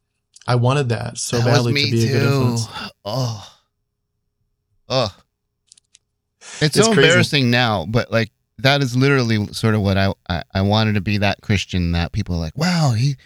I 0.46 0.56
wanted 0.56 0.88
that 0.90 1.16
so 1.16 1.38
that 1.38 1.44
badly 1.44 1.72
to 1.72 1.90
be 1.90 1.90
too. 1.90 2.08
a 2.08 2.12
good 2.12 2.22
influence. 2.22 2.66
Oh, 3.04 3.56
oh, 4.88 5.16
it's, 6.40 6.62
it's 6.62 6.74
so 6.76 6.92
crazy. 6.92 7.08
embarrassing 7.08 7.50
now, 7.50 7.86
but 7.88 8.10
like, 8.10 8.30
that 8.58 8.82
is 8.82 8.96
literally 8.96 9.46
sort 9.48 9.74
of 9.74 9.80
what 9.80 9.98
I, 9.98 10.12
I, 10.28 10.42
I 10.54 10.62
wanted 10.62 10.94
to 10.94 11.00
be 11.00 11.18
that 11.18 11.40
Christian 11.40 11.92
that 11.92 12.12
people 12.12 12.36
are 12.36 12.40
like, 12.40 12.56
wow, 12.56 12.92
he, 12.96 13.16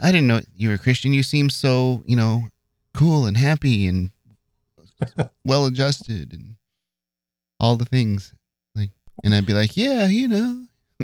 I 0.00 0.12
didn't 0.12 0.28
know 0.28 0.40
you 0.54 0.68
were 0.68 0.76
a 0.76 0.78
Christian. 0.78 1.12
You 1.12 1.22
seem 1.22 1.50
so, 1.50 2.02
you 2.06 2.16
know, 2.16 2.48
cool 2.94 3.26
and 3.26 3.36
happy 3.36 3.86
and 3.86 4.10
well 5.44 5.66
adjusted 5.66 6.32
and 6.32 6.56
all 7.60 7.76
the 7.76 7.84
things. 7.84 8.34
Like, 8.74 8.90
and 9.24 9.34
I'd 9.34 9.46
be 9.46 9.54
like, 9.54 9.76
yeah, 9.76 10.06
you 10.06 10.28
know. 10.28 10.66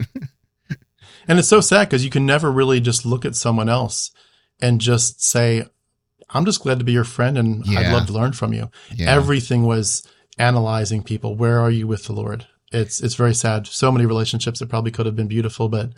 and 1.26 1.38
it's 1.38 1.49
so 1.49 1.61
sad 1.61 1.88
because 1.88 2.05
you 2.05 2.11
can 2.11 2.26
never 2.26 2.51
really 2.51 2.80
just 2.80 3.05
look 3.07 3.24
at 3.24 3.36
someone 3.36 3.68
else 3.68 4.11
and 4.61 4.80
just 4.80 5.22
say, 5.22 5.64
I'm 6.30 6.45
just 6.45 6.62
glad 6.62 6.78
to 6.78 6.84
be 6.84 6.93
your 6.93 7.05
friend 7.05 7.36
and 7.36 7.66
yeah. 7.66 7.80
I'd 7.80 7.93
love 7.93 8.07
to 8.07 8.12
learn 8.12 8.32
from 8.32 8.53
you. 8.53 8.70
Yeah. 8.95 9.11
Everything 9.14 9.64
was, 9.64 10.07
analyzing 10.38 11.03
people. 11.03 11.36
Where 11.36 11.61
are 11.61 11.70
you 11.70 11.86
with 11.86 12.05
the 12.05 12.12
Lord? 12.12 12.47
It's 12.72 13.03
it's 13.03 13.14
very 13.14 13.34
sad. 13.34 13.66
So 13.66 13.93
many 13.93 14.07
relationships 14.07 14.59
that 14.59 14.68
probably 14.68 14.90
could 14.90 15.07
have 15.07 15.16
been 15.16 15.28
beautiful, 15.28 15.68
but 15.68 15.90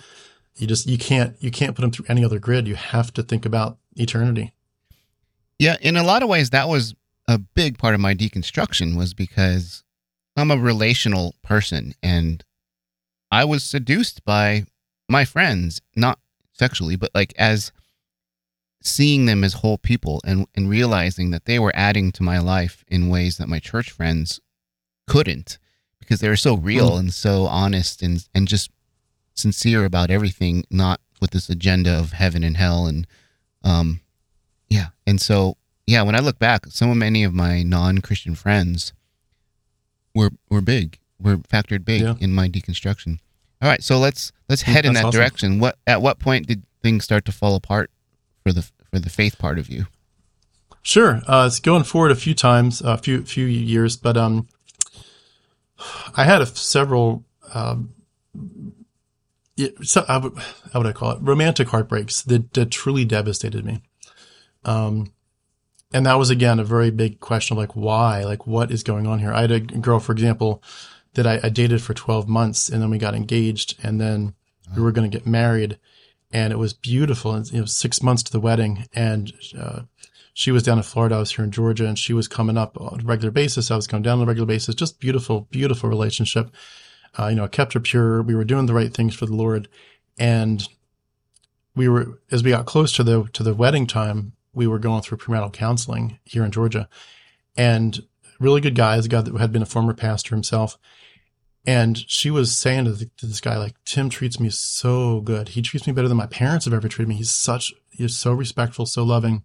you 0.57 0.67
just 0.67 0.87
you 0.87 0.99
can't 0.99 1.37
you 1.41 1.51
can't 1.51 1.75
put 1.75 1.83
them 1.83 1.91
through 1.91 2.07
any 2.09 2.25
other 2.25 2.39
grid. 2.39 2.67
You 2.67 2.75
have 2.75 3.13
to 3.15 3.23
think 3.23 3.47
about 3.47 3.79
eternity. 3.97 4.53
Yeah, 5.59 5.77
in 5.81 5.97
a 5.97 6.03
lot 6.03 6.23
of 6.23 6.29
ways, 6.29 6.51
that 6.51 6.69
was 6.69 6.95
a 7.27 7.39
big 7.39 7.79
part 7.79 7.95
of 7.95 8.01
my 8.01 8.15
deconstruction 8.15 8.97
was 8.97 9.15
because 9.15 9.83
I'm 10.37 10.51
a 10.51 10.57
relational 10.57 11.35
person 11.43 11.95
and 12.03 12.45
I 13.31 13.45
was 13.45 13.65
seduced 13.65 14.25
by 14.25 14.67
my 15.09 15.25
friends, 15.25 15.81
not 15.97 16.19
sexually, 16.53 16.97
but 16.97 17.11
like 17.15 17.35
as 17.39 17.73
seeing 18.83 19.25
them 19.25 19.43
as 19.43 19.55
whole 19.55 19.79
people 19.79 20.21
and, 20.25 20.47
and 20.55 20.69
realizing 20.69 21.31
that 21.31 21.47
they 21.47 21.59
were 21.59 21.73
adding 21.75 22.13
to 22.13 22.23
my 22.23 22.39
life 22.39 22.85
in 22.89 23.09
ways 23.09 23.39
that 23.39 23.49
my 23.49 23.59
church 23.59 23.91
friends 23.91 24.41
couldn't 25.07 25.59
because 25.99 26.21
they 26.21 26.29
were 26.29 26.37
so 26.37 26.55
real 26.55 26.93
mm. 26.93 26.99
and 26.99 27.15
so 27.15 27.47
honest 27.47 28.03
and, 28.03 28.29
and 28.35 28.47
just 28.47 28.71
sincere 29.35 29.85
about 29.85 30.11
everything, 30.11 30.65
not 30.71 31.01
with 31.21 31.31
this 31.31 31.49
agenda 31.49 31.99
of 31.99 32.13
heaven 32.13 32.45
and 32.45 32.59
hell. 32.59 32.87
And, 32.87 33.07
um, 33.63 34.01
yeah. 34.69 34.89
And 35.07 35.21
so, 35.21 35.57
yeah, 35.87 36.03
when 36.03 36.15
I 36.15 36.21
look 36.21 36.39
back, 36.39 36.67
so 36.69 36.95
many 36.95 37.25
of 37.25 37.35
my 37.35 37.63
non 37.63 37.99
Christian 37.99 38.35
friends 38.35 38.93
were, 40.15 40.31
were 40.49 40.61
big, 40.61 40.99
were 41.21 41.39
factored 41.39 41.85
big 41.85 42.03
yeah. 42.03 42.15
in 42.21 42.33
my 42.33 42.49
deconstruction. 42.49 43.19
All 43.61 43.69
right. 43.69 43.83
So 43.83 43.99
let's, 43.99 44.33
let's 44.49 44.63
head 44.63 44.85
in 44.85 44.95
that 44.95 45.07
awesome. 45.07 45.19
direction. 45.19 45.59
What, 45.59 45.79
at 45.87 46.03
what 46.03 46.19
point 46.19 46.47
did 46.47 46.65
things 46.83 47.05
start 47.05 47.25
to 47.27 47.33
fall 47.33 47.55
apart 47.55 47.91
for 48.43 48.53
the, 48.53 48.63
for 48.91 48.99
the 48.99 49.11
faith 49.11 49.39
part 49.39 49.59
of 49.59 49.69
you? 49.69 49.87
Sure. 50.83 51.23
Uh, 51.27 51.45
it's 51.47 51.61
going 51.61 51.85
forward 51.85 52.11
a 52.11 52.17
few 52.17 52.35
times, 52.35 52.83
a 52.83 52.99
few, 52.99 53.25
few 53.25 53.47
years, 53.47 53.97
but, 53.97 54.17
um, 54.17 54.49
I 56.15 56.25
had 56.25 56.43
a, 56.43 56.47
several, 56.47 57.25
um, 57.53 57.95
so 59.83 60.05
how 60.07 60.21
would 60.75 60.87
I 60.87 60.93
call 60.93 61.13
it? 61.13 61.19
Romantic 61.21 61.69
heartbreaks 61.69 62.23
that, 62.23 62.53
that 62.55 62.71
truly 62.71 63.05
devastated 63.05 63.65
me. 63.65 63.81
Um, 64.65 65.14
and 65.95 66.07
that 66.07 66.19
was 66.19 66.29
again 66.29 66.59
a 66.59 66.65
very 66.65 66.91
big 66.91 67.21
question 67.21 67.55
of 67.55 67.59
like 67.59 67.77
why, 67.77 68.25
like 68.25 68.49
what 68.49 68.73
is 68.73 68.83
going 68.83 69.07
on 69.07 69.21
here? 69.21 69.33
I 69.33 69.43
had 69.43 69.53
a 69.53 69.61
girl, 69.61 70.01
for 70.01 70.11
example, 70.11 70.61
that 71.15 71.25
I, 71.25 71.39
I 71.45 71.49
dated 71.49 71.81
for 71.83 71.95
12 71.95 72.29
months 72.29 72.69
and 72.69 72.83
then 72.83 72.91
we 72.91 72.99
got 72.99 73.15
engaged 73.15 73.79
and 73.81 74.01
then 74.01 74.35
we 74.75 74.83
were 74.83 74.91
going 74.91 75.09
to 75.09 75.17
get 75.17 75.25
married 75.25 75.79
and 76.33 76.53
it 76.53 76.57
was 76.57 76.73
beautiful. 76.73 77.33
And 77.33 77.51
it 77.55 77.61
was 77.61 77.77
six 77.77 78.03
months 78.03 78.25
to 78.25 78.33
the 78.33 78.41
wedding 78.41 78.87
and, 78.93 79.33
uh, 79.57 79.83
she 80.37 80.51
was 80.51 80.65
down 80.65 80.79
in 80.79 80.83
Florida. 80.83 81.15
I 81.15 81.21
was 81.21 81.31
here 81.31 81.45
in 81.45 81.53
Georgia 81.53 81.87
and 81.87 81.97
she 81.97 82.13
was 82.13 82.27
coming 82.27 82.59
up 82.59 82.77
on 82.81 83.01
a 83.01 83.05
regular 83.05 83.31
basis. 83.31 83.71
I 83.71 83.77
was 83.77 83.87
coming 83.87 84.03
down 84.03 84.19
on 84.19 84.25
a 84.25 84.27
regular 84.27 84.49
basis. 84.49 84.75
Just 84.75 84.99
beautiful, 84.99 85.43
beautiful 85.53 85.89
relationship. 85.89 86.51
Uh, 87.17 87.29
you 87.29 87.37
know, 87.37 87.45
I 87.45 87.49
kept 87.49 87.75
her 87.75 87.81
pure. 87.81 88.21
We 88.21 88.35
were 88.35 88.43
doing 88.43 88.67
the 88.67 88.75
right 88.75 88.93
things 88.93 89.15
for 89.15 89.27
the 89.27 89.37
Lord. 89.37 89.69
And 90.19 90.67
we 91.77 91.89
were, 91.89 92.19
as 92.33 92.43
we 92.43 92.51
got 92.51 92.67
close 92.67 92.91
to 92.97 93.05
the, 93.05 93.29
to 93.33 93.45
the 93.45 93.55
wedding 93.55 93.87
time, 93.87 94.33
we 94.55 94.67
were 94.67 94.79
going 94.79 95.03
through 95.03 95.19
premarital 95.19 95.53
counseling 95.53 96.19
here 96.25 96.45
in 96.45 96.51
Georgia 96.51 96.89
and 97.57 98.03
really 98.41 98.61
good 98.61 98.75
guy, 98.75 98.97
a 98.97 99.03
guy 99.03 99.21
that 99.21 99.37
had 99.37 99.53
been 99.53 99.63
a 99.63 99.67
former 99.67 99.95
pastor 99.95 100.35
himself. 100.35 100.79
And 101.67 101.99
she 102.11 102.31
was 102.31 102.57
saying 102.57 102.85
to, 102.85 102.93
the, 102.93 103.11
to, 103.17 103.27
this 103.27 103.41
guy, 103.41 103.57
like, 103.57 103.75
Tim 103.87 104.11
treats 104.11 104.39
me 104.39 104.51
so 104.51 105.21
good. 105.23 105.51
He 105.51 105.63
treats 105.63 105.87
me 105.87 105.95
better 105.95 106.09
than 106.09 106.17
my 106.17 106.27
parents 106.27 106.67
have 106.67 106.75
ever 106.75 106.89
treated 106.89 107.09
me. 107.09 107.15
He's 107.15 107.33
such, 107.33 107.73
he's 107.91 108.17
so 108.17 108.33
respectful, 108.35 108.85
so 108.85 109.03
loving. 109.03 109.45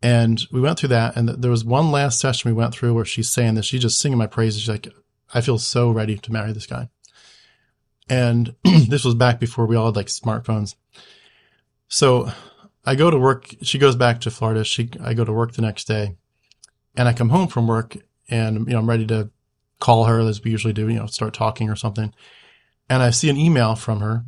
And 0.00 0.42
we 0.50 0.60
went 0.60 0.78
through 0.78 0.88
that. 0.90 1.16
And 1.16 1.28
there 1.28 1.50
was 1.50 1.66
one 1.66 1.90
last 1.90 2.18
session 2.18 2.50
we 2.50 2.56
went 2.56 2.72
through 2.72 2.94
where 2.94 3.04
she's 3.04 3.30
saying 3.30 3.56
that 3.56 3.64
she's 3.66 3.82
just 3.82 4.00
singing 4.00 4.18
my 4.18 4.26
praises. 4.26 4.62
She's 4.62 4.70
like, 4.70 4.88
I 5.34 5.42
feel 5.42 5.58
so 5.58 5.90
ready 5.90 6.16
to 6.16 6.32
marry 6.32 6.52
this 6.52 6.66
guy. 6.66 6.88
And 8.08 8.54
this 8.64 9.04
was 9.04 9.14
back 9.14 9.38
before 9.38 9.66
we 9.66 9.76
all 9.76 9.86
had 9.86 9.96
like 9.96 10.06
smartphones. 10.06 10.76
So 11.88 12.32
I 12.84 12.94
go 12.94 13.10
to 13.10 13.18
work. 13.18 13.54
She 13.62 13.78
goes 13.78 13.96
back 13.96 14.20
to 14.22 14.30
Florida. 14.30 14.64
She, 14.64 14.90
I 15.02 15.14
go 15.14 15.24
to 15.24 15.32
work 15.32 15.52
the 15.52 15.62
next 15.62 15.84
day 15.84 16.16
and 16.96 17.08
I 17.08 17.12
come 17.12 17.30
home 17.30 17.48
from 17.48 17.66
work 17.66 17.96
and, 18.28 18.66
you 18.66 18.72
know, 18.72 18.78
I'm 18.78 18.88
ready 18.88 19.06
to 19.06 19.30
call 19.80 20.04
her 20.04 20.20
as 20.20 20.42
we 20.42 20.50
usually 20.50 20.72
do, 20.72 20.88
you 20.88 20.98
know, 20.98 21.06
start 21.06 21.34
talking 21.34 21.70
or 21.70 21.76
something. 21.76 22.14
And 22.88 23.02
I 23.02 23.10
see 23.10 23.30
an 23.30 23.36
email 23.36 23.74
from 23.74 24.00
her 24.00 24.24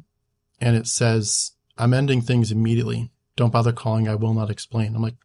and 0.60 0.76
it 0.76 0.86
says, 0.86 1.52
I'm 1.76 1.94
ending 1.94 2.22
things 2.22 2.52
immediately. 2.52 3.10
Don't 3.36 3.52
bother 3.52 3.72
calling. 3.72 4.08
I 4.08 4.14
will 4.14 4.34
not 4.34 4.50
explain. 4.50 4.94
I'm 4.94 5.02
like, 5.02 5.16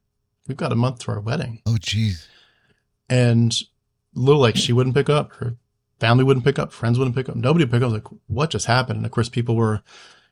we've 0.48 0.58
got 0.58 0.72
a 0.72 0.76
month 0.76 1.00
to 1.00 1.12
our 1.12 1.20
wedding. 1.20 1.62
Oh, 1.66 1.78
geez. 1.80 2.28
And 3.08 3.56
little 4.16 4.42
like 4.42 4.56
she 4.56 4.74
wouldn't 4.74 4.96
pick 4.96 5.10
up. 5.10 5.34
Her 5.34 5.56
family 6.00 6.24
wouldn't 6.24 6.46
pick 6.46 6.58
up, 6.58 6.72
friends 6.72 6.98
wouldn't 6.98 7.16
pick 7.16 7.30
up, 7.30 7.36
nobody 7.36 7.66
would 7.66 7.72
pick 7.72 7.84
up. 7.84 7.92
like, 7.92 8.08
what 8.28 8.50
just 8.50 8.66
happened? 8.66 8.98
And 8.98 9.06
of 9.06 9.12
course, 9.12 9.30
people 9.30 9.56
were 9.56 9.82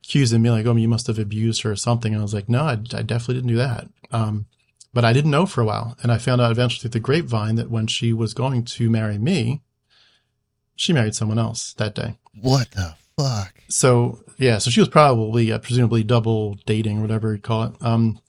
accusing 0.03 0.41
me 0.41 0.51
like, 0.51 0.65
oh, 0.65 0.75
you 0.75 0.87
must 0.87 1.07
have 1.07 1.19
abused 1.19 1.61
her 1.63 1.71
or 1.71 1.75
something. 1.75 2.13
And 2.13 2.21
I 2.21 2.23
was 2.23 2.33
like, 2.33 2.49
no, 2.49 2.63
I, 2.63 2.71
I 2.71 3.01
definitely 3.01 3.35
didn't 3.35 3.49
do 3.49 3.57
that. 3.57 3.87
Um, 4.11 4.45
but 4.93 5.05
I 5.05 5.13
didn't 5.13 5.31
know 5.31 5.45
for 5.45 5.61
a 5.61 5.65
while. 5.65 5.97
And 6.01 6.11
I 6.11 6.17
found 6.17 6.41
out 6.41 6.51
eventually 6.51 6.81
through 6.81 6.99
the 6.99 6.99
grapevine 6.99 7.55
that 7.55 7.69
when 7.69 7.87
she 7.87 8.13
was 8.13 8.33
going 8.33 8.63
to 8.63 8.89
marry 8.89 9.17
me, 9.17 9.61
she 10.75 10.93
married 10.93 11.15
someone 11.15 11.39
else 11.39 11.73
that 11.73 11.95
day. 11.95 12.17
What 12.39 12.71
the 12.71 12.95
fuck? 13.17 13.53
So 13.67 14.23
yeah, 14.37 14.59
so 14.59 14.69
she 14.69 14.79
was 14.79 14.89
probably 14.89 15.51
uh, 15.51 15.59
presumably 15.59 16.03
double 16.03 16.55
dating 16.65 16.99
or 16.99 17.01
whatever 17.01 17.33
you 17.33 17.41
call 17.41 17.63
it. 17.63 17.73
Um, 17.81 18.19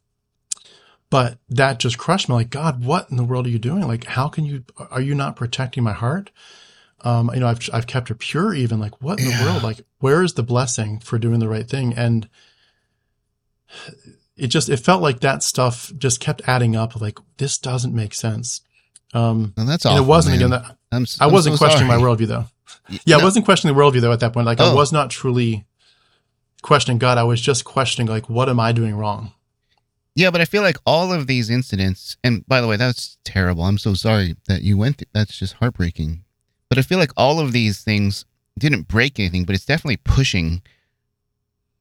but 1.10 1.38
that 1.48 1.78
just 1.78 1.96
crushed 1.96 2.28
me. 2.28 2.34
Like, 2.34 2.50
God, 2.50 2.84
what 2.84 3.10
in 3.10 3.16
the 3.16 3.24
world 3.24 3.46
are 3.46 3.50
you 3.50 3.58
doing? 3.58 3.86
Like, 3.86 4.04
how 4.04 4.28
can 4.28 4.44
you, 4.44 4.64
are 4.90 5.00
you 5.00 5.14
not 5.14 5.36
protecting 5.36 5.82
my 5.82 5.92
heart? 5.92 6.30
Um, 7.03 7.30
you 7.32 7.40
know, 7.40 7.46
I've, 7.46 7.61
I've 7.72 7.86
kept 7.86 8.09
her 8.09 8.14
pure 8.14 8.55
even 8.55 8.80
like, 8.80 9.01
what 9.01 9.20
in 9.20 9.30
yeah. 9.30 9.38
the 9.38 9.51
world? 9.51 9.62
Like, 9.62 9.80
where 10.01 10.22
is 10.22 10.34
the 10.34 10.42
blessing 10.42 10.99
for 10.99 11.18
doing 11.18 11.38
the 11.38 11.49
right 11.49 11.68
thing? 11.68 11.94
And 11.94 12.28
it 14.36 14.49
just, 14.49 14.68
it 14.68 14.78
felt 14.78 15.03
like 15.03 15.20
that 15.20 15.42
stuff 15.42 15.92
just 15.96 16.20
kept 16.20 16.42
adding 16.46 16.74
up. 16.74 17.01
Like, 17.01 17.18
this 17.36 17.59
doesn't 17.59 17.94
make 17.94 18.14
sense. 18.14 18.62
Um, 19.14 19.55
and 19.57 19.68
that's 19.68 19.86
all. 19.86 19.96
it 19.96 20.07
wasn't 20.07 20.38
man. 20.38 20.53
again 20.53 20.62
that 20.62 20.76
I'm, 20.92 21.07
I 21.20 21.26
wasn't 21.28 21.57
so 21.57 21.64
questioning 21.64 21.88
sorry. 21.88 22.01
my 22.01 22.07
worldview 22.07 22.26
though. 22.26 22.44
Yeah, 22.90 23.16
no. 23.16 23.20
I 23.20 23.24
wasn't 23.24 23.44
questioning 23.44 23.74
the 23.74 23.82
worldview 23.82 24.01
though 24.01 24.12
at 24.12 24.20
that 24.20 24.32
point. 24.32 24.46
Like, 24.46 24.61
oh. 24.61 24.70
I 24.70 24.74
was 24.74 24.92
not 24.92 25.11
truly 25.11 25.64
questioning 26.62 26.99
God. 26.99 27.16
I 27.16 27.24
was 27.24 27.40
just 27.40 27.64
questioning, 27.64 28.09
like, 28.09 28.28
what 28.28 28.49
am 28.49 28.61
I 28.61 28.72
doing 28.72 28.96
wrong? 28.96 29.32
Yeah, 30.14 30.30
but 30.30 30.40
I 30.40 30.46
feel 30.46 30.62
like 30.62 30.76
all 30.84 31.12
of 31.12 31.26
these 31.26 31.49
incidents, 31.49 32.16
and 32.24 32.46
by 32.46 32.61
the 32.61 32.66
way, 32.66 32.76
that's 32.76 33.18
terrible. 33.24 33.62
I'm 33.62 33.78
so 33.78 33.94
sorry 33.94 34.34
that 34.49 34.62
you 34.62 34.76
went. 34.76 34.99
Th- 34.99 35.09
that's 35.12 35.38
just 35.38 35.55
heartbreaking. 35.55 36.24
But 36.68 36.78
I 36.78 36.82
feel 36.82 36.98
like 36.98 37.12
all 37.16 37.40
of 37.40 37.52
these 37.52 37.82
things 37.82 38.24
didn't 38.58 38.88
break 38.88 39.18
anything, 39.18 39.44
but 39.44 39.54
it's 39.54 39.64
definitely 39.64 39.98
pushing 39.98 40.62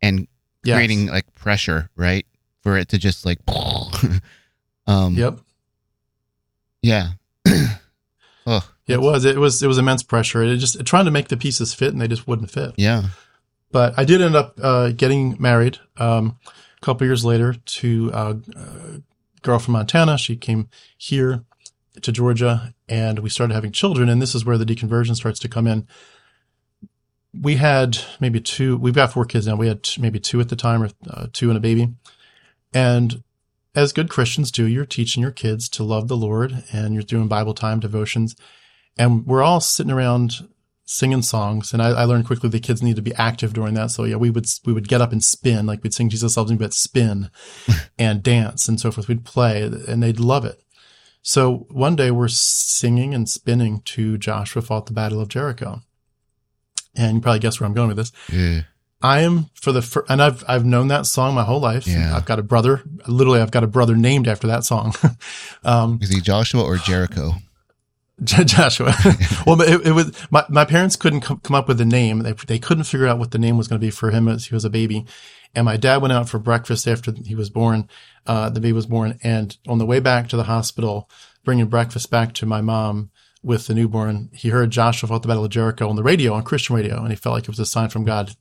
and 0.02 0.28
yes. 0.64 0.76
creating 0.76 1.08
like 1.08 1.34
pressure, 1.34 1.90
right? 1.96 2.26
For 2.62 2.78
it 2.78 2.90
to 2.90 2.98
just 2.98 3.26
like, 3.26 3.40
um, 4.88 5.16
yep, 5.16 5.40
yeah. 6.82 7.12
oh, 8.48 8.70
it 8.88 9.02
was. 9.02 9.26
It 9.26 9.38
was. 9.38 9.62
It 9.64 9.68
was 9.68 9.78
immense 9.78 10.04
pressure. 10.04 10.44
It 10.44 10.58
just 10.58 10.86
trying 10.86 11.06
to 11.06 11.12
make 11.12 11.30
the 11.30 11.38
pieces 11.38 11.74
fit, 11.74 11.94
and 11.94 12.02
they 12.02 12.08
just 12.08 12.28
wouldn't 12.28 12.52
fit. 12.52 12.74
Yeah. 12.78 13.04
But 13.72 13.98
I 13.98 14.06
did 14.06 14.22
end 14.22 14.36
up 14.36 14.58
uh, 14.62 14.90
getting 14.90 15.36
married. 15.40 15.80
Um, 15.98 16.38
a 16.46 16.86
couple 16.86 17.08
years 17.08 17.26
later 17.26 17.54
to 17.54 18.12
a 18.14 18.38
girl 19.42 19.60
from 19.60 19.74
Montana. 19.74 20.18
She 20.18 20.36
came 20.36 20.70
here 20.98 21.44
to 22.02 22.12
Georgia 22.12 22.74
and 22.90 23.20
we 23.20 23.30
started 23.30 23.54
having 23.54 23.72
children. 23.72 24.10
And 24.10 24.22
this 24.22 24.36
is 24.36 24.46
where 24.46 24.58
the 24.58 24.66
deconversion 24.66 25.16
starts 25.16 25.40
to 25.40 25.50
come 25.50 25.68
in. 25.68 25.88
We 27.40 27.56
had 27.56 27.98
maybe 28.20 28.40
two, 28.40 28.78
we've 28.78 28.96
got 28.96 29.14
four 29.14 29.26
kids 29.26 29.48
now. 29.48 29.56
We 29.56 29.68
had 29.68 29.88
maybe 30.00 30.20
two 30.20 30.40
at 30.40 30.50
the 30.50 30.56
time 30.56 30.84
or 30.84 30.90
uh, 31.10 31.28
two 31.34 31.50
and 31.50 31.58
a 31.58 31.62
baby. 31.62 31.94
And 32.74 33.24
as 33.76 33.94
good 33.94 34.10
Christians 34.10 34.52
do, 34.52 34.66
you're 34.66 34.86
teaching 34.86 35.22
your 35.22 35.32
kids 35.32 35.70
to 35.70 35.84
love 35.84 36.08
the 36.08 36.18
Lord 36.18 36.64
and 36.72 36.94
you're 36.94 37.04
doing 37.04 37.28
Bible 37.28 37.54
time 37.54 37.80
devotions. 37.80 38.36
And 38.98 39.26
we're 39.28 39.44
all 39.44 39.60
sitting 39.60 39.92
around 39.92 40.48
singing 40.86 41.22
songs. 41.22 41.74
And 41.74 41.82
I, 41.82 41.90
I, 41.90 42.04
learned 42.06 42.26
quickly 42.26 42.50
the 42.50 42.62
kids 42.62 42.82
need 42.82 42.96
to 42.96 43.02
be 43.02 43.14
active 43.16 43.54
during 43.54 43.74
that. 43.74 43.92
So 43.92 44.06
yeah, 44.06 44.16
we 44.16 44.30
would, 44.30 44.48
we 44.66 44.74
would 44.74 44.88
get 44.88 45.02
up 45.02 45.12
and 45.12 45.24
spin, 45.24 45.66
like 45.66 45.84
we'd 45.84 45.94
sing 45.94 46.10
Jesus 46.10 46.38
loves 46.38 46.50
me, 46.50 46.58
but 46.58 46.74
spin 46.74 47.30
and 48.00 48.24
dance 48.24 48.68
and 48.68 48.80
so 48.80 48.90
forth. 48.90 49.08
We'd 49.08 49.26
play 49.26 49.62
and 49.62 50.02
they'd 50.02 50.20
love 50.20 50.46
it. 50.46 50.62
So 51.28 51.68
one 51.70 51.98
day 51.98 52.10
we're 52.10 52.30
singing 52.30 53.14
and 53.14 53.28
spinning 53.28 53.82
to 53.82 54.18
Joshua 54.18 54.62
fought 54.62 54.86
the 54.86 54.94
battle 54.94 55.20
of 55.20 55.28
Jericho. 55.28 55.82
And 56.96 57.18
you 57.18 57.22
probably 57.22 57.40
guess 57.40 57.60
where 57.60 57.68
I'm 57.68 57.74
going 57.74 57.90
with 57.90 57.98
this. 57.98 58.14
Yeah. 58.32 58.62
I 59.02 59.20
am 59.24 59.50
for 59.54 59.74
the 59.74 59.82
first, 59.82 60.10
and 60.10 60.22
I've, 60.22 60.46
I've 60.48 60.64
known 60.64 60.88
that 60.88 61.06
song 61.06 61.36
my 61.36 61.44
whole 61.44 61.60
life. 61.60 61.86
Yeah. 61.86 62.16
I've 62.16 62.24
got 62.24 62.40
a 62.40 62.44
brother, 62.44 62.82
literally, 63.10 63.42
I've 63.42 63.52
got 63.52 63.66
a 63.66 63.68
brother 63.68 63.94
named 63.98 64.30
after 64.30 64.48
that 64.48 64.64
song. 64.64 64.94
um, 65.66 66.00
is 66.02 66.08
he 66.08 66.22
Joshua 66.22 66.64
or 66.64 66.78
Jericho? 66.78 67.34
Joshua. 68.24 68.94
well, 69.46 69.62
it, 69.62 69.88
it, 69.88 69.92
was 69.92 70.12
my, 70.32 70.44
my 70.50 70.66
parents 70.66 70.96
couldn't 70.96 71.22
come, 71.22 71.40
come 71.40 71.56
up 71.56 71.68
with 71.68 71.80
a 71.80 71.86
name. 71.86 72.20
They, 72.20 72.34
they 72.34 72.60
couldn't 72.60 72.86
figure 72.86 73.08
out 73.08 73.20
what 73.20 73.32
the 73.32 73.38
name 73.38 73.58
was 73.58 73.68
going 73.68 73.80
to 73.80 73.86
be 73.86 73.92
for 73.92 74.12
him 74.12 74.28
as 74.28 74.46
he 74.46 74.56
was 74.56 74.66
a 74.66 74.70
baby. 74.70 75.06
And 75.54 75.66
my 75.66 75.78
dad 75.78 76.02
went 76.02 76.14
out 76.14 76.28
for 76.28 76.40
breakfast 76.40 76.88
after 76.88 77.14
he 77.26 77.36
was 77.36 77.50
born. 77.50 77.90
Uh, 78.26 78.50
the 78.50 78.60
baby 78.60 78.74
was 78.74 78.86
born. 78.86 79.20
And 79.24 79.56
on 79.68 79.78
the 79.78 79.86
way 79.86 80.00
back 80.00 80.30
to 80.30 80.38
the 80.38 80.44
hospital, 80.44 81.10
bringing 81.44 81.68
breakfast 81.68 82.10
back 82.10 82.34
to 82.36 82.46
my 82.46 82.62
mom, 82.62 83.12
with 83.44 83.68
the 83.68 83.74
newborn, 83.74 84.30
he 84.34 84.50
heard 84.50 84.72
Joshua 84.72 85.08
fought 85.08 85.22
the 85.22 85.28
Battle 85.28 85.46
of 85.46 85.52
Jericho 85.52 85.88
on 85.88 85.96
the 85.96 86.04
radio, 86.04 86.34
on 86.34 86.44
Christian 86.44 86.76
radio, 86.76 87.00
and 87.00 87.10
he 87.10 87.16
felt 87.16 87.34
like 87.34 87.44
it 87.44 87.50
was 87.50 87.60
a 87.60 87.66
sign 87.66 87.90
from 87.90 88.04
God. 88.04 88.36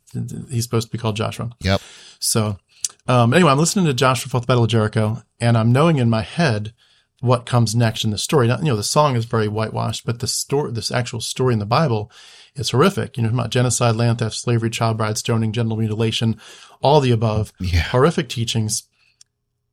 He's 0.51 0.65
supposed 0.65 0.89
to 0.89 0.93
be 0.93 0.99
called 0.99 1.17
Joshua. 1.17 1.51
Yep. 1.61 1.81
So, 2.19 2.59
um, 3.07 3.33
anyway, 3.33 3.53
I'm 3.53 3.59
listening 3.59 3.85
to 3.87 3.95
Joshua 3.95 4.31
fought 4.31 4.41
the 4.41 4.47
Battle 4.47 4.65
of 4.65 4.71
Jericho, 4.71 5.23
and 5.39 5.57
I'm 5.57 5.71
knowing 5.71 5.99
in 5.99 6.11
my 6.11 6.23
head 6.23 6.73
what 7.21 7.47
comes 7.47 7.75
next 7.75 8.05
in 8.05 8.11
the 8.11 8.19
story. 8.19 8.47
Now, 8.47 8.59
you 8.59 8.65
know, 8.65 8.77
the 8.77 8.83
song 8.83 9.17
is 9.17 9.25
very 9.25 9.49
whitewashed, 9.49 10.05
but 10.05 10.19
the 10.21 10.27
story, 10.27 10.71
this 10.73 10.91
actual 10.91 11.21
story 11.21 11.55
in 11.55 11.59
the 11.59 11.67
Bible 11.67 12.11
is 12.55 12.71
horrific. 12.71 13.17
You 13.17 13.23
know, 13.23 13.31
about 13.31 13.51
genocide, 13.51 13.97
land 13.97 14.19
theft, 14.19 14.37
slavery, 14.37 14.71
child 14.71 14.99
bride, 14.99 15.17
stoning, 15.19 15.53
genital 15.53 15.79
mutilation, 15.79 16.39
all 16.83 17.01
the 17.01 17.11
above, 17.13 17.53
Yeah. 17.59 17.81
horrific 17.81 18.29
teachings. 18.29 18.83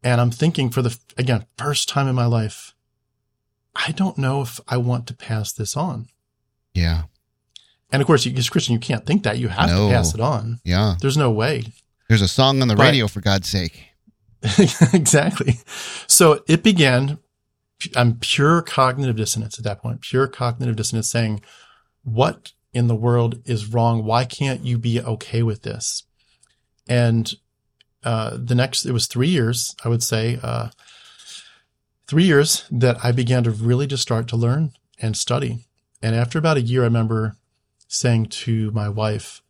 And 0.03 0.19
I'm 0.21 0.31
thinking 0.31 0.69
for 0.69 0.81
the, 0.81 0.97
again, 1.17 1.45
first 1.57 1.89
time 1.89 2.07
in 2.07 2.15
my 2.15 2.25
life, 2.25 2.73
I 3.75 3.91
don't 3.91 4.17
know 4.17 4.41
if 4.41 4.59
I 4.67 4.77
want 4.77 5.07
to 5.07 5.13
pass 5.13 5.51
this 5.51 5.75
on. 5.75 6.07
Yeah. 6.73 7.03
And 7.91 8.01
of 8.01 8.07
course, 8.07 8.25
you, 8.25 8.35
as 8.37 8.49
Christian, 8.49 8.73
you 8.73 8.79
can't 8.79 9.05
think 9.05 9.23
that. 9.23 9.37
You 9.37 9.49
have 9.49 9.69
No. 9.69 9.87
to 9.89 9.93
pass 9.93 10.13
it 10.13 10.19
on. 10.19 10.59
Yeah. 10.63 10.95
There's 10.99 11.17
no 11.17 11.29
way. 11.31 11.65
There's 12.09 12.21
a 12.21 12.27
song 12.27 12.61
on 12.61 12.67
the 12.67 12.75
But- 12.75 12.83
radio 12.83 13.07
for 13.07 13.21
God's 13.21 13.47
sake. 13.49 13.89
exactly. 14.93 15.59
So 16.07 16.43
it 16.47 16.63
began. 16.63 17.17
I'm 17.95 18.17
pure 18.19 18.61
cognitive 18.61 19.15
dissonance 19.15 19.57
at 19.57 19.65
that 19.65 19.81
point. 19.81 20.01
Pure 20.01 20.27
cognitive 20.27 20.75
dissonance, 20.75 21.09
saying, 21.09 21.41
"What 22.03 22.51
in 22.73 22.87
the 22.87 22.95
world 22.95 23.41
is 23.45 23.67
wrong? 23.67 24.03
Why 24.03 24.25
can't 24.25 24.65
you 24.65 24.77
be 24.77 25.01
okay 25.01 25.43
with 25.43 25.63
this?" 25.63 26.03
And 26.87 27.33
uh, 28.03 28.37
the 28.41 28.55
next, 28.55 28.85
it 28.85 28.91
was 28.91 29.07
three 29.07 29.29
years, 29.29 29.75
I 29.83 29.89
would 29.89 30.03
say, 30.03 30.39
uh, 30.43 30.69
three 32.07 32.25
years 32.25 32.65
that 32.69 32.97
I 33.03 33.11
began 33.11 33.43
to 33.45 33.51
really 33.51 33.87
just 33.87 34.03
start 34.03 34.27
to 34.29 34.35
learn 34.35 34.71
and 34.99 35.15
study. 35.15 35.65
And 36.01 36.15
after 36.15 36.37
about 36.37 36.57
a 36.57 36.61
year, 36.61 36.81
I 36.81 36.85
remember 36.85 37.37
saying 37.87 38.25
to 38.25 38.71
my 38.71 38.89
wife, 38.89 39.41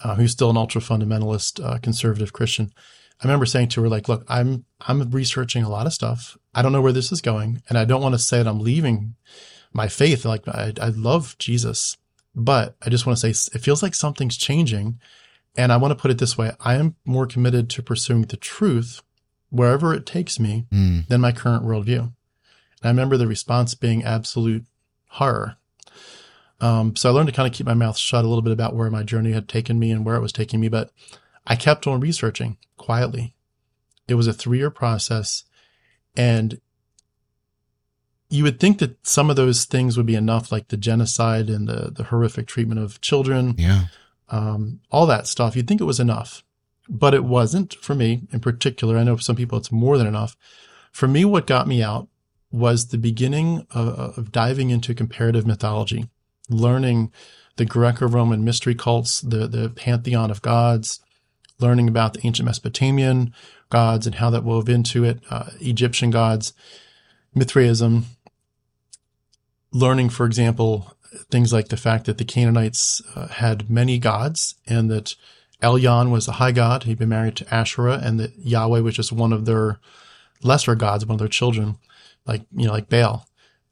uh, 0.00 0.14
who's 0.14 0.32
still 0.32 0.50
an 0.50 0.56
ultra 0.56 0.80
fundamentalist, 0.80 1.62
uh, 1.62 1.78
conservative 1.78 2.32
Christian, 2.32 2.72
I 3.20 3.26
remember 3.26 3.46
saying 3.46 3.68
to 3.70 3.82
her, 3.82 3.88
like, 3.88 4.08
look, 4.08 4.24
I'm 4.28 4.64
I'm 4.80 5.10
researching 5.10 5.64
a 5.64 5.68
lot 5.68 5.86
of 5.86 5.92
stuff. 5.92 6.38
I 6.58 6.62
don't 6.62 6.72
know 6.72 6.82
where 6.82 6.92
this 6.92 7.12
is 7.12 7.20
going, 7.20 7.62
and 7.68 7.78
I 7.78 7.84
don't 7.84 8.02
want 8.02 8.14
to 8.16 8.18
say 8.18 8.38
that 8.38 8.48
I'm 8.48 8.58
leaving 8.58 9.14
my 9.72 9.86
faith. 9.86 10.24
Like, 10.24 10.48
I, 10.48 10.72
I 10.80 10.88
love 10.88 11.36
Jesus, 11.38 11.96
but 12.34 12.74
I 12.82 12.90
just 12.90 13.06
want 13.06 13.16
to 13.18 13.32
say 13.32 13.54
it 13.54 13.62
feels 13.62 13.80
like 13.80 13.94
something's 13.94 14.36
changing, 14.36 14.98
and 15.56 15.72
I 15.72 15.76
want 15.76 15.92
to 15.92 16.02
put 16.02 16.10
it 16.10 16.18
this 16.18 16.36
way: 16.36 16.50
I 16.58 16.74
am 16.74 16.96
more 17.04 17.26
committed 17.26 17.70
to 17.70 17.82
pursuing 17.82 18.22
the 18.22 18.36
truth 18.36 19.02
wherever 19.50 19.94
it 19.94 20.04
takes 20.04 20.40
me 20.40 20.66
Mm. 20.72 21.06
than 21.06 21.20
my 21.20 21.30
current 21.32 21.64
worldview. 21.64 22.00
And 22.00 22.84
I 22.84 22.88
remember 22.88 23.16
the 23.16 23.28
response 23.28 23.74
being 23.76 24.02
absolute 24.02 24.64
horror. 25.10 25.58
Um, 26.60 26.96
so 26.96 27.08
I 27.08 27.12
learned 27.12 27.28
to 27.28 27.34
kind 27.34 27.46
of 27.46 27.54
keep 27.54 27.66
my 27.66 27.74
mouth 27.74 27.96
shut 27.96 28.24
a 28.24 28.28
little 28.28 28.42
bit 28.42 28.52
about 28.52 28.74
where 28.74 28.90
my 28.90 29.04
journey 29.04 29.30
had 29.32 29.48
taken 29.48 29.78
me 29.78 29.92
and 29.92 30.04
where 30.04 30.16
it 30.16 30.20
was 30.20 30.32
taking 30.32 30.58
me, 30.60 30.68
but 30.68 30.90
I 31.46 31.54
kept 31.54 31.86
on 31.86 32.00
researching 32.00 32.56
quietly. 32.76 33.34
It 34.08 34.14
was 34.14 34.26
a 34.26 34.32
three 34.32 34.58
year 34.58 34.70
process 34.70 35.44
and 36.18 36.60
you 38.28 38.44
would 38.44 38.60
think 38.60 38.78
that 38.78 39.06
some 39.06 39.30
of 39.30 39.36
those 39.36 39.64
things 39.64 39.96
would 39.96 40.04
be 40.04 40.14
enough, 40.14 40.52
like 40.52 40.68
the 40.68 40.76
genocide 40.76 41.48
and 41.48 41.66
the, 41.66 41.90
the 41.90 42.04
horrific 42.04 42.46
treatment 42.46 42.78
of 42.80 43.00
children, 43.00 43.54
Yeah. 43.56 43.84
um, 44.28 44.80
all 44.90 45.06
that 45.06 45.26
stuff. 45.26 45.56
You'd 45.56 45.66
think 45.66 45.80
it 45.80 45.84
was 45.84 46.00
enough, 46.00 46.44
but 46.90 47.14
it 47.14 47.24
wasn't 47.24 47.74
for 47.76 47.94
me 47.94 48.22
in 48.30 48.40
particular. 48.40 48.98
I 48.98 49.04
know 49.04 49.16
for 49.16 49.22
some 49.22 49.36
people 49.36 49.56
it's 49.56 49.72
more 49.72 49.96
than 49.96 50.06
enough. 50.06 50.36
For 50.92 51.08
me, 51.08 51.24
what 51.24 51.46
got 51.46 51.66
me 51.66 51.82
out 51.82 52.08
was 52.50 52.88
the 52.88 52.98
beginning 52.98 53.66
of, 53.70 53.88
of 54.18 54.32
diving 54.32 54.68
into 54.70 54.94
comparative 54.94 55.46
mythology, 55.46 56.08
learning 56.50 57.10
the 57.56 57.64
Greco-Roman 57.64 58.44
mystery 58.44 58.74
cults, 58.74 59.20
the, 59.20 59.46
the 59.48 59.70
pantheon 59.70 60.30
of 60.30 60.42
gods, 60.42 61.00
learning 61.60 61.88
about 61.88 62.14
the 62.14 62.26
ancient 62.26 62.46
Mesopotamian 62.46 63.32
gods 63.70 64.06
and 64.06 64.16
how 64.16 64.30
that 64.30 64.44
wove 64.44 64.68
into 64.68 65.04
it, 65.04 65.20
uh, 65.30 65.50
Egyptian 65.60 66.10
gods, 66.10 66.52
Mithraism, 67.34 68.06
learning, 69.72 70.08
for 70.08 70.26
example, 70.26 70.94
things 71.30 71.52
like 71.52 71.68
the 71.68 71.76
fact 71.76 72.06
that 72.06 72.18
the 72.18 72.24
Canaanites 72.24 73.02
uh, 73.14 73.28
had 73.28 73.70
many 73.70 73.98
gods 73.98 74.54
and 74.66 74.90
that 74.90 75.14
Elyon 75.62 76.10
was 76.10 76.28
a 76.28 76.32
high 76.32 76.52
god. 76.52 76.84
He'd 76.84 76.98
been 76.98 77.08
married 77.08 77.36
to 77.36 77.54
Asherah 77.54 78.00
and 78.02 78.18
that 78.20 78.36
Yahweh 78.38 78.80
was 78.80 78.94
just 78.94 79.12
one 79.12 79.32
of 79.32 79.44
their 79.44 79.78
lesser 80.42 80.74
gods, 80.74 81.04
one 81.04 81.14
of 81.14 81.18
their 81.18 81.28
children, 81.28 81.76
like, 82.26 82.42
you 82.54 82.66
know, 82.66 82.72
like 82.72 82.88
Baal. 82.88 83.26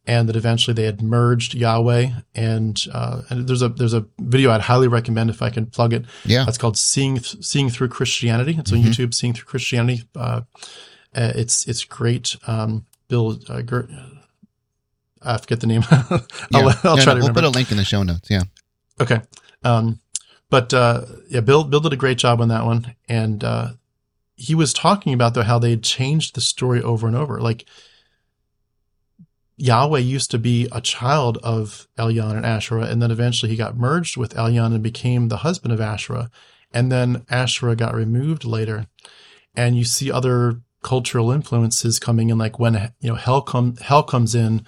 And 0.08 0.28
that 0.28 0.36
eventually 0.36 0.72
they 0.74 0.84
had 0.84 1.02
merged 1.02 1.52
Yahweh 1.54 2.10
and, 2.34 2.80
uh, 2.92 3.22
and 3.28 3.48
there's 3.48 3.62
a, 3.62 3.68
there's 3.70 3.92
a 3.92 4.06
video 4.20 4.52
I'd 4.52 4.60
highly 4.60 4.86
recommend 4.86 5.30
if 5.30 5.42
I 5.42 5.50
can 5.50 5.66
plug 5.66 5.92
it. 5.92 6.04
Yeah. 6.24 6.44
That's 6.44 6.58
called 6.58 6.76
Seeing, 6.78 7.18
Seeing 7.18 7.70
Through 7.70 7.88
Christianity. 7.88 8.54
It's 8.56 8.72
on 8.72 8.78
Mhm. 8.78 8.84
YouTube, 8.84 9.14
Seeing 9.14 9.32
Through 9.32 9.46
Christianity. 9.46 10.04
Uh, 10.14 10.42
uh, 11.12 11.32
it's, 11.34 11.66
it's 11.66 11.82
great. 11.82 12.36
Um, 12.46 12.86
Bill, 13.08 13.40
uh, 13.48 13.62
I 15.22 15.38
forget 15.38 15.60
the 15.60 15.66
name. 15.66 15.82
I'll, 15.90 16.06
Yeah. 16.50 16.72
I'll 16.84 16.98
Yeah, 16.98 17.04
try 17.04 17.14
no, 17.14 17.20
to 17.20 17.24
We'll 17.24 17.34
put 17.34 17.44
a 17.44 17.48
link 17.48 17.70
in 17.72 17.76
the 17.76 17.84
show 17.84 18.02
notes. 18.04 18.30
Yeah. 18.30 18.42
Okay. 19.00 19.20
Um, 19.64 19.98
but, 20.50 20.72
uh, 20.72 21.04
yeah, 21.28 21.40
Bill, 21.40 21.64
Bill 21.64 21.80
did 21.80 21.92
a 21.92 21.96
great 21.96 22.18
job 22.18 22.40
on 22.40 22.48
that 22.48 22.64
one. 22.64 22.94
And, 23.08 23.42
uh, 23.42 23.70
he 24.36 24.54
was 24.54 24.72
talking 24.72 25.14
about 25.14 25.34
though 25.34 25.42
how 25.42 25.58
they 25.58 25.70
had 25.70 25.82
changed 25.82 26.34
the 26.34 26.40
story 26.42 26.82
over 26.82 27.06
and 27.08 27.16
over. 27.16 27.40
Like 27.40 27.64
Yahweh 29.56 29.98
used 29.98 30.30
to 30.30 30.38
be 30.38 30.68
a 30.70 30.80
child 30.80 31.38
of 31.42 31.88
Elyon 31.98 32.36
and 32.36 32.46
Asherah, 32.46 32.86
and 32.86 33.00
then 33.00 33.10
eventually 33.10 33.50
he 33.50 33.56
got 33.56 33.76
merged 33.76 34.16
with 34.16 34.34
Elyon 34.34 34.74
and 34.74 34.82
became 34.82 35.28
the 35.28 35.38
husband 35.38 35.72
of 35.72 35.80
Asherah. 35.80 36.30
And 36.72 36.92
then 36.92 37.24
Asherah 37.30 37.76
got 37.76 37.94
removed 37.94 38.44
later. 38.44 38.86
And 39.54 39.76
you 39.76 39.84
see 39.84 40.12
other 40.12 40.60
cultural 40.82 41.30
influences 41.30 41.98
coming 41.98 42.28
in, 42.28 42.36
like 42.36 42.58
when, 42.58 42.92
you 43.00 43.08
know, 43.08 43.14
hell 43.14 43.40
come, 43.40 43.76
hell 43.76 44.02
comes 44.02 44.34
in, 44.34 44.66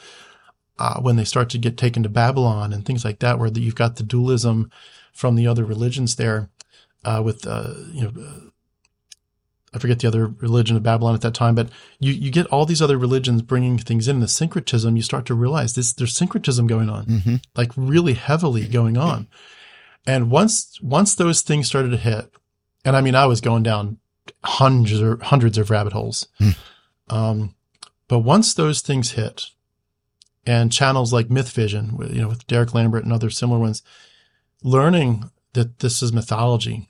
uh, 0.78 1.00
when 1.00 1.16
they 1.16 1.24
start 1.24 1.50
to 1.50 1.58
get 1.58 1.76
taken 1.76 2.02
to 2.02 2.08
Babylon 2.08 2.72
and 2.72 2.86
things 2.86 3.04
like 3.04 3.18
that, 3.18 3.38
where 3.38 3.50
you've 3.50 3.74
got 3.74 3.96
the 3.96 4.02
dualism 4.02 4.70
from 5.12 5.34
the 5.34 5.46
other 5.46 5.64
religions 5.64 6.16
there, 6.16 6.48
uh, 7.04 7.20
with, 7.22 7.46
uh, 7.46 7.74
you 7.92 8.02
know, 8.02 8.50
I 9.74 9.78
forget 9.78 9.98
the 9.98 10.08
other 10.08 10.26
religion 10.26 10.76
of 10.76 10.82
Babylon 10.82 11.14
at 11.14 11.20
that 11.20 11.34
time, 11.34 11.54
but 11.54 11.68
you, 11.98 12.12
you 12.12 12.30
get 12.30 12.46
all 12.46 12.64
these 12.64 12.80
other 12.80 12.96
religions 12.96 13.42
bringing 13.42 13.78
things 13.78 14.08
in. 14.08 14.20
The 14.20 14.28
syncretism, 14.28 14.96
you 14.96 15.02
start 15.02 15.26
to 15.26 15.34
realize 15.34 15.74
this, 15.74 15.92
there's 15.92 16.16
syncretism 16.16 16.66
going 16.66 16.88
on, 16.88 17.04
hmm 17.04 17.36
like 17.54 17.72
really 17.76 18.14
heavily 18.14 18.66
going 18.66 18.96
on. 18.96 19.28
And 20.06 20.30
once, 20.30 20.80
once 20.80 21.14
those 21.14 21.42
things 21.42 21.66
started 21.66 21.90
to 21.90 21.96
hit, 21.96 22.32
and 22.84 22.96
I 22.96 23.00
mean, 23.00 23.14
I 23.14 23.26
was 23.26 23.40
going 23.40 23.62
down 23.62 23.98
hundreds 24.44 25.02
or 25.02 25.18
hundreds 25.18 25.58
of 25.58 25.70
rabbit 25.70 25.92
holes. 25.92 26.28
Hmm. 26.38 26.50
Um, 27.10 27.54
but 28.06 28.20
once 28.20 28.54
those 28.54 28.80
things 28.80 29.12
hit 29.12 29.46
and 30.46 30.72
channels 30.72 31.12
like 31.12 31.28
MythVision, 31.28 32.14
you 32.14 32.22
know, 32.22 32.28
with 32.28 32.46
Derek 32.46 32.74
Lambert 32.74 33.04
and 33.04 33.12
other 33.12 33.30
similar 33.30 33.60
ones, 33.60 33.82
learning 34.62 35.30
that 35.52 35.80
this 35.80 36.02
is 36.02 36.12
mythology. 36.12 36.88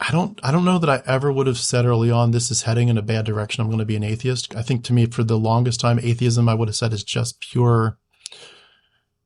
I 0.00 0.12
don't, 0.12 0.38
I 0.44 0.52
don't 0.52 0.64
know 0.64 0.78
that 0.78 0.88
I 0.88 1.02
ever 1.12 1.32
would 1.32 1.48
have 1.48 1.58
said 1.58 1.84
early 1.84 2.10
on, 2.10 2.30
this 2.30 2.50
is 2.52 2.62
heading 2.62 2.88
in 2.88 2.96
a 2.96 3.02
bad 3.02 3.26
direction. 3.26 3.62
I'm 3.62 3.68
going 3.68 3.80
to 3.80 3.84
be 3.84 3.96
an 3.96 4.04
atheist. 4.04 4.54
I 4.54 4.62
think 4.62 4.84
to 4.84 4.92
me, 4.92 5.06
for 5.06 5.24
the 5.24 5.38
longest 5.38 5.80
time, 5.80 5.98
atheism, 5.98 6.48
I 6.48 6.54
would 6.54 6.68
have 6.68 6.76
said 6.76 6.92
is 6.92 7.02
just 7.02 7.40
pure 7.40 7.98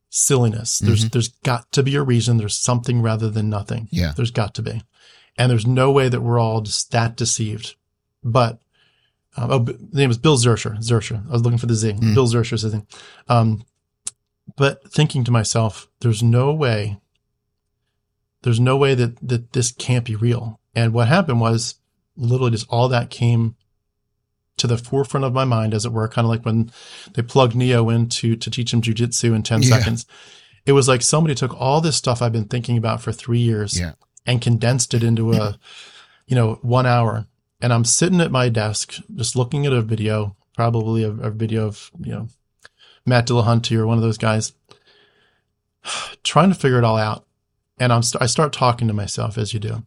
silliness. 0.08 0.78
There's, 0.78 1.10
there's 1.10 1.28
got 1.28 1.70
to 1.72 1.82
be 1.82 1.94
a 1.96 2.02
reason. 2.02 2.38
There's 2.38 2.56
something 2.56 3.02
rather 3.02 3.28
than 3.28 3.50
nothing. 3.50 3.88
Yeah. 3.90 4.12
There's 4.16 4.30
got 4.30 4.54
to 4.54 4.62
be. 4.62 4.82
And 5.36 5.50
there's 5.50 5.66
no 5.66 5.92
way 5.92 6.08
that 6.08 6.22
we're 6.22 6.38
all 6.38 6.62
just 6.62 6.90
that 6.92 7.16
deceived. 7.16 7.74
But, 8.24 8.58
um, 9.36 9.50
oh, 9.50 9.58
the 9.58 9.78
name 9.92 10.10
is 10.10 10.18
Bill 10.18 10.36
Zuersher. 10.36 10.78
Zuersher. 10.78 11.26
I 11.28 11.32
was 11.32 11.42
looking 11.42 11.58
for 11.58 11.66
the 11.66 11.74
Z. 11.74 11.92
Mm. 11.92 12.14
Bill 12.14 12.26
Zuersher 12.26 12.54
is 12.54 12.62
his 12.62 12.72
name. 12.72 12.86
Um, 13.28 13.64
but 14.56 14.90
thinking 14.90 15.24
to 15.24 15.30
myself, 15.30 15.88
there's 16.00 16.22
no 16.22 16.52
way, 16.52 16.98
there's 18.42 18.60
no 18.60 18.76
way 18.76 18.94
that, 18.94 19.16
that 19.26 19.52
this 19.52 19.70
can't 19.70 20.04
be 20.04 20.16
real. 20.16 20.60
And 20.74 20.92
what 20.92 21.08
happened 21.08 21.40
was 21.40 21.76
literally 22.16 22.50
just 22.52 22.66
all 22.70 22.88
that 22.88 23.10
came 23.10 23.56
to 24.58 24.66
the 24.66 24.78
forefront 24.78 25.24
of 25.24 25.32
my 25.32 25.44
mind, 25.44 25.74
as 25.74 25.84
it 25.86 25.92
were, 25.92 26.06
kind 26.08 26.24
of 26.24 26.30
like 26.30 26.44
when 26.44 26.70
they 27.14 27.22
plugged 27.22 27.54
Neo 27.54 27.88
in 27.88 28.08
to, 28.10 28.36
to 28.36 28.50
teach 28.50 28.72
him 28.72 28.82
jujitsu 28.82 29.34
in 29.34 29.42
10 29.42 29.62
Yeah. 29.62 29.68
seconds. 29.78 30.06
It 30.66 30.72
was 30.72 30.88
like 30.88 31.02
somebody 31.02 31.34
took 31.34 31.58
all 31.58 31.80
this 31.80 31.96
stuff 31.96 32.22
I've 32.22 32.32
been 32.32 32.44
thinking 32.46 32.76
about 32.76 33.00
for 33.02 33.12
three 33.12 33.40
years 33.40 33.78
Yeah. 33.78 33.92
and 34.26 34.40
condensed 34.40 34.94
it 34.94 35.02
into 35.02 35.32
a, 35.32 35.58
you 36.26 36.36
know, 36.36 36.58
one 36.62 36.86
hour. 36.86 37.26
And 37.60 37.72
I'm 37.72 37.84
sitting 37.84 38.20
at 38.20 38.30
my 38.30 38.48
desk, 38.48 38.94
just 39.16 39.36
looking 39.36 39.66
at 39.66 39.72
a 39.72 39.82
video, 39.82 40.36
probably 40.56 41.02
a, 41.02 41.10
a 41.10 41.30
video 41.30 41.66
of, 41.66 41.90
you 41.98 42.12
know, 42.12 42.28
Matt 43.06 43.26
Dillahunty 43.26 43.76
or 43.76 43.86
one 43.86 43.98
of 43.98 44.02
those 44.02 44.18
guys, 44.18 44.52
trying 46.22 46.50
to 46.50 46.54
figure 46.54 46.78
it 46.78 46.84
all 46.84 46.96
out. 46.98 47.26
And 47.78 47.92
I'm, 47.92 48.02
st- 48.02 48.22
I 48.22 48.26
start 48.26 48.52
talking 48.52 48.86
to 48.88 48.94
myself 48.94 49.36
as 49.38 49.52
you 49.54 49.60
do. 49.60 49.84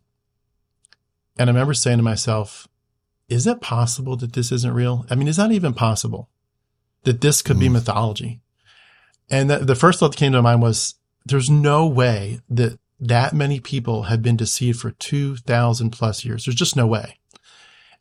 And 1.37 1.49
I 1.49 1.53
remember 1.53 1.73
saying 1.73 1.97
to 1.97 2.03
myself, 2.03 2.67
is 3.27 3.47
it 3.47 3.61
possible 3.61 4.15
that 4.17 4.33
this 4.33 4.51
isn't 4.51 4.73
real? 4.73 5.05
I 5.09 5.15
mean, 5.15 5.27
is 5.27 5.37
that 5.37 5.51
even 5.51 5.73
possible 5.73 6.29
that 7.03 7.21
this 7.21 7.41
could 7.41 7.59
be 7.59 7.67
Mm. 7.67 7.73
mythology? 7.73 8.41
And 9.29 9.49
the, 9.49 9.59
the 9.59 9.75
first 9.75 9.99
thought 9.99 10.11
that 10.11 10.17
came 10.17 10.31
to 10.33 10.41
my 10.41 10.51
mind 10.51 10.61
was 10.61 10.95
there's 11.25 11.49
no 11.49 11.87
way 11.87 12.39
that 12.49 12.79
that 12.99 13.33
many 13.33 13.59
people 13.59 14.03
have 14.03 14.21
been 14.21 14.37
deceived 14.37 14.79
for 14.79 14.91
2000 14.91 15.89
plus 15.89 16.23
years. 16.23 16.45
There's 16.45 16.55
just 16.55 16.77
no 16.77 16.87
way. 16.87 17.19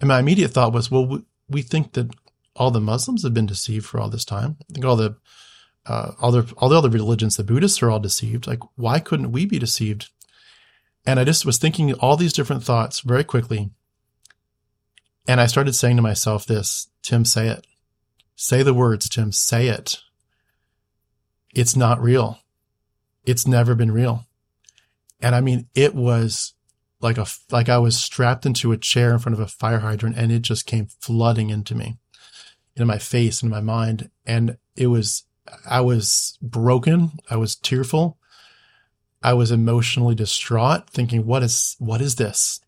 And 0.01 0.07
my 0.09 0.21
immediate 0.21 0.53
thought 0.53 0.73
was, 0.73 0.91
well, 0.91 1.07
we, 1.07 1.23
we 1.49 1.63
think 1.63 1.95
that 1.95 2.15
all 2.55 2.71
the 2.71 2.81
Muslims 2.81 3.25
have 3.25 3.35
been 3.35 3.47
deceived 3.47 3.87
for 3.87 3.99
all 3.99 4.09
this 4.09 4.25
time. 4.25 4.57
I 4.71 4.73
think 4.75 4.85
all 4.85 4.97
the 4.97 5.17
uh, 5.87 6.13
all 6.21 6.31
the 6.31 6.53
all 6.59 6.69
the 6.69 6.79
other 6.79 6.89
religions, 6.91 7.37
the 7.37 7.45
Buddhists 7.45 7.83
are 7.83 7.91
all 7.91 7.99
deceived. 8.01 8.47
Like, 8.47 8.61
why 8.77 9.01
couldn't 9.01 9.33
we 9.33 9.47
be 9.47 9.59
deceived? 9.59 10.11
And 11.07 11.21
I 11.21 11.25
just 11.25 11.45
was 11.45 11.59
thinking 11.59 11.93
all 11.95 12.17
these 12.17 12.33
different 12.33 12.65
thoughts 12.65 13.01
very 13.01 13.25
quickly. 13.25 13.71
And 15.27 15.41
I 15.41 15.47
started 15.47 15.75
saying 15.75 15.97
to 15.97 16.03
myself 16.03 16.47
this, 16.47 16.89
Tim, 17.03 17.25
say 17.25 17.49
it. 17.49 17.67
Say 18.37 18.63
the 18.63 18.75
words, 18.75 19.09
Tim, 19.09 19.33
say 19.33 19.69
it. 19.69 20.01
It's 21.55 21.77
not 21.77 22.03
real. 22.03 22.41
It's 23.25 23.47
never 23.47 23.75
been 23.75 23.93
real. 23.93 24.27
And 25.21 25.35
I 25.35 25.41
mean, 25.41 25.69
it 25.75 25.95
was 25.95 26.55
like 27.01 27.17
a, 27.17 27.27
like 27.51 27.69
I 27.69 27.79
was 27.79 27.99
strapped 27.99 28.45
into 28.45 28.73
a 28.73 28.77
chair 28.77 29.13
in 29.13 29.19
front 29.19 29.35
of 29.35 29.41
a 29.41 29.47
fire 29.47 29.81
hydrant 29.81 30.17
and 30.17 30.33
it 30.33 30.43
just 30.43 30.67
came 30.67 30.89
flooding 31.01 31.51
into 31.51 31.75
me, 31.75 31.99
into 32.75 32.87
my 32.87 32.99
face 32.99 33.41
and 33.41 33.51
my 33.51 33.61
mind. 33.61 34.11
And 34.27 34.57
it 34.75 34.89
was, 34.89 35.25
I 35.69 35.81
was 35.81 36.39
broken. 36.43 37.13
I 37.31 37.37
was 37.37 37.57
tearful. 37.57 38.19
I 39.25 39.33
was 39.33 39.51
emotionally 39.51 40.15
distraught 40.15 40.91
thinking, 40.91 41.25
what 41.25 41.43
is, 41.43 41.77
what 41.79 42.03
is 42.03 42.17
this? 42.17 42.61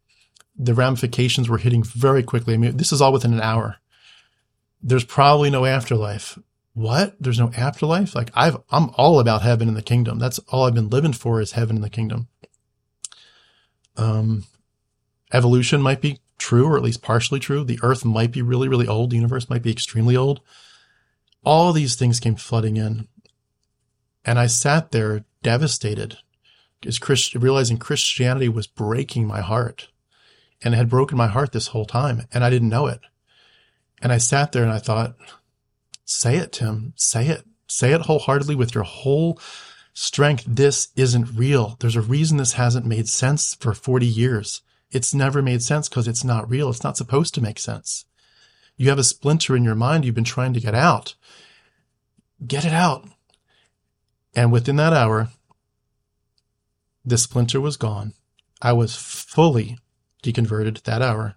The 0.57 0.73
ramifications 0.73 1.51
were 1.51 1.59
hitting 1.59 1.85
very 1.85 2.23
quickly. 2.23 2.55
I 2.55 2.57
mean, 2.57 2.79
this 2.79 2.93
is 2.93 3.03
all 3.03 3.13
within 3.13 3.35
an 3.35 3.43
hour. 3.43 3.77
There's 4.83 5.05
probably 5.05 5.51
no 5.51 5.67
afterlife. 5.67 6.39
What? 6.73 7.15
There's 7.21 7.39
no 7.39 7.53
afterlife? 7.55 8.15
Like 8.15 8.31
I've, 8.35 8.57
I'm 8.71 8.89
all 8.97 9.21
about 9.21 9.43
heaven 9.43 9.69
and 9.69 9.77
the 9.77 9.83
kingdom. 9.83 10.19
That's 10.19 10.39
all 10.49 10.65
I've 10.65 10.75
been 10.75 10.89
living 10.89 11.13
for 11.13 11.43
is 11.43 11.53
heaven 11.53 11.77
and 11.77 11.85
the 11.85 11.91
kingdom. 11.91 12.29
Um, 13.99 14.45
evolution 15.35 15.83
might 15.83 16.01
be 16.01 16.21
true 16.39 16.67
or 16.67 16.79
at 16.79 16.83
least 16.83 17.03
partially 17.03 17.41
true. 17.41 17.65
The 17.65 17.81
earth 17.83 18.05
might 18.05 18.33
be 18.33 18.41
really, 18.41 18.69
really 18.69 18.89
old. 18.89 19.11
The 19.11 19.17
universe 19.17 19.51
might 19.51 19.63
be 19.63 19.73
extremely 19.73 20.17
old. 20.17 20.41
All 21.45 21.75
these 21.75 21.97
things 21.97 22.19
came 22.19 22.37
flooding 22.37 22.79
in. 22.79 23.09
And 24.25 24.39
I 24.39 24.47
sat 24.47 24.91
there 24.91 25.25
devastated 25.43 26.19
because 26.87 27.01
Christ, 27.01 27.35
realizing 27.35 27.79
Christianity 27.79 28.49
was 28.49 28.69
breaking 28.69 29.27
my 29.27 29.41
heart 29.41 29.89
and 30.63 30.73
it 30.73 30.77
had 30.77 30.89
broken 30.89 31.19
my 31.19 31.27
heart 31.27 31.51
this 31.51 31.69
whole 31.69 31.85
time 31.85 32.27
and 32.33 32.45
I 32.45 32.51
didn't 32.51 32.69
know 32.69 32.87
it. 32.87 33.01
And 34.01 34.13
I 34.13 34.19
sat 34.19 34.53
there 34.53 34.63
and 34.63 34.73
I 34.73 34.79
thought, 34.79 35.17
say 36.05 36.37
it, 36.37 36.53
Tim, 36.53 36.93
say 36.95 37.27
it, 37.27 37.45
say 37.67 37.93
it 37.93 38.03
wholeheartedly 38.03 38.55
with 38.55 38.73
your 38.73 38.85
whole 38.85 39.41
strength. 39.95 40.45
This 40.47 40.89
isn't 40.95 41.37
real. 41.37 41.77
There's 41.81 41.97
a 41.97 42.01
reason 42.01 42.37
this 42.37 42.53
hasn't 42.53 42.87
made 42.87 43.09
sense 43.09 43.57
for 43.57 43.75
40 43.75 44.07
years. 44.07 44.63
It's 44.93 45.13
never 45.13 45.43
made 45.43 45.63
sense 45.63 45.89
because 45.89 46.07
it's 46.07 46.23
not 46.23 46.49
real. 46.49 46.71
It's 46.71 46.85
not 46.85 46.97
supposed 46.97 47.35
to 47.35 47.43
make 47.43 47.59
sense. 47.59 48.05
You 48.77 48.91
have 48.91 48.99
a 48.99 49.05
splinter 49.05 49.57
in 49.57 49.65
your 49.65 49.75
mind 49.75 50.05
you've 50.05 50.15
been 50.15 50.23
trying 50.23 50.53
to 50.53 50.61
get 50.61 50.75
out. 50.75 51.17
Get 52.47 52.65
it 52.65 52.73
out. 52.73 53.09
And 54.37 54.53
within 54.53 54.77
that 54.77 54.93
hour, 54.93 55.31
the 57.07 57.17
splinter 57.17 57.61
was 57.61 57.77
gone. 57.77 58.13
I 58.61 58.73
was 58.73 58.97
fully 58.97 59.79
deconverted 60.23 60.83
that 60.83 61.01
hour. 61.03 61.37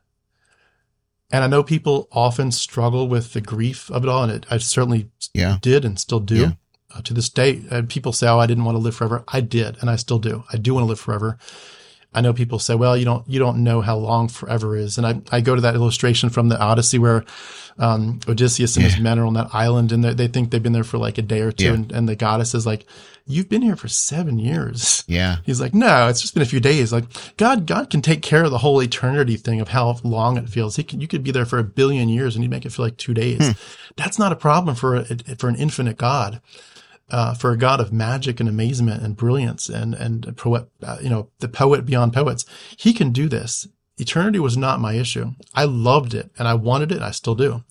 And 1.32 1.44
I 1.44 1.48
know 1.48 1.62
people 1.64 2.08
often 2.12 2.52
struggle 2.52 3.08
with 3.08 3.34
the 3.34 3.42
grief 3.42 3.92
of 3.92 4.04
it 4.04 4.10
all, 4.10 4.24
and 4.24 4.32
it, 4.32 4.46
I 4.50 4.58
certainly 4.58 5.10
Yeah. 5.34 5.60
did 5.62 5.86
and 5.86 6.00
still 6.00 6.20
do 6.20 6.36
Yeah. 6.36 6.52
uh, 6.96 7.02
to 7.04 7.14
this 7.14 7.30
day. 7.30 7.62
And 7.70 7.88
people 7.88 8.14
say, 8.14 8.28
"Oh, 8.28 8.40
I 8.40 8.48
didn't 8.48 8.64
want 8.64 8.76
to 8.76 8.80
live 8.82 8.96
forever." 8.96 9.24
I 9.28 9.42
did, 9.42 9.78
and 9.80 9.92
I 9.92 9.96
still 9.96 10.18
do. 10.18 10.44
I 10.52 10.58
do 10.58 10.74
want 10.74 10.86
to 10.86 10.88
live 10.88 11.00
forever. 11.00 11.38
I 12.14 12.22
know 12.22 12.34
people 12.34 12.58
say, 12.60 12.74
"Well, 12.76 12.98
you 12.98 13.06
don't 13.06 13.28
you 13.30 13.40
don't 13.40 13.64
know 13.64 13.82
how 13.82 13.98
long 13.98 14.28
forever 14.30 14.76
is," 14.76 14.98
and 14.98 15.06
I, 15.06 15.22
I 15.32 15.42
go 15.42 15.56
to 15.56 15.62
that 15.62 15.76
illustration 15.76 16.30
from 16.30 16.50
the 16.50 16.60
Odyssey 16.60 16.98
where 16.98 17.24
um, 17.78 18.20
Odysseus 18.28 18.76
and 18.76 18.84
his 18.86 19.00
men 19.00 19.20
are 19.20 19.26
on 19.26 19.36
that 19.36 19.50
island, 19.54 19.92
and 19.92 20.04
they 20.04 20.14
they 20.14 20.28
think 20.28 20.50
they've 20.52 20.64
been 20.64 20.74
there 20.74 20.84
for 20.84 20.98
like 20.98 21.18
a 21.18 21.22
day 21.22 21.42
or 21.42 21.52
two, 21.52 21.66
Yeah. 21.66 21.74
and, 21.74 21.92
and 21.92 22.10
the 22.10 22.16
goddess 22.16 22.56
is 22.56 22.66
like, 22.66 22.86
"You've 23.28 23.48
been 23.48 23.62
here 23.62 23.76
for 23.76 23.88
seven 23.88 24.40
years." 24.40 25.04
Yeah. 25.08 25.38
He's 25.46 25.62
like, 25.62 25.74
no, 25.76 26.08
it's 26.08 26.22
just 26.22 26.34
been 26.34 26.44
a 26.44 26.48
few 26.48 26.60
days. 26.60 26.92
Like 26.92 27.06
God, 27.38 27.66
God 27.68 27.90
can 27.90 28.02
take 28.02 28.22
care 28.24 28.44
of 28.44 28.52
the 28.52 28.58
whole 28.58 28.82
eternity 28.82 29.38
thing 29.38 29.62
of 29.62 29.68
how 29.70 30.00
long 30.04 30.38
it 30.38 30.50
feels. 30.50 30.76
He 30.76 30.84
can, 30.84 31.00
you 31.02 31.08
could 31.08 31.24
be 31.24 31.32
there 31.32 31.46
for 31.46 31.58
a 31.60 31.64
billion 31.64 32.10
years 32.10 32.36
and 32.36 32.44
he'd 32.44 32.50
make 32.52 32.66
it 32.66 32.72
feel 32.72 32.86
like 32.86 32.98
two 32.98 33.14
days. 33.14 33.56
That's 33.96 34.20
not 34.20 34.32
a 34.32 34.36
problem 34.36 34.76
for 34.76 34.96
a, 34.98 35.06
for 35.38 35.48
an 35.48 35.56
infinite 35.56 35.98
God, 35.98 36.42
uh, 37.12 37.34
for 37.34 37.52
a 37.52 37.58
God 37.58 37.80
of 37.80 37.92
magic 37.94 38.40
and 38.40 38.48
amazement 38.48 39.02
and 39.04 39.18
brilliance 39.18 39.70
and, 39.70 39.94
and 39.94 40.36
poet, 40.38 40.70
uh, 40.84 40.98
you 41.02 41.10
know, 41.10 41.30
the 41.40 41.48
poet 41.48 41.86
beyond 41.86 42.14
poets. 42.14 42.46
He 42.78 42.94
can 42.94 43.12
do 43.12 43.28
this. 43.28 43.68
Eternity 43.98 44.40
was 44.40 44.56
not 44.56 44.80
my 44.80 44.94
issue. 44.94 45.32
I 45.54 45.66
loved 45.66 46.14
it 46.14 46.32
and 46.38 46.48
I 46.48 46.54
wanted 46.54 46.92
it. 46.92 46.96
And 46.96 47.04
I 47.04 47.12
still 47.12 47.36
do. 47.36 47.64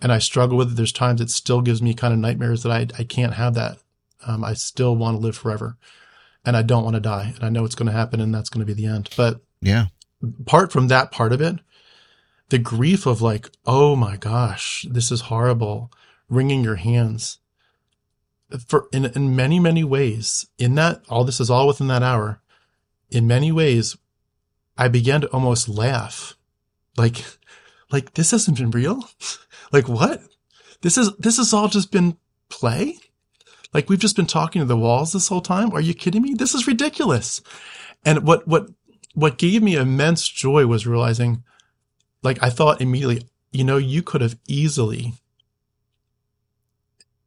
And 0.00 0.12
I 0.12 0.18
struggle 0.18 0.56
with 0.58 0.72
it. 0.72 0.76
There's 0.76 0.92
times 0.92 1.20
it 1.20 1.30
still 1.30 1.62
gives 1.62 1.80
me 1.82 1.94
kind 1.94 2.12
of 2.12 2.20
nightmares 2.20 2.62
that 2.62 2.72
I, 2.72 2.86
I 2.98 3.04
can't 3.04 3.34
have 3.34 3.54
that. 3.54 3.78
Um, 4.26 4.44
I 4.44 4.54
still 4.54 4.94
want 4.96 5.16
to 5.16 5.20
live 5.20 5.36
forever 5.36 5.76
and 6.44 6.56
I 6.56 6.62
don't 6.62 6.84
want 6.84 6.94
to 6.94 7.00
die. 7.00 7.32
And 7.34 7.44
I 7.44 7.48
know 7.48 7.64
it's 7.64 7.74
going 7.74 7.86
to 7.86 7.92
happen 7.92 8.20
and 8.20 8.34
that's 8.34 8.48
going 8.50 8.64
to 8.64 8.72
be 8.74 8.80
the 8.80 8.90
end. 8.90 9.10
But 9.16 9.40
Yeah. 9.60 9.86
apart 10.40 10.70
from 10.70 10.88
that 10.88 11.10
part 11.10 11.32
of 11.32 11.40
it, 11.40 11.56
the 12.50 12.58
grief 12.58 13.06
of 13.06 13.20
like, 13.20 13.50
oh 13.66 13.96
my 13.96 14.16
gosh, 14.16 14.86
this 14.88 15.10
is 15.10 15.22
horrible, 15.22 15.90
wringing 16.28 16.62
your 16.62 16.76
hands. 16.76 17.38
For 18.68 18.88
in, 18.92 19.06
in 19.06 19.34
many, 19.34 19.58
many 19.58 19.82
ways, 19.82 20.46
in 20.58 20.76
that, 20.76 21.02
all 21.08 21.24
this 21.24 21.40
is 21.40 21.50
all 21.50 21.66
within 21.66 21.88
that 21.88 22.02
hour. 22.02 22.40
In 23.10 23.26
many 23.26 23.50
ways, 23.50 23.96
I 24.76 24.88
began 24.88 25.22
to 25.22 25.28
almost 25.28 25.68
laugh. 25.68 26.36
Like, 26.96 27.24
like 27.90 28.14
this 28.14 28.30
hasn't 28.30 28.58
been 28.58 28.70
real. 28.70 29.08
like 29.72 29.88
what? 29.88 30.22
This 30.82 30.96
is, 30.96 31.14
this 31.16 31.38
has 31.38 31.52
all 31.52 31.68
just 31.68 31.90
been 31.90 32.16
play. 32.48 32.98
Like 33.72 33.88
we've 33.88 33.98
just 33.98 34.16
been 34.16 34.26
talking 34.26 34.60
to 34.60 34.66
the 34.66 34.76
walls 34.76 35.12
this 35.12 35.28
whole 35.28 35.40
time. 35.40 35.72
Are 35.72 35.80
you 35.80 35.94
kidding 35.94 36.22
me? 36.22 36.34
This 36.34 36.54
is 36.54 36.66
ridiculous. 36.66 37.42
And 38.04 38.26
what, 38.26 38.46
what, 38.46 38.70
what 39.14 39.38
gave 39.38 39.62
me 39.62 39.74
immense 39.74 40.28
joy 40.28 40.66
was 40.66 40.86
realizing, 40.86 41.42
like 42.22 42.42
I 42.42 42.50
thought 42.50 42.80
immediately, 42.80 43.26
you 43.50 43.64
know, 43.64 43.76
you 43.76 44.02
could 44.02 44.20
have 44.20 44.38
easily, 44.46 45.14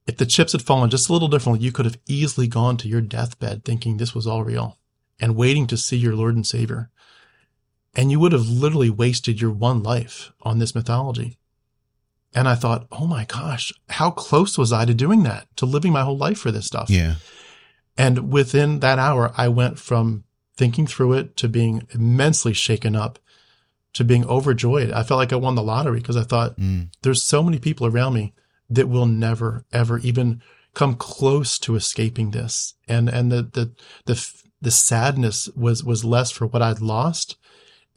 if 0.09 0.17
the 0.17 0.25
chips 0.25 0.53
had 0.53 0.63
fallen 0.63 0.89
just 0.89 1.07
a 1.07 1.13
little 1.13 1.27
differently, 1.27 1.63
you 1.63 1.71
could 1.71 1.85
have 1.85 1.99
easily 2.07 2.47
gone 2.47 2.77
to 2.77 2.87
your 2.87 2.99
deathbed 3.01 3.63
thinking 3.63 3.97
this 3.97 4.15
was 4.15 4.25
all 4.25 4.43
real 4.43 4.77
and 5.21 5.35
waiting 5.35 5.67
to 5.67 5.77
see 5.77 5.97
your 5.97 6.15
Lord 6.15 6.35
and 6.35 6.47
Savior. 6.47 6.89
And 7.95 8.09
you 8.09 8.19
would 8.19 8.31
have 8.31 8.47
literally 8.47 8.89
wasted 8.89 9.39
your 9.39 9.51
one 9.51 9.83
life 9.83 10.31
on 10.41 10.57
this 10.57 10.73
mythology. 10.73 11.37
And 12.33 12.47
I 12.47 12.55
thought, 12.55 12.87
oh 12.91 13.05
my 13.05 13.25
gosh, 13.25 13.71
how 13.89 14.09
close 14.09 14.57
was 14.57 14.73
I 14.73 14.85
to 14.85 14.93
doing 14.95 15.23
that, 15.23 15.47
to 15.57 15.67
living 15.67 15.93
my 15.93 16.01
whole 16.01 16.17
life 16.17 16.39
for 16.39 16.51
this 16.51 16.65
stuff? 16.65 16.89
Yeah. 16.89 17.15
And 17.95 18.31
within 18.31 18.79
that 18.79 18.97
hour, 18.97 19.31
I 19.37 19.47
went 19.47 19.77
from 19.77 20.23
thinking 20.57 20.87
through 20.87 21.13
it 21.13 21.37
to 21.37 21.47
being 21.47 21.87
immensely 21.91 22.53
shaken 22.53 22.95
up 22.95 23.19
to 23.93 24.03
being 24.03 24.25
overjoyed. 24.25 24.91
I 24.91 25.03
felt 25.03 25.19
like 25.19 25.33
I 25.33 25.37
won 25.37 25.55
the 25.55 25.63
lottery 25.63 25.99
because 25.99 26.17
I 26.17 26.23
thought 26.23 26.57
Mm. 26.57 26.89
there's 27.01 27.23
so 27.23 27.43
many 27.43 27.59
people 27.59 27.85
around 27.87 28.13
me 28.13 28.33
that 28.69 28.89
will 28.89 29.05
never, 29.05 29.65
ever 29.71 29.99
even 29.99 30.41
come 30.73 30.95
close 30.95 31.57
to 31.59 31.75
escaping 31.75 32.31
this. 32.31 32.75
And, 32.87 33.09
and 33.09 33.31
the, 33.31 33.43
the, 33.43 33.71
the, 34.05 34.33
the 34.61 34.71
sadness 34.71 35.49
was, 35.55 35.83
was 35.83 36.05
less 36.05 36.31
for 36.31 36.47
what 36.47 36.61
I'd 36.61 36.81
lost 36.81 37.37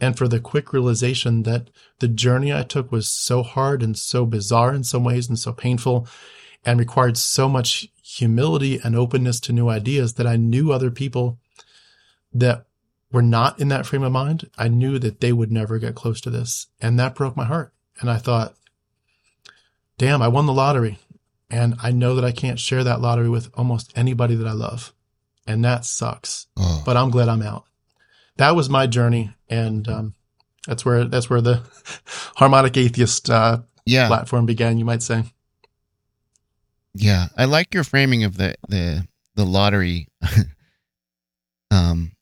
and 0.00 0.16
for 0.16 0.26
the 0.26 0.40
quick 0.40 0.72
realization 0.72 1.44
that 1.44 1.70
the 2.00 2.08
journey 2.08 2.52
I 2.52 2.62
took 2.62 2.90
was 2.90 3.08
so 3.08 3.42
hard 3.42 3.82
and 3.82 3.96
so 3.96 4.26
bizarre 4.26 4.74
in 4.74 4.82
some 4.82 5.04
ways 5.04 5.28
and 5.28 5.38
so 5.38 5.52
painful 5.52 6.08
and 6.64 6.78
required 6.78 7.16
so 7.16 7.48
much 7.48 7.88
humility 8.02 8.80
and 8.82 8.96
openness 8.96 9.38
to 9.40 9.52
new 9.52 9.68
ideas 9.68 10.14
that 10.14 10.26
I 10.26 10.36
knew 10.36 10.72
other 10.72 10.90
people 10.90 11.38
that 12.32 12.66
were 13.12 13.22
not 13.22 13.60
in 13.60 13.68
that 13.68 13.86
frame 13.86 14.02
of 14.02 14.12
mind. 14.12 14.50
I 14.58 14.68
knew 14.68 14.98
that 14.98 15.20
they 15.20 15.32
would 15.32 15.52
never 15.52 15.78
get 15.78 15.94
close 15.94 16.20
to 16.22 16.30
this. 16.30 16.66
And 16.80 16.98
that 16.98 17.14
broke 17.14 17.36
my 17.36 17.44
heart. 17.44 17.72
And 18.00 18.10
I 18.10 18.16
thought, 18.16 18.54
damn, 20.02 20.20
I 20.20 20.26
won 20.26 20.46
the 20.46 20.52
lottery. 20.52 20.98
And 21.48 21.76
I 21.80 21.92
know 21.92 22.16
that 22.16 22.24
I 22.24 22.32
can't 22.32 22.58
share 22.58 22.82
that 22.82 23.00
lottery 23.00 23.28
with 23.28 23.50
almost 23.54 23.92
anybody 23.94 24.34
that 24.34 24.48
I 24.48 24.52
love. 24.52 24.92
And 25.46 25.64
that 25.64 25.84
sucks. 25.84 26.48
Oh. 26.56 26.82
But 26.84 26.96
I'm 26.96 27.10
glad 27.10 27.28
I'm 27.28 27.42
out. 27.42 27.66
That 28.36 28.56
was 28.56 28.68
my 28.68 28.88
journey. 28.88 29.30
And 29.48 29.86
um, 29.86 30.14
that's 30.66 30.84
where 30.84 31.04
that's 31.04 31.30
where 31.30 31.40
the 31.40 31.62
harmonic 32.34 32.76
atheist 32.76 33.30
uh, 33.30 33.58
yeah. 33.86 34.08
platform 34.08 34.44
began, 34.44 34.76
you 34.76 34.84
might 34.84 35.02
say. 35.02 35.22
Yeah, 36.94 37.28
I 37.36 37.44
like 37.44 37.72
your 37.72 37.84
framing 37.84 38.24
of 38.24 38.36
the 38.38 38.56
the 38.68 39.06
the 39.36 39.44
lottery. 39.44 40.08
um, 41.70 42.12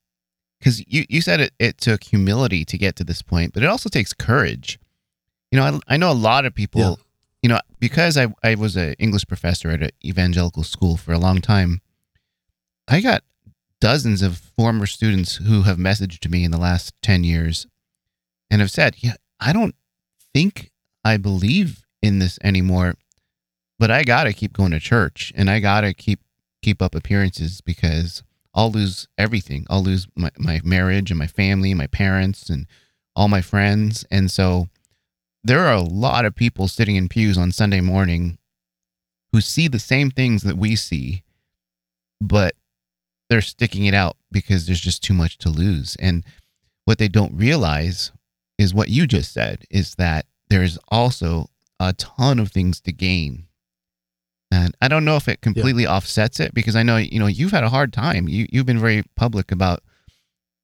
because 0.58 0.86
you 0.86 1.06
you 1.08 1.22
said 1.22 1.40
it 1.40 1.52
it 1.58 1.78
took 1.78 2.04
humility 2.04 2.64
to 2.66 2.76
get 2.76 2.96
to 2.96 3.04
this 3.04 3.22
point, 3.22 3.54
but 3.54 3.62
it 3.62 3.66
also 3.66 3.88
takes 3.88 4.12
courage. 4.12 4.78
You 5.50 5.58
know, 5.58 5.80
I 5.88 5.94
I 5.94 5.96
know 5.96 6.10
a 6.10 6.14
lot 6.14 6.44
of 6.44 6.54
people 6.54 6.80
Yeah. 6.80 6.94
You 7.42 7.48
know, 7.48 7.60
because 7.78 8.16
I, 8.16 8.28
I 8.42 8.54
was 8.54 8.76
an 8.76 8.94
English 8.98 9.26
professor 9.26 9.70
at 9.70 9.82
an 9.82 9.90
evangelical 10.04 10.62
school 10.62 10.96
for 10.96 11.12
a 11.12 11.18
long 11.18 11.40
time, 11.40 11.80
I 12.86 13.00
got 13.00 13.22
dozens 13.80 14.20
of 14.22 14.38
former 14.38 14.86
students 14.86 15.36
who 15.36 15.62
have 15.62 15.78
messaged 15.78 16.28
me 16.30 16.44
in 16.44 16.50
the 16.50 16.58
last 16.58 16.92
10 17.02 17.24
years 17.24 17.66
and 18.50 18.60
have 18.60 18.70
said, 18.70 18.96
Yeah, 18.98 19.14
I 19.38 19.52
don't 19.52 19.74
think 20.34 20.70
I 21.04 21.16
believe 21.16 21.84
in 22.02 22.18
this 22.18 22.38
anymore, 22.42 22.94
but 23.78 23.90
I 23.90 24.02
got 24.04 24.24
to 24.24 24.32
keep 24.32 24.52
going 24.52 24.72
to 24.72 24.80
church 24.80 25.32
and 25.34 25.48
I 25.48 25.60
got 25.60 25.82
to 25.82 25.94
keep 25.94 26.20
keep 26.62 26.82
up 26.82 26.94
appearances 26.94 27.62
because 27.62 28.22
I'll 28.54 28.70
lose 28.70 29.08
everything. 29.16 29.66
I'll 29.70 29.82
lose 29.82 30.06
my, 30.14 30.30
my 30.38 30.60
marriage 30.62 31.10
and 31.10 31.18
my 31.18 31.26
family, 31.26 31.72
my 31.72 31.86
parents, 31.86 32.50
and 32.50 32.66
all 33.16 33.28
my 33.28 33.40
friends. 33.40 34.04
And 34.10 34.30
so 34.30 34.68
there 35.42 35.66
are 35.66 35.74
a 35.74 35.82
lot 35.82 36.24
of 36.24 36.34
people 36.34 36.68
sitting 36.68 36.96
in 36.96 37.08
pews 37.08 37.38
on 37.38 37.52
Sunday 37.52 37.80
morning 37.80 38.38
who 39.32 39.40
see 39.40 39.68
the 39.68 39.78
same 39.78 40.10
things 40.10 40.42
that 40.42 40.56
we 40.56 40.76
see, 40.76 41.22
but 42.20 42.54
they're 43.28 43.40
sticking 43.40 43.86
it 43.86 43.94
out 43.94 44.16
because 44.30 44.66
there's 44.66 44.80
just 44.80 45.02
too 45.02 45.14
much 45.14 45.38
to 45.38 45.48
lose. 45.48 45.96
And 45.96 46.24
what 46.84 46.98
they 46.98 47.08
don't 47.08 47.36
realize 47.36 48.12
is 48.58 48.74
what 48.74 48.88
you 48.88 49.06
just 49.06 49.32
said 49.32 49.64
is 49.70 49.94
that 49.94 50.26
there's 50.48 50.78
also 50.88 51.46
a 51.78 51.92
ton 51.94 52.38
of 52.38 52.50
things 52.50 52.80
to 52.82 52.92
gain. 52.92 53.46
And 54.50 54.74
I 54.82 54.88
don't 54.88 55.04
know 55.04 55.16
if 55.16 55.28
it 55.28 55.40
completely 55.40 55.84
yeah. 55.84 55.94
offsets 55.96 56.40
it 56.40 56.52
because 56.52 56.74
I 56.74 56.82
know 56.82 56.96
you 56.96 57.20
know 57.20 57.28
you've 57.28 57.52
had 57.52 57.62
a 57.62 57.68
hard 57.68 57.92
time. 57.92 58.28
You 58.28 58.46
you've 58.50 58.66
been 58.66 58.80
very 58.80 59.04
public 59.14 59.52
about 59.52 59.82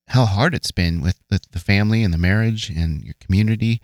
how 0.09 0.25
hard 0.25 0.55
it's 0.55 0.73
been 0.73 1.01
with, 1.01 1.21
with 1.31 1.51
the 1.51 1.59
family 1.59 2.03
and 2.03 2.13
the 2.13 2.19
marriage 2.19 2.69
and 2.69 3.03
your 3.03 3.15
community. 3.21 3.81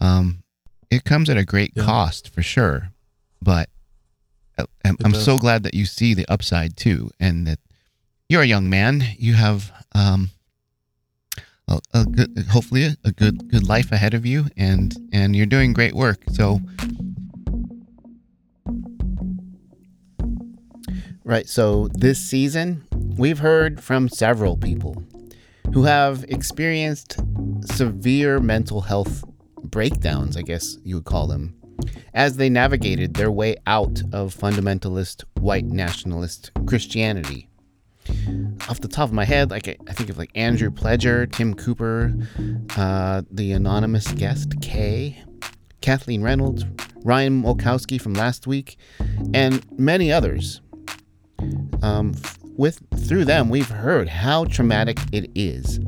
Um, 0.00 0.42
it 0.90 1.04
comes 1.04 1.30
at 1.30 1.36
a 1.36 1.44
great 1.44 1.72
yeah. 1.74 1.84
cost 1.84 2.32
for 2.32 2.42
sure, 2.42 2.90
but 3.40 3.68
I'm, 4.84 4.96
I'm 5.04 5.14
so 5.14 5.38
glad 5.38 5.62
that 5.62 5.74
you 5.74 5.86
see 5.86 6.14
the 6.14 6.26
upside 6.28 6.76
too, 6.76 7.10
and 7.18 7.46
that 7.46 7.58
you're 8.28 8.42
a 8.42 8.46
young 8.46 8.68
man. 8.68 9.02
You 9.16 9.34
have 9.34 9.72
um, 9.94 10.30
a, 11.68 11.80
a 11.94 12.04
good, 12.04 12.46
hopefully 12.50 12.84
a, 12.84 12.96
a 13.04 13.12
good 13.12 13.50
good 13.50 13.68
life 13.68 13.92
ahead 13.92 14.14
of 14.14 14.26
you, 14.26 14.46
and 14.56 14.94
and 15.12 15.36
you're 15.36 15.46
doing 15.46 15.72
great 15.72 15.94
work. 15.94 16.22
So. 16.32 16.60
Right. 21.22 21.48
So 21.48 21.88
this 21.92 22.18
season, 22.18 22.84
we've 22.92 23.38
heard 23.38 23.80
from 23.80 24.08
several 24.08 24.56
people 24.56 25.04
who 25.72 25.84
have 25.84 26.24
experienced 26.24 27.20
severe 27.62 28.40
mental 28.40 28.80
health 28.80 29.22
breakdowns, 29.70 30.36
I 30.36 30.42
guess 30.42 30.76
you 30.84 30.96
would 30.96 31.04
call 31.04 31.26
them, 31.26 31.54
as 32.14 32.36
they 32.36 32.48
navigated 32.48 33.14
their 33.14 33.30
way 33.30 33.56
out 33.66 34.02
of 34.12 34.34
fundamentalist 34.34 35.24
white 35.38 35.64
nationalist 35.64 36.50
Christianity. 36.66 37.48
Off 38.68 38.80
the 38.80 38.88
top 38.88 39.08
of 39.08 39.12
my 39.12 39.24
head, 39.24 39.50
like 39.50 39.68
I 39.68 39.92
think 39.92 40.10
of 40.10 40.18
like 40.18 40.30
Andrew 40.34 40.70
Pledger, 40.70 41.30
Tim 41.30 41.54
Cooper, 41.54 42.12
uh, 42.76 43.22
the 43.30 43.52
anonymous 43.52 44.10
guest 44.12 44.60
Kay, 44.60 45.22
Kathleen 45.80 46.22
Reynolds, 46.22 46.64
Ryan 47.04 47.42
Mulkowski 47.42 48.00
from 48.00 48.14
last 48.14 48.46
week, 48.46 48.76
and 49.32 49.64
many 49.78 50.10
others. 50.12 50.60
Um, 51.82 52.14
with 52.56 52.82
through 52.94 53.24
them, 53.24 53.48
we've 53.48 53.70
heard 53.70 54.08
how 54.08 54.44
traumatic 54.44 54.98
it 55.12 55.30
is 55.34 55.80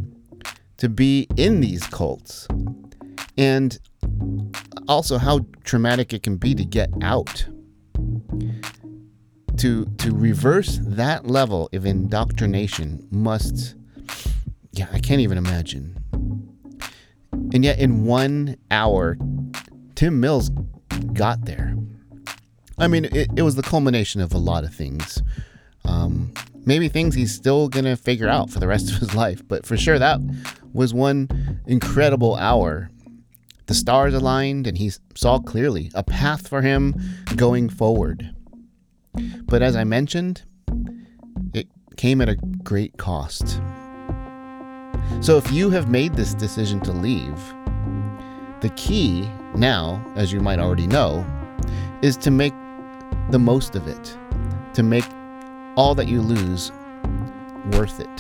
to 0.79 0.89
be 0.89 1.27
in 1.37 1.61
these 1.61 1.87
cults 1.87 2.49
and 3.37 3.79
also 4.89 5.19
how 5.19 5.47
traumatic 5.65 6.13
it 6.13 6.23
can 6.23 6.37
be 6.37 6.55
to 6.55 6.65
get 6.65 6.91
out. 7.03 7.47
To 9.59 9.85
to 9.85 10.13
reverse 10.13 10.79
that 10.83 11.27
level 11.27 11.69
of 11.73 11.85
indoctrination 11.85 13.07
must 13.11 13.75
yeah 14.73 14.89
i 14.93 14.99
can't 14.99 15.21
even 15.21 15.39
imagine. 15.39 15.99
And 17.53 17.63
yet 17.65 17.79
in 17.79 18.05
one 18.05 18.57
hour 18.71 19.19
tim 19.95 20.21
mills 20.21 20.51
got 21.13 21.45
there. 21.45 21.77
I 22.79 22.89
mean 22.89 23.05
it, 23.05 23.29
it 23.37 23.43
was 23.43 23.55
the 23.55 23.63
culmination 23.63 24.21
of 24.21 24.33
a 24.33 24.39
lot 24.39 24.65
of 24.65 24.75
things. 24.75 25.23
Um, 25.85 26.33
maybe 26.65 26.89
things 26.89 27.15
he's 27.15 27.35
still 27.35 27.69
gonna 27.69 27.97
figure 27.97 28.29
out 28.29 28.51
for 28.51 28.59
the 28.59 28.67
rest 28.67 28.91
of 28.91 28.97
his 28.99 29.15
life 29.25 29.47
but 29.47 29.67
for 29.67 29.77
sure 29.77 29.99
that 29.99 30.21
was 30.73 30.95
one 30.95 31.61
incredible 31.67 32.37
hour 32.37 32.91
the 33.73 33.79
stars 33.79 34.13
aligned, 34.13 34.67
and 34.67 34.77
he 34.77 34.93
saw 35.15 35.39
clearly 35.39 35.91
a 35.95 36.03
path 36.03 36.47
for 36.47 36.61
him 36.61 36.95
going 37.37 37.71
forward. 37.71 38.35
But 39.47 39.63
as 39.63 39.77
I 39.77 39.85
mentioned, 39.85 40.43
it 41.55 41.69
came 41.97 42.21
at 42.21 42.29
a 42.29 42.37
great 42.63 42.99
cost. 42.99 43.63
So 45.23 45.39
if 45.39 45.51
you 45.51 45.71
have 45.71 45.89
made 45.89 46.13
this 46.17 46.35
decision 46.35 46.81
to 46.81 46.93
leave, 46.93 47.35
the 48.61 48.71
key 48.77 49.27
now, 49.57 50.05
as 50.17 50.35
you 50.35 50.41
might 50.41 50.59
already 50.59 50.87
know, 50.87 51.25
is 52.03 52.19
to 52.19 52.31
make 52.31 52.53
the 53.31 53.39
most 53.39 53.75
of 53.75 53.89
it, 53.89 54.19
to 54.75 54.83
make 54.83 55.07
all 55.77 55.95
that 55.95 56.09
you 56.09 56.21
lose 56.21 56.71
worth 57.73 58.01
it. 58.01 58.17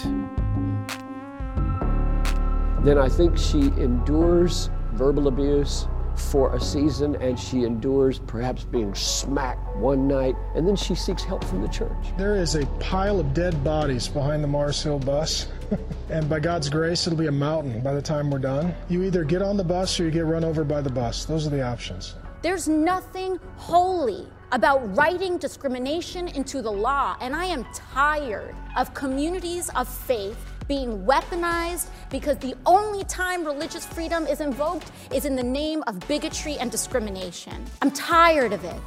Then 2.86 2.96
I 2.96 3.10
think 3.10 3.36
she 3.36 3.64
endures 3.76 4.70
verbal 4.92 5.28
abuse 5.28 5.86
for 6.16 6.54
a 6.54 6.60
season 6.60 7.16
and 7.16 7.38
she 7.38 7.64
endures 7.64 8.18
perhaps 8.18 8.64
being 8.64 8.94
smacked 8.94 9.76
one 9.76 10.06
night 10.06 10.34
and 10.54 10.66
then 10.66 10.76
she 10.76 10.94
seeks 10.94 11.24
help 11.24 11.42
from 11.44 11.62
the 11.62 11.68
church. 11.68 12.06
There 12.16 12.36
is 12.36 12.54
a 12.54 12.66
pile 12.80 13.18
of 13.18 13.34
dead 13.34 13.62
bodies 13.64 14.08
behind 14.08 14.42
the 14.42 14.48
Mars 14.48 14.82
Hill 14.82 14.98
bus. 14.98 15.48
and 16.10 16.28
by 16.28 16.40
God's 16.40 16.68
grace, 16.68 17.06
it'll 17.06 17.18
be 17.18 17.26
a 17.26 17.32
mountain 17.32 17.80
by 17.80 17.94
the 17.94 18.02
time 18.02 18.30
we're 18.30 18.38
done. 18.38 18.74
You 18.88 19.02
either 19.04 19.24
get 19.24 19.42
on 19.42 19.56
the 19.56 19.64
bus 19.64 19.98
or 19.98 20.04
you 20.04 20.10
get 20.10 20.26
run 20.26 20.44
over 20.44 20.64
by 20.64 20.80
the 20.80 20.90
bus. 20.90 21.24
Those 21.24 21.46
are 21.46 21.50
the 21.50 21.62
options. 21.62 22.14
There's 22.42 22.68
nothing 22.68 23.38
holy 23.56 24.26
about 24.50 24.96
writing 24.96 25.38
discrimination 25.38 26.28
into 26.28 26.60
the 26.60 26.70
law, 26.70 27.16
and 27.20 27.34
I 27.34 27.46
am 27.46 27.64
tired 27.72 28.54
of 28.76 28.92
communities 28.92 29.70
of 29.76 29.88
faith 29.88 30.51
being 30.68 31.04
weaponized 31.04 31.88
because 32.10 32.38
the 32.38 32.54
only 32.66 33.04
time 33.04 33.44
religious 33.44 33.84
freedom 33.84 34.26
is 34.26 34.40
invoked 34.40 34.90
is 35.12 35.24
in 35.24 35.36
the 35.36 35.42
name 35.42 35.82
of 35.86 35.98
bigotry 36.08 36.56
and 36.58 36.70
discrimination. 36.70 37.64
I'm 37.80 37.90
tired 37.90 38.52
of 38.52 38.64
it. 38.64 38.80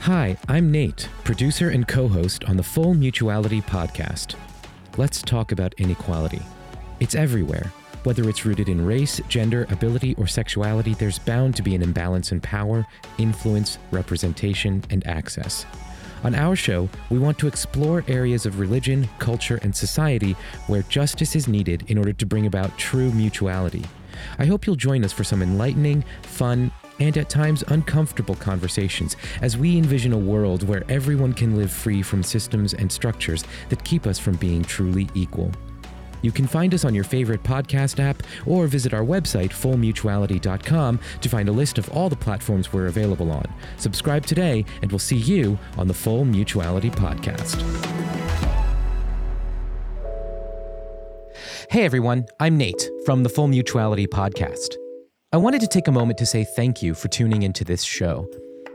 Hi, 0.00 0.36
I'm 0.48 0.70
Nate, 0.70 1.08
producer 1.24 1.70
and 1.70 1.88
co 1.88 2.08
host 2.08 2.44
on 2.44 2.56
the 2.56 2.62
Full 2.62 2.94
Mutuality 2.94 3.62
podcast. 3.62 4.34
Let's 4.96 5.22
talk 5.22 5.50
about 5.50 5.74
inequality. 5.78 6.42
It's 7.00 7.14
everywhere. 7.14 7.72
Whether 8.04 8.28
it's 8.28 8.44
rooted 8.44 8.68
in 8.68 8.84
race, 8.84 9.18
gender, 9.28 9.66
ability, 9.70 10.14
or 10.16 10.26
sexuality, 10.26 10.92
there's 10.92 11.18
bound 11.18 11.56
to 11.56 11.62
be 11.62 11.74
an 11.74 11.80
imbalance 11.80 12.32
in 12.32 12.40
power, 12.42 12.86
influence, 13.16 13.78
representation, 13.90 14.84
and 14.90 15.06
access. 15.06 15.64
On 16.24 16.34
our 16.34 16.56
show, 16.56 16.88
we 17.10 17.18
want 17.18 17.38
to 17.38 17.46
explore 17.46 18.02
areas 18.08 18.46
of 18.46 18.58
religion, 18.58 19.06
culture, 19.18 19.60
and 19.62 19.76
society 19.76 20.34
where 20.68 20.82
justice 20.84 21.36
is 21.36 21.46
needed 21.46 21.84
in 21.88 21.98
order 21.98 22.14
to 22.14 22.24
bring 22.24 22.46
about 22.46 22.76
true 22.78 23.12
mutuality. 23.12 23.84
I 24.38 24.46
hope 24.46 24.66
you'll 24.66 24.74
join 24.74 25.04
us 25.04 25.12
for 25.12 25.22
some 25.22 25.42
enlightening, 25.42 26.02
fun, 26.22 26.72
and 26.98 27.18
at 27.18 27.28
times 27.28 27.62
uncomfortable 27.68 28.36
conversations 28.36 29.16
as 29.42 29.58
we 29.58 29.76
envision 29.76 30.14
a 30.14 30.18
world 30.18 30.66
where 30.66 30.84
everyone 30.88 31.34
can 31.34 31.56
live 31.56 31.70
free 31.70 32.02
from 32.02 32.22
systems 32.22 32.72
and 32.72 32.90
structures 32.90 33.44
that 33.68 33.84
keep 33.84 34.06
us 34.06 34.18
from 34.18 34.36
being 34.36 34.62
truly 34.62 35.08
equal. 35.14 35.52
You 36.24 36.32
can 36.32 36.46
find 36.46 36.72
us 36.72 36.86
on 36.86 36.94
your 36.94 37.04
favorite 37.04 37.42
podcast 37.42 38.00
app 38.00 38.22
or 38.46 38.66
visit 38.66 38.94
our 38.94 39.02
website, 39.02 39.50
fullmutuality.com, 39.50 40.98
to 41.20 41.28
find 41.28 41.50
a 41.50 41.52
list 41.52 41.76
of 41.76 41.86
all 41.90 42.08
the 42.08 42.16
platforms 42.16 42.72
we're 42.72 42.86
available 42.86 43.30
on. 43.30 43.44
Subscribe 43.76 44.24
today, 44.24 44.64
and 44.80 44.90
we'll 44.90 44.98
see 44.98 45.18
you 45.18 45.58
on 45.76 45.86
the 45.86 45.92
Full 45.92 46.24
Mutuality 46.24 46.88
Podcast. 46.88 47.60
Hey 51.68 51.84
everyone, 51.84 52.24
I'm 52.40 52.56
Nate 52.56 52.88
from 53.04 53.22
the 53.22 53.28
Full 53.28 53.48
Mutuality 53.48 54.06
Podcast. 54.06 54.76
I 55.30 55.36
wanted 55.36 55.60
to 55.60 55.66
take 55.66 55.88
a 55.88 55.92
moment 55.92 56.16
to 56.20 56.26
say 56.26 56.44
thank 56.56 56.82
you 56.82 56.94
for 56.94 57.08
tuning 57.08 57.42
into 57.42 57.64
this 57.64 57.82
show. 57.82 58.26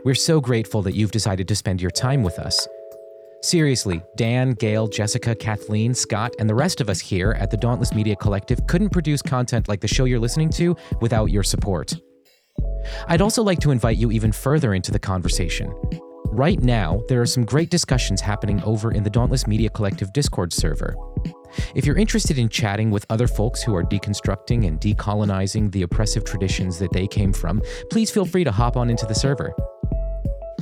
We're 0.04 0.14
so 0.14 0.40
grateful 0.40 0.82
that 0.82 0.94
you've 0.94 1.10
decided 1.10 1.48
to 1.48 1.56
spend 1.56 1.82
your 1.82 1.90
time 1.90 2.22
with 2.22 2.38
us. 2.38 2.68
Seriously, 3.42 4.02
Dan, 4.16 4.52
Gail, 4.52 4.86
Jessica, 4.86 5.34
Kathleen, 5.34 5.94
Scott, 5.94 6.34
and 6.38 6.48
the 6.48 6.54
rest 6.54 6.82
of 6.82 6.90
us 6.90 7.00
here 7.00 7.32
at 7.32 7.50
the 7.50 7.56
Dauntless 7.56 7.94
Media 7.94 8.14
Collective 8.14 8.66
couldn't 8.66 8.90
produce 8.90 9.22
content 9.22 9.66
like 9.66 9.80
the 9.80 9.88
show 9.88 10.04
you're 10.04 10.20
listening 10.20 10.50
to 10.50 10.76
without 11.00 11.30
your 11.30 11.42
support. 11.42 11.94
I'd 13.08 13.22
also 13.22 13.42
like 13.42 13.58
to 13.60 13.70
invite 13.70 13.96
you 13.96 14.12
even 14.12 14.30
further 14.30 14.74
into 14.74 14.92
the 14.92 14.98
conversation. 14.98 15.72
Right 16.26 16.60
now, 16.60 17.00
there 17.08 17.22
are 17.22 17.26
some 17.26 17.46
great 17.46 17.70
discussions 17.70 18.20
happening 18.20 18.62
over 18.62 18.92
in 18.92 19.02
the 19.02 19.10
Dauntless 19.10 19.46
Media 19.46 19.70
Collective 19.70 20.12
Discord 20.12 20.52
server. 20.52 20.94
If 21.74 21.86
you're 21.86 21.98
interested 21.98 22.38
in 22.38 22.50
chatting 22.50 22.90
with 22.90 23.06
other 23.08 23.26
folks 23.26 23.62
who 23.62 23.74
are 23.74 23.82
deconstructing 23.82 24.66
and 24.66 24.78
decolonizing 24.78 25.72
the 25.72 25.82
oppressive 25.82 26.24
traditions 26.24 26.78
that 26.78 26.92
they 26.92 27.06
came 27.06 27.32
from, 27.32 27.62
please 27.90 28.10
feel 28.10 28.26
free 28.26 28.44
to 28.44 28.52
hop 28.52 28.76
on 28.76 28.90
into 28.90 29.06
the 29.06 29.14
server. 29.14 29.54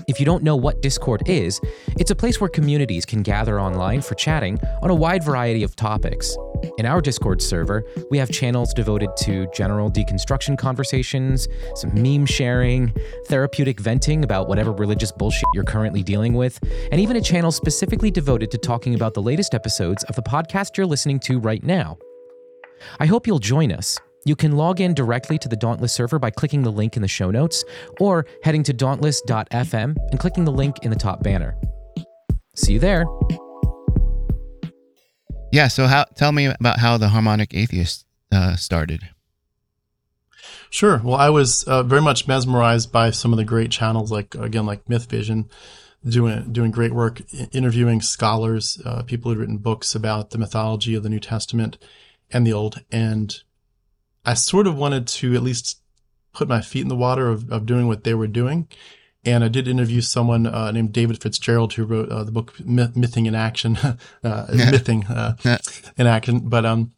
If 0.06 0.20
you 0.20 0.26
don't 0.26 0.42
know 0.42 0.56
what 0.56 0.82
Discord 0.82 1.22
is, 1.26 1.60
it's 1.98 2.10
a 2.10 2.14
place 2.14 2.40
where 2.40 2.48
communities 2.48 3.04
can 3.04 3.22
gather 3.22 3.60
online 3.60 4.00
for 4.02 4.14
chatting 4.14 4.58
on 4.82 4.90
a 4.90 4.94
wide 4.94 5.24
variety 5.24 5.62
of 5.62 5.74
topics. 5.76 6.36
In 6.76 6.86
our 6.86 7.00
Discord 7.00 7.40
server, 7.40 7.84
we 8.10 8.18
have 8.18 8.30
channels 8.30 8.74
devoted 8.74 9.10
to 9.18 9.46
general 9.54 9.90
deconstruction 9.90 10.58
conversations, 10.58 11.48
some 11.74 11.92
meme 11.94 12.26
sharing, 12.26 12.92
therapeutic 13.26 13.80
venting 13.80 14.24
about 14.24 14.48
whatever 14.48 14.72
religious 14.72 15.12
bullshit 15.12 15.48
you're 15.54 15.64
currently 15.64 16.02
dealing 16.02 16.34
with, 16.34 16.58
and 16.90 17.00
even 17.00 17.16
a 17.16 17.20
channel 17.20 17.52
specifically 17.52 18.10
devoted 18.10 18.50
to 18.50 18.58
talking 18.58 18.94
about 18.94 19.14
the 19.14 19.22
latest 19.22 19.54
episodes 19.54 20.04
of 20.04 20.16
the 20.16 20.22
podcast 20.22 20.76
you're 20.76 20.86
listening 20.86 21.18
to 21.20 21.38
right 21.38 21.62
now. 21.62 21.98
I 22.98 23.06
hope 23.06 23.26
you'll 23.26 23.38
join 23.38 23.72
us. 23.72 23.98
You 24.24 24.36
can 24.36 24.52
log 24.52 24.80
in 24.80 24.94
directly 24.94 25.38
to 25.38 25.48
the 25.48 25.56
Dauntless 25.56 25.92
server 25.92 26.18
by 26.18 26.30
clicking 26.30 26.62
the 26.62 26.72
link 26.72 26.96
in 26.96 27.02
the 27.02 27.08
show 27.08 27.30
notes 27.30 27.64
or 28.00 28.26
heading 28.42 28.62
to 28.64 28.72
dauntless.fm 28.72 29.96
and 30.10 30.20
clicking 30.20 30.44
the 30.44 30.52
link 30.52 30.76
in 30.82 30.90
the 30.90 30.96
top 30.96 31.22
banner. 31.22 31.56
See 32.56 32.74
you 32.74 32.78
there. 32.78 33.06
Yeah. 35.52 35.68
So, 35.68 35.86
how? 35.86 36.04
Tell 36.16 36.32
me 36.32 36.46
about 36.46 36.78
how 36.78 36.98
the 36.98 37.08
Harmonic 37.08 37.54
Atheist 37.54 38.04
uh, 38.32 38.56
started. 38.56 39.08
Sure. 40.70 41.00
Well, 41.02 41.14
I 41.14 41.30
was 41.30 41.62
uh, 41.64 41.82
very 41.82 42.02
much 42.02 42.28
mesmerized 42.28 42.92
by 42.92 43.10
some 43.10 43.32
of 43.32 43.38
the 43.38 43.44
great 43.44 43.70
channels, 43.70 44.12
like 44.12 44.34
again, 44.34 44.66
like 44.66 44.84
MythVision, 44.84 45.48
doing 46.06 46.52
doing 46.52 46.70
great 46.70 46.92
work, 46.92 47.22
interviewing 47.52 48.02
scholars, 48.02 48.80
uh, 48.84 49.02
people 49.02 49.30
who'd 49.30 49.38
written 49.38 49.58
books 49.58 49.94
about 49.94 50.30
the 50.30 50.38
mythology 50.38 50.94
of 50.94 51.02
the 51.02 51.08
New 51.08 51.20
Testament 51.20 51.78
and 52.30 52.46
the 52.46 52.52
Old, 52.52 52.84
and 52.90 53.42
I 54.28 54.34
sort 54.34 54.66
of 54.66 54.76
wanted 54.76 55.06
to 55.06 55.34
at 55.34 55.42
least 55.42 55.80
put 56.34 56.48
my 56.48 56.60
feet 56.60 56.82
in 56.82 56.88
the 56.88 56.94
water 56.94 57.30
of, 57.30 57.50
of 57.50 57.64
doing 57.64 57.86
what 57.86 58.04
they 58.04 58.12
were 58.12 58.26
doing. 58.26 58.68
And 59.24 59.42
I 59.42 59.48
did 59.48 59.66
interview 59.66 60.02
someone 60.02 60.46
uh, 60.46 60.70
named 60.70 60.92
David 60.92 61.22
Fitzgerald 61.22 61.72
who 61.72 61.86
wrote 61.86 62.10
uh, 62.10 62.24
the 62.24 62.30
book 62.30 62.52
Myth- 62.60 62.94
Mything 62.94 63.24
in 63.24 63.34
Action, 63.34 63.76
uh. 64.22 64.46
Mything 64.52 65.06
uh, 65.06 65.34
in 65.96 66.06
Action. 66.06 66.40
But 66.40 66.66
um, 66.66 66.92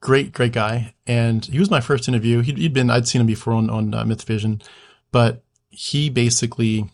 great, 0.00 0.32
great 0.32 0.52
guy. 0.52 0.94
And 1.06 1.44
he 1.44 1.60
was 1.60 1.70
my 1.70 1.80
first 1.80 2.08
interview. 2.08 2.40
he 2.40 2.64
had 2.64 2.72
been, 2.72 2.90
I'd 2.90 3.06
seen 3.06 3.20
him 3.20 3.28
before 3.28 3.52
on, 3.52 3.70
on 3.70 3.94
uh, 3.94 4.02
MythVision, 4.02 4.60
but 5.12 5.44
he 5.70 6.10
basically, 6.10 6.90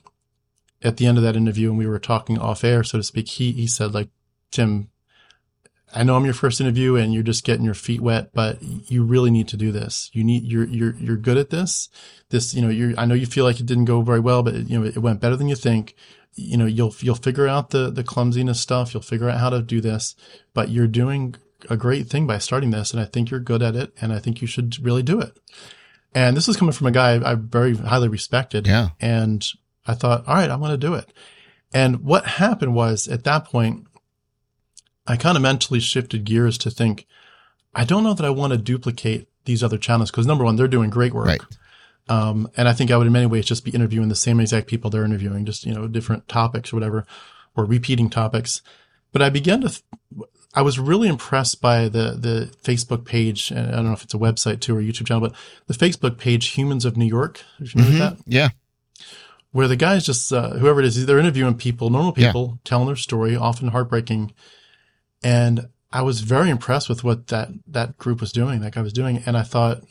at 0.83 0.99
the 0.99 1.07
end 1.07 1.17
of 1.17 1.25
that 1.25 1.35
interview, 1.35 1.71
and 1.71 1.79
we 1.79 1.87
were 1.87 1.99
talking 1.99 2.39
off 2.39 2.63
air, 2.63 2.85
so 2.85 2.99
to 2.99 3.05
speak, 3.05 3.29
he, 3.29 3.53
he 3.53 3.67
said 3.67 3.95
like, 3.95 4.11
Tim, 4.51 4.91
I 5.95 6.03
know 6.03 6.17
I'm 6.17 6.25
your 6.25 6.35
first 6.35 6.61
interview 6.61 6.97
and 6.97 7.15
you're 7.15 7.23
just 7.23 7.45
getting 7.45 7.65
your 7.65 7.75
feet 7.75 8.01
wet, 8.01 8.33
but 8.35 8.63
you 8.63 9.05
really 9.05 9.31
need 9.31 9.49
to 9.49 9.57
do 9.57 9.73
this. 9.73 10.11
You 10.13 10.23
need, 10.23 10.45
you're, 10.45 10.67
you're, 10.67 10.95
you're 10.97 11.17
good 11.17 11.39
at 11.39 11.51
this. 11.51 11.89
This, 12.29 12.55
you 12.55 12.61
know, 12.61 12.69
you're, 12.69 12.99
I 12.99 13.07
know 13.07 13.15
you 13.15 13.27
feel 13.27 13.45
like 13.45 13.59
it 13.59 13.67
didn't 13.67 13.87
go 13.87 14.03
very 14.03 14.21
well, 14.21 14.43
but 14.43 14.55
you 14.55 14.79
know, 14.79 14.87
it 14.87 14.99
went 14.99 15.21
better 15.21 15.37
than 15.37 15.49
you 15.49 15.57
think. 15.57 15.95
You 16.35 16.57
know, 16.57 16.67
you'll, 16.67 16.95
you'll 17.01 17.15
figure 17.15 17.49
out 17.49 17.71
the, 17.71 17.91
the 17.91 18.05
clumsiness 18.05 18.61
stuff. 18.61 18.93
You'll 18.93 19.03
figure 19.03 19.31
out 19.31 19.41
how 19.41 19.51
to 19.51 19.63
do 19.63 19.81
this, 19.81 20.15
but 20.53 20.69
you're 20.69 20.87
doing 20.87 21.37
a 21.71 21.77
great 21.77 22.07
thing 22.09 22.27
by 22.27 22.39
starting 22.39 22.71
this. 22.71 22.93
And 22.93 23.01
I 23.01 23.05
think 23.05 23.31
you're 23.31 23.41
good 23.41 23.63
at 23.63 23.75
it. 23.75 23.93
And 24.01 24.13
I 24.13 24.19
think 24.19 24.41
you 24.41 24.47
should 24.47 24.79
really 24.85 25.03
do 25.03 25.21
it. 25.21 25.39
And 26.15 26.37
this 26.37 26.49
is 26.49 26.57
coming 26.57 26.73
from 26.73 26.87
a 26.87 26.93
guy 26.93 27.15
I 27.15 27.35
very 27.35 27.77
highly 27.77 28.09
respected. 28.09 28.67
Yeah. 28.67 28.91
And 29.01 29.47
I 29.87 29.95
thought, 29.95 30.29
all 30.29 30.35
right, 30.35 30.51
I'm 30.51 30.61
going 30.61 30.71
to 30.71 30.77
do 30.77 30.95
it. 30.95 31.13
And 31.73 32.03
what 32.03 32.25
happened 32.25 32.75
was 32.75 33.09
at 33.09 33.25
that 33.25 33.45
point, 33.45 33.87
I 35.09 35.17
kind 35.17 35.37
of 35.37 35.43
mentally 35.43 35.81
shifted 35.81 36.25
gears 36.25 36.59
to 36.59 36.71
think, 36.71 37.07
I 37.75 37.85
don't 37.85 38.05
know 38.05 38.15
that 38.15 38.27
I 38.27 38.31
want 38.31 38.53
to 38.53 38.59
duplicate 38.59 39.29
these 39.45 39.65
other 39.65 39.79
channels 39.79 40.11
because 40.11 40.27
number 40.27 40.45
one, 40.45 40.57
they're 40.57 40.69
doing 40.69 40.91
great 40.91 41.15
work. 41.15 41.27
Right. 41.27 41.41
Um, 42.09 42.51
and 42.57 42.69
I 42.69 42.73
think 42.73 42.91
I 42.91 42.97
would 42.97 43.07
in 43.07 43.13
many 43.13 43.27
ways 43.27 43.47
just 43.47 43.65
be 43.65 43.71
interviewing 43.71 44.09
the 44.09 44.15
same 44.15 44.41
exact 44.41 44.67
people 44.67 44.91
they're 44.91 45.05
interviewing, 45.05 45.45
just, 45.45 45.67
you 45.67 45.75
know, 45.75 45.87
different 45.89 46.29
topics 46.29 46.73
or 46.73 46.77
whatever, 46.77 47.07
or 47.57 47.65
repeating 47.65 48.09
topics. 48.11 48.63
But 49.13 49.23
I 49.23 49.31
began 49.31 49.63
to, 49.63 49.69
th- 49.69 49.83
I 50.55 50.63
was 50.63 50.79
really 50.79 51.09
impressed 51.09 51.61
by 51.61 51.89
the, 51.89 52.17
the 52.19 52.51
Facebook 52.63 53.05
page. 53.05 53.51
And 53.51 53.69
I 53.69 53.77
don't 53.77 53.87
know 53.87 53.93
if 53.93 54.05
it's 54.05 54.15
a 54.15 54.19
website 54.19 54.61
too 54.61 54.77
or 54.77 54.81
a 54.81 54.83
YouTube 54.83 55.07
channel, 55.07 55.29
but 55.29 55.35
the 55.67 55.75
Facebook 55.75 56.19
page, 56.19 56.49
Humans 56.49 56.85
of 56.85 56.97
New 56.97 57.07
York. 57.07 57.43
You 57.59 57.67
mm-hmm. 57.67 57.99
that? 57.99 58.17
Yeah. 58.27 58.49
Where 59.53 59.69
the 59.69 59.77
guys 59.77 60.05
just, 60.05 60.33
uh, 60.33 60.51
whoever 60.51 60.81
it 60.81 60.87
is, 60.87 61.05
they're 61.07 61.19
interviewing 61.19 61.57
people, 61.57 61.91
normal 61.91 62.13
people, 62.13 62.53
yeah. 62.53 62.59
telling 62.65 62.87
their 62.87 62.97
story, 62.97 63.37
often 63.37 63.69
heartbreaking 63.69 64.33
and 65.23 65.69
I 65.93 66.03
was 66.03 66.21
very 66.21 66.51
impressed 66.51 66.89
with 66.89 67.03
what 67.03 67.29
that, 67.29 67.49
that 67.67 67.97
group 67.97 68.21
was 68.21 68.33
doing, 68.33 68.61
that 68.61 68.75
guy 68.75 68.83
was 68.83 68.93
doing. 68.93 69.23
And 69.25 69.37
I 69.37 69.43
thought, 69.43 69.83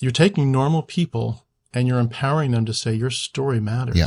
you're 0.00 0.12
taking 0.12 0.52
normal 0.52 0.82
people 0.82 1.44
and 1.72 1.88
you're 1.88 1.98
empowering 1.98 2.52
them 2.52 2.64
to 2.66 2.74
say 2.74 2.92
your 2.94 3.10
story 3.10 3.60
matters. 3.60 3.96
Yeah. 3.96 4.06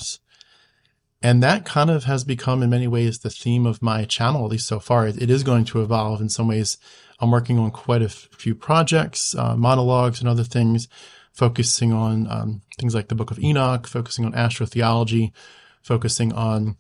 And 1.24 1.44
that 1.44 1.66
kind 1.66 1.89
of 1.89 2.06
has 2.06 2.24
become 2.24 2.64
in 2.64 2.70
many 2.70 2.88
ways 2.88 3.20
the 3.20 3.30
theme 3.30 3.66
of 3.66 3.82
my 3.82 4.06
channel, 4.06 4.46
at 4.46 4.52
least 4.52 4.68
so 4.68 4.80
far. 4.80 5.08
It, 5.08 5.22
it 5.22 5.30
is 5.30 5.44
going 5.44 5.66
to 5.66 5.82
evolve 5.82 6.22
in 6.22 6.30
some 6.30 6.48
ways. 6.48 6.78
I'm 7.20 7.30
working 7.30 7.60
on 7.60 7.70
quite 7.70 8.02
a 8.02 8.10
few 8.10 8.56
projects, 8.56 9.36
uh, 9.36 9.56
monologues 9.56 10.20
and 10.20 10.28
other 10.28 10.44
things, 10.44 10.88
focusing 11.32 11.94
on 11.94 12.28
um, 12.30 12.62
things 12.80 12.96
like 12.96 13.10
the 13.10 13.16
book 13.16 13.30
of 13.30 13.39
Enoch, 13.39 13.86
focusing 13.86 14.26
on 14.26 14.34
astrotheology, 14.34 15.32
focusing 15.84 16.34
on 16.34 16.78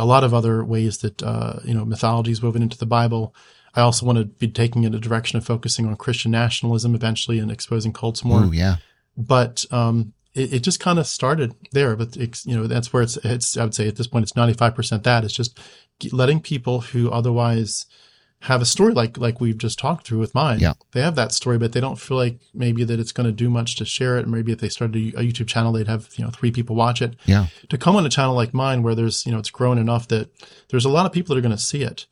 a 0.00 0.06
lot 0.06 0.24
of 0.24 0.32
other 0.32 0.64
ways 0.64 0.98
that 0.98 1.22
uh, 1.22 1.60
you 1.64 1.74
know 1.74 1.84
mythology 1.84 2.32
is 2.32 2.42
woven 2.42 2.62
into 2.62 2.78
the 2.78 2.86
Bible. 2.86 3.34
I 3.74 3.82
also 3.82 4.04
want 4.04 4.18
to 4.18 4.24
be 4.24 4.48
taking 4.48 4.82
it 4.84 4.94
a 4.94 4.98
direction 4.98 5.36
of 5.36 5.44
focusing 5.44 5.86
on 5.86 5.96
Christian 5.96 6.32
nationalism 6.32 6.94
eventually 6.94 7.38
and 7.38 7.52
exposing 7.52 7.92
cults 7.92 8.24
more. 8.24 8.44
Ooh, 8.44 8.52
yeah. 8.52 8.76
But 9.16 9.64
um, 9.70 10.12
it, 10.34 10.54
it, 10.54 10.60
just 10.60 10.80
kind 10.80 10.98
of 10.98 11.06
started 11.06 11.54
there. 11.70 11.94
But 11.94 12.16
you 12.16 12.56
know 12.56 12.66
that's 12.66 12.92
where 12.92 13.02
it's 13.02 13.16
it's 13.18 13.56
I 13.56 13.64
would 13.64 13.74
say 13.74 13.86
at 13.86 13.96
this 13.96 14.06
point 14.06 14.24
it's 14.24 14.36
ninety 14.36 14.54
five 14.54 14.74
percent 14.74 15.04
that 15.04 15.24
it's 15.24 15.34
just 15.34 15.58
letting 16.12 16.40
people 16.40 16.80
who 16.80 17.10
otherwise 17.10 17.86
have 18.42 18.62
a 18.62 18.66
story 18.66 18.94
like 18.94 19.18
like 19.18 19.40
we've 19.40 19.58
just 19.58 19.78
talked 19.78 20.06
through 20.06 20.18
with 20.18 20.34
mine. 20.34 20.60
Yeah. 20.60 20.72
They 20.92 21.02
have 21.02 21.14
that 21.16 21.32
story, 21.32 21.58
but 21.58 21.72
they 21.72 21.80
don't 21.80 22.00
feel 22.00 22.16
like 22.16 22.38
maybe 22.54 22.84
that 22.84 22.98
it's 22.98 23.12
going 23.12 23.26
to 23.26 23.32
do 23.32 23.50
much 23.50 23.76
to 23.76 23.84
share 23.84 24.16
it. 24.16 24.22
And 24.22 24.32
maybe 24.32 24.50
if 24.50 24.60
they 24.60 24.70
started 24.70 24.96
a, 25.14 25.22
YouTube 25.22 25.46
channel, 25.46 25.72
they'd 25.72 25.88
have 25.88 26.08
you 26.16 26.24
know 26.24 26.30
three 26.30 26.50
people 26.50 26.74
watch 26.74 27.02
it. 27.02 27.16
Yeah. 27.26 27.46
To 27.68 27.76
come 27.76 27.96
on 27.96 28.06
a 28.06 28.10
channel 28.10 28.34
like 28.34 28.54
mine, 28.54 28.82
where 28.82 28.94
there's 28.94 29.26
you 29.26 29.32
know 29.32 29.38
it's 29.38 29.50
grown 29.50 29.76
enough 29.76 30.08
that 30.08 30.30
there's 30.70 30.86
a 30.86 30.90
lot 30.90 31.04
of 31.04 31.12
people 31.12 31.34
that 31.34 31.38
are 31.38 31.42
going 31.42 31.56
to 31.56 31.62
see 31.62 31.82
it, 31.82 32.06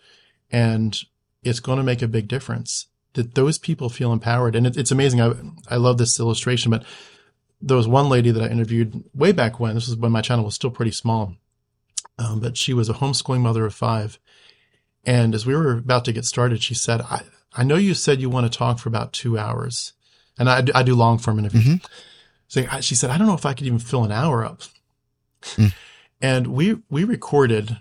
and 0.53 0.99
it's 1.43 1.61
going 1.61 1.79
to 1.79 1.83
make 1.83 2.03
a 2.03 2.09
big 2.09 2.29
difference. 2.29 2.89
That 3.14 3.35
those 3.35 3.57
people 3.57 3.89
feel 3.89 4.12
empowered, 4.12 4.55
and 4.55 4.66
it, 4.66 4.76
it's 4.76 4.91
amazing. 4.91 5.22
I 5.22 5.33
I 5.70 5.76
love 5.76 5.97
this 5.97 6.20
illustration, 6.20 6.70
but 6.70 6.85
there 7.62 7.76
was 7.76 7.89
one 7.89 8.11
lady 8.11 8.31
that 8.33 8.43
I 8.43 8.53
interviewed 8.53 9.03
way 9.14 9.33
back 9.33 9.59
when. 9.59 9.74
This 9.74 9.89
was 9.89 9.97
when 9.97 10.12
my 10.12 10.20
channel 10.20 10.45
was 10.45 10.55
still 10.55 10.70
pretty 10.70 10.93
small, 10.93 11.37
um, 12.18 12.41
but 12.41 12.59
she 12.59 12.74
was 12.74 12.91
a 12.91 12.95
homeschooling 12.95 13.41
mother 13.41 13.64
of 13.64 13.74
five 13.74 14.18
and 15.09 15.35
as 15.35 15.47
we 15.47 15.57
were 15.57 15.73
about 15.73 16.05
to 16.05 16.13
get 16.13 16.27
started, 16.27 16.63
she 16.63 16.75
said, 16.75 17.01
I, 17.01 17.23
I 17.55 17.65
know 17.65 17.77
you 17.77 17.95
said 17.95 18.21
you 18.21 18.29
want 18.29 18.45
to 18.53 18.59
talk 18.59 18.79
for 18.79 18.91
about 18.91 19.15
two 19.15 19.39
hours. 19.39 19.95
And 20.39 20.51
I, 20.51 20.63
I 20.75 20.83
do 20.83 20.95
long 20.95 21.17
form 21.17 21.39
interviews. 21.39 21.65
Mm-hmm. 21.65 21.87
So 22.49 22.81
she 22.83 22.95
said, 22.95 23.09
I 23.09 23.17
don't 23.17 23.27
know 23.27 23.33
if 23.33 23.47
I 23.47 23.55
could 23.55 23.67
even 23.67 23.79
fill 23.79 24.05
an 24.05 24.13
hour 24.13 24.45
up. 24.45 24.61
Mm. 25.57 25.73
And 26.21 26.47
we, 26.49 26.77
we 26.91 27.05
recorded, 27.05 27.79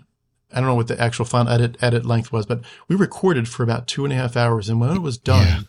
I 0.50 0.60
don't 0.60 0.70
know 0.70 0.74
what 0.74 0.88
the 0.88 0.98
actual 0.98 1.26
final 1.26 1.52
edit, 1.52 1.76
edit 1.82 2.06
length 2.06 2.32
was, 2.32 2.46
but 2.46 2.62
we 2.88 2.96
recorded 2.96 3.46
for 3.46 3.62
about 3.62 3.86
two 3.86 4.04
and 4.04 4.12
a 4.12 4.16
half 4.16 4.34
hours. 4.34 4.70
And 4.70 4.80
when 4.80 4.96
it 4.96 5.02
was 5.02 5.18
done, 5.18 5.46
yeah. 5.46 5.60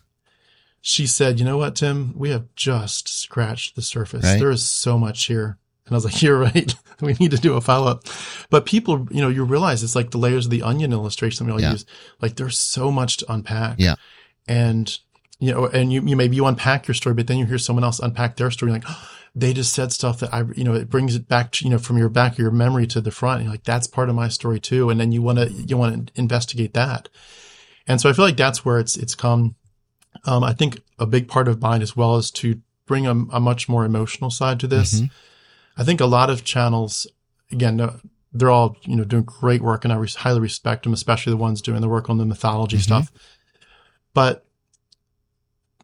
she 0.79 1.05
said, 1.05 1.39
you 1.39 1.45
know 1.45 1.57
what, 1.57 1.75
Tim, 1.75 2.13
we 2.17 2.29
have 2.29 2.47
just 2.55 3.09
scratched 3.09 3.75
the 3.75 3.81
surface. 3.81 4.23
Right? 4.23 4.39
There 4.39 4.49
is 4.49 4.65
so 4.65 4.97
much 4.97 5.25
here. 5.25 5.57
And 5.89 5.95
I 5.95 5.97
was 5.97 6.05
like, 6.05 6.21
you're 6.21 6.39
right. 6.39 6.73
we 7.01 7.13
need 7.13 7.31
to 7.31 7.37
do 7.37 7.55
a 7.55 7.61
follow 7.61 7.91
up. 7.91 8.05
But 8.49 8.65
people, 8.65 9.07
you 9.11 9.21
know, 9.21 9.29
you 9.29 9.43
realize 9.43 9.83
it's 9.83 9.95
like 9.95 10.11
the 10.11 10.17
layers 10.17 10.45
of 10.45 10.51
the 10.51 10.61
onion 10.61 10.93
illustration 10.93 11.45
we 11.45 11.51
all 11.51 11.61
yeah. 11.61 11.71
use. 11.71 11.85
Like 12.21 12.35
there's 12.35 12.59
so 12.59 12.91
much 12.91 13.17
to 13.17 13.31
unpack. 13.31 13.75
Yeah. 13.79 13.95
And, 14.47 14.97
you 15.39 15.51
know, 15.51 15.65
and 15.67 15.91
you, 15.91 16.01
you 16.01 16.15
maybe 16.15 16.35
you 16.35 16.45
unpack 16.45 16.87
your 16.87 16.95
story, 16.95 17.15
but 17.15 17.27
then 17.27 17.37
you 17.37 17.45
hear 17.45 17.57
someone 17.57 17.83
else 17.83 17.99
unpack 17.99 18.35
their 18.35 18.51
story. 18.51 18.71
Like, 18.71 18.85
oh, 18.87 19.09
they 19.35 19.53
just 19.53 19.73
said 19.73 19.91
stuff 19.91 20.19
that 20.19 20.33
I, 20.33 20.43
you 20.55 20.63
know, 20.63 20.73
it 20.73 20.89
brings 20.89 21.15
it 21.15 21.27
back 21.27 21.51
to, 21.53 21.65
you 21.65 21.71
know, 21.71 21.77
from 21.77 21.97
your 21.97 22.09
back 22.09 22.33
of 22.33 22.39
your 22.39 22.51
memory 22.51 22.87
to 22.87 23.01
the 23.01 23.11
front. 23.11 23.37
And 23.37 23.45
you're 23.45 23.53
like, 23.53 23.63
that's 23.63 23.87
part 23.87 24.09
of 24.09 24.15
my 24.15 24.27
story 24.27 24.59
too. 24.59 24.89
And 24.89 24.99
then 24.99 25.11
you 25.11 25.21
want 25.21 25.37
to, 25.37 25.49
you 25.51 25.77
want 25.77 26.07
to 26.07 26.19
investigate 26.19 26.73
that. 26.73 27.09
And 27.87 28.01
so 28.01 28.09
I 28.09 28.13
feel 28.13 28.25
like 28.25 28.37
that's 28.37 28.65
where 28.65 28.79
it's, 28.79 28.97
it's 28.97 29.15
come. 29.15 29.55
Um, 30.25 30.43
I 30.43 30.53
think 30.53 30.81
a 30.97 31.05
big 31.05 31.27
part 31.27 31.47
of 31.47 31.61
mine 31.61 31.81
as 31.81 31.95
well 31.95 32.17
is 32.17 32.31
to 32.31 32.59
bring 32.87 33.05
a, 33.05 33.11
a 33.11 33.39
much 33.39 33.69
more 33.69 33.85
emotional 33.85 34.31
side 34.31 34.59
to 34.59 34.67
this. 34.67 34.95
Mm-hmm 34.95 35.13
I 35.79 35.83
think 35.85 36.01
a 36.01 36.05
lot 36.05 36.29
of 36.29 36.43
channels, 36.43 37.07
again, 37.53 38.01
they're 38.33 38.51
all, 38.51 38.75
you 38.83 38.97
know, 38.97 39.05
doing 39.05 39.23
great 39.23 39.61
work 39.61 39.85
and 39.85 39.93
I 39.93 40.05
highly 40.17 40.41
respect 40.41 40.83
them, 40.83 40.91
especially 40.91 41.31
the 41.31 41.37
ones 41.37 41.61
doing 41.61 41.79
the 41.79 41.87
work 41.87 42.09
on 42.09 42.17
the 42.17 42.25
mythology 42.25 42.75
mm-hmm. 42.75 42.83
stuff. 42.83 43.11
But 44.13 44.45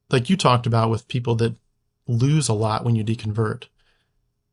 like 0.09 0.29
you 0.29 0.35
talked 0.35 0.67
about 0.67 0.89
with 0.89 1.07
people 1.07 1.35
that 1.35 1.55
lose 2.07 2.49
a 2.49 2.53
lot 2.53 2.83
when 2.83 2.95
you 2.95 3.05
deconvert. 3.05 3.67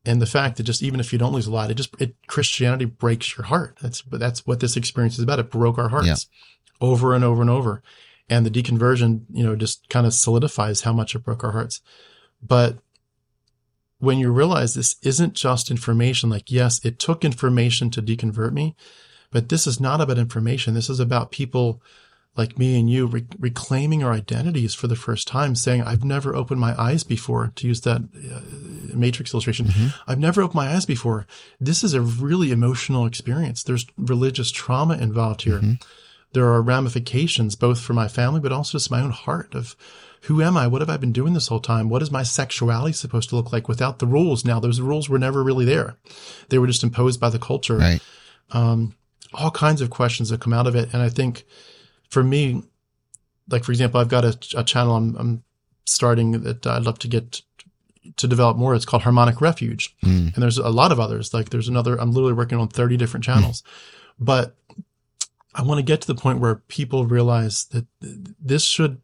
And 0.04 0.22
the 0.22 0.26
fact 0.26 0.56
that 0.56 0.62
just 0.62 0.80
even 0.80 1.00
if 1.00 1.12
you 1.12 1.18
don't 1.18 1.32
lose 1.32 1.48
a 1.48 1.52
lot, 1.52 1.72
it 1.72 1.74
just 1.74 1.94
it 2.00 2.14
Christianity 2.28 2.84
breaks 2.84 3.36
your 3.36 3.46
heart. 3.46 3.78
That's 3.82 4.02
that's 4.10 4.46
what 4.46 4.60
this 4.60 4.76
experience 4.76 5.14
is 5.18 5.24
about. 5.24 5.40
It 5.40 5.50
broke 5.50 5.76
our 5.76 5.88
hearts. 5.88 6.06
Yeah. 6.06 6.88
over 6.88 7.14
and 7.14 7.24
over 7.24 7.40
and 7.40 7.50
over. 7.50 7.82
And 8.28 8.46
the 8.46 8.50
deconversion, 8.50 9.24
you 9.32 9.44
know, 9.44 9.56
just 9.56 9.88
kind 9.88 10.06
of 10.06 10.14
solidifies 10.14 10.82
how 10.82 10.92
much 10.92 11.14
it 11.14 11.24
broke 11.24 11.44
our 11.44 11.52
hearts. 11.52 11.80
But 12.42 12.78
when 14.02 14.18
you 14.18 14.32
realize 14.32 14.74
this 14.74 14.96
isn't 15.02 15.34
just 15.34 15.70
information, 15.70 16.28
like, 16.28 16.50
yes, 16.50 16.84
it 16.84 16.98
took 16.98 17.24
information 17.24 17.88
to 17.90 18.02
deconvert 18.02 18.52
me, 18.52 18.74
but 19.30 19.48
this 19.48 19.64
is 19.64 19.78
not 19.78 20.00
about 20.00 20.18
information. 20.18 20.74
This 20.74 20.90
is 20.90 20.98
about 20.98 21.30
people 21.30 21.80
like 22.34 22.58
me 22.58 22.80
and 22.80 22.90
you 22.90 23.06
re- 23.06 23.24
reclaiming 23.38 24.02
our 24.02 24.12
identities 24.12 24.74
for 24.74 24.88
the 24.88 24.96
first 24.96 25.28
time, 25.28 25.54
saying, 25.54 25.82
I've 25.82 26.02
never 26.02 26.34
opened 26.34 26.60
my 26.60 26.74
eyes 26.80 27.04
before, 27.04 27.52
to 27.54 27.68
use 27.68 27.82
that 27.82 28.00
uh, 28.00 28.96
matrix 28.96 29.32
illustration. 29.32 29.66
Mm-hmm. 29.66 30.10
I've 30.10 30.18
never 30.18 30.42
opened 30.42 30.56
my 30.56 30.74
eyes 30.74 30.84
before. 30.84 31.28
This 31.60 31.84
is 31.84 31.94
a 31.94 32.00
really 32.00 32.50
emotional 32.50 33.06
experience. 33.06 33.62
There's 33.62 33.86
religious 33.96 34.50
trauma 34.50 34.96
involved 34.96 35.42
here. 35.42 35.58
Mm-hmm. 35.58 35.74
There 36.32 36.46
are 36.46 36.62
ramifications 36.62 37.54
both 37.54 37.80
for 37.80 37.92
my 37.92 38.08
family, 38.08 38.40
but 38.40 38.52
also 38.52 38.78
just 38.78 38.90
my 38.90 39.00
own 39.00 39.10
heart 39.10 39.54
of 39.54 39.76
who 40.22 40.40
am 40.40 40.56
I? 40.56 40.68
What 40.68 40.80
have 40.80 40.90
I 40.90 40.96
been 40.96 41.12
doing 41.12 41.34
this 41.34 41.48
whole 41.48 41.60
time? 41.60 41.88
What 41.88 42.02
is 42.02 42.10
my 42.10 42.22
sexuality 42.22 42.92
supposed 42.92 43.28
to 43.30 43.36
look 43.36 43.52
like 43.52 43.68
without 43.68 43.98
the 43.98 44.06
rules? 44.06 44.44
Now, 44.44 44.60
those 44.60 44.80
rules 44.80 45.08
were 45.08 45.18
never 45.18 45.42
really 45.42 45.64
there. 45.64 45.96
They 46.48 46.58
were 46.58 46.68
just 46.68 46.84
imposed 46.84 47.18
by 47.20 47.28
the 47.28 47.40
culture. 47.40 47.78
Right. 47.78 48.00
Um, 48.52 48.94
all 49.34 49.50
kinds 49.50 49.80
of 49.80 49.90
questions 49.90 50.28
that 50.28 50.40
come 50.40 50.52
out 50.52 50.68
of 50.68 50.76
it. 50.76 50.92
And 50.92 51.02
I 51.02 51.08
think 51.08 51.44
for 52.08 52.22
me, 52.22 52.62
like, 53.48 53.64
for 53.64 53.72
example, 53.72 54.00
I've 54.00 54.08
got 54.08 54.24
a, 54.24 54.38
a 54.56 54.64
channel 54.64 54.96
I'm, 54.96 55.16
I'm, 55.16 55.44
starting 55.84 56.42
that 56.42 56.64
I'd 56.64 56.84
love 56.84 57.00
to 57.00 57.08
get 57.08 57.42
to 58.16 58.28
develop 58.28 58.56
more. 58.56 58.72
It's 58.74 58.84
called 58.84 59.02
Harmonic 59.02 59.40
Refuge. 59.40 59.94
Mm. 60.04 60.32
And 60.32 60.42
there's 60.42 60.56
a 60.58 60.68
lot 60.68 60.92
of 60.92 61.00
others. 61.00 61.34
Like 61.34 61.50
there's 61.50 61.66
another, 61.66 62.00
I'm 62.00 62.12
literally 62.12 62.34
working 62.34 62.58
on 62.58 62.68
30 62.68 62.96
different 62.96 63.24
channels, 63.24 63.62
mm. 63.62 63.66
but 64.20 64.56
I 65.54 65.62
want 65.62 65.78
to 65.78 65.82
get 65.82 66.00
to 66.02 66.06
the 66.06 66.14
point 66.14 66.40
where 66.40 66.56
people 66.56 67.06
realize 67.06 67.64
that 67.66 67.86
this 68.00 68.64
should 68.64 69.00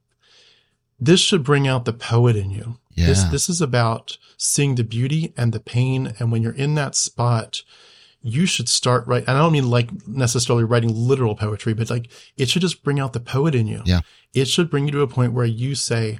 this 1.00 1.20
should 1.20 1.44
bring 1.44 1.68
out 1.68 1.84
the 1.84 1.92
poet 1.92 2.36
in 2.36 2.50
you. 2.50 2.78
Yeah. 2.94 3.06
This 3.06 3.24
this 3.24 3.48
is 3.48 3.60
about 3.60 4.18
seeing 4.36 4.74
the 4.74 4.84
beauty 4.84 5.32
and 5.36 5.52
the 5.52 5.60
pain. 5.60 6.14
And 6.18 6.32
when 6.32 6.42
you're 6.42 6.52
in 6.52 6.74
that 6.74 6.94
spot, 6.94 7.62
you 8.22 8.46
should 8.46 8.68
start 8.68 9.06
right. 9.06 9.24
And 9.26 9.36
I 9.36 9.40
don't 9.40 9.52
mean 9.52 9.70
like 9.70 10.06
necessarily 10.06 10.64
writing 10.64 10.92
literal 10.94 11.36
poetry, 11.36 11.74
but 11.74 11.90
like 11.90 12.10
it 12.36 12.48
should 12.48 12.62
just 12.62 12.82
bring 12.82 12.98
out 12.98 13.12
the 13.12 13.20
poet 13.20 13.54
in 13.54 13.66
you. 13.66 13.82
Yeah. 13.84 14.00
It 14.34 14.48
should 14.48 14.70
bring 14.70 14.86
you 14.86 14.92
to 14.92 15.02
a 15.02 15.06
point 15.06 15.32
where 15.32 15.46
you 15.46 15.74
say, 15.74 16.18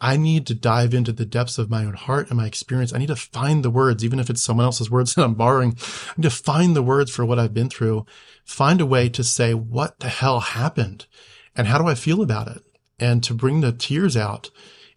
I 0.00 0.16
need 0.16 0.46
to 0.46 0.54
dive 0.54 0.94
into 0.94 1.12
the 1.12 1.26
depths 1.26 1.58
of 1.58 1.70
my 1.70 1.84
own 1.84 1.94
heart 1.94 2.28
and 2.28 2.38
my 2.38 2.46
experience. 2.46 2.92
I 2.92 2.98
need 2.98 3.08
to 3.08 3.16
find 3.16 3.62
the 3.62 3.70
words, 3.70 4.04
even 4.04 4.18
if 4.18 4.30
it's 4.30 4.42
someone 4.42 4.64
else's 4.64 4.90
words 4.90 5.14
that 5.16 5.24
I'm 5.24 5.34
borrowing. 5.34 5.76
I 6.08 6.12
need 6.16 6.22
to 6.22 6.30
find 6.30 6.74
the 6.74 6.82
words 6.82 7.10
for 7.10 7.24
what 7.24 7.38
I've 7.38 7.54
been 7.54 7.70
through, 7.70 8.06
find 8.44 8.80
a 8.80 8.86
way 8.86 9.08
to 9.10 9.22
say, 9.22 9.54
what 9.54 9.98
the 10.00 10.08
hell 10.08 10.40
happened? 10.40 11.06
And 11.54 11.66
how 11.66 11.78
do 11.78 11.86
I 11.86 11.94
feel 11.94 12.22
about 12.22 12.48
it? 12.48 12.62
and 13.00 13.24
to 13.24 13.34
bring 13.34 13.62
the 13.62 13.72
tears 13.72 14.16
out 14.16 14.50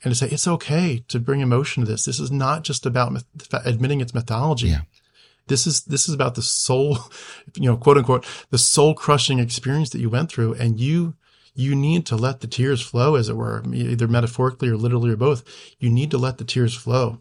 and 0.04 0.12
to 0.14 0.16
say 0.16 0.28
it's 0.28 0.48
okay 0.48 1.04
to 1.08 1.20
bring 1.20 1.40
emotion 1.40 1.84
to 1.84 1.90
this. 1.90 2.06
This 2.06 2.20
is 2.20 2.32
not 2.32 2.64
just 2.64 2.86
about 2.86 3.24
admitting 3.66 4.02
its 4.02 4.14
mythology. 4.14 4.68
Yeah. 4.68 4.82
This 5.48 5.66
is 5.66 5.84
this 5.86 6.08
is 6.08 6.14
about 6.14 6.36
the 6.36 6.42
soul, 6.42 6.98
you 7.56 7.70
know, 7.70 7.78
quote 7.78 7.98
unquote, 7.98 8.26
the 8.50 8.58
soul 8.58 8.94
crushing 8.94 9.40
experience 9.40 9.90
that 9.92 10.00
you 10.00 10.10
went 10.10 10.30
through, 10.30 10.54
and 10.56 10.80
you 10.80 11.16
you 11.56 11.76
need 11.76 12.06
to 12.08 12.16
let 12.16 12.42
the 12.42 12.48
tears 12.48 12.82
flow, 12.82 13.16
as 13.16 13.30
it 13.30 13.36
were, 13.36 13.64
either 13.74 14.08
metaphorically 14.08 14.70
or 14.70 14.78
literally 14.78 15.12
or 15.12 15.16
both. 15.16 15.44
You 15.80 15.90
need 15.90 16.12
to 16.12 16.18
let 16.18 16.38
the 16.38 16.44
tears 16.44 16.74
flow, 16.74 17.20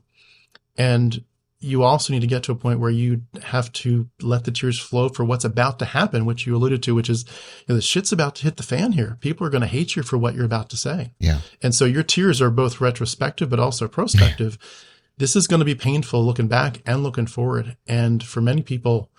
and 0.77 1.25
you 1.63 1.85
also 1.85 2.13
need 2.13 2.21
to 2.21 2.27
get 2.27 2.43
to 2.43 2.53
a 2.53 2.57
point 2.57 2.81
where 2.81 2.91
you 2.91 3.23
have 3.45 3.73
to 3.73 4.09
let 4.21 4.45
the 4.45 4.51
tears 4.51 4.81
flow 4.81 5.09
for 5.09 5.25
what's 5.25 5.45
about 5.45 5.79
to 5.79 5.85
happen, 5.85 6.25
which 6.25 6.45
you 6.45 6.57
alluded 6.57 6.83
to, 6.83 6.95
which 6.95 7.09
is 7.09 7.25
you 7.61 7.67
know, 7.69 7.75
the 7.77 7.83
shit's 7.83 8.11
about 8.11 8.35
to 8.37 8.43
hit 8.43 8.57
the 8.57 8.65
fan 8.65 8.93
here. 8.93 9.17
People 9.21 9.47
are 9.47 9.51
going 9.51 9.63
to 9.63 9.69
hate 9.69 9.95
you 9.95 10.03
for 10.03 10.19
what 10.19 10.35
you're 10.35 10.45
about 10.45 10.71
to 10.71 10.77
say. 10.77 11.15
Yeah. 11.21 11.39
And 11.63 11.73
so 11.73 11.85
your 11.85 12.03
tears 12.03 12.43
are 12.43 12.51
both 12.51 12.81
retrospective, 12.81 13.49
but 13.49 13.61
also 13.61 13.87
prospective. 13.87 14.59
this 15.19 15.37
is 15.37 15.47
going 15.47 15.61
to 15.61 15.65
be 15.65 15.77
painful 15.77 16.25
looking 16.25 16.49
back 16.49 16.83
and 16.85 17.05
looking 17.05 17.29
forward. 17.29 17.77
And 17.87 18.25
for 18.25 18.41
many 18.41 18.63
people, 18.63 19.12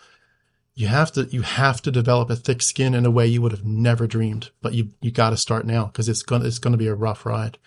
you 0.76 0.88
have 0.88 1.12
to, 1.14 1.26
you 1.26 1.42
have 1.42 1.82
to 1.84 1.92
develop 1.92 2.30
a 2.30 2.36
thick 2.36 2.62
skin 2.62 2.94
in 2.94 3.06
a 3.06 3.12
way 3.12 3.28
you 3.28 3.42
would 3.42 3.52
have 3.52 3.66
never 3.66 4.08
dreamed, 4.08 4.50
but 4.62 4.74
you, 4.74 4.90
you 5.02 5.12
got 5.12 5.30
to 5.30 5.38
start 5.38 5.66
now 5.66 5.86
because 5.86 6.10
it's 6.10 6.24
going 6.24 6.46
it's 6.46 6.60
going 6.60 6.72
to 6.72 6.78
be 6.78 6.88
a 6.88 6.96
rough 6.96 7.26
ride. 7.26 7.58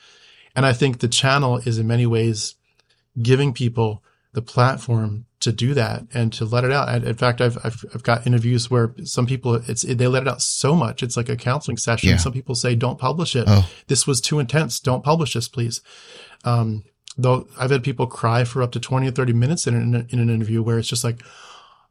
And 0.54 0.66
I 0.66 0.72
think 0.72 0.98
the 0.98 1.09
channel 1.09 1.59
is 1.59 1.78
in 1.78 1.86
many 1.86 2.07
ways 2.07 2.54
giving 3.20 3.52
people 3.52 4.02
the 4.32 4.42
platform 4.42 5.26
to 5.40 5.52
do 5.52 5.74
that 5.74 6.04
and 6.12 6.32
to 6.32 6.44
let 6.44 6.64
it 6.64 6.72
out. 6.72 6.88
And 6.88 7.04
in 7.04 7.14
fact, 7.14 7.40
I've, 7.40 7.59
I've, 7.62 7.84
I've 7.94 8.02
got 8.02 8.26
interviews 8.26 8.70
where 8.70 8.94
some 9.04 9.26
people, 9.26 9.54
it's, 9.54 9.82
they 9.82 10.07
let 10.07 10.22
it 10.22 10.28
out 10.28 10.42
so 10.42 10.74
much. 10.74 11.02
It's 11.02 11.16
like 11.16 11.28
a 11.28 11.36
counseling 11.36 11.76
session. 11.76 12.11
Yeah. 12.11 12.16
Some 12.16 12.32
people 12.32 12.54
say, 12.54 12.74
don't 12.74 12.98
publish 12.98 13.36
it. 13.36 13.44
Oh. 13.46 13.68
This 13.86 14.07
was 14.07 14.20
too 14.20 14.38
intense. 14.38 14.80
Don't 14.80 15.04
publish 15.04 15.34
this, 15.34 15.48
please. 15.48 15.82
Um, 16.44 16.84
though 17.16 17.46
I've 17.59 17.70
had 17.70 17.84
people 17.84 18.07
cry 18.07 18.44
for 18.44 18.62
up 18.62 18.72
to 18.72 18.80
20 18.80 19.09
or 19.09 19.11
30 19.11 19.32
minutes 19.34 19.66
in 19.66 19.74
an, 19.74 20.07
in 20.11 20.18
an 20.18 20.30
interview 20.30 20.62
where 20.62 20.78
it's 20.78 20.88
just 20.88 21.04
like, 21.04 21.22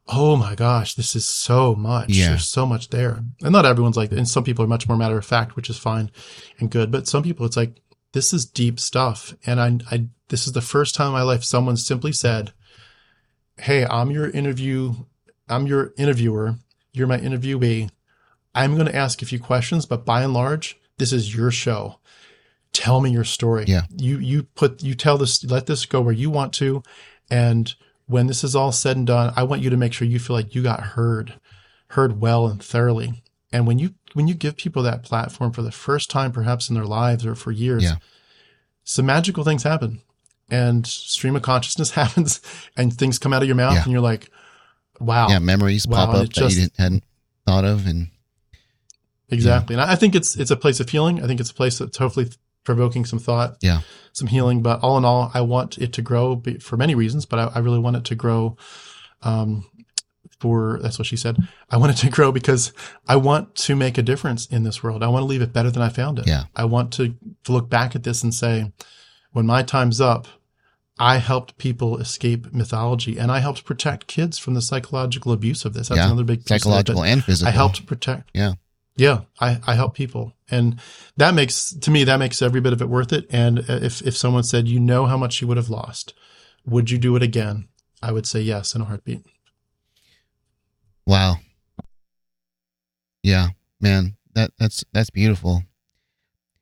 Oh 0.08 0.36
my 0.36 0.54
gosh, 0.54 0.94
this 0.94 1.16
is 1.16 1.26
so 1.26 1.74
much. 1.74 2.10
Yeah. 2.10 2.28
There's 2.28 2.46
so 2.46 2.64
much 2.64 2.90
there. 2.90 3.24
And 3.42 3.52
not 3.52 3.66
everyone's 3.66 3.96
like 3.96 4.10
that. 4.10 4.18
And 4.18 4.28
some 4.28 4.44
people 4.44 4.64
are 4.64 4.68
much 4.68 4.86
more 4.86 4.96
matter 4.96 5.18
of 5.18 5.24
fact, 5.24 5.56
which 5.56 5.68
is 5.68 5.78
fine 5.78 6.10
and 6.58 6.70
good. 6.70 6.92
But 6.92 7.08
some 7.08 7.24
people, 7.24 7.44
it's 7.44 7.56
like, 7.56 7.80
this 8.12 8.32
is 8.32 8.46
deep 8.46 8.78
stuff. 8.78 9.34
And 9.46 9.60
I, 9.60 9.78
I, 9.90 10.06
this 10.28 10.46
is 10.46 10.52
the 10.52 10.60
first 10.60 10.94
time 10.94 11.08
in 11.08 11.12
my 11.12 11.22
life 11.22 11.44
someone 11.44 11.76
simply 11.76 12.12
said, 12.12 12.52
Hey, 13.58 13.84
I'm 13.84 14.10
your 14.10 14.30
interview. 14.30 14.94
I'm 15.48 15.66
your 15.66 15.92
interviewer. 15.96 16.56
You're 16.92 17.06
my 17.06 17.18
interviewee. 17.18 17.90
I'm 18.54 18.74
going 18.74 18.86
to 18.86 18.96
ask 18.96 19.22
a 19.22 19.26
few 19.26 19.38
questions, 19.38 19.86
but 19.86 20.06
by 20.06 20.22
and 20.22 20.32
large, 20.32 20.78
this 20.98 21.12
is 21.12 21.34
your 21.34 21.50
show. 21.50 21.98
Tell 22.72 23.00
me 23.00 23.10
your 23.10 23.24
story. 23.24 23.64
Yeah. 23.66 23.82
You, 23.94 24.18
you 24.18 24.44
put, 24.44 24.82
you 24.82 24.94
tell 24.94 25.18
this, 25.18 25.42
let 25.44 25.66
this 25.66 25.84
go 25.84 26.00
where 26.00 26.14
you 26.14 26.30
want 26.30 26.52
to. 26.54 26.82
And 27.30 27.74
when 28.06 28.26
this 28.26 28.44
is 28.44 28.54
all 28.56 28.72
said 28.72 28.96
and 28.96 29.06
done, 29.06 29.32
I 29.36 29.42
want 29.42 29.62
you 29.62 29.70
to 29.70 29.76
make 29.76 29.92
sure 29.92 30.06
you 30.06 30.18
feel 30.18 30.34
like 30.36 30.54
you 30.54 30.62
got 30.62 30.80
heard, 30.80 31.34
heard 31.88 32.20
well 32.20 32.46
and 32.46 32.62
thoroughly. 32.62 33.22
And 33.52 33.66
when 33.66 33.78
you, 33.78 33.94
when 34.14 34.28
you 34.28 34.34
give 34.34 34.56
people 34.56 34.82
that 34.84 35.02
platform 35.02 35.52
for 35.52 35.62
the 35.62 35.72
first 35.72 36.10
time, 36.10 36.32
perhaps 36.32 36.68
in 36.68 36.74
their 36.74 36.84
lives 36.84 37.24
or 37.26 37.34
for 37.34 37.50
years, 37.52 37.82
Yeah. 37.84 37.96
some 38.84 39.06
magical 39.06 39.44
things 39.44 39.62
happen 39.62 40.02
and 40.50 40.86
stream 40.86 41.34
of 41.36 41.42
consciousness 41.42 41.90
happens 41.92 42.40
and 42.76 42.92
things 42.96 43.18
come 43.18 43.32
out 43.32 43.42
of 43.42 43.48
your 43.48 43.56
mouth 43.56 43.74
Yeah. 43.74 43.82
and 43.82 43.92
you're 43.92 44.00
like, 44.00 44.30
wow. 45.00 45.28
Yeah. 45.28 45.38
Memories 45.40 45.86
Wow, 45.86 46.06
pop 46.06 46.14
up 46.14 46.20
that 46.22 46.30
just- 46.30 46.54
you 46.56 46.62
didn't, 46.62 46.76
hadn't 46.78 47.04
thought 47.46 47.64
of. 47.64 47.86
And 47.86 48.08
Exactly. 49.28 49.74
And 49.74 49.82
I 49.82 49.96
think 49.96 50.14
it's, 50.14 50.36
it's 50.36 50.52
a 50.52 50.56
place 50.56 50.78
of 50.78 50.88
healing. 50.88 51.22
I 51.22 51.26
think 51.26 51.40
it's 51.40 51.50
a 51.50 51.54
place 51.54 51.78
that's 51.78 51.96
hopefully 51.98 52.28
provoking 52.66 53.06
some 53.06 53.18
thought, 53.18 53.56
yeah. 53.62 53.80
some 54.12 54.28
healing. 54.28 54.60
But 54.62 54.80
all 54.82 54.98
in 54.98 55.06
all, 55.06 55.30
I 55.32 55.40
want 55.40 55.78
it 55.78 55.94
to 55.94 56.02
grow 56.02 56.42
for 56.60 56.76
many 56.76 56.94
reasons, 56.94 57.24
but 57.24 57.38
I, 57.38 57.44
I 57.54 57.58
really 57.60 57.78
want 57.78 57.96
it 57.96 58.04
to 58.04 58.14
grow, 58.14 58.58
um, 59.22 59.64
for 60.38 60.78
that's 60.82 60.98
what 60.98 61.06
she 61.06 61.16
said. 61.16 61.38
I 61.70 61.78
want 61.78 61.92
it 61.92 61.98
to 62.02 62.10
grow 62.10 62.30
because 62.30 62.74
I 63.08 63.16
want 63.16 63.54
to 63.54 63.74
make 63.74 63.96
a 63.96 64.02
difference 64.02 64.44
in 64.44 64.64
this 64.64 64.82
world. 64.82 65.02
I 65.02 65.08
want 65.08 65.22
to 65.22 65.26
leave 65.26 65.40
it 65.40 65.54
better 65.54 65.70
than 65.70 65.80
I 65.80 65.88
found 65.88 66.18
it. 66.18 66.26
Yeah. 66.26 66.44
I 66.54 66.66
want 66.66 66.92
to, 66.94 67.14
to 67.44 67.52
look 67.52 67.70
back 67.70 67.96
at 67.96 68.02
this 68.02 68.22
and 68.22 68.34
say, 68.34 68.70
when 69.32 69.46
my 69.46 69.62
time's 69.62 70.00
up, 70.00 70.26
I 70.98 71.18
helped 71.18 71.58
people 71.58 71.98
escape 71.98 72.52
mythology 72.52 73.18
and 73.18 73.30
I 73.30 73.40
helped 73.40 73.64
protect 73.64 74.06
kids 74.06 74.38
from 74.38 74.54
the 74.54 74.62
psychological 74.62 75.32
abuse 75.32 75.64
of 75.64 75.74
this. 75.74 75.88
That's 75.88 75.98
yeah. 75.98 76.06
another 76.06 76.24
big 76.24 76.40
piece 76.40 76.50
of 76.50 76.56
it, 76.56 76.60
Psychological 76.60 77.04
and 77.04 77.22
physical. 77.22 77.48
I 77.48 77.52
helped 77.54 77.86
protect. 77.86 78.30
Yeah. 78.34 78.54
Yeah, 78.96 79.22
I, 79.40 79.60
I 79.66 79.74
help 79.74 79.94
people. 79.94 80.32
And 80.50 80.80
that 81.16 81.34
makes, 81.34 81.74
to 81.74 81.90
me, 81.90 82.04
that 82.04 82.18
makes 82.18 82.40
every 82.40 82.60
bit 82.60 82.72
of 82.72 82.80
it 82.80 82.88
worth 82.88 83.12
it. 83.12 83.26
And 83.30 83.58
if, 83.68 84.00
if 84.02 84.16
someone 84.16 84.42
said, 84.42 84.68
you 84.68 84.80
know 84.80 85.04
how 85.06 85.18
much 85.18 85.40
you 85.40 85.46
would 85.48 85.58
have 85.58 85.68
lost, 85.68 86.14
would 86.64 86.90
you 86.90 86.98
do 86.98 87.14
it 87.14 87.22
again? 87.22 87.68
I 88.02 88.12
would 88.12 88.26
say 88.26 88.40
yes 88.40 88.74
in 88.74 88.80
a 88.80 88.84
heartbeat. 88.84 89.24
Wow. 91.06 91.36
Yeah, 93.22 93.48
man, 93.80 94.16
that 94.34 94.52
that's 94.58 94.84
that's 94.92 95.10
beautiful. 95.10 95.64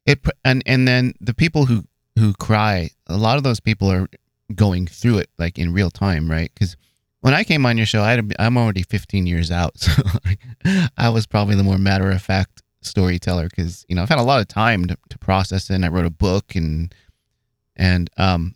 It 0.06 0.20
and 0.44 0.62
and 0.65 0.89
then 0.89 1.12
the 1.20 1.35
people 1.35 1.66
who 1.66 1.85
who 2.19 2.32
cry, 2.35 2.90
a 3.06 3.16
lot 3.16 3.36
of 3.36 3.43
those 3.43 3.61
people 3.61 3.90
are 3.90 4.09
going 4.55 4.86
through 4.86 5.19
it 5.19 5.31
like 5.39 5.59
in 5.59 5.73
real 5.73 5.90
time, 5.90 6.31
right? 6.31 6.51
Because 6.55 6.77
when 7.24 7.32
I 7.32 7.42
came 7.42 7.64
on 7.64 7.78
your 7.78 7.86
show, 7.86 8.02
I 8.02 8.20
I'm 8.38 8.59
already 8.59 8.82
15 8.82 9.26
years 9.26 9.51
out, 9.51 9.78
so 9.78 9.90
I 10.98 11.09
was 11.09 11.26
probably 11.26 11.55
the 11.55 11.62
more 11.62 11.78
matter 11.78 12.10
of 12.10 12.20
fact 12.20 12.62
storyteller 12.82 13.48
because 13.48 13.86
you 13.88 13.96
know 13.96 14.02
I've 14.02 14.10
had 14.10 14.18
a 14.18 14.22
lot 14.22 14.42
of 14.42 14.48
time 14.48 14.84
to, 14.84 14.98
to 15.09 15.18
process 15.18 15.70
it. 15.70 15.74
and 15.74 15.86
I 15.86 15.88
wrote 15.88 16.05
a 16.05 16.10
book 16.10 16.55
and 16.55 16.94
and 17.76 18.10
um 18.18 18.55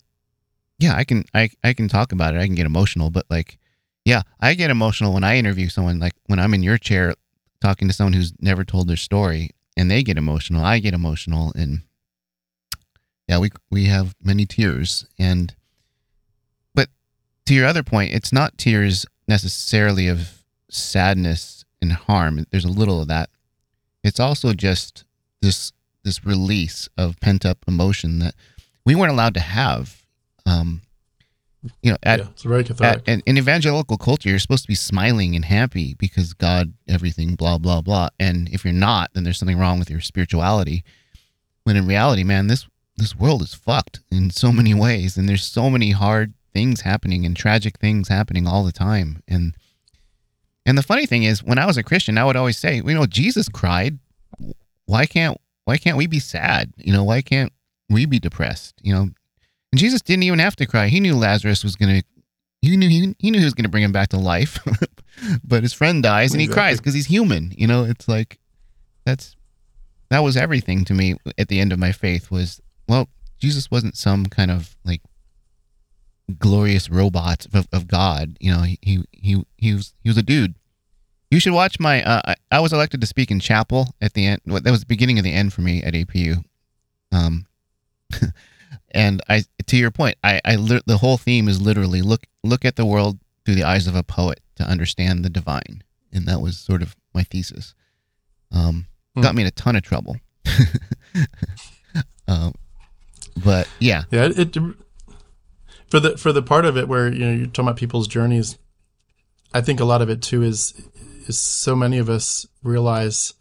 yeah, 0.79 0.95
I 0.95 1.05
can 1.05 1.25
I 1.33 1.49
I 1.65 1.73
can 1.73 1.89
talk 1.89 2.13
about 2.13 2.35
it. 2.35 2.43
I 2.43 2.45
can 2.45 2.57
get 2.57 2.67
emotional, 2.67 3.09
but 3.09 3.25
like 3.31 3.59
yeah, 4.05 4.21
I 4.39 4.53
get 4.53 4.71
emotional 4.71 5.15
when 5.15 5.25
I 5.25 5.39
interview 5.39 5.71
someone 5.71 5.99
like 5.99 6.13
when 6.27 6.39
I'm 6.39 6.53
in 6.53 6.63
your 6.63 6.77
chair 6.77 7.15
talking 7.63 7.89
to 7.89 7.95
someone 7.95 8.13
who's 8.13 8.35
never 8.39 8.65
told 8.65 8.87
their 8.87 8.99
story 8.99 9.53
and 9.79 9.91
they 9.91 10.03
get 10.03 10.19
emotional. 10.19 10.63
I 10.63 10.81
get 10.81 10.93
emotional 10.93 11.55
and 11.57 11.85
yeah, 13.29 13.39
we 13.39 13.49
we 13.71 13.87
have 13.87 14.15
many 14.23 14.45
tears 14.45 15.07
and 15.19 15.55
to 17.49 17.55
your 17.55 17.67
other 17.67 17.83
point, 17.83 18.13
it's 18.13 18.31
not 18.31 18.59
tears 18.59 19.07
necessarily 19.27 20.07
of 20.07 20.45
sadness 20.71 21.65
and 21.81 21.93
harm. 21.93 22.45
There's 22.51 22.67
a 22.67 22.71
little 22.71 23.01
of 23.01 23.09
that. 23.09 23.31
it's 24.05 24.21
also 24.21 24.53
just 24.53 25.05
this 25.41 25.73
this 26.05 26.25
release 26.27 26.89
of 26.97 27.19
pent 27.21 27.47
up 27.47 27.59
emotion 27.67 28.19
that 28.19 28.35
we 28.85 28.95
weren't 28.95 29.13
allowed 29.13 29.35
to 29.35 29.41
have. 29.41 30.03
Um, 30.45 30.83
you 31.83 31.91
know, 31.91 31.97
at, 32.03 32.21
yeah, 32.21 32.27
it's 32.29 32.43
very 32.43 32.65
cathartic. 32.65 33.09
at 33.09 33.15
in, 33.15 33.23
in 33.27 33.39
evangelical 33.39 33.97
culture, 33.97 34.29
you're 34.29 34.39
supposed 34.39 34.65
to 34.65 34.69
be 34.69 34.75
smiling 34.75 35.35
and 35.35 35.47
happy 35.47 35.95
because 35.95 36.35
God, 36.35 36.75
everything, 36.87 37.35
blah 37.35 37.57
blah 37.57 37.81
blah. 37.81 38.11
And 38.21 38.51
if 38.51 38.63
you're 38.63 38.75
not, 38.75 39.15
then 39.15 39.25
there's 39.25 39.39
something 39.39 39.59
wrong 39.59 39.79
with 39.79 39.91
your 39.91 40.03
spirituality. 40.03 40.85
When 41.65 41.77
in 41.77 41.87
reality, 41.87 42.25
man, 42.25 42.49
this 42.49 42.67
this 42.99 43.17
world 43.17 43.41
is 43.41 43.55
fucked 43.55 44.01
in 44.11 44.29
so 44.29 44.53
many 44.53 44.75
ways, 44.75 45.17
and 45.17 45.27
there's 45.27 45.45
so 45.45 45.71
many 45.71 45.93
hard 45.93 46.35
things 46.53 46.83
happening 46.83 47.25
and 47.27 47.37
tragic 47.37 47.79
things 47.79 48.09
happening 48.09 48.47
all 48.47 48.65
the 48.65 48.73
time. 48.73 49.23
And 49.29 49.55
and 50.67 50.77
the 50.77 50.83
funny 50.83 51.07
thing 51.07 51.23
is, 51.23 51.43
when 51.43 51.59
I 51.59 51.67
was 51.67 51.77
a 51.77 51.83
Christian, 51.83 52.19
I 52.19 52.25
would 52.25 52.37
always 52.37 52.59
say, 52.59 52.77
you 52.77 52.95
know, 52.95 53.07
Jesus 53.07 53.49
cried. 53.49 53.99
Why 54.87 55.07
can't 55.07 55.39
why 55.65 55.77
can't 55.77 55.97
we 55.99 56.07
be 56.07 56.19
sad? 56.19 56.73
You 56.77 56.93
know, 56.93 57.05
why 57.05 57.21
can't 57.23 57.53
we 57.91 58.07
be 58.07 58.19
depressed? 58.19 58.75
You 58.83 58.95
know, 58.95 59.03
and 59.73 59.79
Jesus 59.79 60.01
didn't 60.03 60.23
even 60.23 60.39
have 60.39 60.57
to 60.57 60.67
cry. 60.67 60.89
He 60.89 61.01
knew 61.01 61.15
Lazarus 61.17 61.63
was 61.63 61.77
gonna. 61.77 62.03
He 62.63 62.77
knew 62.77 62.89
he, 62.89 63.15
he 63.19 63.31
knew 63.31 63.39
he 63.39 63.45
was 63.45 63.55
gonna 63.55 63.69
bring 63.69 63.85
him 63.85 63.93
back 63.93 64.09
to 64.09 64.19
life, 64.19 64.59
but 65.45 65.63
his 65.63 65.73
friend 65.73 66.03
dies 66.03 66.33
and 66.33 66.41
he 66.41 66.47
Exactly. 66.47 66.61
cries 66.63 66.79
because 66.79 66.95
he's 66.95 67.07
human. 67.07 67.53
You 67.57 67.67
know, 67.67 67.85
it's 67.85 68.09
like 68.09 68.39
that's 69.05 69.37
that 70.11 70.21
was 70.21 70.37
everything 70.37 70.85
to 70.87 70.95
me 70.95 71.17
at 71.37 71.49
the 71.49 71.61
end 71.61 71.73
of 71.73 71.79
my 71.79 71.93
faith 71.93 72.31
was 72.31 72.63
well 72.89 73.09
jesus 73.39 73.71
wasn't 73.71 73.95
some 73.95 74.25
kind 74.25 74.51
of 74.51 74.75
like 74.85 75.03
glorious 76.39 76.91
robot 76.91 77.47
of, 77.53 77.69
of 77.73 77.87
god. 77.89 78.37
You 78.41 78.53
know 78.53 78.63
he, 78.63 78.79
he 78.83 79.05
he 79.13 79.45
he 79.57 79.75
was 79.75 79.95
he 80.03 80.09
was 80.11 80.19
a 80.19 80.23
dude. 80.23 80.55
You 81.31 81.41
should 81.41 81.53
watch 81.53 81.79
my 81.79 82.03
uh, 82.03 82.23
I, 82.25 82.35
I 82.51 82.61
was 82.61 82.73
elected 82.73 83.01
to 83.01 83.07
speak 83.07 83.31
in 83.31 83.41
chapel 83.41 83.95
at 84.01 84.15
the 84.15 84.27
end. 84.27 84.41
Well, 84.47 84.61
that 84.61 84.71
was 84.71 84.81
the 84.81 84.87
beginning 84.87 85.19
of 85.19 85.25
the 85.25 85.33
end 85.33 85.53
for 85.53 85.61
me 85.63 85.83
at 85.83 85.95
apu 85.95 86.45
um 87.11 87.47
and 88.91 89.23
i 89.31 89.43
to 89.67 89.77
your 89.79 89.91
point 89.91 90.17
i 90.23 90.41
i 90.45 90.57
the 90.57 90.99
whole 91.01 91.17
theme 91.17 91.49
is 91.49 91.61
literally 91.61 92.03
look 92.03 92.27
look 92.45 92.65
at 92.67 92.77
the 92.77 92.85
world 92.85 93.19
through 93.45 93.55
the 93.55 93.65
eyes 93.65 93.87
of 93.87 93.95
a 93.97 94.03
poet 94.03 94.41
to 94.57 94.63
understand 94.65 95.25
the 95.25 95.31
divine. 95.31 95.83
And 96.13 96.27
that 96.27 96.41
was 96.43 96.59
sort 96.59 96.83
of 96.83 96.95
my 97.15 97.23
thesis. 97.23 97.75
Um 98.53 98.87
Hmm. 99.15 99.23
got 99.23 99.35
me 99.35 99.43
in 99.43 99.49
a 99.49 99.53
ton 99.53 99.75
of 99.75 99.83
trouble. 99.83 100.17
um, 102.29 102.53
but 103.45 103.69
yeah, 103.81 104.03
Yeah, 104.11 104.27
it, 104.27 104.57
it 104.57 104.59
for 105.89 106.01
the 106.01 106.17
for 106.17 106.33
the 106.33 106.43
part 106.43 106.65
of 106.65 106.77
it 106.77 106.89
where 106.89 107.13
you 107.13 107.19
know 107.25 107.33
you're 107.33 107.47
talking 107.47 107.67
about 107.67 107.77
people's 107.77 108.09
journeys. 108.09 108.59
I 109.55 109.61
think 109.61 109.81
a 109.81 109.85
lot 109.85 110.03
of 110.03 110.11
it 110.11 110.23
too 110.23 110.43
is 110.43 110.75
is 111.27 111.39
so 111.39 111.75
many 111.77 111.99
of 111.99 112.09
us 112.09 112.47
realize 112.63 113.35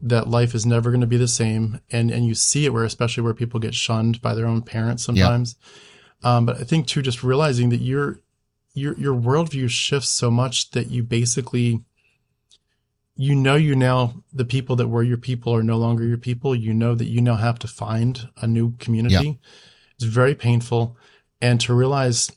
that 0.00 0.28
life 0.28 0.54
is 0.54 0.64
never 0.64 0.90
going 0.90 1.00
to 1.00 1.06
be 1.08 1.16
the 1.16 1.26
same, 1.28 1.80
and 1.90 2.10
and 2.10 2.24
you 2.26 2.34
see 2.34 2.64
it 2.64 2.72
where 2.72 2.84
especially 2.84 3.22
where 3.24 3.34
people 3.34 3.58
get 3.60 3.74
shunned 3.74 4.22
by 4.22 4.34
their 4.34 4.46
own 4.46 4.62
parents 4.62 5.04
sometimes. 5.04 5.56
Um, 6.22 6.46
but 6.46 6.60
I 6.60 6.64
think 6.64 6.86
too, 6.86 7.02
just 7.02 7.22
realizing 7.24 7.68
that 7.70 7.80
your 7.80 8.20
your 8.74 8.96
your 8.98 9.14
worldview 9.14 9.68
shifts 9.68 10.10
so 10.10 10.30
much 10.30 10.70
that 10.70 10.90
you 10.90 11.02
basically 11.02 11.82
you 13.16 13.34
know 13.34 13.56
you 13.56 13.74
now 13.74 14.14
the 14.32 14.44
people 14.44 14.76
that 14.76 14.86
were 14.88 15.02
your 15.02 15.16
people 15.16 15.52
are 15.52 15.62
no 15.64 15.76
longer 15.76 16.04
your 16.04 16.18
people 16.18 16.54
you 16.54 16.72
know 16.72 16.94
that 16.94 17.06
you 17.08 17.20
now 17.20 17.34
have 17.34 17.58
to 17.58 17.66
find 17.66 18.28
a 18.36 18.46
new 18.46 18.72
community 18.78 19.14
Yeah. 19.14 19.32
it's 19.96 20.04
very 20.04 20.36
painful 20.36 20.96
and 21.40 21.60
to 21.60 21.74
realize 21.74 22.30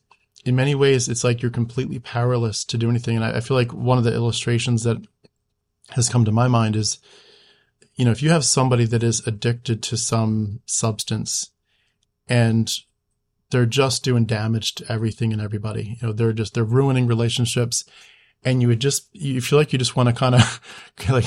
in 0.45 0.55
many 0.55 0.75
ways 0.75 1.07
it's 1.07 1.23
like 1.23 1.41
you're 1.41 1.51
completely 1.51 1.99
powerless 1.99 2.63
to 2.65 2.77
do 2.77 2.89
anything. 2.89 3.15
And 3.15 3.25
I, 3.25 3.37
I 3.37 3.39
feel 3.41 3.57
like 3.57 3.73
one 3.73 3.97
of 3.97 4.03
the 4.03 4.13
illustrations 4.13 4.83
that 4.83 4.97
has 5.91 6.09
come 6.09 6.25
to 6.25 6.31
my 6.31 6.47
mind 6.47 6.75
is 6.75 6.99
you 7.95 8.05
know 8.05 8.11
if 8.11 8.23
you 8.23 8.29
have 8.29 8.45
somebody 8.45 8.85
that 8.85 9.03
is 9.03 9.25
addicted 9.27 9.83
to 9.83 9.97
some 9.97 10.61
substance 10.65 11.51
and 12.27 12.73
they're 13.49 13.65
just 13.65 14.03
doing 14.03 14.25
damage 14.25 14.75
to 14.75 14.91
everything 14.91 15.33
and 15.33 15.41
everybody 15.41 15.97
you 16.01 16.07
know 16.07 16.13
they're 16.13 16.33
just 16.33 16.53
they're 16.53 16.63
ruining 16.63 17.07
relationships 17.07 17.83
and 18.43 18.61
you 18.61 18.67
would 18.67 18.79
just 18.79 19.07
you 19.13 19.41
feel 19.41 19.59
like 19.59 19.71
you 19.73 19.79
just 19.79 19.95
want 19.95 20.07
to 20.07 20.15
kind 20.15 20.35
of 20.35 20.61
like 21.09 21.25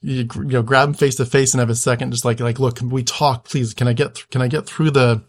you, 0.00 0.26
you 0.34 0.44
know 0.44 0.62
grab 0.62 0.88
them 0.88 0.94
face 0.94 1.16
to 1.16 1.26
face 1.26 1.52
and 1.52 1.60
have 1.60 1.70
a 1.70 1.74
second 1.74 2.10
just 2.12 2.24
like 2.24 2.40
like 2.40 2.58
look 2.58 2.76
can 2.76 2.88
we 2.88 3.02
talk 3.02 3.44
please? 3.44 3.74
Can 3.74 3.88
i 3.88 3.92
get 3.92 4.14
th- 4.14 4.30
can 4.30 4.42
i 4.42 4.48
get 4.48 4.66
through 4.66 4.92
the 4.92 5.22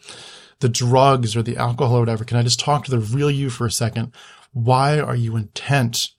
the 0.59 0.69
drugs 0.69 1.35
or 1.35 1.43
the 1.43 1.57
alcohol 1.57 1.97
or 1.97 1.99
whatever 1.99 2.23
can 2.23 2.37
i 2.37 2.43
just 2.43 2.59
talk 2.59 2.85
to 2.85 2.91
the 2.91 2.99
real 2.99 3.31
you 3.31 3.49
for 3.49 3.65
a 3.65 3.71
second? 3.71 4.11
Why 4.53 4.99
are 4.99 5.15
you 5.15 5.35
intent 5.35 6.11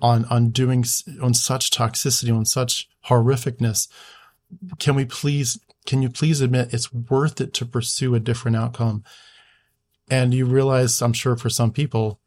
on 0.00 0.26
on 0.26 0.50
doing 0.50 0.84
on 1.22 1.34
such 1.34 1.70
toxicity 1.70 2.34
on 2.34 2.44
such 2.44 2.88
horrificness? 3.06 3.88
Can 4.78 4.94
we 4.94 5.04
please 5.04 5.58
can 5.86 6.02
you 6.02 6.10
please 6.10 6.42
admit 6.42 6.74
it's 6.74 6.92
worth 6.92 7.40
it 7.40 7.54
to 7.54 7.66
pursue 7.66 8.14
a 8.14 8.20
different 8.20 8.56
outcome? 8.56 9.04
And 10.10 10.34
you 10.34 10.44
realize 10.44 11.00
i'm 11.00 11.14
sure 11.14 11.36
for 11.36 11.50
some 11.50 11.72
people 11.72 12.20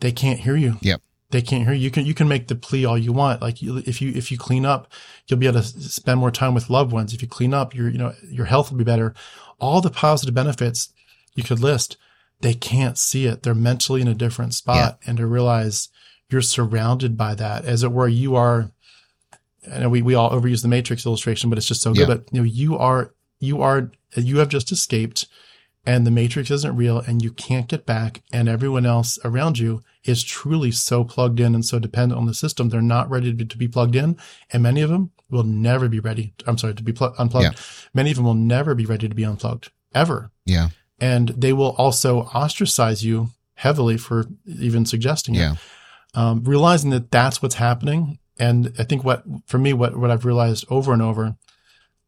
they 0.00 0.12
can't 0.12 0.40
hear 0.40 0.56
you. 0.56 0.76
Yep. 0.80 1.02
they 1.30 1.42
can't 1.42 1.64
hear 1.64 1.74
you. 1.74 1.84
you 1.84 1.90
can 1.90 2.06
you 2.06 2.14
can 2.14 2.28
make 2.28 2.48
the 2.48 2.54
plea 2.54 2.86
all 2.86 2.96
you 2.96 3.12
want. 3.12 3.42
Like 3.42 3.60
you, 3.60 3.82
if 3.84 4.00
you 4.00 4.12
if 4.14 4.32
you 4.32 4.38
clean 4.38 4.64
up 4.64 4.90
you'll 5.26 5.38
be 5.38 5.46
able 5.46 5.60
to 5.60 5.66
spend 5.66 6.18
more 6.18 6.30
time 6.30 6.54
with 6.54 6.70
loved 6.70 6.92
ones. 6.92 7.12
If 7.12 7.20
you 7.20 7.28
clean 7.28 7.52
up 7.52 7.74
your 7.74 7.90
you 7.90 7.98
know 7.98 8.14
your 8.22 8.46
health 8.46 8.70
will 8.70 8.78
be 8.78 8.84
better 8.84 9.14
all 9.58 9.80
the 9.80 9.90
positive 9.90 10.34
benefits 10.34 10.92
you 11.34 11.42
could 11.42 11.60
list 11.60 11.96
they 12.40 12.54
can't 12.54 12.96
see 12.96 13.26
it. 13.26 13.42
They're 13.42 13.52
mentally 13.52 14.00
in 14.00 14.06
a 14.06 14.14
different 14.14 14.54
spot. 14.54 15.00
And 15.04 15.18
to 15.18 15.26
realize 15.26 15.88
you're 16.30 16.40
surrounded 16.40 17.16
by 17.16 17.34
that. 17.34 17.64
As 17.64 17.82
it 17.82 17.90
were 17.90 18.06
you 18.06 18.36
are 18.36 18.70
I 19.72 19.80
know 19.80 19.88
we, 19.88 20.02
we 20.02 20.14
all 20.14 20.30
overuse 20.30 20.62
the 20.62 20.68
matrix 20.68 21.04
illustration 21.04 21.50
but 21.50 21.58
it's 21.58 21.66
just 21.66 21.82
so 21.82 21.92
good 21.92 22.08
Yeah. 22.08 22.14
but 22.14 22.24
you 22.32 22.40
know 22.40 22.44
you 22.44 22.78
are 22.78 23.12
you 23.40 23.60
are 23.60 23.90
you 24.16 24.38
have 24.38 24.48
just 24.50 24.70
escaped 24.70 25.26
and 25.84 26.06
the 26.06 26.10
matrix 26.12 26.50
isn't 26.50 26.76
real 26.76 26.98
and 27.00 27.22
you 27.22 27.32
can't 27.32 27.66
get 27.66 27.84
back 27.84 28.22
and 28.32 28.48
everyone 28.48 28.86
else 28.86 29.18
around 29.24 29.58
you 29.58 29.82
is 30.04 30.22
truly 30.22 30.70
so 30.70 31.02
plugged 31.02 31.40
in 31.40 31.54
and 31.56 31.64
so 31.64 31.78
dependent 31.80 32.18
on 32.20 32.26
the 32.26 32.34
system. 32.34 32.68
They're 32.68 32.80
not 32.82 33.10
ready 33.10 33.30
to 33.30 33.36
be, 33.36 33.44
to 33.46 33.56
be 33.58 33.68
plugged 33.68 33.96
in. 33.96 34.16
And 34.52 34.62
many 34.62 34.80
of 34.80 34.90
them 34.90 35.10
will 35.30 35.44
never 35.44 35.88
be 35.88 36.00
ready 36.00 36.32
i'm 36.46 36.58
sorry 36.58 36.74
to 36.74 36.82
be 36.82 36.92
pl- 36.92 37.14
unplugged 37.18 37.44
Yeah. 37.56 37.62
many 37.94 38.10
of 38.10 38.16
them 38.16 38.24
will 38.24 38.34
never 38.34 38.74
be 38.74 38.86
ready 38.86 39.08
to 39.08 39.14
be 39.14 39.24
unplugged 39.24 39.70
ever 39.94 40.30
yeah, 40.44 40.68
and 40.98 41.28
they 41.30 41.52
will 41.52 41.74
also 41.78 42.22
ostracize 42.34 43.04
you 43.04 43.30
heavily 43.54 43.96
for 43.98 44.26
even 44.46 44.86
suggesting 44.86 45.34
it 45.34 45.40
um, 46.14 46.42
realizing 46.44 46.90
that 46.90 47.10
that's 47.10 47.42
what's 47.42 47.56
happening. 47.56 48.18
And 48.38 48.72
I 48.78 48.84
think 48.84 49.04
what, 49.04 49.24
for 49.46 49.58
me, 49.58 49.72
what, 49.74 49.96
what 49.96 50.10
I've 50.10 50.24
realized 50.24 50.64
over 50.70 50.92
and 50.92 51.02
over, 51.02 51.36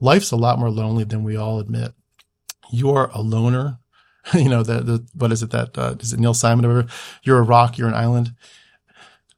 life's 0.00 0.30
a 0.30 0.36
lot 0.36 0.58
more 0.58 0.70
lonely 0.70 1.04
than 1.04 1.22
we 1.22 1.36
all 1.36 1.60
admit. 1.60 1.92
You 2.72 2.90
are 2.92 3.10
a 3.12 3.20
loner. 3.20 3.78
you 4.34 4.48
know, 4.48 4.62
the, 4.62 4.80
the, 4.80 5.06
what 5.14 5.32
is 5.32 5.42
it 5.42 5.50
that, 5.50 5.76
uh, 5.76 5.96
is 6.00 6.12
it 6.12 6.18
Neil 6.20 6.34
Simon 6.34 6.64
or 6.64 6.68
whatever? 6.68 6.92
You're 7.22 7.40
a 7.40 7.42
rock, 7.42 7.76
you're 7.76 7.88
an 7.88 7.94
island. 7.94 8.32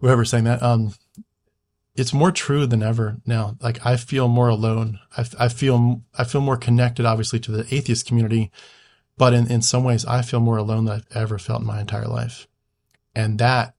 Whoever's 0.00 0.30
saying 0.30 0.44
that. 0.44 0.62
Um, 0.62 0.94
it's 1.94 2.12
more 2.12 2.32
true 2.32 2.66
than 2.66 2.82
ever 2.82 3.18
now. 3.26 3.56
Like 3.60 3.84
I 3.84 3.96
feel 3.96 4.28
more 4.28 4.48
alone. 4.48 4.98
I, 5.16 5.26
I 5.38 5.48
feel, 5.48 6.02
I 6.16 6.24
feel 6.24 6.40
more 6.40 6.56
connected, 6.56 7.04
obviously, 7.04 7.38
to 7.40 7.52
the 7.52 7.74
atheist 7.74 8.06
community, 8.06 8.50
but 9.18 9.34
in, 9.34 9.50
in 9.50 9.62
some 9.62 9.84
ways, 9.84 10.04
I 10.06 10.22
feel 10.22 10.40
more 10.40 10.56
alone 10.56 10.86
than 10.86 10.94
I've 10.96 11.16
ever 11.16 11.38
felt 11.38 11.60
in 11.60 11.66
my 11.66 11.80
entire 11.80 12.06
life. 12.08 12.46
And 13.14 13.38
that 13.38 13.74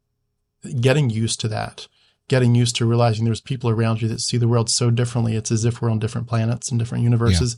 getting 0.79 1.09
used 1.09 1.39
to 1.41 1.47
that, 1.47 1.87
getting 2.27 2.53
used 2.55 2.75
to 2.77 2.85
realizing 2.85 3.25
there's 3.25 3.41
people 3.41 3.69
around 3.69 4.01
you 4.01 4.07
that 4.09 4.21
see 4.21 4.37
the 4.37 4.47
world 4.47 4.69
so 4.69 4.91
differently. 4.91 5.35
It's 5.35 5.51
as 5.51 5.65
if 5.65 5.81
we're 5.81 5.89
on 5.89 5.99
different 5.99 6.27
planets 6.27 6.69
and 6.69 6.79
different 6.79 7.03
universes. 7.03 7.57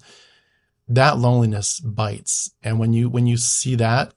That 0.88 1.18
loneliness 1.18 1.80
bites. 1.82 2.52
And 2.64 2.80
when 2.80 2.94
you, 2.94 3.10
when 3.10 3.28
you 3.28 3.38
see 3.38 3.76
that, 3.76 4.14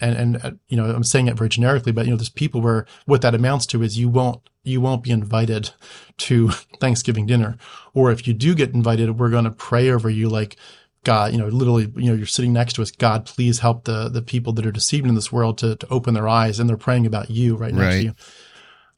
and, 0.00 0.16
and, 0.16 0.44
uh, 0.44 0.50
you 0.68 0.76
know, 0.76 0.86
I'm 0.86 1.04
saying 1.04 1.28
it 1.28 1.36
very 1.36 1.48
generically, 1.48 1.92
but 1.92 2.04
you 2.04 2.10
know, 2.10 2.16
there's 2.16 2.28
people 2.28 2.60
where 2.60 2.86
what 3.06 3.22
that 3.22 3.34
amounts 3.34 3.66
to 3.66 3.82
is 3.82 3.98
you 3.98 4.08
won't, 4.08 4.48
you 4.62 4.80
won't 4.80 5.02
be 5.02 5.10
invited 5.10 5.70
to 6.18 6.48
Thanksgiving 6.80 7.26
dinner. 7.26 7.56
Or 7.94 8.10
if 8.10 8.26
you 8.26 8.34
do 8.34 8.54
get 8.54 8.74
invited, 8.74 9.18
we're 9.18 9.30
going 9.30 9.44
to 9.44 9.50
pray 9.50 9.90
over 9.90 10.10
you 10.10 10.28
like, 10.28 10.56
God, 11.02 11.32
you 11.32 11.38
know, 11.38 11.46
literally, 11.46 11.90
you 11.96 12.10
know, 12.10 12.14
you're 12.14 12.26
sitting 12.26 12.52
next 12.52 12.74
to 12.74 12.82
us. 12.82 12.90
God, 12.90 13.24
please 13.24 13.60
help 13.60 13.84
the 13.84 14.10
the 14.10 14.20
people 14.20 14.52
that 14.52 14.66
are 14.66 14.72
deceived 14.72 15.06
in 15.06 15.14
this 15.14 15.32
world 15.32 15.56
to 15.58 15.76
to 15.76 15.88
open 15.88 16.12
their 16.12 16.28
eyes, 16.28 16.60
and 16.60 16.68
they're 16.68 16.76
praying 16.76 17.06
about 17.06 17.30
you 17.30 17.56
right 17.56 17.72
next 17.72 17.94
Right. 17.94 17.98
to 18.00 18.04
you. 18.04 18.14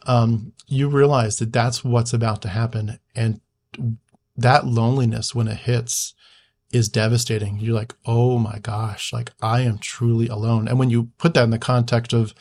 Um, 0.05 0.53
you 0.67 0.89
realize 0.89 1.39
that 1.39 1.53
that's 1.53 1.85
what's 1.85 2.13
about 2.13 2.43
to 2.43 2.49
happen, 2.49 2.99
and 3.15 3.41
that 4.37 4.67
loneliness 4.67 5.33
when 5.33 5.47
it 5.47 5.59
hits 5.59 6.15
is 6.73 6.89
devastating. 6.89 7.59
You're 7.59 7.75
like, 7.75 7.95
oh 8.07 8.39
my 8.39 8.59
gosh, 8.61 9.13
like 9.13 9.33
I 9.43 9.61
am 9.61 9.79
truly 9.79 10.29
alone. 10.29 10.69
And 10.69 10.79
when 10.79 10.91
you 10.91 11.11
put 11.19 11.35
that 11.35 11.45
in 11.45 11.51
the 11.51 11.59
context 11.59 12.13
of 12.13 12.35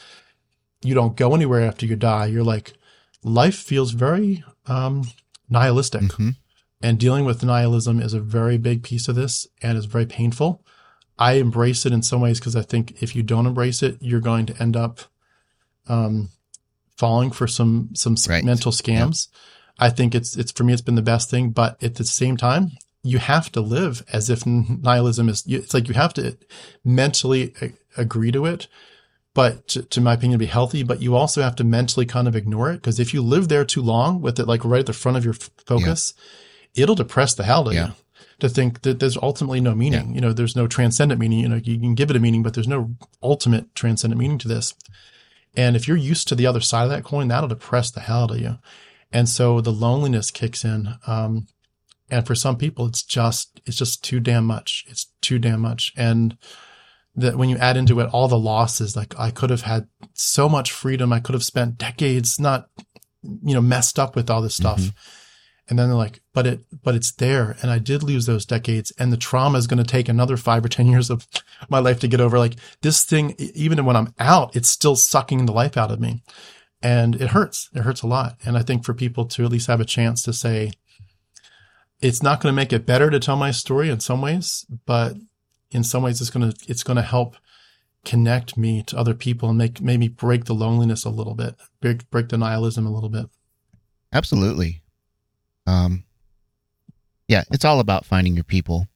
you 0.83 0.93
don't 0.95 1.15
go 1.17 1.35
anywhere 1.35 1.61
after 1.61 1.85
you 1.85 1.95
die, 1.95 2.25
you're 2.27 2.43
like, 2.43 2.73
life 3.23 3.55
feels 3.55 3.91
very 3.91 4.43
um, 4.65 5.03
nihilistic. 5.49 6.01
Mhm. 6.03 6.35
And 6.81 6.97
dealing 6.99 7.25
with 7.25 7.43
nihilism 7.43 7.99
is 7.99 8.13
a 8.13 8.19
very 8.19 8.57
big 8.57 8.81
piece 8.81 9.07
of 9.07 9.15
this 9.15 9.45
and 9.61 9.77
is 9.77 9.85
very 9.85 10.05
painful. 10.07 10.65
I 11.19 11.33
embrace 11.33 11.85
it 11.85 11.93
in 11.93 12.01
some 12.01 12.21
ways 12.21 12.39
because 12.39 12.55
I 12.55 12.63
think 12.63 13.03
if 13.03 13.15
you 13.15 13.21
don't 13.21 13.45
embrace 13.45 13.83
it, 13.83 13.97
you're 14.01 14.21
going 14.21 14.47
to 14.47 14.59
end 14.61 14.75
up 14.75 15.01
um, 15.87 16.29
falling 16.97 17.31
for 17.31 17.47
some 17.47 17.89
some 17.93 18.15
Right. 18.27 18.43
mental 18.43 18.71
scams. 18.71 19.27
I 19.77 19.89
think 19.89 20.15
it's 20.15 20.35
it's 20.35 20.51
for 20.51 20.63
me 20.63 20.73
it's 20.73 20.81
been 20.81 20.95
the 20.95 21.01
best 21.03 21.29
thing. 21.29 21.51
But 21.51 21.81
at 21.83 21.95
the 21.95 22.05
same 22.05 22.37
time, 22.37 22.71
you 23.03 23.17
have 23.17 23.51
to 23.51 23.61
live 23.61 24.03
as 24.13 24.29
if 24.29 24.45
nihilism 24.45 25.29
is. 25.29 25.43
It's 25.47 25.73
like 25.73 25.87
you 25.87 25.93
have 25.93 26.13
to 26.15 26.37
mentally 26.83 27.53
agree 27.97 28.31
to 28.31 28.45
it, 28.45 28.67
but 29.33 29.67
to, 29.69 29.83
to 29.83 30.01
my 30.01 30.13
opinion, 30.13 30.39
be 30.39 30.45
healthy. 30.45 30.83
But 30.83 31.01
you 31.01 31.15
also 31.15 31.41
have 31.41 31.55
to 31.57 31.63
mentally 31.63 32.05
kind 32.05 32.27
of 32.27 32.35
ignore 32.35 32.71
it 32.71 32.75
because 32.75 32.99
if 32.99 33.13
you 33.13 33.21
live 33.21 33.47
there 33.47 33.65
too 33.65 33.81
long 33.81 34.21
with 34.21 34.39
it 34.39 34.47
like 34.47 34.63
right 34.63 34.81
at 34.81 34.85
the 34.85 34.93
front 34.93 35.17
of 35.17 35.25
your 35.25 35.33
focus, 35.65 36.13
yeah. 36.73 36.83
it'll 36.83 36.95
depress 36.95 37.33
the 37.33 37.43
hell 37.43 37.61
out 37.61 37.67
of 37.67 37.73
yeah. 37.73 37.87
you 37.87 37.93
to 38.39 38.49
think 38.49 38.81
that 38.81 38.99
there's 38.99 39.17
ultimately 39.17 39.61
no 39.61 39.73
meaning. 39.73 40.09
Yeah. 40.09 40.15
You 40.15 40.21
know, 40.21 40.33
there's 40.33 40.55
no 40.55 40.67
transcendent 40.67 41.19
meaning. 41.19 41.39
You 41.39 41.49
know, 41.49 41.61
you 41.63 41.79
can 41.79 41.95
give 41.95 42.09
it 42.09 42.15
a 42.15 42.19
meaning, 42.19 42.43
but 42.43 42.53
there's 42.53 42.67
no 42.67 42.95
ultimate 43.23 43.73
transcendent 43.75 44.19
meaning 44.19 44.39
to 44.39 44.47
this. 44.47 44.73
And 45.55 45.75
if 45.75 45.87
you're 45.87 45.97
used 45.97 46.27
to 46.27 46.35
the 46.35 46.47
other 46.47 46.61
side 46.61 46.83
of 46.83 46.89
that 46.89 47.03
coin, 47.03 47.27
that'll 47.27 47.49
depress 47.49 47.91
the 47.91 47.99
hell 47.99 48.23
out 48.23 48.31
of 48.31 48.39
you. 48.39 48.57
And 49.11 49.27
so 49.27 49.59
the 49.61 49.71
loneliness 49.71 50.31
kicks 50.31 50.63
in. 50.63 50.95
Um, 51.05 51.47
and 52.11 52.27
for 52.27 52.35
some 52.35 52.57
people, 52.57 52.85
it's 52.85 53.03
just, 53.03 53.61
it's 53.65 53.77
just 53.77 54.03
too 54.03 54.19
damn 54.19 54.45
much. 54.45 54.85
It's 54.87 55.07
too 55.21 55.39
damn 55.39 55.61
much. 55.61 55.93
And 55.97 56.37
that 57.15 57.37
when 57.37 57.49
you 57.49 57.57
add 57.57 57.77
into 57.77 57.99
it 57.99 58.09
all 58.13 58.27
the 58.27 58.37
losses, 58.37 58.95
like 58.95 59.17
I 59.19 59.31
could 59.31 59.49
have 59.49 59.63
had 59.63 59.87
so 60.13 60.47
much 60.47 60.71
freedom. 60.71 61.11
I 61.11 61.19
could 61.19 61.33
have 61.33 61.43
spent 61.43 61.77
decades 61.77 62.39
not, 62.39 62.69
you 63.23 63.53
know, 63.53 63.61
messed 63.61 63.97
up 63.97 64.15
with 64.15 64.29
all 64.29 64.41
this 64.41 64.55
stuff. 64.55 64.79
Mm-hmm 64.79 65.17
and 65.71 65.79
then 65.79 65.87
they're 65.87 65.97
like, 65.97 66.21
but 66.33 66.45
it, 66.45 66.65
but 66.83 66.95
it's 66.95 67.13
there. 67.13 67.55
And 67.61 67.71
I 67.71 67.79
did 67.79 68.03
lose 68.03 68.25
those 68.25 68.45
decades 68.45 68.91
and 68.99 69.11
the 69.11 69.17
trauma 69.17 69.57
is 69.57 69.67
going 69.67 69.81
to 69.81 69.89
take 69.89 70.09
another 70.09 70.35
five 70.35 70.65
or 70.65 70.67
10 70.67 70.85
years 70.87 71.09
of 71.09 71.25
my 71.69 71.79
life 71.79 72.01
to 72.01 72.09
get 72.09 72.19
over. 72.19 72.37
Like 72.37 72.57
this 72.81 73.05
thing, 73.05 73.35
even 73.37 73.83
when 73.85 73.95
I'm 73.95 74.13
out, 74.19 74.53
it's 74.53 74.67
still 74.67 74.97
sucking 74.97 75.45
the 75.45 75.53
life 75.53 75.77
out 75.77 75.89
of 75.89 76.01
me 76.01 76.23
and 76.81 77.15
it 77.15 77.29
hurts. 77.29 77.69
It 77.73 77.83
hurts 77.83 78.01
a 78.01 78.07
lot. 78.07 78.35
And 78.45 78.57
I 78.57 78.63
think 78.63 78.83
for 78.83 78.93
people 78.93 79.25
to 79.27 79.45
at 79.45 79.51
least 79.51 79.67
have 79.67 79.79
a 79.79 79.85
chance 79.85 80.21
to 80.23 80.33
say, 80.33 80.71
it's 82.01 82.23
not 82.23 82.41
going 82.41 82.51
to 82.51 82.55
make 82.55 82.73
it 82.73 82.85
better 82.85 83.09
to 83.09 83.19
tell 83.19 83.37
my 83.37 83.51
story 83.51 83.89
in 83.89 83.99
some 83.99 84.21
ways, 84.21 84.65
but 84.85 85.15
in 85.69 85.83
some 85.83 86.03
ways 86.03 86.19
it's 86.19 86.29
going 86.29 86.51
to, 86.51 86.65
it's 86.67 86.83
going 86.83 86.97
to 86.97 87.03
help 87.03 87.35
connect 88.03 88.57
me 88.57 88.81
to 88.83 88.97
other 88.97 89.13
people 89.13 89.49
and 89.49 89.57
make, 89.57 89.81
maybe 89.81 90.07
break 90.07 90.45
the 90.45 90.55
loneliness 90.55 91.05
a 91.05 91.09
little 91.09 91.35
bit, 91.35 91.55
break, 91.79 92.09
break 92.09 92.29
the 92.29 92.37
nihilism 92.37 92.85
a 92.85 92.91
little 92.91 93.09
bit. 93.09 93.27
Absolutely. 94.11 94.81
Um, 95.67 96.03
yeah, 97.27 97.43
it's 97.51 97.63
all 97.63 97.79
about 97.79 98.05
finding 98.05 98.35
your 98.35 98.43
people. 98.43 98.87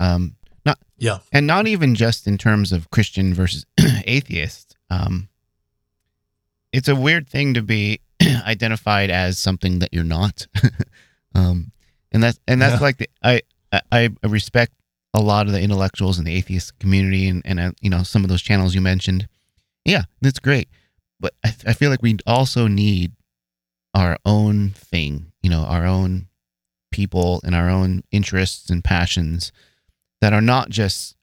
Um, 0.00 0.34
not 0.66 0.78
yeah, 0.98 1.18
and 1.30 1.46
not 1.46 1.68
even 1.68 1.94
just 1.94 2.26
in 2.26 2.36
terms 2.36 2.72
of 2.72 2.90
Christian 2.90 3.32
versus 3.32 3.64
atheist. 4.06 4.76
Um, 4.90 5.28
it's 6.72 6.88
a 6.88 6.96
weird 6.96 7.28
thing 7.28 7.54
to 7.54 7.62
be 7.62 8.00
identified 8.44 9.10
as 9.10 9.38
something 9.38 9.78
that 9.78 9.94
you're 9.94 10.02
not. 10.02 10.48
um, 11.36 11.70
and 12.14 12.22
that's 12.22 12.40
and 12.48 12.62
that's 12.62 12.80
yeah. 12.80 12.86
like 12.86 12.96
the 12.96 13.08
I 13.22 13.42
I 13.92 14.10
respect 14.22 14.72
a 15.12 15.20
lot 15.20 15.46
of 15.46 15.52
the 15.52 15.60
intellectuals 15.60 16.18
in 16.18 16.24
the 16.24 16.34
atheist 16.34 16.78
community 16.78 17.28
and 17.28 17.42
and 17.44 17.60
uh, 17.60 17.72
you 17.82 17.90
know 17.90 18.02
some 18.02 18.24
of 18.24 18.30
those 18.30 18.42
channels 18.42 18.74
you 18.74 18.80
mentioned. 18.80 19.28
Yeah, 19.84 20.04
that's 20.22 20.38
great, 20.38 20.68
but 21.20 21.34
I, 21.44 21.54
I 21.66 21.72
feel 21.74 21.90
like 21.90 22.00
we 22.00 22.16
also 22.26 22.66
need 22.68 23.12
our 23.94 24.18
own 24.24 24.70
thing, 24.70 25.32
you 25.42 25.50
know, 25.50 25.60
our 25.60 25.84
own 25.84 26.28
people 26.90 27.40
and 27.44 27.54
our 27.54 27.68
own 27.68 28.02
interests 28.10 28.70
and 28.70 28.82
passions 28.82 29.52
that 30.20 30.32
are 30.32 30.40
not 30.40 30.70
just 30.70 31.16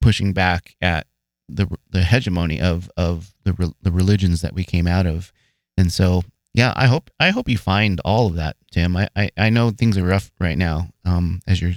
pushing 0.00 0.32
back 0.32 0.76
at 0.80 1.06
the 1.48 1.66
the 1.90 2.04
hegemony 2.04 2.60
of 2.60 2.90
of 2.96 3.34
the 3.44 3.74
the 3.82 3.92
religions 3.92 4.42
that 4.42 4.54
we 4.54 4.64
came 4.64 4.86
out 4.86 5.06
of. 5.06 5.32
And 5.76 5.92
so, 5.92 6.22
yeah, 6.54 6.72
I 6.76 6.86
hope 6.86 7.10
I 7.20 7.30
hope 7.30 7.48
you 7.48 7.58
find 7.58 8.00
all 8.04 8.28
of 8.28 8.36
that, 8.36 8.56
Tim. 8.70 8.96
I 8.96 9.08
I, 9.14 9.30
I 9.36 9.50
know 9.50 9.70
things 9.70 9.98
are 9.98 10.04
rough 10.04 10.30
right 10.40 10.56
now, 10.56 10.88
um, 11.04 11.40
as 11.46 11.60
you're 11.60 11.72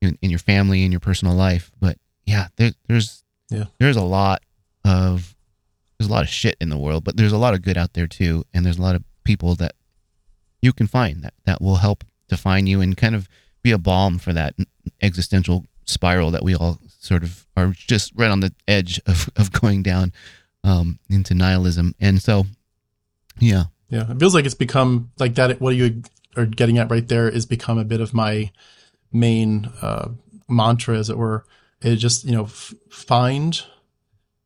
in, 0.00 0.18
in 0.22 0.30
your 0.30 0.38
family 0.38 0.82
and 0.84 0.92
your 0.92 1.00
personal 1.00 1.34
life, 1.34 1.70
but 1.80 1.98
yeah, 2.24 2.48
there, 2.56 2.72
there's 2.88 3.24
yeah. 3.50 3.64
there's 3.78 3.96
a 3.96 4.02
lot 4.02 4.42
of 4.84 5.34
there's 5.98 6.08
a 6.08 6.12
lot 6.12 6.22
of 6.22 6.28
shit 6.28 6.56
in 6.60 6.68
the 6.68 6.78
world, 6.78 7.04
but 7.04 7.16
there's 7.16 7.32
a 7.32 7.38
lot 7.38 7.54
of 7.54 7.62
good 7.62 7.76
out 7.76 7.94
there 7.94 8.06
too, 8.06 8.44
and 8.54 8.64
there's 8.64 8.78
a 8.78 8.82
lot 8.82 8.94
of 8.94 9.02
people 9.24 9.54
that 9.56 9.74
you 10.62 10.72
can 10.72 10.86
find 10.86 11.22
that, 11.22 11.34
that 11.44 11.60
will 11.60 11.76
help 11.76 12.04
define 12.28 12.66
you 12.66 12.80
and 12.80 12.96
kind 12.96 13.14
of 13.14 13.28
be 13.62 13.70
a 13.70 13.78
balm 13.78 14.18
for 14.18 14.32
that 14.32 14.54
existential 15.02 15.64
spiral 15.84 16.30
that 16.30 16.42
we 16.42 16.54
all 16.54 16.78
sort 16.98 17.22
of 17.22 17.46
are 17.56 17.72
just 17.76 18.12
right 18.14 18.30
on 18.30 18.40
the 18.40 18.52
edge 18.66 19.00
of, 19.06 19.28
of 19.36 19.52
going 19.60 19.82
down 19.82 20.12
um, 20.62 20.98
into 21.10 21.34
nihilism. 21.34 21.94
And 22.00 22.22
so, 22.22 22.46
yeah. 23.38 23.64
Yeah. 23.88 24.10
It 24.10 24.18
feels 24.18 24.34
like 24.34 24.44
it's 24.44 24.54
become 24.54 25.10
like 25.18 25.34
that. 25.36 25.60
What 25.60 25.76
you 25.76 26.02
are 26.36 26.46
getting 26.46 26.78
at 26.78 26.90
right 26.90 27.06
there 27.06 27.28
is 27.28 27.46
become 27.46 27.78
a 27.78 27.84
bit 27.84 28.00
of 28.00 28.14
my 28.14 28.50
main 29.12 29.70
uh, 29.82 30.08
mantra, 30.48 30.98
as 30.98 31.10
it 31.10 31.18
were. 31.18 31.44
It 31.80 31.96
just, 31.96 32.24
you 32.24 32.32
know, 32.32 32.44
f- 32.44 32.74
find 32.88 33.60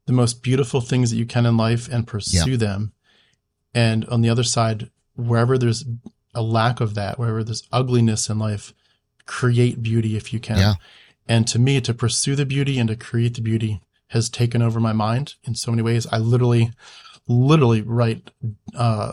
the 0.07 0.13
most 0.13 0.43
beautiful 0.43 0.81
things 0.81 1.11
that 1.11 1.17
you 1.17 1.27
can 1.27 1.47
in 1.47 1.57
life 1.57 1.89
and 1.89 2.07
pursue 2.07 2.53
yeah. 2.53 2.57
them 2.57 2.93
and 3.75 4.05
on 4.07 4.23
the 4.23 4.31
other 4.31 4.43
side, 4.43 4.91
wherever 5.15 5.59
there's 5.59 5.85
a 6.35 6.43
lack 6.43 6.81
of 6.81 6.95
that, 6.95 7.19
wherever 7.19 7.45
there's 7.45 7.67
ugliness 7.73 8.29
in 8.29 8.39
life, 8.39 8.73
create 9.27 9.83
beauty 9.83 10.17
if 10.17 10.33
you 10.33 10.41
can. 10.41 10.59
Yeah. 10.59 10.75
And 11.29 11.47
to 11.49 11.59
me, 11.59 11.81
to 11.83 11.93
pursue 11.93 12.35
the 12.35 12.47
beauty 12.47 12.79
and 12.79 12.89
to 12.89 12.97
create 12.97 13.35
the 13.35 13.41
beauty 13.41 13.81
has 14.09 14.31
taken 14.31 14.63
over 14.63 14.81
my 14.81 14.93
mind 14.93 15.35
in 15.45 15.55
so 15.55 15.71
many 15.71 15.83
ways. 15.83 16.07
I 16.11 16.19
literally, 16.19 16.73
literally 17.29 17.83
write, 17.83 18.31
uh, 18.75 19.13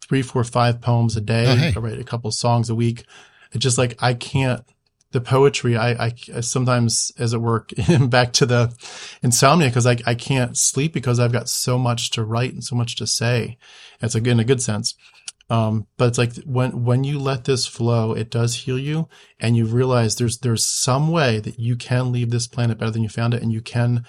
three, 0.00 0.22
four, 0.22 0.44
five 0.44 0.80
poems 0.80 1.16
a 1.16 1.20
day. 1.20 1.46
Oh, 1.46 1.56
hey. 1.56 1.72
I 1.74 1.78
write 1.78 1.98
a 1.98 2.04
couple 2.04 2.30
songs 2.32 2.68
a 2.68 2.74
week. 2.74 3.04
It's 3.52 3.62
just 3.62 3.78
like, 3.78 3.96
I 4.02 4.14
can't, 4.14 4.62
the 5.12 5.20
poetry, 5.20 5.76
I, 5.76 6.06
I 6.06 6.40
sometimes, 6.40 7.12
as 7.18 7.34
it 7.34 7.38
work, 7.38 7.70
back 8.08 8.32
to 8.34 8.46
the 8.46 8.74
insomnia 9.22 9.68
because 9.68 9.86
I, 9.86 9.96
I 10.06 10.14
can't 10.14 10.56
sleep 10.56 10.92
because 10.92 11.20
I've 11.20 11.32
got 11.32 11.48
so 11.48 11.78
much 11.78 12.10
to 12.12 12.24
write 12.24 12.52
and 12.52 12.64
so 12.64 12.76
much 12.76 12.96
to 12.96 13.06
say. 13.06 13.58
It's 14.00 14.14
a, 14.14 14.18
in 14.18 14.40
a 14.40 14.44
good 14.44 14.62
sense. 14.62 14.94
Um, 15.50 15.86
but 15.98 16.08
it's 16.08 16.18
like 16.18 16.34
when, 16.44 16.84
when 16.84 17.04
you 17.04 17.18
let 17.18 17.44
this 17.44 17.66
flow, 17.66 18.12
it 18.12 18.30
does 18.30 18.54
heal 18.54 18.78
you 18.78 19.08
and 19.38 19.54
you 19.54 19.66
realize 19.66 20.16
there's, 20.16 20.38
there's 20.38 20.64
some 20.64 21.10
way 21.10 21.40
that 21.40 21.58
you 21.58 21.76
can 21.76 22.10
leave 22.10 22.30
this 22.30 22.46
planet 22.46 22.78
better 22.78 22.90
than 22.90 23.02
you 23.02 23.10
found 23.10 23.34
it 23.34 23.42
and 23.42 23.52
you 23.52 23.60
can 23.60 24.04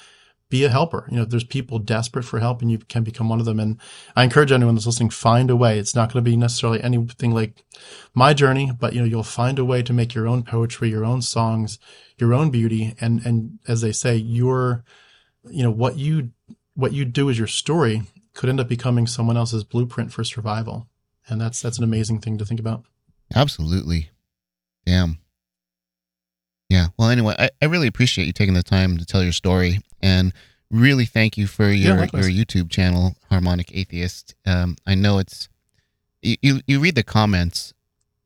be 0.53 0.63
a 0.63 0.69
helper. 0.69 1.07
You 1.09 1.17
know, 1.17 1.25
there's 1.25 1.43
people 1.43 1.79
desperate 1.79 2.25
for 2.25 2.39
help 2.39 2.61
and 2.61 2.69
you 2.69 2.77
can 2.77 3.03
become 3.03 3.27
one 3.27 3.39
of 3.39 3.45
them. 3.47 3.59
And 3.59 3.79
I 4.15 4.23
encourage 4.23 4.51
anyone 4.51 4.75
that's 4.75 4.85
listening, 4.85 5.09
find 5.09 5.49
a 5.49 5.55
way. 5.55 5.79
It's 5.79 5.95
not 5.95 6.13
going 6.13 6.23
to 6.23 6.29
be 6.29 6.37
necessarily 6.37 6.79
anything 6.83 7.31
like 7.31 7.63
my 8.13 8.35
journey, 8.35 8.71
but 8.79 8.93
you 8.93 9.01
know, 9.01 9.07
you'll 9.07 9.23
find 9.23 9.57
a 9.57 9.65
way 9.65 9.81
to 9.81 9.91
make 9.91 10.13
your 10.13 10.27
own 10.27 10.43
poetry, 10.43 10.91
your 10.91 11.05
own 11.05 11.23
songs, 11.23 11.79
your 12.19 12.35
own 12.35 12.51
beauty. 12.51 12.93
And, 13.01 13.25
and 13.25 13.57
as 13.67 13.81
they 13.81 13.91
say, 13.91 14.15
your, 14.15 14.83
you 15.49 15.63
know, 15.63 15.71
what 15.71 15.97
you, 15.97 16.29
what 16.75 16.93
you 16.93 17.03
do 17.03 17.31
as 17.31 17.39
your 17.39 17.47
story 17.47 18.03
could 18.35 18.47
end 18.47 18.59
up 18.59 18.67
becoming 18.67 19.07
someone 19.07 19.37
else's 19.37 19.63
blueprint 19.63 20.13
for 20.13 20.23
survival. 20.23 20.87
And 21.27 21.41
that's, 21.41 21.63
that's 21.63 21.79
an 21.79 21.83
amazing 21.83 22.19
thing 22.19 22.37
to 22.37 22.45
think 22.45 22.59
about. 22.59 22.85
Absolutely. 23.33 24.11
Damn. 24.85 25.17
Yeah. 26.73 26.87
Well, 26.97 27.09
anyway, 27.09 27.35
I, 27.37 27.51
I 27.61 27.65
really 27.65 27.85
appreciate 27.85 28.25
you 28.25 28.33
taking 28.33 28.55
the 28.55 28.63
time 28.63 28.97
to 28.97 29.05
tell 29.05 29.21
your 29.21 29.31
story 29.31 29.81
and 30.01 30.33
really 30.71 31.05
thank 31.05 31.37
you 31.37 31.45
for 31.45 31.69
your, 31.69 31.97
yeah, 31.97 32.07
your 32.11 32.23
YouTube 32.23 32.71
channel, 32.71 33.15
Harmonic 33.29 33.69
Atheist. 33.77 34.33
Um, 34.43 34.77
I 34.87 34.95
know 34.95 35.19
it's, 35.19 35.49
you, 36.23 36.61
you 36.65 36.79
read 36.79 36.95
the 36.95 37.03
comments 37.03 37.75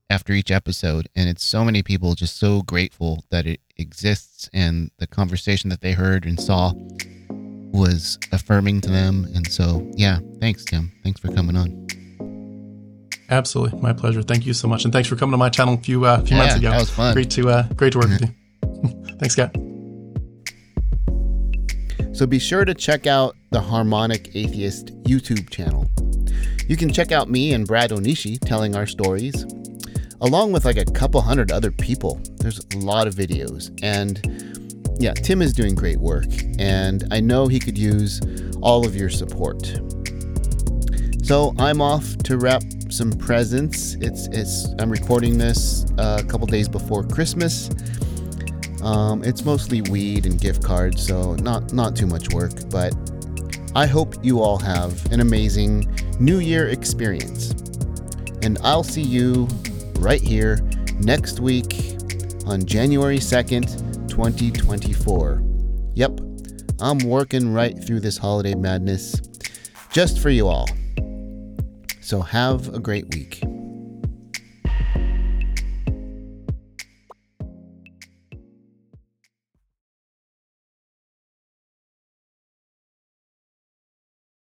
after 0.10 0.32
each 0.32 0.50
episode 0.50 1.10
and 1.14 1.28
it's 1.28 1.44
so 1.44 1.66
many 1.66 1.84
people 1.84 2.16
just 2.16 2.38
so 2.38 2.62
grateful 2.62 3.26
that 3.32 3.46
it 3.46 3.60
exists 3.76 4.50
and 4.54 4.92
the 4.98 5.08
conversation 5.08 5.70
that 5.70 5.82
they 5.82 5.92
heard 5.92 6.24
and 6.24 6.40
saw 6.40 6.72
was 7.74 8.18
affirming 8.32 8.80
to 8.80 8.90
them. 8.90 9.28
And 9.36 9.46
so, 9.52 9.86
yeah, 9.96 10.20
thanks, 10.40 10.64
Tim. 10.64 10.94
Thanks 11.04 11.20
for 11.20 11.34
coming 11.34 11.58
on. 11.58 11.88
Absolutely, 13.30 13.82
my 13.82 13.92
pleasure. 13.92 14.22
Thank 14.22 14.46
you 14.46 14.54
so 14.54 14.70
much, 14.70 14.86
and 14.86 14.94
thanks 14.94 15.10
for 15.10 15.18
coming 15.18 15.34
to 15.34 15.38
my 15.38 15.50
channel 15.50 15.74
a 15.74 15.78
few 15.78 16.06
uh, 16.06 16.22
few 16.22 16.38
yeah, 16.38 16.44
months 16.44 16.56
ago. 16.56 16.70
That 16.70 16.80
was 16.80 16.90
fun. 16.90 17.14
Great 17.14 17.30
to 17.32 17.50
uh, 17.50 17.64
great 17.74 17.92
to 17.92 18.00
work 18.00 18.08
with 18.08 18.22
you. 18.22 18.28
thanks, 19.20 19.34
Scott. 19.34 19.56
So 22.14 22.26
be 22.26 22.40
sure 22.40 22.66
to 22.66 22.74
check 22.74 23.06
out 23.06 23.36
the 23.52 23.62
Harmonic 23.62 24.36
Atheist 24.36 24.88
YouTube 25.04 25.50
channel. 25.50 25.90
You 26.68 26.76
can 26.76 26.92
check 26.92 27.12
out 27.12 27.30
me 27.30 27.54
and 27.54 27.68
Brad 27.68 27.92
Onishi 27.92 28.40
telling 28.40 28.76
our 28.76 28.88
stories, 28.88 29.46
along 30.22 30.52
with 30.52 30.66
like 30.66 30.78
a 30.78 30.86
couple 30.86 31.22
hundred 31.22 31.52
other 31.52 31.72
people. 31.72 32.20
There's 32.40 32.60
a 32.74 32.78
lot 32.78 33.08
of 33.08 33.16
videos, 33.16 33.72
and 33.84 34.20
yeah, 35.00 35.14
Tim 35.14 35.42
is 35.42 35.54
doing 35.54 35.76
great 35.76 36.00
work, 36.00 36.26
and 36.58 37.08
I 37.12 37.20
know 37.20 37.48
he 37.48 37.60
could 37.60 37.78
use 37.78 38.20
all 38.62 38.86
of 38.86 38.96
your 38.96 39.10
support. 39.10 39.80
So 41.24 41.54
I'm 41.60 41.82
off 41.82 42.18
to 42.20 42.38
wrap 42.38 42.64
some 42.90 43.12
presents. 43.12 43.94
It's 43.96 44.28
it's 44.28 44.68
I'm 44.80 44.90
recording 44.90 45.38
this 45.38 45.86
uh, 45.98 46.22
a 46.22 46.28
couple 46.28 46.48
days 46.48 46.68
before 46.68 47.04
Christmas. 47.04 47.70
Um, 48.82 49.24
it's 49.24 49.44
mostly 49.44 49.82
weed 49.82 50.26
and 50.26 50.40
gift 50.40 50.64
cards, 50.64 51.06
so 51.06 51.36
not 51.36 51.74
not 51.74 51.96
too 51.96 52.08
much 52.08 52.34
work. 52.34 52.54
But 52.70 52.94
I 53.76 53.86
hope 53.86 54.16
you 54.24 54.42
all 54.42 54.58
have 54.60 55.12
an 55.12 55.20
amazing 55.20 55.94
New 56.20 56.40
Year 56.40 56.70
experience. 56.70 57.52
And 58.42 58.58
I'll 58.64 58.84
see 58.84 59.02
you 59.02 59.48
right 60.00 60.22
here 60.22 60.58
next 61.00 61.40
week 61.40 61.96
on 62.46 62.66
January 62.66 63.18
2nd, 63.18 64.10
2024. 64.10 65.44
Yep, 65.96 66.20
I'm 66.80 67.00
working 67.00 67.54
right 67.54 67.78
through 67.84 68.00
this 68.00 68.18
holiday 68.18 68.56
madness 68.56 69.20
just 69.92 70.20
for 70.20 70.30
you 70.30 70.48
all. 70.48 70.68
So 72.02 72.22
have 72.22 72.74
a 72.74 72.80
great 72.80 73.14
week. 73.14 73.47